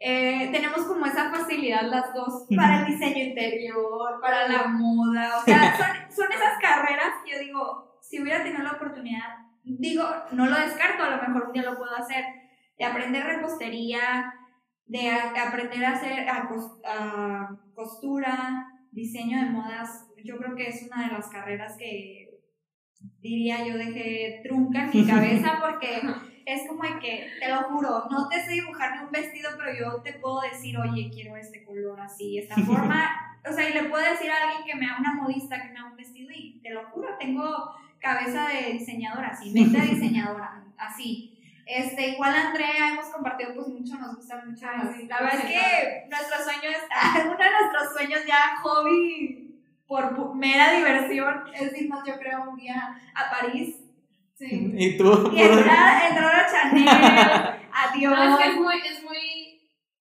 Eh, 0.00 0.50
tenemos 0.50 0.86
como 0.86 1.06
esa 1.06 1.30
facilidad 1.30 1.82
las 1.82 2.12
dos 2.12 2.48
para 2.56 2.80
el 2.80 2.86
diseño 2.86 3.22
interior, 3.26 4.20
para 4.20 4.48
la 4.48 4.66
moda, 4.66 5.38
o 5.38 5.44
sea, 5.44 5.76
son, 5.76 6.16
son 6.16 6.32
esas 6.32 6.58
carreras 6.60 7.12
que 7.24 7.30
yo 7.30 7.38
digo, 7.38 8.00
si 8.02 8.20
hubiera 8.20 8.42
tenido 8.42 8.64
la 8.64 8.72
oportunidad, 8.72 9.36
digo, 9.62 10.04
no 10.32 10.46
lo 10.46 10.58
descarto, 10.58 11.04
a 11.04 11.10
lo 11.10 11.22
mejor 11.22 11.46
un 11.46 11.52
día 11.52 11.62
lo 11.62 11.78
puedo 11.78 11.94
hacer, 11.94 12.24
de 12.76 12.84
aprender 12.84 13.24
repostería, 13.24 14.34
de 14.86 15.10
aprender 15.10 15.84
a 15.84 15.92
hacer 15.92 16.28
a 16.28 16.48
costura, 17.72 18.73
diseño 18.94 19.38
de 19.42 19.50
modas, 19.50 20.06
yo 20.24 20.38
creo 20.38 20.54
que 20.54 20.68
es 20.68 20.82
una 20.86 21.08
de 21.08 21.12
las 21.12 21.28
carreras 21.28 21.76
que 21.76 22.30
diría 23.20 23.66
yo 23.66 23.76
dejé 23.76 24.40
trunca 24.44 24.84
en 24.84 24.90
mi 24.90 25.06
cabeza 25.10 25.58
porque 25.60 26.00
es 26.46 26.68
como 26.68 26.82
de 26.82 26.98
que, 27.00 27.26
te 27.40 27.48
lo 27.48 27.62
juro, 27.64 28.04
no 28.10 28.28
te 28.28 28.42
sé 28.42 28.52
dibujar 28.52 29.04
un 29.04 29.10
vestido, 29.10 29.50
pero 29.56 29.72
yo 29.78 30.02
te 30.02 30.14
puedo 30.14 30.40
decir, 30.42 30.76
oye, 30.78 31.10
quiero 31.12 31.36
este 31.36 31.64
color 31.64 32.00
así, 32.00 32.38
esta 32.38 32.54
forma. 32.66 33.38
O 33.48 33.52
sea, 33.52 33.68
y 33.68 33.74
le 33.74 33.84
puedo 33.84 34.04
decir 34.10 34.30
a 34.30 34.48
alguien 34.48 34.66
que 34.66 34.74
me 34.74 34.86
haga 34.86 35.00
una 35.00 35.14
modista 35.14 35.60
que 35.60 35.70
me 35.70 35.78
haga 35.78 35.90
un 35.90 35.96
vestido 35.96 36.30
y 36.34 36.60
te 36.62 36.70
lo 36.70 36.84
juro, 36.90 37.08
tengo 37.18 37.74
cabeza 37.98 38.48
de 38.48 38.72
diseñadora, 38.72 39.28
así, 39.28 39.52
mente 39.52 39.80
de 39.80 39.86
diseñadora, 39.94 40.64
así. 40.76 41.33
Este, 41.66 42.08
igual 42.08 42.34
Andrea, 42.34 42.88
hemos 42.90 43.06
compartido 43.06 43.54
pues 43.54 43.68
mucho, 43.68 43.96
nos 43.96 44.16
gusta 44.16 44.42
mucho. 44.44 44.66
la 44.66 45.20
verdad 45.20 45.34
es 45.34 45.44
que 45.44 46.06
nuestro 46.10 46.44
sueño 46.44 46.68
es, 46.68 46.82
uno 47.24 47.36
de 47.36 47.50
nuestros 47.50 47.92
sueños 47.96 48.20
ya 48.26 48.56
hobby 48.62 49.62
por 49.86 50.34
mera 50.34 50.72
diversión 50.72 51.44
es 51.54 51.80
irnos 51.80 52.02
yo 52.06 52.18
creo 52.18 52.50
un 52.50 52.56
día 52.56 52.98
a 53.14 53.30
París. 53.30 53.76
Sí. 54.34 54.72
¿Y 54.76 54.96
tú? 54.96 55.30
Y 55.32 55.42
entrar, 55.42 56.10
entrar 56.10 56.34
a 56.34 56.50
Chanel, 56.50 56.88
adiós. 57.72 58.12
No, 58.12 58.38
es 58.38 58.44
que 58.44 58.50
es 58.50 58.56
muy, 58.56 58.74
es 58.78 59.02
muy 59.04 59.54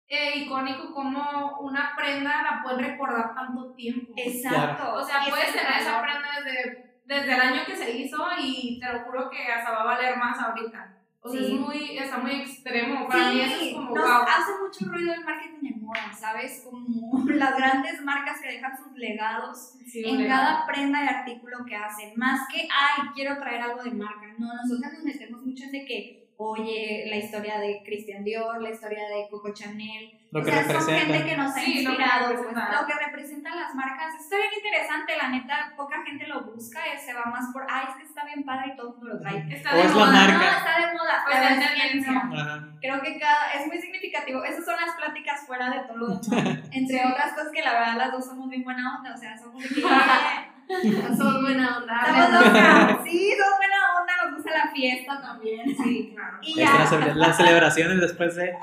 eh, 0.07 0.37
icónico 0.37 0.93
como 0.93 1.59
una 1.59 1.93
prenda 1.97 2.43
la 2.43 2.61
puedes 2.63 2.87
recordar 2.87 3.33
tanto 3.33 3.73
tiempo. 3.73 4.13
Exacto. 4.15 4.93
O 4.93 5.03
sea, 5.03 5.21
puedes 5.27 5.51
tener 5.51 5.81
esa 5.81 6.01
prenda 6.01 6.29
desde, 6.43 7.01
desde 7.05 7.33
el 7.33 7.41
año 7.41 7.61
que 7.65 7.75
se 7.75 7.91
hizo 7.97 8.17
y 8.39 8.79
te 8.79 8.93
lo 8.93 8.99
juro 9.01 9.29
que 9.29 9.51
hasta 9.51 9.71
va 9.71 9.81
a 9.81 9.85
valer 9.85 10.17
más 10.17 10.39
ahorita. 10.39 10.98
O 11.21 11.29
sea, 11.29 11.41
es 11.41 11.51
muy, 11.51 11.97
está 11.97 12.17
muy 12.19 12.31
extremo. 12.31 13.07
Para 13.07 13.31
mí 13.31 13.41
eso 13.41 13.61
es 13.61 13.73
como, 13.73 13.93
nos 13.93 14.05
hace 14.05 14.51
mucho 14.61 14.85
ruido 14.89 15.13
el 15.13 15.25
marketing 15.25 15.73
en 15.73 15.81
moda, 15.81 16.13
¿sabes? 16.17 16.63
Como 16.63 17.23
las 17.27 17.57
grandes 17.57 18.01
marcas 18.01 18.39
que 18.41 18.53
dejan 18.53 18.77
sus 18.77 18.95
legados 18.97 19.73
en 19.93 20.27
cada 20.27 20.65
prenda 20.65 21.03
y 21.03 21.07
artículo 21.07 21.65
que 21.65 21.75
hacen. 21.75 22.13
Más 22.15 22.47
que, 22.47 22.61
ay, 22.61 23.09
quiero 23.13 23.37
traer 23.37 23.61
algo 23.61 23.83
de 23.83 23.91
marca. 23.91 24.33
No, 24.37 24.47
nosotros 24.53 24.93
nos 24.93 25.03
metemos 25.03 25.45
mucho 25.45 25.65
en 25.65 25.71
de 25.71 25.85
que 25.85 26.29
oye 26.37 27.05
la 27.09 27.17
historia 27.17 27.59
de 27.59 27.81
Christian 27.83 28.23
Dior, 28.23 28.61
la 28.61 28.71
historia 28.71 29.03
de 29.09 29.27
Coco 29.29 29.53
Chanel. 29.53 30.18
Lo 30.31 30.41
o 30.41 30.43
que 30.43 30.51
sea, 30.51 30.61
representa. 30.61 31.01
son 31.01 31.11
gente 31.13 31.25
que 31.29 31.37
nos 31.37 31.55
ha 31.55 31.59
Sí, 31.59 31.83
lo 31.83 31.95
que 31.97 32.01
inspirado, 32.03 32.27
pues, 32.27 32.39
lo 32.79 32.85
que 32.87 32.93
representan 33.05 33.55
las 33.59 33.73
marcas. 33.73 34.13
Está 34.13 34.35
bien 34.37 34.49
interesante, 34.57 35.17
la 35.17 35.27
neta, 35.29 35.73
poca 35.75 36.03
gente 36.05 36.27
lo 36.27 36.43
busca, 36.43 36.79
eh, 36.85 36.99
se 37.03 37.13
va 37.13 37.25
más 37.25 37.51
por, 37.51 37.65
ay, 37.69 37.85
es 37.89 37.95
que 37.95 38.03
está 38.03 38.23
bien 38.25 38.43
padre 38.43 38.73
y 38.73 38.77
todo 38.77 38.89
el 38.89 38.93
mundo 38.97 39.13
lo 39.15 39.19
trae. 39.21 39.45
Está 39.49 39.73
O 39.73 39.75
de 39.75 39.81
es 39.83 39.89
la 39.89 39.95
moda. 39.95 40.11
marca. 40.11 40.37
No, 40.37 40.57
está 40.57 40.79
de 40.79 40.93
moda, 40.93 41.23
Pues 41.25 41.37
pero 41.39 41.49
es 41.49 41.51
es 41.51 41.67
tendencia. 41.67 42.11
bien, 42.11 42.29
no. 42.29 42.41
Ajá. 42.41 42.67
Creo 42.79 43.01
que 43.01 43.19
cada, 43.19 43.51
es 43.53 43.67
muy 43.67 43.77
significativo. 43.79 44.43
Esas 44.43 44.65
son 44.65 44.75
las 44.79 44.95
pláticas 44.95 45.45
fuera 45.47 45.69
de 45.71 45.79
todo 45.87 46.21
Entre 46.71 47.05
otras 47.05 47.33
cosas 47.33 47.51
que 47.51 47.61
la 47.63 47.73
verdad 47.73 47.97
las 47.97 48.11
dos 48.11 48.25
somos 48.25 48.49
bien 48.49 48.63
buena 48.63 48.97
onda, 48.97 49.13
o 49.13 49.17
sea, 49.17 49.35
somos 49.37 49.63
que... 49.67 49.81
somos 51.17 51.41
buena 51.41 51.77
onda. 51.77 52.05
Somos 52.05 52.31
dos, 52.31 53.03
sí, 53.03 53.33
somos 53.35 53.57
buena 53.57 53.77
onda, 53.88 53.88
gusta 54.49 54.65
la 54.65 54.71
fiesta 54.71 55.21
también. 55.21 55.75
Sí, 55.75 56.13
claro. 56.15 56.37
Y 56.41 56.55
ya. 56.55 57.13
Las 57.15 57.37
celebraciones 57.37 58.01
después 58.01 58.35
de... 58.35 58.47
sí, 58.51 58.55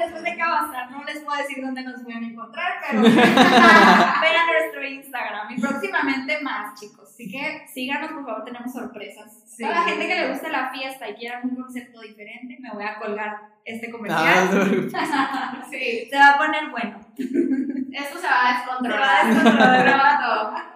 después 0.00 0.22
de 0.22 0.36
Cabastar, 0.36 0.90
no 0.90 1.04
les 1.04 1.20
puedo 1.20 1.38
decir 1.38 1.62
dónde 1.62 1.82
nos 1.82 2.02
pueden 2.02 2.24
encontrar, 2.24 2.72
pero 2.86 3.02
ven 3.02 3.14
a 3.14 4.46
nuestro 4.46 4.84
Instagram 4.86 5.50
y 5.50 5.60
próximamente 5.60 6.40
más, 6.42 6.78
chicos. 6.78 7.08
Así 7.10 7.30
que 7.30 7.66
síganos, 7.72 8.12
por 8.12 8.24
favor, 8.24 8.44
tenemos 8.44 8.72
sorpresas. 8.72 9.42
Sí. 9.46 9.62
Toda 9.62 9.74
la 9.74 9.82
gente 9.82 10.08
que 10.08 10.14
le 10.14 10.28
gusta 10.30 10.48
la 10.48 10.70
fiesta 10.70 11.08
y 11.08 11.14
quiera 11.14 11.40
un 11.42 11.54
concepto 11.56 12.00
diferente, 12.00 12.56
me 12.60 12.70
voy 12.72 12.84
a 12.84 12.98
colgar 12.98 13.36
este 13.64 13.90
comercial. 13.90 14.90
Ah, 14.94 15.62
sí. 15.70 16.08
Se 16.10 16.16
va 16.16 16.30
a 16.30 16.38
poner 16.38 16.70
bueno. 16.70 16.98
Esto 17.16 18.18
se 18.18 18.26
va 18.26 18.48
a 18.48 18.54
descontrolar. 18.54 19.26
Se 19.26 19.44
va 19.44 19.50
a 19.50 19.72
descontrolar 19.72 20.20
todo. 20.20 20.71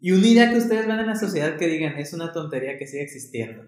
Y 0.00 0.12
una 0.12 0.26
idea 0.26 0.50
que 0.50 0.58
ustedes 0.58 0.86
ven 0.86 1.00
en 1.00 1.06
la 1.06 1.16
sociedad 1.16 1.56
que 1.56 1.66
digan 1.66 1.98
es 1.98 2.12
una 2.12 2.32
tontería 2.32 2.78
que 2.78 2.86
sigue 2.86 3.02
existiendo. 3.02 3.64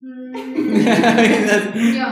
Mm. 0.00 0.34
Yo. 1.96 2.06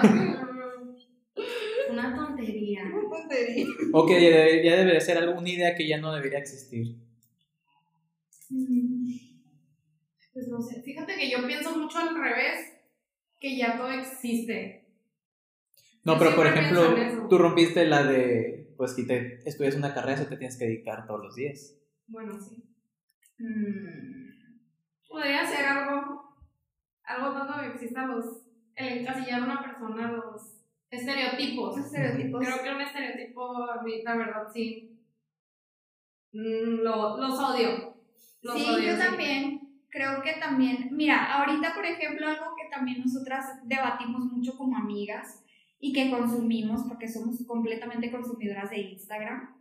Una 1.91 2.15
tontería. 2.15 2.83
Una 2.93 3.09
tontería. 3.09 3.67
O 3.93 4.07
que 4.07 4.63
ya 4.65 4.77
debería 4.77 5.01
ser 5.01 5.19
alguna 5.19 5.49
idea 5.49 5.75
que 5.75 5.89
ya 5.89 5.99
no 5.99 6.13
debería 6.13 6.41
existir. 6.41 6.97
Mm. 8.51 9.17
Pues 10.33 10.49
no 10.49 10.61
sé. 10.61 10.83
Fíjate 10.83 11.17
que 11.17 11.31
yo 11.31 11.47
pienso 11.47 11.77
mucho 11.79 11.99
al 11.99 12.15
revés, 12.15 12.59
que 13.41 13.57
ya 13.57 13.77
todo 13.79 13.91
existe. 13.91 14.84
No, 16.05 16.19
pero 16.19 16.37
por 16.37 16.47
ejemplo, 16.47 17.29
tú 17.29 17.39
rompiste 17.39 17.87
la 17.87 18.05
de, 18.05 18.75
pues 18.77 18.95
si 18.95 19.07
te 19.07 19.39
estudias 19.49 19.75
una 19.75 19.95
carrera, 19.95 20.21
eso 20.21 20.29
te 20.29 20.37
tienes 20.37 20.59
que 20.59 20.67
dedicar 20.67 21.07
todos 21.07 21.21
los 21.21 21.35
días. 21.35 21.79
Bueno, 22.07 22.39
sí. 22.39 22.63
Mm. 23.39 24.35
Podría 25.09 25.47
ser 25.47 25.65
algo, 25.65 26.37
algo 27.05 27.33
tanto 27.33 27.61
que 27.61 27.69
exista 27.69 28.05
los, 28.05 28.47
el 28.77 28.99
encasillar 28.99 29.41
a 29.41 29.45
una 29.45 29.63
persona, 29.63 30.13
los 30.13 30.61
estereotipos. 30.91 31.79
estereotipos. 31.79 32.47
Creo 32.47 32.63
que 32.63 32.75
un 32.75 32.81
estereotipo, 32.83 33.71
a 33.71 33.83
mí, 33.83 34.03
la 34.03 34.17
verdad, 34.17 34.49
sí. 34.53 34.99
Mm, 36.33 36.83
lo, 36.83 37.17
los 37.17 37.39
odio. 37.39 37.95
Los 38.43 38.59
sí, 38.59 38.69
odio, 38.69 38.93
yo 38.93 38.99
también. 38.99 39.61
Creo 39.89 40.21
que 40.23 40.33
también, 40.41 40.89
mira, 40.91 41.37
ahorita 41.37 41.73
por 41.73 41.87
ejemplo 41.87 42.27
algo 42.27 42.57
que 42.57 42.69
también 42.69 43.01
nosotras 43.01 43.61
debatimos 43.63 44.25
mucho 44.25 44.57
como 44.57 44.77
amigas 44.77 45.44
y 45.85 45.93
que 45.93 46.11
consumimos 46.11 46.83
porque 46.89 47.07
somos 47.07 47.47
completamente 47.47 48.11
consumidoras 48.11 48.71
de 48.71 48.81
Instagram 48.81 49.55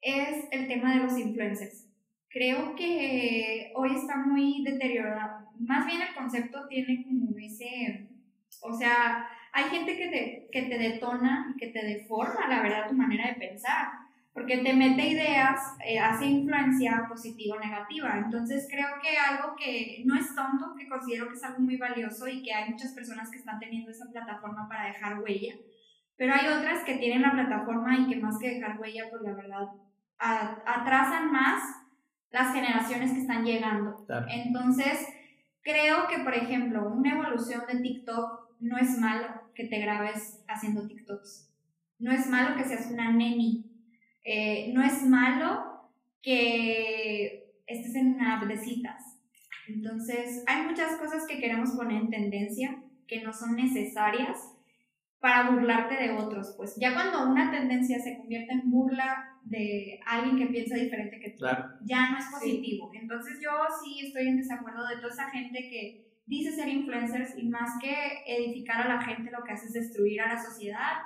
es 0.00 0.44
el 0.52 0.68
tema 0.68 0.94
de 0.94 1.02
los 1.02 1.18
influencers. 1.18 1.90
Creo 2.28 2.76
que 2.76 3.72
hoy 3.74 3.96
está 3.96 4.18
muy 4.18 4.62
deteriorado. 4.62 5.50
Más 5.58 5.84
bien 5.84 6.00
el 6.00 6.14
concepto 6.14 6.68
tiene 6.68 7.02
como 7.02 7.36
ese, 7.38 8.08
o 8.62 8.72
sea, 8.72 9.26
hay 9.52 9.64
gente 9.64 9.96
que 9.96 10.06
te, 10.06 10.48
que 10.52 10.62
te 10.68 10.78
detona 10.78 11.52
y 11.52 11.58
que 11.58 11.72
te 11.72 11.84
deforma, 11.84 12.46
la 12.48 12.62
verdad, 12.62 12.88
tu 12.88 12.94
manera 12.94 13.26
de 13.26 13.48
pensar 13.48 13.88
porque 14.38 14.58
te 14.58 14.72
mete 14.72 15.08
ideas, 15.08 15.60
eh, 15.84 15.98
hace 15.98 16.26
influencia 16.26 17.06
positiva 17.08 17.56
o 17.56 17.60
negativa. 17.60 18.18
Entonces 18.18 18.68
creo 18.70 18.86
que 19.02 19.16
algo 19.16 19.56
que 19.56 20.02
no 20.06 20.14
es 20.14 20.32
tonto, 20.34 20.74
que 20.78 20.88
considero 20.88 21.28
que 21.28 21.34
es 21.34 21.42
algo 21.42 21.60
muy 21.60 21.76
valioso 21.76 22.28
y 22.28 22.42
que 22.42 22.54
hay 22.54 22.70
muchas 22.70 22.92
personas 22.92 23.30
que 23.30 23.38
están 23.38 23.58
teniendo 23.58 23.90
esa 23.90 24.06
plataforma 24.10 24.68
para 24.68 24.86
dejar 24.86 25.20
huella, 25.20 25.54
pero 26.16 26.34
hay 26.34 26.46
otras 26.46 26.84
que 26.84 26.98
tienen 26.98 27.22
la 27.22 27.32
plataforma 27.32 27.98
y 27.98 28.06
que 28.06 28.16
más 28.16 28.38
que 28.38 28.54
dejar 28.54 28.78
huella, 28.78 29.06
pues 29.10 29.22
la 29.22 29.34
verdad, 29.34 29.68
atrasan 30.18 31.32
más 31.32 31.62
las 32.30 32.52
generaciones 32.52 33.12
que 33.12 33.20
están 33.20 33.44
llegando. 33.44 34.06
Entonces, 34.28 35.06
creo 35.62 36.06
que, 36.08 36.18
por 36.20 36.34
ejemplo, 36.34 36.88
una 36.88 37.12
evolución 37.12 37.62
de 37.66 37.80
TikTok 37.80 38.50
no 38.60 38.78
es 38.78 38.98
malo 38.98 39.26
que 39.54 39.64
te 39.64 39.80
grabes 39.80 40.44
haciendo 40.46 40.86
TikToks. 40.86 41.48
No 41.98 42.12
es 42.12 42.28
malo 42.28 42.56
que 42.56 42.64
seas 42.64 42.90
una 42.90 43.10
neni 43.10 43.67
eh, 44.30 44.70
no 44.74 44.82
es 44.82 45.02
malo 45.04 45.90
que 46.20 47.50
estés 47.66 47.94
en 47.94 48.14
una 48.16 48.36
app 48.36 48.46
de 48.46 48.58
citas. 48.58 49.02
Entonces, 49.68 50.44
hay 50.46 50.66
muchas 50.66 50.96
cosas 50.96 51.26
que 51.26 51.38
queremos 51.38 51.70
poner 51.70 52.02
en 52.02 52.10
tendencia 52.10 52.78
que 53.06 53.22
no 53.22 53.32
son 53.32 53.56
necesarias 53.56 54.38
para 55.18 55.50
burlarte 55.50 55.94
de 55.94 56.10
otros. 56.10 56.52
Pues 56.58 56.76
ya 56.78 56.92
cuando 56.92 57.26
una 57.26 57.50
tendencia 57.50 57.98
se 58.00 58.18
convierte 58.18 58.52
en 58.52 58.70
burla 58.70 59.38
de 59.44 59.98
alguien 60.04 60.36
que 60.36 60.52
piensa 60.52 60.76
diferente 60.76 61.20
que 61.20 61.30
tú, 61.30 61.46
ya 61.86 62.10
no 62.10 62.18
es 62.18 62.26
positivo. 62.26 62.90
Entonces 62.92 63.38
yo 63.42 63.50
sí 63.82 64.08
estoy 64.08 64.28
en 64.28 64.36
desacuerdo 64.36 64.86
de 64.88 64.96
toda 64.96 65.08
esa 65.08 65.30
gente 65.30 65.58
que 65.70 66.06
dice 66.26 66.52
ser 66.52 66.68
influencers 66.68 67.32
y 67.38 67.48
más 67.48 67.80
que 67.80 67.94
edificar 68.26 68.82
a 68.82 68.94
la 68.96 69.00
gente 69.00 69.30
lo 69.30 69.42
que 69.42 69.52
hace 69.52 69.68
es 69.68 69.72
destruir 69.72 70.20
a 70.20 70.34
la 70.34 70.44
sociedad 70.44 70.98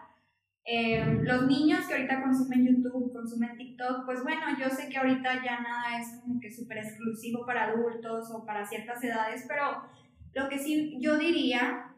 eh, 0.64 1.18
los 1.22 1.47
niños 1.47 1.86
que 1.86 1.94
ahorita 1.94 2.22
consumen 2.22 2.64
YouTube, 2.64 3.12
consumen 3.12 3.56
TikTok, 3.56 4.05
pues 4.05 4.22
bueno, 4.22 4.43
yo 4.59 4.70
sé 4.70 4.89
que 4.89 4.97
ahorita 4.97 5.44
ya 5.44 5.60
nada 5.60 6.01
es 6.01 6.20
como 6.20 6.39
que 6.39 6.52
súper 6.52 6.78
exclusivo 6.78 7.44
para 7.44 7.64
adultos 7.64 8.30
o 8.32 8.47
para 8.47 8.64
ciertas 8.64 9.02
edades, 9.02 9.44
pero 9.48 9.82
lo 10.34 10.48
que 10.48 10.59
sí 10.59 10.98
yo 11.01 11.18
diría, 11.18 11.93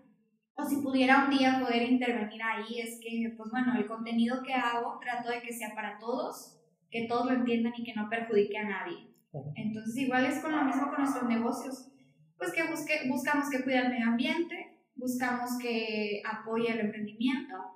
o 0.55 0.65
si 0.65 0.77
pudiera 0.77 1.25
un 1.25 1.37
día 1.37 1.61
poder 1.61 1.83
intervenir 1.83 2.43
ahí, 2.43 2.81
es 2.81 2.99
que, 3.03 3.35
pues 3.37 3.51
bueno, 3.51 3.75
el 3.77 3.87
contenido 3.87 4.43
que 4.43 4.55
hago 4.55 4.99
trato 4.99 5.31
de 5.31 5.43
que 5.43 5.53
sea 5.53 5.75
para 5.75 5.99
todos, 5.99 6.59
que 6.91 7.07
todos 7.07 7.27
lo 7.27 7.33
entiendan 7.33 7.75
y 7.77 7.85
que 7.85 7.95
no 7.95 8.09
perjudique 8.09 8.57
a 8.57 8.69
nadie. 8.69 9.11
Entonces, 9.57 9.97
igual 9.97 10.25
es 10.25 10.39
con 10.39 10.53
lo 10.53 10.65
mismo 10.65 10.89
con 10.89 11.01
nuestros 11.01 11.29
negocios, 11.29 11.91
pues 12.39 12.53
que 12.53 12.63
busque, 12.71 13.09
buscamos 13.09 13.51
que 13.51 13.63
cuide 13.63 13.79
el 13.79 13.91
medio 13.91 14.07
ambiente, 14.07 14.79
buscamos 14.95 15.59
que 15.61 16.23
apoye 16.25 16.71
el 16.71 16.81
emprendimiento 16.81 17.74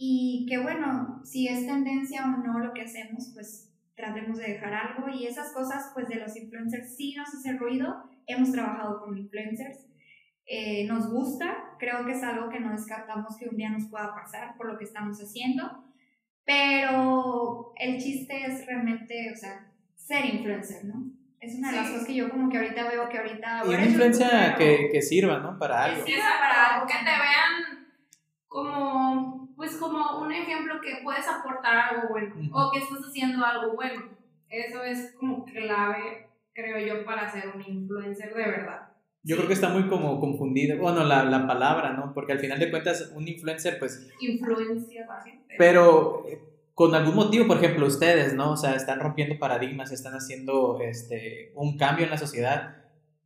y 0.00 0.46
que 0.48 0.58
bueno, 0.58 1.20
si 1.24 1.48
es 1.48 1.66
tendencia 1.66 2.24
o 2.24 2.28
no 2.28 2.60
lo 2.60 2.72
que 2.72 2.82
hacemos, 2.82 3.32
pues 3.34 3.68
tratemos 3.96 4.38
de 4.38 4.52
dejar 4.52 4.72
algo 4.72 5.08
y 5.08 5.26
esas 5.26 5.52
cosas 5.52 5.90
pues 5.92 6.08
de 6.08 6.14
los 6.14 6.36
influencers 6.36 6.96
sí 6.96 7.14
nos 7.16 7.34
hace 7.34 7.54
ruido, 7.54 8.04
hemos 8.28 8.52
trabajado 8.52 9.00
con 9.00 9.18
influencers, 9.18 9.86
eh, 10.46 10.86
nos 10.86 11.10
gusta, 11.10 11.74
creo 11.80 12.06
que 12.06 12.12
es 12.12 12.22
algo 12.22 12.48
que 12.48 12.60
no 12.60 12.70
descartamos 12.70 13.36
que 13.36 13.48
un 13.48 13.56
día 13.56 13.70
nos 13.70 13.86
pueda 13.86 14.14
pasar 14.14 14.56
por 14.56 14.72
lo 14.72 14.78
que 14.78 14.84
estamos 14.84 15.18
haciendo, 15.18 15.84
pero 16.44 17.72
el 17.76 17.98
chiste 17.98 18.46
es 18.46 18.64
realmente, 18.66 19.32
o 19.34 19.36
sea, 19.36 19.66
ser 19.96 20.26
influencer, 20.26 20.84
¿no? 20.84 21.10
Es 21.40 21.56
una 21.56 21.70
de 21.70 21.76
las 21.76 21.90
cosas 21.90 22.06
que 22.06 22.14
yo 22.14 22.30
como 22.30 22.48
que 22.48 22.58
ahorita 22.58 22.88
veo 22.88 23.08
que 23.08 23.18
ahorita... 23.18 23.62
Y 23.64 23.68
una 23.68 23.84
influencia 23.84 24.54
que, 24.56 24.88
que, 24.90 25.02
sirva, 25.02 25.38
¿no? 25.40 25.58
Para 25.58 25.84
algo. 25.84 26.04
Que 26.04 26.12
sirva 26.12 26.30
para 26.40 26.74
algo, 26.74 26.86
que 26.86 26.94
te 26.94 27.04
vean 27.04 27.88
como 28.48 29.27
pues 29.58 29.76
como 29.76 30.20
un 30.20 30.30
ejemplo 30.30 30.80
que 30.80 31.00
puedes 31.02 31.26
aportar 31.26 31.76
algo 31.76 32.08
bueno 32.10 32.32
o 32.52 32.70
que 32.70 32.78
estás 32.78 33.00
haciendo 33.00 33.44
algo 33.44 33.74
bueno. 33.74 34.02
Eso 34.48 34.84
es 34.84 35.14
como 35.18 35.44
clave, 35.44 36.28
creo 36.54 36.78
yo, 36.78 37.04
para 37.04 37.28
ser 37.30 37.52
un 37.52 37.60
influencer 37.60 38.32
de 38.32 38.44
verdad. 38.44 38.88
Yo 39.24 39.36
creo 39.36 39.48
que 39.48 39.54
está 39.54 39.68
muy 39.68 39.88
como 39.88 40.20
confundido, 40.20 40.78
bueno, 40.78 41.02
la, 41.02 41.24
la, 41.24 41.44
palabra, 41.46 41.92
¿no? 41.92 42.14
Porque 42.14 42.32
al 42.32 42.38
final 42.38 42.60
de 42.60 42.70
cuentas 42.70 43.12
un 43.16 43.26
influencer 43.26 43.80
pues... 43.80 44.08
Influencia 44.20 45.04
la 45.06 45.20
gente. 45.22 45.56
Pero 45.58 46.24
eh, 46.28 46.40
con 46.72 46.94
algún 46.94 47.16
motivo, 47.16 47.48
por 47.48 47.56
ejemplo, 47.56 47.84
ustedes, 47.84 48.34
¿no? 48.34 48.52
O 48.52 48.56
sea, 48.56 48.76
están 48.76 49.00
rompiendo 49.00 49.40
paradigmas, 49.40 49.90
están 49.90 50.14
haciendo 50.14 50.78
este, 50.80 51.50
un 51.56 51.76
cambio 51.76 52.04
en 52.04 52.12
la 52.12 52.18
sociedad, 52.18 52.76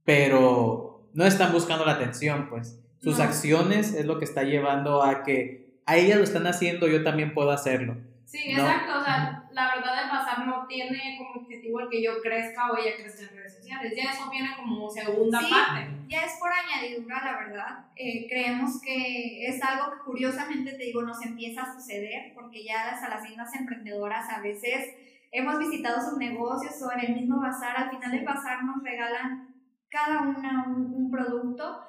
pero 0.03 1.11
no 1.13 1.27
están 1.27 1.53
buscando 1.53 1.85
la 1.85 1.93
atención, 1.93 2.49
pues. 2.49 2.79
Sus 3.01 3.21
acciones 3.21 3.95
es 3.95 4.07
lo 4.07 4.19
que 4.19 4.25
está 4.25 4.45
llevando 4.45 5.03
a 5.03 5.25
que 5.25 5.62
a 5.87 5.97
ellas 5.97 6.19
lo 6.19 6.25
están 6.25 6.47
haciendo, 6.47 6.87
yo 6.87 7.03
también 7.03 7.35
puedo 7.35 7.51
hacerlo. 7.51 7.97
Sí, 8.33 8.51
exacto. 8.51 8.99
O 8.99 9.05
sea, 9.05 9.45
la 9.53 9.75
verdad, 9.75 10.05
el 10.05 10.09
pasar 10.09 10.47
no 10.47 10.67
tiene 10.67 11.19
como 11.19 11.43
objetivo 11.43 11.81
el 11.81 11.91
que 11.91 12.03
yo 12.03 12.21
crezca 12.23 12.71
o 12.71 12.79
ella 12.79 12.97
crezca 12.97 13.25
en 13.25 13.37
redes 13.37 13.57
sociales. 13.57 13.93
Ya 13.95 14.11
eso 14.11 14.31
viene 14.31 14.57
como 14.57 14.89
segunda 14.89 15.39
sí, 15.39 15.51
parte. 15.51 15.91
Ya 16.09 16.25
es 16.25 16.33
por 16.41 16.51
añadidura, 16.51 17.23
la 17.23 17.39
verdad. 17.39 17.87
Eh, 17.95 18.27
creemos 18.31 18.81
que 18.81 19.47
es 19.47 19.63
algo 19.63 19.93
que 19.93 19.99
curiosamente, 20.07 20.73
te 20.73 20.85
digo, 20.85 21.03
nos 21.03 21.23
empieza 21.23 21.63
a 21.63 21.75
suceder 21.75 22.33
porque 22.35 22.65
ya 22.65 22.89
a 22.89 23.09
las 23.11 23.23
tiendas 23.23 23.55
emprendedoras 23.55 24.31
a 24.31 24.41
veces 24.41 24.95
hemos 25.31 25.59
visitado 25.59 26.01
sus 26.01 26.17
negocios 26.17 26.73
o 26.83 26.93
en 26.93 27.01
el 27.01 27.15
mismo 27.15 27.39
bazar, 27.39 27.77
al 27.77 27.91
final 27.91 28.13
del 28.13 28.25
bazar 28.25 28.65
nos 28.65 28.83
regalan 28.83 29.55
cada 29.91 30.23
una 30.23 30.65
un 30.69 31.11
producto 31.11 31.83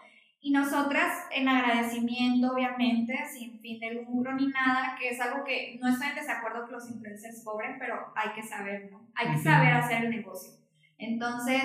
y 0.44 0.52
nosotras, 0.52 1.26
en 1.32 1.48
agradecimiento, 1.48 2.52
obviamente, 2.53 3.15
sin 3.34 3.60
fin 3.61 3.80
de 3.80 3.94
lucro 3.94 4.34
ni 4.34 4.48
nada, 4.48 4.95
que 4.99 5.10
es 5.10 5.20
algo 5.20 5.44
que 5.44 5.80
no 5.82 5.88
estoy 5.88 6.10
en 6.10 6.15
desacuerdo 6.15 6.65
que 6.65 6.74
los 6.74 6.90
influencers 6.91 7.44
cobren, 7.44 7.80
pero 7.80 8.14
hay 8.15 8.30
que 8.36 8.44
saber, 8.44 8.91
¿no? 8.91 9.10
Hay 9.15 9.32
que 9.32 9.38
saber 9.41 9.72
hacer 9.74 10.03
el 10.06 10.11
negocio. 10.11 10.52
Entonces, 10.98 11.64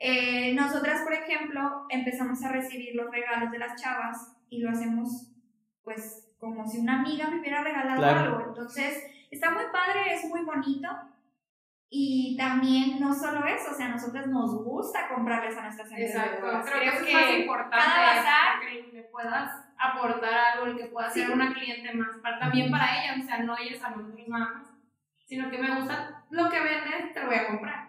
Eh, 0.00 0.54
nosotras, 0.54 1.02
por 1.02 1.12
ejemplo, 1.12 1.84
empezamos 1.88 2.40
a 2.44 2.52
recibir 2.52 2.94
los 2.94 3.10
regalos 3.10 3.50
de 3.50 3.58
las 3.58 3.74
chavas 3.82 4.16
y 4.48 4.60
lo 4.60 4.70
hacemos 4.70 5.32
pues 5.82 6.24
como 6.38 6.64
si 6.68 6.78
una 6.78 7.00
amiga 7.00 7.28
me 7.28 7.40
hubiera 7.40 7.64
regalado 7.64 8.06
algo. 8.06 8.44
Entonces, 8.46 8.92
está 9.32 9.50
muy 9.50 9.64
padre, 9.72 10.14
es 10.14 10.24
muy 10.28 10.42
bonito. 10.44 10.88
Y 11.90 12.36
también 12.36 13.00
no 13.00 13.14
solo 13.14 13.46
eso, 13.46 13.70
o 13.70 13.74
sea, 13.74 13.86
a 13.86 13.90
nosotros 13.90 14.26
nos 14.26 14.62
gusta 14.62 15.08
comprarles 15.08 15.56
a 15.56 15.62
nuestras 15.62 15.90
Exacto, 15.90 16.46
creo, 16.64 16.80
que 16.80 16.88
eso 16.88 17.06
es 17.06 17.14
más 17.14 17.30
importante. 17.38 17.76
Cada 17.76 18.14
bazar, 18.14 18.60
que 18.60 18.90
le 18.92 19.02
puedas 19.04 19.50
aportar 19.78 20.34
algo, 20.34 20.66
el 20.66 20.76
que 20.76 20.86
pueda 20.86 21.08
ser 21.08 21.30
una 21.30 21.52
cliente 21.54 21.94
más, 21.94 22.16
para, 22.22 22.38
también 22.38 22.70
para 22.70 23.02
ella, 23.02 23.16
o 23.18 23.26
sea, 23.26 23.38
no 23.38 23.56
ellas 23.56 23.82
a 23.82 23.90
nosotros 23.90 24.28
nada 24.28 24.52
más, 24.52 24.68
sino 25.26 25.50
que 25.50 25.58
me 25.58 25.76
gusta 25.76 26.24
lo 26.30 26.50
que 26.50 26.60
vendes, 26.60 27.14
te 27.14 27.20
lo 27.20 27.26
voy 27.26 27.36
a 27.36 27.46
comprar. 27.46 27.87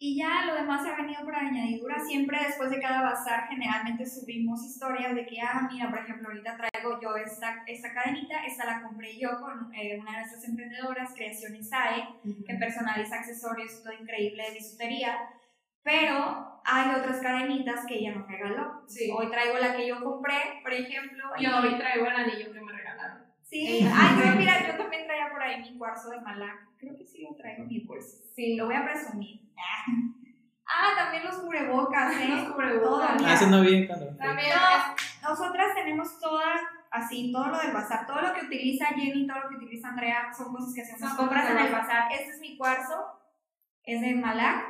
Y 0.00 0.16
ya 0.16 0.46
lo 0.46 0.54
demás 0.54 0.86
ha 0.86 0.94
venido 0.94 1.24
por 1.24 1.34
añadidura. 1.34 1.98
Siempre 1.98 2.38
después 2.46 2.70
de 2.70 2.80
cada 2.80 3.02
bazar, 3.02 3.48
generalmente 3.48 4.06
subimos 4.06 4.64
historias 4.64 5.12
de 5.12 5.26
que, 5.26 5.40
ah, 5.40 5.68
mira, 5.70 5.90
por 5.90 5.98
ejemplo, 5.98 6.28
ahorita 6.28 6.56
traigo 6.56 7.00
yo 7.00 7.16
esta, 7.16 7.64
esta 7.66 7.92
cadenita, 7.92 8.44
esta 8.44 8.64
la 8.64 8.82
compré 8.82 9.18
yo 9.18 9.40
con 9.40 9.74
eh, 9.74 9.98
una 10.00 10.12
de 10.12 10.18
nuestras 10.18 10.44
emprendedoras, 10.44 11.14
Creaciones 11.14 11.72
AE, 11.72 12.06
que 12.46 12.54
personaliza 12.54 13.16
accesorios, 13.16 13.82
todo 13.82 13.92
increíble 13.92 14.44
de 14.44 14.54
bisutería. 14.54 15.18
Pero 15.82 16.60
hay 16.64 16.94
otras 16.94 17.20
cadenitas 17.20 17.84
que 17.86 17.94
ella 17.94 18.14
nos 18.14 18.28
regaló. 18.28 18.84
Hoy 19.16 19.30
traigo 19.30 19.58
la 19.58 19.74
que 19.74 19.88
yo 19.88 20.04
compré, 20.04 20.60
por 20.62 20.72
ejemplo. 20.72 21.24
Y 21.38 21.46
hoy 21.46 21.76
traigo 21.76 22.06
el 22.06 22.14
anillo 22.14 22.52
que 22.52 22.60
me 22.60 22.72
regalaron. 22.72 23.24
Sí, 23.42 23.88
ay, 23.92 24.36
mira, 24.36 24.64
yo 24.64 24.76
también 24.76 25.06
traía 25.06 25.30
por 25.30 25.42
ahí 25.42 25.60
mi 25.60 25.76
cuarzo 25.76 26.10
de 26.10 26.20
Malac. 26.20 26.67
Creo 26.78 26.96
que 26.96 27.06
sí 27.06 27.22
lo 27.22 27.34
traigo 27.34 27.62
en 27.64 27.68
mi 27.68 27.80
bolsa. 27.80 28.18
Sí, 28.34 28.56
lo 28.56 28.66
voy 28.66 28.76
a 28.76 28.84
presumir. 28.84 29.40
Ah, 30.70 30.90
también 30.94 31.24
los 31.24 31.36
cubrebocas, 31.36 32.14
¿eh? 32.14 32.28
Los 32.28 32.52
cubrebocas. 32.52 33.22
Ah, 33.24 33.32
eso 33.32 33.46
no 33.46 33.62
vi 33.62 33.86
cuando. 33.86 34.14
También. 34.18 34.50
nosotras 35.22 35.74
tenemos 35.74 36.20
todas, 36.20 36.60
así, 36.90 37.32
todo 37.32 37.48
lo 37.48 37.58
del 37.58 37.72
bazar. 37.72 38.06
Todo 38.06 38.20
lo 38.20 38.34
que 38.34 38.44
utiliza 38.44 38.88
Jenny, 38.88 39.26
todo 39.26 39.40
lo 39.40 39.48
que 39.48 39.56
utiliza 39.56 39.88
Andrea, 39.88 40.30
son 40.36 40.52
cosas 40.52 40.74
que 40.74 40.82
hacemos 40.82 41.14
compras 41.14 41.50
en 41.50 41.58
el 41.58 41.72
bazar. 41.72 42.12
Este 42.12 42.32
es 42.32 42.40
mi 42.40 42.58
cuarzo, 42.58 43.02
es 43.82 44.02
de 44.02 44.14
Malac. 44.14 44.62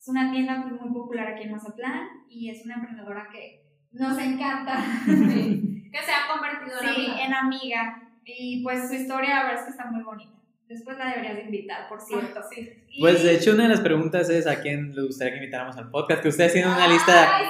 Es 0.00 0.08
una 0.08 0.30
tienda 0.30 0.56
muy, 0.56 0.78
popular 0.78 1.28
aquí 1.28 1.42
en 1.42 1.52
Mazatlán 1.52 2.08
y 2.30 2.50
es 2.50 2.64
una 2.64 2.76
emprendedora 2.76 3.28
que 3.30 3.66
nos 3.92 4.16
encanta. 4.16 4.82
que 5.04 5.98
se 6.02 6.10
ha 6.10 6.32
convertido 6.32 6.80
en 6.80 6.88
amiga. 6.88 7.24
en 7.24 7.34
amiga. 7.34 8.02
Y 8.24 8.62
pues 8.62 8.88
su 8.88 8.94
historia, 8.94 9.36
la 9.36 9.44
verdad 9.44 9.60
es 9.60 9.64
que 9.64 9.70
está 9.72 9.90
muy 9.90 10.02
bonita. 10.02 10.33
Después 10.68 10.96
la 10.96 11.10
deberías 11.10 11.36
de 11.36 11.42
invitar, 11.42 11.88
por 11.88 12.00
cierto. 12.00 12.40
Sí. 12.50 12.72
Pues 12.98 13.22
de 13.22 13.34
hecho, 13.34 13.52
una 13.52 13.64
de 13.64 13.68
las 13.70 13.80
preguntas 13.80 14.30
es 14.30 14.46
a 14.46 14.60
quién 14.60 14.94
le 14.94 15.02
gustaría 15.02 15.34
que 15.34 15.38
invitáramos 15.40 15.76
al 15.76 15.90
podcast, 15.90 16.22
que 16.22 16.28
ustedes 16.28 16.52
tienen 16.52 16.70
una 16.70 16.88
lista 16.88 17.42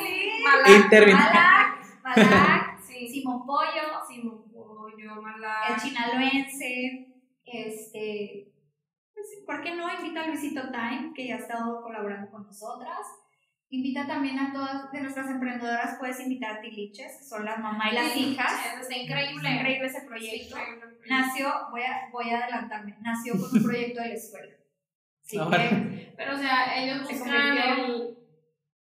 interminable. 0.67 1.39
Malac, 2.03 2.03
Malac, 2.03 2.81
sí. 2.87 3.09
Simón 3.09 3.47
Pollo, 3.47 4.05
Simón 4.09 4.45
Pollo, 4.53 5.23
Malac. 5.23 5.71
El 5.71 5.77
chinaloense, 5.83 7.15
este, 7.45 8.53
pues, 9.15 9.27
¿por 9.47 9.63
qué 9.63 9.77
no 9.77 9.89
invita 9.95 10.25
a 10.25 10.27
Luisito 10.27 10.63
Time, 10.71 11.13
que 11.15 11.29
ya 11.29 11.37
ha 11.37 11.39
estado 11.39 11.83
colaborando 11.83 12.31
con 12.31 12.45
nosotras? 12.45 12.99
Invita 13.75 14.07
también 14.07 14.39
a 14.39 14.53
todas 14.53 14.93
de 14.93 15.01
nuestras 15.01 15.29
emprendedoras, 15.29 15.97
puedes 15.99 16.21
invitar 16.21 16.59
a 16.59 16.61
Tiliches, 16.61 17.29
son 17.29 17.45
las 17.45 17.59
mamá 17.59 17.91
y 17.91 17.95
las 17.97 18.17
hijas. 18.17 18.53
Está 18.81 18.97
increíble. 18.97 19.51
increíble 19.51 19.89
ese 19.89 20.03
proyecto. 20.03 20.57
Nació, 21.09 21.53
voy 21.73 21.83
a, 21.83 22.09
voy 22.13 22.31
a 22.31 22.39
adelantarme, 22.39 22.97
nació 23.01 23.33
con 23.33 23.51
un 23.53 23.65
proyecto 23.65 24.01
de 24.01 24.09
la 24.11 24.15
escuela. 24.15 24.55
Sí, 25.23 25.39
pero 26.17 26.37
o 26.37 26.39
sea, 26.39 26.85
ellos 26.85 27.03
buscan 27.03 27.59
el 27.59 28.17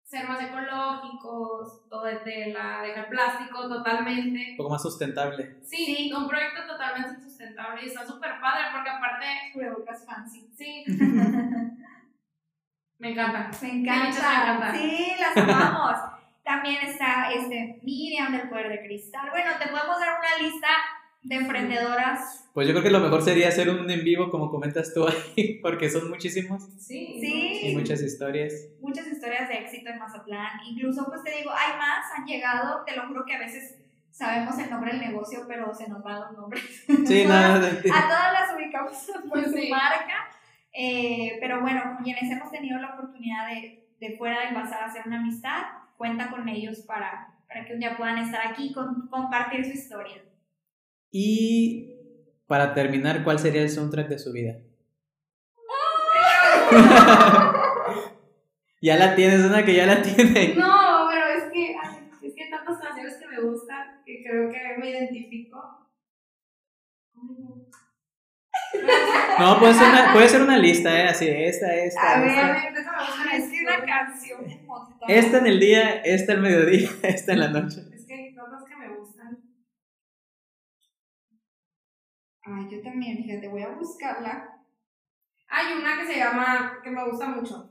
ser 0.05 0.27
más 0.27 0.43
ecológicos, 0.43 1.87
todo 1.91 2.05
de 2.05 2.17
tela, 2.21 2.81
dejar 2.83 3.11
plástico 3.11 3.69
totalmente. 3.69 4.53
Un 4.53 4.57
poco 4.57 4.71
más 4.71 4.83
sustentable. 4.83 5.59
Sí, 5.65 6.11
un 6.17 6.27
proyecto 6.27 6.67
totalmente 6.67 7.21
sustentable 7.21 7.83
y 7.83 7.89
está 7.89 8.07
súper 8.07 8.41
padre 8.41 8.69
porque 8.73 8.89
aparte... 8.89 9.27
Cubrebocas 9.53 10.07
fancy. 10.07 10.51
Sí. 10.57 10.85
Me 12.99 13.13
encanta. 13.13 13.51
Me 13.63 13.71
encanta. 13.71 14.73
Sí, 14.75 15.13
las 15.21 15.37
amamos. 15.37 15.99
También 16.43 16.79
está 16.87 17.31
este, 17.31 17.79
Miriam 17.83 18.33
del 18.33 18.49
Poder 18.49 18.69
de 18.71 18.81
Cristal. 18.83 19.31
Bueno, 19.31 19.51
te 19.59 19.69
podemos 19.69 20.01
dar 20.01 20.19
una 20.19 20.43
lista 20.43 20.69
de 21.23 21.37
emprendedoras. 21.37 22.49
Pues 22.55 22.67
yo 22.67 22.73
creo 22.73 22.83
que 22.83 22.91
lo 22.91 23.01
mejor 23.01 23.23
sería 23.23 23.49
hacer 23.49 23.69
un 23.69 23.89
en 23.91 24.03
vivo, 24.03 24.31
como 24.31 24.51
comentas 24.51 24.93
tú 24.95 25.07
ahí, 25.07 25.59
porque 25.63 25.91
son 25.91 26.09
muchísimos. 26.09 26.63
Sí. 26.79 27.19
sí. 27.21 27.61
Y 27.69 27.77
muchas 27.77 28.01
historias. 28.03 28.53
Muchas 28.81 29.07
historias 29.07 29.49
de 29.49 29.59
éxito 29.59 29.91
en 29.91 29.99
Mazatlán. 29.99 30.61
Incluso, 30.67 31.07
pues 31.07 31.23
te 31.23 31.37
digo, 31.37 31.51
hay 31.53 31.77
más, 31.77 32.07
han 32.17 32.25
llegado, 32.27 32.83
te 32.85 32.97
lo 32.97 33.07
juro 33.07 33.25
que 33.25 33.35
a 33.35 33.39
veces 33.39 33.77
sabemos 34.11 34.59
el 34.59 34.71
nombre 34.71 34.93
del 34.93 35.01
negocio, 35.01 35.45
pero 35.47 35.73
se 35.73 35.89
nos 35.89 36.03
van 36.03 36.21
los 36.21 36.33
nombres. 36.33 36.85
Sí, 37.07 37.25
nada. 37.29 37.57
a 37.57 38.09
todas 38.09 38.33
las 38.33 38.57
ubicamos 38.57 38.93
por 39.29 39.45
su 39.45 39.69
marca 39.69 40.31
eh, 40.81 41.39
pero 41.41 41.61
bueno, 41.61 41.99
quienes 42.05 42.31
hemos 42.31 42.53
tenido 42.53 42.79
la 42.79 42.95
oportunidad 42.95 43.49
de, 43.49 43.89
de 43.99 44.17
fuera 44.17 44.47
del 44.47 44.55
bazar 44.55 44.85
hacer 44.85 45.03
una 45.07 45.19
amistad, 45.19 45.65
cuenta 45.97 46.31
con 46.31 46.49
ellos 46.49 46.79
para, 46.87 47.35
para 47.49 47.65
que 47.65 47.75
un 47.75 47.81
día 47.81 47.97
puedan 47.97 48.19
estar 48.19 48.47
aquí 48.47 48.69
y 48.69 48.73
compartir 48.73 49.65
su 49.65 49.73
historia. 49.73 50.23
Y 51.11 51.97
para 52.47 52.75
terminar, 52.75 53.25
¿cuál 53.25 53.41
sería 53.41 53.63
el 53.63 53.71
soundtrack 53.71 54.07
de 54.07 54.21
su 54.21 54.33
vida? 54.33 54.61
ya 58.81 58.97
la 58.97 59.17
tienes, 59.17 59.45
una 59.45 59.65
que 59.65 59.75
ya 59.75 59.87
la 59.87 60.01
tiene. 60.01 60.55
No, 60.55 61.09
pero 61.11 61.27
es 61.27 61.53
que, 61.53 61.75
es 62.23 62.35
que 62.37 62.45
hay 62.45 62.51
tantas 62.51 62.79
canciones 62.79 63.17
que 63.17 63.27
me 63.27 63.41
gustan 63.41 64.05
que 64.07 64.23
creo 64.23 64.49
que 64.49 64.61
me 64.79 64.91
identifico. 64.91 65.89
No, 69.39 69.59
puede 69.59 69.75
ser 69.75 69.89
una, 69.89 70.13
puede 70.13 70.29
ser 70.29 70.43
una 70.43 70.59
lista, 70.59 71.01
¿eh? 71.01 71.09
Así, 71.09 71.29
esta, 71.29 71.75
esta. 71.75 72.17
A 72.17 72.21
ver, 72.21 72.39
a 72.39 72.53
ver, 72.53 72.75
déjame 72.75 73.37
es 73.37 73.51
que 73.51 73.61
una 73.63 73.85
canción. 73.85 74.41
Esta 75.07 75.39
en 75.39 75.47
el 75.47 75.61
día, 75.61 76.01
esta 76.03 76.33
el 76.33 76.41
mediodía, 76.41 76.91
esta 77.03 77.33
en 77.33 77.41
la 77.41 77.49
noche. 77.49 77.83
Es 77.95 78.05
que 78.05 78.15
hay 78.15 78.35
cosas 78.35 78.65
que 78.65 78.77
me 78.77 78.97
gustan. 78.97 79.39
Ay, 82.43 82.69
yo 82.71 82.83
también, 82.83 83.19
fíjate, 83.19 83.49
voy 83.49 83.63
a 83.63 83.69
buscarla. 83.69 84.59
Hay 85.49 85.79
una 85.81 85.99
que 85.99 86.07
se 86.07 86.19
llama, 86.19 86.81
que 86.83 86.91
me 86.91 87.09
gusta 87.09 87.29
mucho. 87.29 87.71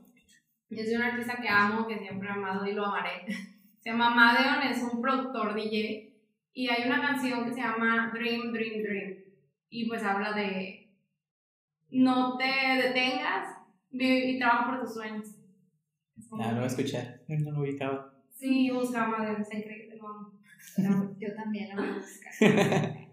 Y 0.70 0.80
es 0.80 0.90
de 0.90 0.96
una 0.96 1.08
artista 1.08 1.36
que 1.40 1.48
amo, 1.48 1.86
que 1.86 1.98
siempre 1.98 2.28
he 2.28 2.32
amado 2.32 2.66
y 2.66 2.72
lo 2.72 2.86
amaré. 2.86 3.24
Se 3.78 3.90
llama 3.90 4.10
Madeon, 4.10 4.62
es 4.64 4.82
un 4.82 5.00
productor 5.00 5.54
DJ. 5.54 6.12
Y 6.52 6.68
hay 6.68 6.88
una 6.88 7.00
canción 7.00 7.44
que 7.44 7.52
se 7.52 7.60
llama 7.60 8.10
Dream, 8.12 8.52
Dream, 8.52 8.82
Dream. 8.82 9.14
Y 9.70 9.88
pues 9.88 10.02
habla 10.02 10.32
de 10.32 10.77
no 11.90 12.36
te 12.36 12.44
detengas 12.44 13.58
y 13.90 14.38
trabaja 14.38 14.70
por 14.70 14.80
tus 14.80 14.94
sueños. 14.94 15.26
Ah, 16.40 16.48
lo 16.50 16.56
voy 16.56 16.64
a 16.64 16.66
escuchar, 16.66 17.20
no 17.28 17.52
lo 17.52 17.60
ubicaba. 17.60 18.14
Sí, 18.30 18.70
buscaba 18.70 19.26
de 19.26 19.40
está 19.40 19.58
increíble, 19.58 19.98
yo 21.18 21.34
también 21.34 21.68
la 21.70 21.74
voy 21.76 21.90
a 21.90 21.94
buscar. 21.94 23.08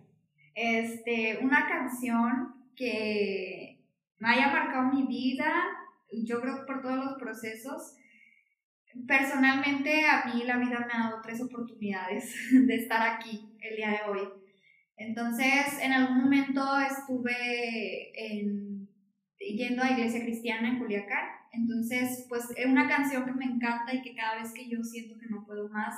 este, 0.54 1.40
una 1.42 1.68
canción 1.68 2.56
que 2.76 3.82
me 4.20 4.30
haya 4.30 4.50
marcado 4.50 4.94
mi 4.94 5.08
vida, 5.08 5.52
yo 6.12 6.42
creo 6.42 6.60
que 6.60 6.66
por 6.66 6.82
todos 6.82 6.98
los 6.98 7.14
procesos. 7.16 7.96
Personalmente 9.08 10.06
a 10.08 10.26
mí 10.26 10.44
la 10.44 10.58
vida 10.58 10.80
me 10.80 10.94
ha 10.94 11.10
dado 11.10 11.22
tres 11.22 11.42
oportunidades 11.42 12.34
de 12.52 12.76
estar 12.76 13.02
aquí 13.02 13.58
el 13.62 13.76
día 13.76 13.90
de 13.90 14.10
hoy. 14.10 14.30
Entonces, 14.98 15.80
en 15.82 15.92
algún 15.92 16.24
momento 16.24 16.62
estuve 16.80 18.12
yendo 19.40 19.84
a 19.84 19.92
iglesia 19.92 20.22
cristiana 20.22 20.70
en 20.70 20.80
Culiacán. 20.80 21.26
Entonces, 21.52 22.26
pues 22.30 22.46
es 22.56 22.66
una 22.66 22.88
canción 22.88 23.26
que 23.26 23.34
me 23.34 23.46
encanta 23.46 23.94
y 23.94 24.02
que 24.02 24.16
cada 24.16 24.42
vez 24.42 24.54
que 24.54 24.70
yo 24.70 24.84
siento 24.84 25.18
que 25.20 25.28
no 25.28 25.46
puedo 25.46 25.70
más, 25.70 25.96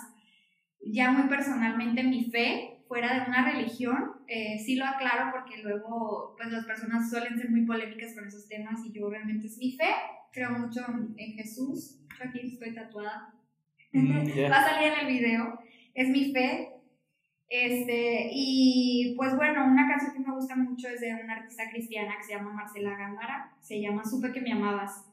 ya 0.82 1.12
muy 1.12 1.28
personalmente 1.28 2.04
mi 2.04 2.30
fe, 2.30 2.78
fuera 2.88 3.16
de 3.16 3.30
una 3.30 3.52
religión, 3.52 3.98
eh, 4.28 4.58
sí 4.60 4.76
lo 4.76 4.86
aclaro 4.86 5.32
porque 5.32 5.62
luego 5.62 6.36
pues 6.38 6.52
las 6.52 6.66
personas 6.66 7.10
suelen 7.10 7.38
ser 7.38 7.50
muy 7.50 7.66
polémicas 7.66 8.14
con 8.14 8.26
esos 8.26 8.48
temas 8.48 8.80
y 8.86 8.94
yo 8.94 9.10
realmente 9.10 9.48
es 9.48 9.58
mi 9.58 9.76
fe, 9.76 9.90
creo 10.32 10.52
mucho 10.52 10.82
en 11.18 11.34
Jesús, 11.34 12.00
yo 12.18 12.30
aquí 12.30 12.40
estoy 12.40 12.74
tatuada, 12.74 13.34
mm, 13.92 14.28
va 14.52 14.58
a 14.58 14.70
salir 14.70 14.94
en 14.94 15.00
el 15.06 15.14
video, 15.14 15.60
es 15.94 16.10
mi 16.10 16.32
fe, 16.32 16.70
este, 17.50 18.30
y 18.32 19.14
pues 19.16 19.36
bueno, 19.36 19.66
una 19.66 19.88
canción 19.88 20.14
que 20.14 20.30
me 20.30 20.36
gusta 20.36 20.56
mucho 20.56 20.90
es 20.90 21.00
de 21.00 21.14
una 21.14 21.36
artista 21.36 21.70
cristiana 21.70 22.18
que 22.18 22.24
se 22.24 22.34
llama 22.34 22.54
Marcela 22.54 22.98
Gándara, 22.98 23.56
se 23.62 23.82
llama 23.82 24.04
Supe 24.04 24.32
que 24.32 24.42
me 24.42 24.52
amabas. 24.52 25.06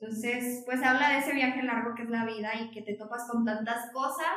Entonces, 0.00 0.62
pues 0.64 0.82
habla 0.82 1.10
de 1.10 1.18
ese 1.18 1.34
viaje 1.34 1.62
largo 1.62 1.94
que 1.94 2.02
es 2.02 2.10
la 2.10 2.24
vida 2.24 2.50
y 2.60 2.70
que 2.70 2.82
te 2.82 2.94
topas 2.94 3.28
con 3.30 3.44
tantas 3.44 3.90
cosas 3.92 4.36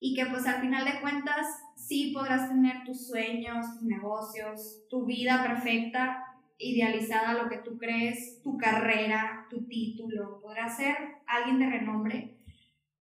y 0.00 0.14
que 0.14 0.26
pues 0.26 0.46
al 0.46 0.60
final 0.60 0.84
de 0.84 1.00
cuentas 1.00 1.46
sí 1.74 2.12
podrás 2.14 2.48
tener 2.48 2.84
tus 2.84 3.08
sueños, 3.08 3.66
tus 3.74 3.82
negocios, 3.82 4.84
tu 4.88 5.04
vida 5.04 5.42
perfecta, 5.42 6.24
idealizada 6.58 7.42
lo 7.42 7.48
que 7.48 7.58
tú 7.58 7.78
crees, 7.78 8.40
tu 8.42 8.56
carrera, 8.56 9.46
tu 9.50 9.66
título, 9.66 10.40
podrás 10.40 10.76
ser 10.76 10.96
alguien 11.26 11.58
de 11.58 11.70
renombre, 11.70 12.38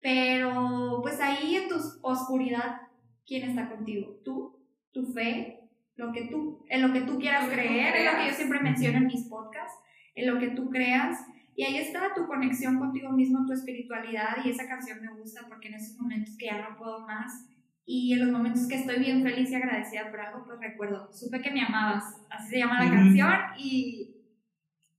pero 0.01 0.99
pues 1.01 1.19
ahí 1.19 1.55
en 1.55 1.69
tu 1.69 1.75
oscuridad, 2.01 2.81
¿quién 3.25 3.49
está 3.49 3.69
contigo? 3.69 4.19
¿Tú? 4.23 4.57
¿Tu 4.91 5.05
fe? 5.13 5.59
Lo 5.95 6.11
que 6.11 6.23
tú, 6.25 6.65
en 6.69 6.81
lo 6.81 6.91
que 6.91 7.01
tú 7.01 7.19
quieras 7.19 7.49
creer, 7.49 7.95
es 7.95 8.11
lo 8.11 8.17
que 8.17 8.27
yo 8.27 8.33
siempre 8.33 8.59
menciono 8.59 8.97
en 8.97 9.07
mis 9.07 9.27
podcasts, 9.27 9.77
en 10.15 10.27
lo 10.27 10.39
que 10.39 10.49
tú 10.49 10.69
creas. 10.69 11.19
Y 11.55 11.63
ahí 11.63 11.77
está 11.77 12.13
tu 12.15 12.25
conexión 12.25 12.79
contigo 12.79 13.11
mismo, 13.11 13.45
tu 13.45 13.53
espiritualidad. 13.53 14.37
Y 14.43 14.49
esa 14.49 14.67
canción 14.67 14.99
me 15.01 15.13
gusta 15.13 15.41
porque 15.47 15.67
en 15.67 15.75
esos 15.75 15.97
momentos 15.99 16.35
que 16.37 16.47
ya 16.47 16.67
no 16.67 16.77
puedo 16.77 17.05
más 17.05 17.47
y 17.85 18.13
en 18.13 18.19
los 18.21 18.31
momentos 18.31 18.67
que 18.67 18.75
estoy 18.75 18.99
bien 18.99 19.23
feliz 19.23 19.51
y 19.51 19.55
agradecida 19.55 20.09
por 20.09 20.21
algo, 20.21 20.45
pues 20.45 20.59
recuerdo, 20.59 21.11
supe 21.11 21.41
que 21.41 21.51
me 21.51 21.61
amabas. 21.61 22.03
Así 22.29 22.51
se 22.51 22.59
llama 22.59 22.83
la 22.83 22.91
canción 22.91 23.33
y, 23.57 24.15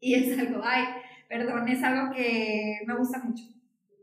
y 0.01 0.14
es 0.14 0.38
algo, 0.38 0.60
ay, 0.62 0.84
perdón, 1.28 1.66
es 1.68 1.82
algo 1.82 2.14
que 2.14 2.80
me 2.86 2.94
gusta 2.96 3.22
mucho. 3.24 3.44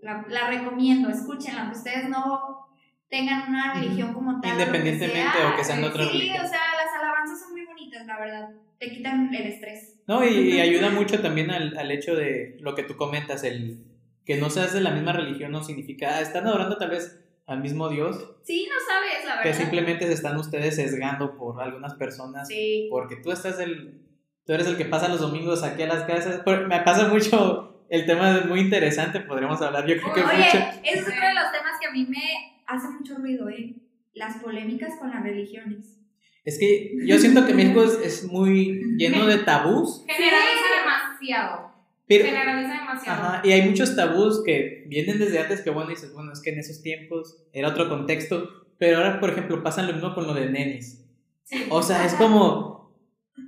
La, 0.01 0.25
la 0.27 0.49
recomiendo, 0.49 1.09
escúchenla, 1.09 1.71
ustedes 1.71 2.09
no 2.09 2.70
tengan 3.11 3.49
una 3.49 3.73
religión 3.73 4.13
como 4.13 4.39
tal. 4.39 4.53
Independientemente 4.53 5.37
o 5.45 5.55
que, 5.55 5.63
sean 5.63 5.81
de 5.81 5.87
otra 5.89 6.03
sí, 6.05 6.09
religión. 6.09 6.37
Sí, 6.37 6.45
o 6.45 6.49
sea, 6.49 6.61
las 6.83 6.95
alabanzas 6.99 7.39
son 7.41 7.51
muy 7.51 7.65
bonitas, 7.65 8.07
la 8.07 8.17
verdad. 8.17 8.49
Te 8.79 8.89
quitan 8.89 9.31
el 9.35 9.47
estrés. 9.47 10.01
No, 10.07 10.25
y, 10.25 10.59
ayuda 10.59 10.89
mucho 10.89 11.21
también 11.21 11.51
al, 11.51 11.77
al, 11.77 11.91
hecho 11.91 12.15
de 12.15 12.57
lo 12.61 12.73
que 12.73 12.83
tú 12.83 12.95
comentas, 12.95 13.43
el 13.43 13.85
que 14.25 14.37
no 14.37 14.49
seas 14.49 14.73
de 14.73 14.81
la 14.81 14.91
misma 14.91 15.13
religión 15.13 15.51
no 15.51 15.61
significa, 15.61 16.15
ah, 16.15 16.21
están 16.21 16.47
adorando 16.47 16.77
tal 16.77 16.89
vez 16.89 17.21
al 17.45 17.59
mismo 17.59 17.89
Dios. 17.89 18.37
Sí, 18.43 18.67
no 18.69 18.75
sabes, 18.87 19.25
la 19.25 19.35
verdad. 19.35 19.43
Que 19.43 19.53
simplemente 19.53 20.07
se 20.07 20.13
están 20.13 20.37
ustedes 20.37 20.77
sesgando 20.77 21.37
por 21.37 21.61
algunas 21.61 21.95
personas. 21.95 22.47
Sí. 22.47 22.87
Porque 22.89 23.17
tú 23.17 23.31
estás 23.31 23.59
el. 23.59 24.07
Tú 24.45 24.53
eres 24.53 24.67
el 24.67 24.77
que 24.77 24.85
pasa 24.85 25.09
los 25.09 25.19
domingos 25.19 25.63
aquí 25.63 25.83
a 25.83 25.87
las 25.87 26.03
casas. 26.05 26.41
Me 26.45 26.79
pasa 26.79 27.09
mucho. 27.09 27.85
El 27.89 28.05
tema 28.05 28.37
es 28.37 28.45
muy 28.45 28.61
interesante, 28.61 29.19
podríamos 29.19 29.61
hablar. 29.61 29.85
Yo 29.85 29.97
creo 29.97 30.13
que 30.13 30.23
Oye, 30.23 30.45
mucho. 30.45 30.57
ese 30.81 30.99
es 30.99 31.01
uno 31.05 31.27
de 31.27 31.33
los 31.33 31.51
temas 31.51 31.77
que 31.81 31.87
a 31.87 31.91
mí 31.91 32.07
me 32.07 32.50
hace 32.71 32.89
mucho 32.89 33.17
ruido, 33.17 33.49
¿eh? 33.49 33.75
Las 34.13 34.37
polémicas 34.37 34.95
con 34.99 35.09
las 35.09 35.23
religiones. 35.23 35.97
Es 36.43 36.57
que 36.57 36.95
yo 37.05 37.19
siento 37.19 37.45
que 37.45 37.53
México 37.53 37.83
es, 37.83 37.99
es 38.03 38.23
muy 38.25 38.95
lleno 38.97 39.25
de 39.25 39.37
tabús. 39.39 40.03
Generaliza 40.07 40.65
demasiado. 40.79 41.71
Pero, 42.07 42.25
Generaliza 42.25 42.73
demasiado. 42.73 43.23
Ajá, 43.23 43.41
y 43.43 43.51
hay 43.51 43.69
muchos 43.69 43.95
tabús 43.95 44.43
que 44.43 44.85
vienen 44.87 45.19
desde 45.19 45.39
antes 45.39 45.61
que, 45.61 45.69
bueno, 45.69 45.91
dices, 45.91 46.11
bueno, 46.13 46.33
es 46.33 46.41
que 46.41 46.49
en 46.49 46.59
esos 46.59 46.81
tiempos 46.81 47.37
era 47.53 47.69
otro 47.69 47.87
contexto, 47.87 48.49
pero 48.79 48.97
ahora, 48.97 49.19
por 49.19 49.29
ejemplo, 49.29 49.61
pasa 49.61 49.83
lo 49.83 49.93
mismo 49.93 50.15
con 50.15 50.25
lo 50.25 50.33
de 50.33 50.49
nenis. 50.49 51.05
Sí. 51.43 51.65
O 51.69 51.83
sea, 51.83 52.05
es 52.05 52.15
como, 52.15 52.91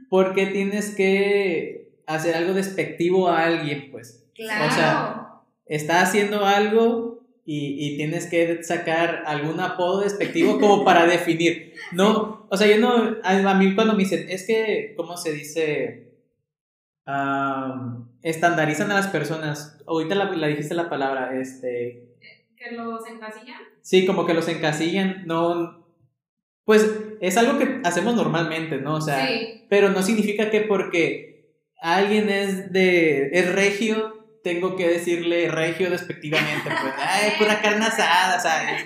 ¿por 0.09 0.33
qué 0.33 0.45
tienes 0.45 0.95
que 0.95 1.97
hacer 2.05 2.35
algo 2.35 2.53
despectivo 2.53 3.27
a 3.27 3.43
alguien, 3.43 3.89
pues? 3.91 4.29
Claro. 4.35 4.67
O 4.67 4.71
sea, 4.71 5.27
está 5.65 6.01
haciendo 6.01 6.45
algo 6.45 7.22
y, 7.45 7.87
y, 7.87 7.97
tienes 7.97 8.27
que 8.27 8.63
sacar 8.63 9.23
algún 9.25 9.59
apodo 9.59 10.01
despectivo 10.01 10.59
como 10.59 10.85
para 10.85 11.05
definir. 11.07 11.73
No, 11.91 12.47
o 12.49 12.57
sea, 12.57 12.67
yo 12.67 12.77
no, 12.77 13.17
a, 13.23 13.51
a 13.51 13.55
mí 13.55 13.75
cuando 13.75 13.93
me 13.93 14.03
dicen, 14.03 14.27
es 14.29 14.47
que, 14.47 14.93
¿cómo 14.95 15.17
se 15.17 15.33
dice? 15.33 16.13
Um, 17.05 18.07
estandarizan 18.21 18.89
a 18.91 18.95
las 18.95 19.07
personas. 19.07 19.81
Ahorita 19.85 20.15
la, 20.15 20.25
la, 20.31 20.47
dijiste 20.47 20.73
la 20.73 20.89
palabra, 20.89 21.37
este... 21.39 22.15
¿Que 22.55 22.71
los 22.71 23.05
encasillan? 23.07 23.59
Sí, 23.81 24.05
como 24.05 24.25
que 24.25 24.33
los 24.33 24.47
encasillan, 24.47 25.23
no... 25.25 25.83
Pues 26.63 26.89
es 27.19 27.35
algo 27.35 27.59
que 27.59 27.81
hacemos 27.83 28.15
normalmente, 28.15 28.77
¿no? 28.77 28.95
O 28.95 29.01
sea, 29.01 29.27
sí. 29.27 29.65
pero 29.69 29.89
no 29.89 30.01
significa 30.01 30.49
que 30.49 30.61
porque 30.61 31.57
alguien 31.81 32.29
es 32.29 32.71
de... 32.71 33.31
es 33.33 33.53
regio, 33.53 34.22
tengo 34.43 34.75
que 34.75 34.87
decirle 34.87 35.49
regio 35.49 35.89
despectivamente, 35.89 36.63
pues, 36.65 36.93
ay, 36.97 37.31
pura 37.39 37.61
carne 37.61 37.85
asada, 37.85 38.39
¿sabes? 38.39 38.85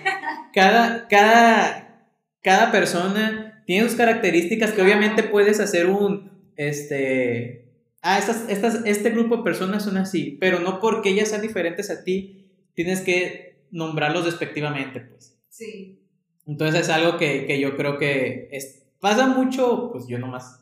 Cada, 0.53 1.07
cada, 1.07 2.11
cada 2.41 2.71
persona 2.71 3.63
tiene 3.65 3.87
sus 3.87 3.97
características 3.97 4.71
que 4.71 4.81
obviamente 4.81 5.23
puedes 5.23 5.59
hacer 5.59 5.87
un, 5.87 6.51
este, 6.55 7.73
ah, 8.01 8.19
estas, 8.19 8.47
estas, 8.49 8.85
este 8.85 9.09
grupo 9.09 9.37
de 9.37 9.43
personas 9.43 9.83
son 9.83 9.97
así, 9.97 10.37
pero 10.39 10.59
no 10.59 10.79
porque 10.79 11.09
ellas 11.09 11.29
sean 11.29 11.41
diferentes 11.41 11.89
a 11.89 12.03
ti, 12.03 12.51
tienes 12.73 13.01
que 13.01 13.65
nombrarlos 13.71 14.25
despectivamente, 14.25 15.01
pues. 15.01 15.37
Sí. 15.49 16.03
Entonces 16.45 16.81
es 16.81 16.89
algo 16.89 17.17
que, 17.17 17.45
que 17.45 17.59
yo 17.59 17.75
creo 17.75 17.97
que 17.97 18.47
es, 18.51 18.85
pasa 18.99 19.27
mucho, 19.27 19.89
pues 19.91 20.07
yo 20.07 20.19
nomás 20.19 20.61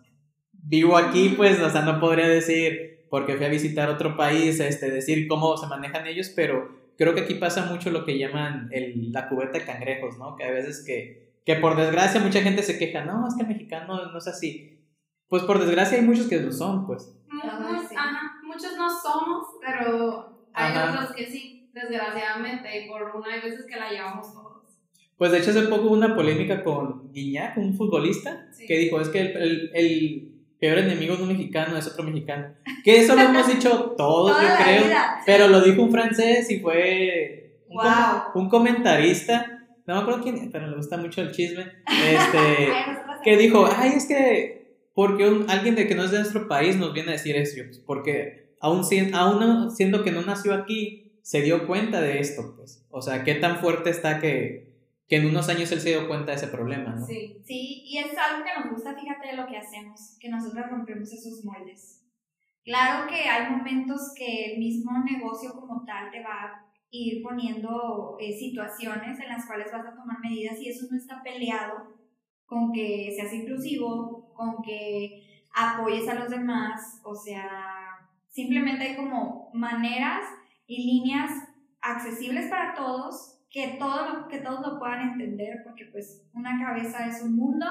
vivo 0.53 0.97
aquí, 0.97 1.34
pues, 1.38 1.59
o 1.59 1.69
sea, 1.69 1.81
no 1.81 1.99
podría 1.99 2.27
decir, 2.27 3.05
porque 3.15 3.37
fui 3.37 3.45
a 3.45 3.49
visitar 3.49 3.89
otro 3.89 4.17
país, 4.17 4.59
este, 4.59 4.91
decir 4.91 5.29
cómo 5.29 5.55
se 5.55 5.67
manejan 5.67 6.05
ellos, 6.05 6.33
pero 6.35 6.67
creo 6.97 7.15
que 7.15 7.21
aquí 7.21 7.35
pasa 7.35 7.63
mucho 7.63 7.89
lo 7.89 8.03
que 8.03 8.19
llaman 8.19 8.67
el, 8.73 9.13
la 9.13 9.29
cubeta 9.29 9.57
de 9.57 9.63
cangrejos, 9.63 10.17
¿no? 10.17 10.35
Que 10.35 10.43
a 10.43 10.51
veces 10.51 10.83
que, 10.85 11.39
que 11.45 11.55
por 11.55 11.77
desgracia 11.77 12.19
mucha 12.19 12.41
gente 12.41 12.61
se 12.61 12.77
queja, 12.77 13.05
no, 13.05 13.25
es 13.25 13.35
que 13.35 13.43
el 13.43 13.47
mexicano 13.47 14.11
no 14.11 14.17
es 14.17 14.27
así. 14.27 14.81
Pues 15.29 15.43
por 15.43 15.59
desgracia 15.59 15.97
hay 15.97 16.03
muchos 16.03 16.27
que 16.27 16.41
lo 16.41 16.51
son, 16.51 16.85
pues. 16.85 17.17
Muchos, 17.29 17.87
sí. 17.87 17.95
ajá, 17.97 18.33
muchos 18.43 18.75
no 18.77 18.89
somos, 18.89 19.47
pero 19.65 20.49
hay 20.53 20.73
ajá. 20.73 20.91
otros 20.91 21.15
que 21.15 21.25
sí, 21.25 21.69
desgraciadamente, 21.73 22.83
y 22.83 22.89
por 22.89 23.15
una 23.15 23.33
hay 23.33 23.39
veces 23.39 23.65
que 23.65 23.77
la 23.77 23.91
llevamos 23.91 24.33
todos. 24.33 24.77
Pues 25.17 25.31
de 25.31 25.37
hecho 25.37 25.51
hace 25.51 25.61
poco 25.69 25.83
hubo 25.83 25.93
una 25.93 26.13
polémica 26.13 26.65
con 26.65 27.13
Guiñac, 27.13 27.55
un 27.55 27.77
futbolista, 27.77 28.49
sí. 28.51 28.67
que 28.67 28.77
dijo, 28.77 28.99
es 28.99 29.07
que 29.07 29.21
el, 29.21 29.37
el, 29.37 29.71
el, 29.73 30.35
peor 30.60 30.77
enemigo 30.80 31.15
de 31.15 31.23
un 31.23 31.30
mexicano 31.30 31.77
es 31.77 31.88
otro 31.88 32.03
mexicano. 32.03 32.53
Que 32.84 33.02
eso 33.02 33.15
lo 33.15 33.22
hemos 33.22 33.48
dicho 33.48 33.94
todos, 33.98 34.32
Toda 34.38 34.57
yo 34.60 34.64
creo, 34.64 34.84
vida, 34.86 35.22
pero 35.26 35.48
lo 35.48 35.61
dijo 35.61 35.82
un 35.82 35.91
francés 35.91 36.49
y 36.52 36.60
fue 36.60 37.60
un, 37.68 37.76
Wow. 37.77 38.32
com 38.34 38.44
un 38.44 38.49
comentarista, 38.49 39.68
no 39.86 39.95
me 39.95 40.02
acuerdo 40.02 40.22
quién, 40.23 40.49
pero 40.52 40.68
le 40.68 40.76
gusta 40.77 40.98
mucho 40.98 41.22
el 41.22 41.32
chisme, 41.32 41.64
este, 41.88 42.69
que 43.23 43.38
dijo, 43.38 43.68
ay, 43.76 43.94
es 43.98 44.06
que, 44.06 44.77
porque 44.94 45.27
un, 45.27 45.49
alguien 45.49 45.76
de 45.76 45.88
que 45.88 45.95
no 45.95 46.03
es 46.06 46.11
de 46.11 46.19
nuestro 46.19 46.48
país 46.48 46.77
nos 46.77 46.94
viene 46.94 47.10
a 47.10 47.14
decir 47.14 47.36
eso, 47.36 47.56
pues, 47.65 47.80
porque 47.80 48.53
aún, 48.61 48.84
si- 48.86 49.11
aún 49.14 49.72
siendo 49.72 50.03
que 50.03 50.11
no 50.11 50.22
nació 50.22 50.53
aquí, 50.53 51.11
se 51.22 51.41
dio 51.41 51.65
cuenta 51.68 52.02
de 52.02 52.19
esto, 52.19 52.53
pues, 52.56 52.86
o 52.91 53.02
sea, 53.02 53.23
qué 53.23 53.36
tan 53.36 53.57
fuerte 53.57 53.90
está 53.90 54.19
que, 54.19 54.74
que 55.07 55.18
en 55.18 55.27
unos 55.27 55.49
años 55.49 55.72
él 55.72 55.80
se 55.80 55.90
dio 55.90 56.07
cuenta 56.07 56.32
de 56.32 56.38
ese 56.38 56.48
problema, 56.48 56.95
¿no? 56.95 57.06
Sí. 57.06 57.38
Sí, 57.45 57.84
y 57.86 57.98
es 57.99 58.18
algo 58.18 58.44
que 58.44 58.60
nos 58.60 58.72
gusta, 58.72 58.95
fíjate, 58.95 59.27
de 59.27 59.38
lo 59.38 59.48
que 59.48 59.57
hacemos, 59.57 60.18
que 60.19 60.30
nosotros 60.30 60.65
rompemos 60.69 61.11
esos 61.14 61.44
moldes. 61.45 62.02
Claro 62.64 63.07
que 63.07 63.30
hay 63.30 63.52
momentos 63.52 64.14
que 64.18 64.53
el 64.53 64.60
mismo 64.60 64.91
negocio 65.03 65.53
como 65.53 65.86
tal 65.86 66.10
te 66.10 66.23
va 66.23 66.34
a 66.34 66.65
ir 66.90 67.22
poniendo 67.22 68.18
eh, 68.19 68.34
situaciones 68.34 69.19
en 69.19 69.30
las 69.30 69.45
cuales 69.45 69.72
vas 69.72 69.86
a 69.86 69.95
tomar 69.95 70.19
medidas 70.19 70.60
y 70.60 70.69
eso 70.69 70.88
no 70.90 70.98
está 70.98 71.22
peleado 71.22 71.95
con 72.45 72.72
que 72.72 73.14
seas 73.15 73.34
inclusivo, 73.34 74.34
con 74.34 74.64
que 74.64 75.44
apoyes 75.53 76.07
a 76.07 76.15
los 76.15 76.30
demás, 76.30 77.02
o 77.03 77.15
sea, 77.15 77.48
simplemente 78.30 78.84
hay 78.84 78.95
como 78.95 79.52
maneras 79.53 80.23
y 80.68 80.86
líneas 80.86 81.32
accesibles 81.82 82.49
para 82.49 82.73
todos 82.73 83.35
que, 83.56 83.77
todo 83.80 83.98
lo- 84.10 84.27
que 84.27 84.40
todos 84.40 84.60
lo 84.68 84.77
puedan 84.77 85.11
entender, 85.11 85.61
porque 85.64 85.86
pues 85.86 86.27
una 86.34 86.60
cabeza 86.60 87.07
es 87.07 87.22
un 87.23 87.38
mundo 87.38 87.65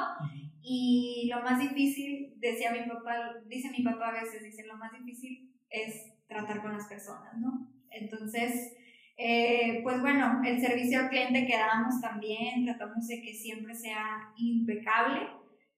y 0.62 1.28
lo 1.30 1.42
más 1.42 1.58
difícil, 1.60 2.32
decía 2.38 2.72
mi 2.72 2.88
papá, 2.90 3.34
dice 3.46 3.70
mi 3.70 3.84
papá 3.84 4.08
a 4.08 4.22
veces, 4.22 4.42
dice, 4.42 4.66
lo 4.66 4.78
más 4.78 4.90
difícil 4.92 5.52
es 5.68 6.14
tratar 6.26 6.62
con 6.62 6.72
las 6.72 6.86
personas, 6.86 7.36
¿no? 7.38 7.68
Entonces, 7.90 8.72
eh, 9.18 9.80
pues 9.82 10.00
bueno, 10.00 10.40
el 10.42 10.58
servicio 10.58 11.00
al 11.00 11.10
cliente 11.10 11.46
que 11.46 11.58
damos 11.58 12.00
también, 12.00 12.64
tratamos 12.64 13.06
de 13.06 13.20
que 13.20 13.34
siempre 13.34 13.74
sea 13.74 14.32
impecable, 14.38 15.20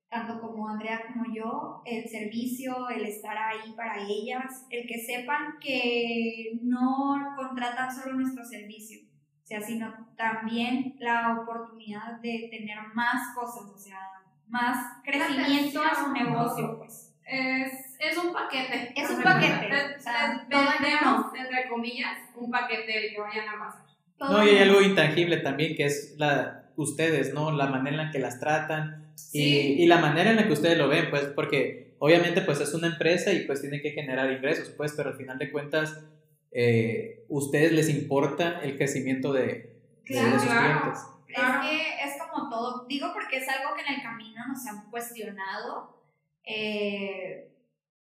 tanto 0.09 0.41
como 0.41 0.69
Andrea 0.69 1.01
como 1.13 1.35
yo, 1.35 1.83
el 1.85 2.09
servicio, 2.09 2.89
el 2.91 3.05
estar 3.07 3.37
ahí 3.37 3.73
para 3.77 4.07
ellas, 4.07 4.67
el 4.71 4.87
que 4.87 4.99
sepan 5.01 5.55
que 5.61 6.61
no 6.63 7.35
contratan 7.37 7.93
solo 7.93 8.15
nuestro 8.15 8.45
servicio, 8.45 9.01
o 9.47 9.49
sea, 9.49 9.61
sino 9.61 9.95
también 10.17 10.97
la 10.99 11.39
oportunidad 11.41 12.21
de 12.21 12.49
tener 12.51 12.79
más 12.95 13.33
cosas, 13.33 13.71
o 13.73 13.79
sea, 13.79 13.97
más 14.49 14.77
crecimiento 15.05 15.81
a 15.83 15.95
su 15.95 16.13
negocio, 16.13 16.79
pues. 16.79 17.15
Es, 17.25 17.95
es 18.01 18.19
un 18.19 18.33
paquete. 18.33 18.93
Es 18.97 19.09
un 19.09 19.19
de 19.19 19.23
paquete, 19.23 19.67
o 19.97 20.01
sea, 20.01 20.33
Es- 20.33 20.49
vendemos, 20.49 21.27
entre 21.39 21.69
comillas, 21.69 22.19
un 22.35 22.51
paquete 22.51 23.07
el 23.07 23.15
que 23.15 23.21
vayan 23.21 23.49
a 23.49 23.59
pasar. 23.67 23.83
Todo 24.19 24.33
No, 24.33 24.45
y 24.45 24.49
hay 24.49 24.59
algo 24.69 24.81
intangible 24.81 25.37
también, 25.37 25.77
que 25.77 25.85
es 25.85 26.17
la, 26.19 26.65
ustedes, 26.75 27.33
¿no? 27.33 27.53
La 27.53 27.67
manera 27.67 27.91
en 28.03 28.07
la 28.07 28.11
que 28.11 28.19
las 28.19 28.41
tratan 28.41 29.13
y, 29.33 29.39
Sí. 29.45 29.75
y 29.79 29.87
la 29.87 29.99
manera 29.99 30.31
en 30.31 30.37
la 30.37 30.47
que 30.49 30.53
ustedes 30.55 30.77
lo 30.77 30.89
ven, 30.89 31.09
pues, 31.11 31.23
porque 31.27 31.95
obviamente, 32.01 32.41
pues, 32.41 32.61
es 32.61 32.75
una 32.75 32.89
empresa 32.89 33.33
y, 33.33 33.47
pues, 33.47 33.61
tiene 33.61 33.81
que 33.81 33.93
generar 33.93 34.29
ingresos, 34.33 34.71
pues, 34.77 34.93
pero 34.97 35.11
al 35.11 35.17
final 35.17 35.39
de 35.39 35.53
cuentas, 35.53 36.05
eh, 36.53 37.25
ustedes 37.29 37.73
les 37.73 37.89
importa 37.89 38.61
el 38.61 38.77
crecimiento 38.77 39.33
de, 39.33 39.47
de- 39.47 39.77
Claro, 40.05 40.31
de 40.33 40.39
sus 40.39 40.49
claro. 40.49 40.81
clientes. 40.81 41.03
Claro. 41.27 41.63
Es 41.63 41.69
que 41.71 42.05
es 42.05 42.23
como 42.23 42.49
todo, 42.49 42.87
digo 42.87 43.09
porque 43.13 43.39
es 43.39 43.49
algo 43.49 43.75
que 43.75 43.83
en 43.83 43.95
el 43.95 44.03
camino 44.03 44.47
nos 44.49 44.67
han 44.67 44.91
cuestionado. 44.91 46.01
Eh, 46.45 47.51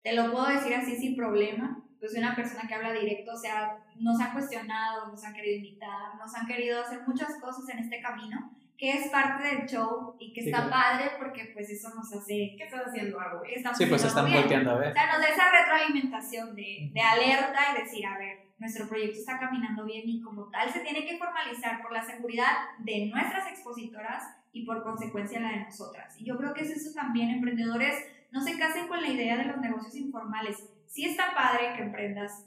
te 0.04 0.14
lo 0.14 0.32
puedo 0.32 0.46
decir 0.48 0.74
así 0.76 0.96
sin 0.96 1.16
problema, 1.16 1.84
pues 2.00 2.12
soy 2.12 2.22
una 2.22 2.36
persona 2.36 2.68
que 2.68 2.76
habla 2.76 2.94
directo, 2.94 3.34
o 3.34 3.38
sea, 3.38 3.84
nos 3.96 4.20
han 4.22 4.34
cuestionado, 4.34 5.08
nos 5.08 5.24
han 5.24 5.34
querido 5.34 5.56
invitar, 5.58 6.16
nos 6.20 6.34
han 6.36 6.46
querido 6.46 6.80
hacer 6.82 7.00
muchas 7.08 7.36
cosas 7.42 7.68
en 7.70 7.80
este 7.80 8.00
camino, 8.02 8.52
que 8.78 8.92
es 8.92 9.08
parte 9.10 9.44
del 9.48 9.66
show 9.68 10.16
y 10.20 10.34
que 10.34 10.42
Sí, 10.42 10.48
está 10.50 10.68
claro. 10.68 10.72
padre 10.72 11.12
porque 11.18 11.52
pues 11.54 11.70
eso 11.70 11.90
nos 11.96 12.12
hace 12.14 12.56
¿Qué 12.58 12.64
estás 12.66 12.88
haciendo 12.88 13.20
algo? 13.20 13.42
que 13.42 13.56
estamos 13.56 13.78
Sí, 13.78 13.86
pues 13.86 14.04
están 14.04 14.26
bien. 14.26 14.40
volteando 14.42 14.72
a 14.72 14.76
O 14.76 14.80
ver. 14.80 14.94
sea, 14.94 15.08
nos 15.14 15.22
da 15.22 15.28
esa 15.30 15.52
retroalimentación 15.52 16.56
de, 16.56 16.90
de 16.94 17.02
alerta 17.02 17.60
y 17.74 17.82
decir, 17.84 18.06
a 18.06 18.18
ver, 18.18 18.40
nuestro 18.58 18.88
proyecto 18.88 19.18
está 19.20 19.40
caminando 19.40 19.86
bien 19.86 20.04
y 20.06 20.22
como 20.22 20.50
tal 20.50 20.70
se 20.72 20.80
tiene 20.82 21.06
que 21.06 21.18
formalizar 21.18 21.82
por 21.82 21.92
la 21.92 22.04
seguridad 22.04 22.52
de 22.80 23.06
nuestras 23.08 23.48
expositoras 23.50 24.24
y 24.52 24.66
por 24.66 24.84
consecuencia 24.84 25.40
la 25.42 25.50
de 25.52 25.60
nosotras. 25.66 26.16
Y 26.20 26.26
yo 26.26 26.38
creo 26.38 26.54
que 26.54 26.62
es 26.64 26.70
eso 26.72 26.94
también, 26.94 27.30
emprendedores, 27.30 27.96
no 28.32 28.42
se 28.42 28.58
casen 28.58 28.88
con 28.88 29.02
la 29.02 29.08
idea 29.10 29.38
de 29.38 29.46
los 29.46 29.58
negocios 29.58 29.96
informales. 29.96 30.70
Sí 30.88 31.06
está 31.06 31.34
padre 31.34 31.74
que 31.76 31.82
emprendas 31.84 32.46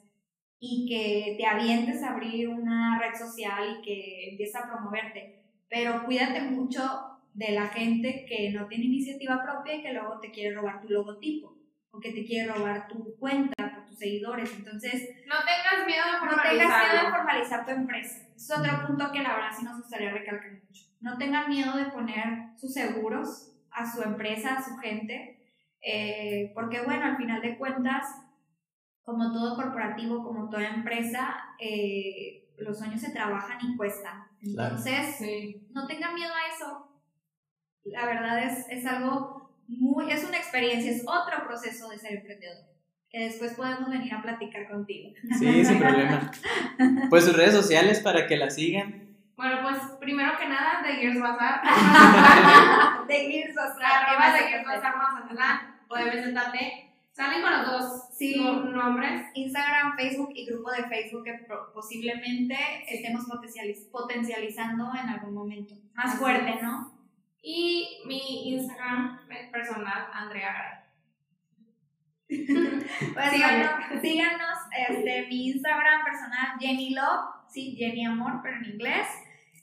y 0.61 0.87
que 0.89 1.37
te 1.39 1.47
avientes 1.47 2.03
a 2.03 2.11
abrir 2.13 2.49
una 2.49 2.99
red 2.99 3.15
social 3.15 3.79
y 3.79 3.83
que 3.83 4.31
empieces 4.31 4.57
a 4.57 4.67
promoverte, 4.67 5.38
pero 5.69 6.05
cuídate 6.05 6.41
mucho 6.43 6.83
de 7.35 7.53
la 7.53 7.69
gente 7.69 8.25
que 8.29 8.51
no 8.53 8.67
tiene 8.67 8.87
iniciativa 8.87 9.43
propia 9.43 9.77
y 9.77 9.83
que 9.83 9.93
luego 9.93 10.19
te 10.21 10.31
quiere 10.31 10.55
robar 10.55 10.83
tu 10.83 10.89
logotipo 10.89 11.57
o 11.91 12.01
que 12.01 12.13
te 12.13 12.25
quiere 12.25 12.53
robar 12.53 12.89
tu 12.89 13.17
cuenta 13.19 13.55
por 13.57 13.87
tus 13.87 13.99
seguidores. 13.99 14.53
Entonces, 14.57 15.09
No 15.27 15.37
tengas 15.39 15.87
miedo 15.87 16.05
de 16.05 16.27
no 16.27 16.43
tengas 16.43 16.93
miedo 16.93 17.05
de 17.05 17.11
formalizar 17.11 17.65
tu 17.65 17.71
empresa. 17.71 18.29
Es 18.35 18.51
otro 18.51 18.87
punto 18.87 19.13
que 19.13 19.23
la 19.23 19.35
verdad 19.35 19.51
sí 19.57 19.65
nos 19.65 19.79
gustaría 19.79 20.11
recalcar 20.11 20.53
mucho. 20.53 20.85
No 21.01 21.17
tengan 21.17 21.49
miedo 21.49 21.77
de 21.77 21.87
poner 21.87 22.57
sus 22.57 22.73
seguros 22.73 23.53
a 23.71 23.91
su 23.91 24.03
empresa, 24.03 24.57
a 24.57 24.63
su 24.63 24.77
gente, 24.79 25.39
eh, 25.81 26.51
porque 26.55 26.83
bueno, 26.83 27.05
al 27.05 27.17
final 27.17 27.41
de 27.41 27.57
cuentas, 27.57 28.07
como 29.03 29.33
todo 29.33 29.55
corporativo, 29.55 30.25
como 30.25 30.51
toda 30.51 30.69
empresa, 30.69 31.37
eh, 31.61 32.48
los 32.61 32.79
sueños 32.79 33.01
se 33.01 33.11
trabajan 33.11 33.59
y 33.63 33.77
cuestan. 33.77 34.25
Claro. 34.43 34.77
Entonces, 34.77 35.17
Sí. 35.19 35.67
no 35.73 35.87
tengan 35.87 36.15
miedo 36.15 36.33
a 36.33 36.55
eso. 36.55 36.89
La 37.85 38.05
verdad 38.07 38.43
es, 38.43 38.67
es 38.69 38.87
algo 38.87 39.51
muy, 39.67 40.11
es 40.11 40.25
una 40.25 40.37
experiencia, 40.37 40.91
es 40.91 41.03
otro 41.07 41.47
proceso 41.47 41.89
de 41.89 41.99
ser 41.99 42.13
emprendedor, 42.19 42.57
que 43.11 43.21
después 43.25 43.55
podemos 43.55 43.89
venir 43.91 44.13
a 44.15 44.23
platicar 44.23 44.69
contigo. 44.69 45.11
Sí, 45.39 45.65
sin 45.65 45.79
problema. 45.79 46.31
Pues 47.11 47.25
sus 47.25 47.37
redes 47.37 47.55
sociales 47.55 48.01
para 48.01 48.27
que 48.27 48.37
la 48.37 48.51
sigan. 48.51 49.17
Bueno, 49.37 49.59
pues 49.63 49.79
primero 50.01 50.33
que 50.39 50.49
nada, 50.49 50.83
de 50.83 50.95
Gears 50.95 51.21
Bazaar. 51.21 51.63
de 53.07 53.15
Gears 53.15 53.57
Arriba 53.57 54.33
de 54.33 54.39
Gears 54.49 54.67
Bazaar 54.67 54.97
Mazatlán 54.97 55.81
o 55.89 55.97
de. 55.97 56.88
Salen 57.19 57.43
con 57.43 57.51
los 57.53 57.67
dos 57.67 58.17
Sí. 58.17 58.41
no- 58.41 58.63
nombres. 58.63 59.27
Instagram, 59.35 59.97
Facebook 59.97 60.31
y 60.37 60.47
grupo 60.47 60.71
de 60.71 60.85
Facebook 60.85 61.25
que 61.25 61.33
posiblemente 61.75 62.57
estemos 62.87 63.25
potencializ- 63.27 63.91
potencializando 63.91 64.93
en 64.95 65.09
algún 65.09 65.35
momento. 65.35 65.75
Más 65.95 66.11
Así 66.11 66.19
fuerte, 66.19 66.49
es. 66.51 66.63
¿no? 66.63 66.97
Y 67.43 68.03
mi 68.07 68.53
Instagram 68.55 69.19
personal, 69.51 70.07
Andrea 70.13 70.53
Garay. 70.53 70.79
Pues 72.29 73.31
Síganme. 73.33 73.67
bueno, 73.67 74.01
síganos, 74.03 74.59
este, 74.89 75.27
mi 75.27 75.49
Instagram 75.49 76.05
personal, 76.05 76.57
Jenny 76.61 76.91
Love, 76.95 77.31
sí, 77.49 77.75
Jenny 77.77 78.07
Amor, 78.07 78.41
pero 78.45 78.59
en 78.59 78.65
inglés. 78.65 79.09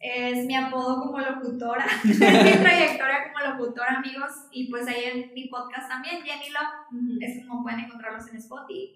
Es 0.07 0.45
mi 0.45 0.55
apodo 0.55 1.01
como 1.01 1.19
locutora, 1.19 1.85
es 2.03 2.05
mi 2.19 2.63
trayectoria 2.63 3.31
como 3.33 3.53
locutora, 3.53 3.97
amigos. 3.97 4.31
Y 4.51 4.69
pues 4.69 4.87
ahí 4.87 5.03
en 5.05 5.33
mi 5.33 5.47
podcast 5.47 5.89
también, 5.89 6.21
Jenny 6.23 6.49
Love, 6.51 7.21
es 7.21 7.45
como 7.47 7.63
pueden 7.63 7.79
encontrarlos 7.81 8.27
en 8.29 8.37
Spotify, 8.37 8.95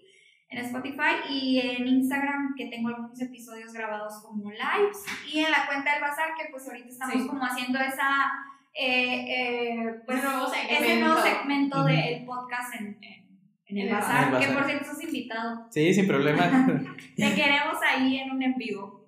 en 0.50 0.58
Spotify 0.66 1.16
y 1.28 1.58
en 1.60 1.86
Instagram, 1.86 2.54
que 2.56 2.66
tengo 2.66 2.88
algunos 2.90 3.20
episodios 3.20 3.72
grabados 3.72 4.22
como 4.24 4.50
lives. 4.50 5.04
Y 5.32 5.40
en 5.40 5.50
la 5.50 5.66
cuenta 5.66 5.92
del 5.94 6.00
bazar, 6.02 6.30
que 6.38 6.48
pues 6.50 6.66
ahorita 6.68 6.88
estamos 6.88 7.14
Sí. 7.14 7.26
como 7.26 7.44
haciendo 7.44 7.78
esa. 7.80 8.30
eh, 8.72 9.24
eh, 9.28 9.94
pues, 10.06 10.18
Ese 10.18 10.26
nuevo 10.28 10.46
ese 10.52 11.00
nuevo 11.00 11.20
segmento. 11.20 11.84
del 11.84 12.24
podcast 12.24 12.74
en, 12.80 12.86
en- 13.02 13.20
en 13.66 13.78
el 13.78 13.82
En 13.84 13.88
el 13.88 13.94
bazar, 13.94 14.30
bazar. 14.30 14.40
que 14.40 14.46
por 14.46 14.54
bazar. 14.62 14.70
cierto 14.70 14.90
sos 14.94 15.02
invitado. 15.04 15.66
Sí, 15.70 15.92
sin 15.94 16.06
problema. 16.06 16.42
Te 17.16 17.34
queremos 17.34 17.76
ahí 17.84 18.18
en 18.18 18.30
un 18.30 18.42
en 18.42 18.54
vivo. 18.56 18.99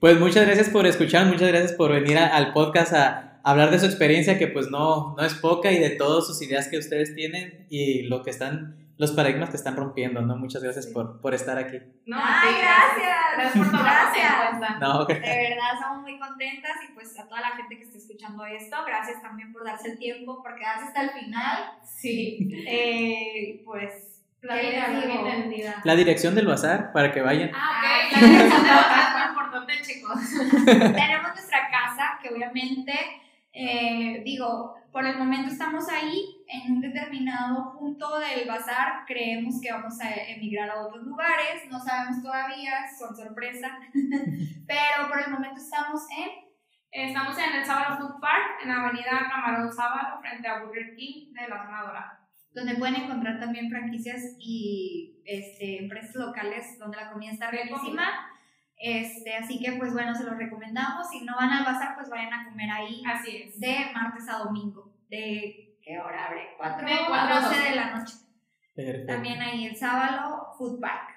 Pues 0.00 0.18
muchas 0.18 0.46
gracias 0.46 0.68
por 0.68 0.86
escuchar, 0.86 1.26
muchas 1.26 1.48
gracias 1.48 1.72
por 1.74 1.92
venir 1.92 2.18
a- 2.18 2.34
al 2.36 2.52
podcast 2.52 2.92
a 2.92 3.40
hablar 3.44 3.70
de 3.70 3.78
su 3.78 3.86
experiencia 3.86 4.38
que 4.38 4.48
pues 4.48 4.68
no, 4.70 5.14
no 5.16 5.24
es 5.24 5.34
poca 5.34 5.70
y 5.70 5.78
de 5.78 5.90
todas 5.90 6.26
sus 6.26 6.42
ideas 6.42 6.68
que 6.68 6.78
ustedes 6.78 7.14
tienen 7.14 7.66
y 7.70 8.02
lo 8.02 8.22
que 8.22 8.30
están, 8.30 8.88
los 8.98 9.12
paradigmas 9.12 9.48
que 9.50 9.56
están 9.56 9.76
rompiendo, 9.76 10.20
¿no? 10.22 10.36
Muchas 10.36 10.62
gracias 10.62 10.86
por, 10.88 11.20
por 11.20 11.34
estar 11.34 11.56
aquí. 11.56 11.78
No, 12.04 12.18
Ay, 12.20 12.54
gracias. 12.60 13.16
Gracias 13.36 13.68
por 13.68 13.80
Gracias. 13.80 14.32
cuenta. 14.50 14.78
No, 14.80 15.04
De 15.06 15.14
verdad, 15.14 15.74
estamos 15.74 16.02
muy 16.02 16.18
contentas 16.18 16.72
y 16.88 16.92
pues 16.92 17.16
a 17.18 17.28
toda 17.28 17.40
la 17.40 17.50
gente 17.56 17.76
que 17.78 17.84
está 17.84 17.96
escuchando 17.96 18.44
esto, 18.44 18.76
gracias 18.84 19.22
también 19.22 19.52
por 19.52 19.64
darse 19.64 19.92
el 19.92 19.98
tiempo, 19.98 20.42
por 20.42 20.56
quedarse 20.56 20.86
hasta 20.86 21.02
el 21.04 21.10
final. 21.10 21.58
Sí. 21.84 22.48
Eh, 22.68 23.62
pues, 23.64 24.09
La 24.42 24.54
la 25.84 25.96
dirección 25.96 26.34
del 26.34 26.46
bazar 26.46 26.92
para 26.92 27.12
que 27.12 27.20
vayan. 27.20 27.50
Ah, 27.54 27.70
Ah, 27.82 28.16
ok. 28.16 28.22
La 28.22 28.28
dirección 28.28 28.62
de 28.64 28.70
votar 28.70 29.00
es 29.00 29.12
muy 29.14 29.28
importante, 29.28 29.82
chicos. 29.82 30.18
Tenemos 30.64 31.34
nuestra 31.34 31.70
casa 31.70 32.18
que 32.22 32.30
obviamente, 32.30 32.92
eh, 33.52 34.22
digo, 34.24 34.76
por 34.92 35.06
el 35.06 35.18
momento 35.18 35.50
estamos 35.52 35.88
ahí 35.88 36.42
en 36.48 36.72
un 36.72 36.80
determinado 36.80 37.78
punto 37.78 38.18
del 38.18 38.48
bazar, 38.48 39.04
creemos 39.06 39.60
que 39.60 39.72
vamos 39.72 40.00
a 40.00 40.12
emigrar 40.14 40.70
a 40.70 40.80
otros 40.80 41.04
lugares, 41.04 41.70
no 41.70 41.78
sabemos 41.78 42.22
todavía, 42.22 42.72
son 42.98 43.14
sorpresa, 43.14 43.78
pero 44.66 45.08
por 45.08 45.20
el 45.20 45.30
momento 45.30 45.60
estamos 45.60 46.02
en 46.16 46.50
Estamos 46.92 47.38
en 47.38 47.54
el 47.54 47.64
Sábado 47.64 47.98
Food 47.98 48.20
Park, 48.20 48.62
en 48.64 48.68
la 48.68 48.82
avenida 48.82 49.28
Camarón 49.30 49.72
Sábado, 49.72 50.18
frente 50.20 50.48
a 50.48 50.58
Burger 50.58 50.96
King 50.96 51.32
de 51.32 51.46
la 51.46 51.64
zona 51.64 51.82
dorada. 51.82 52.19
Donde 52.54 52.74
pueden 52.76 52.96
encontrar 52.96 53.38
también 53.38 53.70
franquicias 53.70 54.34
y 54.38 55.20
este, 55.24 55.78
empresas 55.82 56.14
locales 56.16 56.78
donde 56.78 56.96
la 56.96 57.10
comida 57.12 57.30
está 57.32 57.50
riquísima. 57.50 58.26
Este, 58.76 59.36
así 59.36 59.60
que 59.62 59.72
pues 59.72 59.92
bueno, 59.92 60.14
se 60.14 60.24
los 60.24 60.36
recomendamos. 60.36 61.08
Si 61.10 61.20
no 61.24 61.34
van 61.36 61.50
al 61.50 61.64
bazar, 61.64 61.94
pues 61.96 62.08
vayan 62.08 62.32
a 62.32 62.44
comer 62.48 62.70
ahí 62.70 63.02
Así 63.06 63.36
es. 63.36 63.60
de 63.60 63.76
martes 63.94 64.28
a 64.28 64.38
domingo. 64.38 64.92
¿De 65.08 65.76
qué 65.82 65.98
hora 65.98 66.26
abre? 66.26 66.54
4 66.56 66.86
De 66.86 66.92
a 66.94 67.06
cuatro 67.06 67.34
a 67.36 67.40
12 67.40 67.54
doce. 67.56 67.68
de 67.70 67.76
la 67.76 67.90
noche. 67.96 68.14
Perfecto. 68.74 69.12
También 69.12 69.42
ahí 69.42 69.66
el 69.66 69.76
sábado, 69.76 70.54
Food 70.56 70.80
Park. 70.80 71.10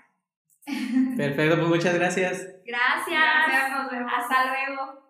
Perfecto, 1.18 1.56
pues 1.58 1.68
muchas 1.70 1.94
gracias. 1.96 2.48
Gracias. 2.66 3.22
Gracias, 3.48 3.72
nos 3.72 3.92
vemos. 3.92 4.12
Hasta 4.16 4.46
luego. 4.46 5.03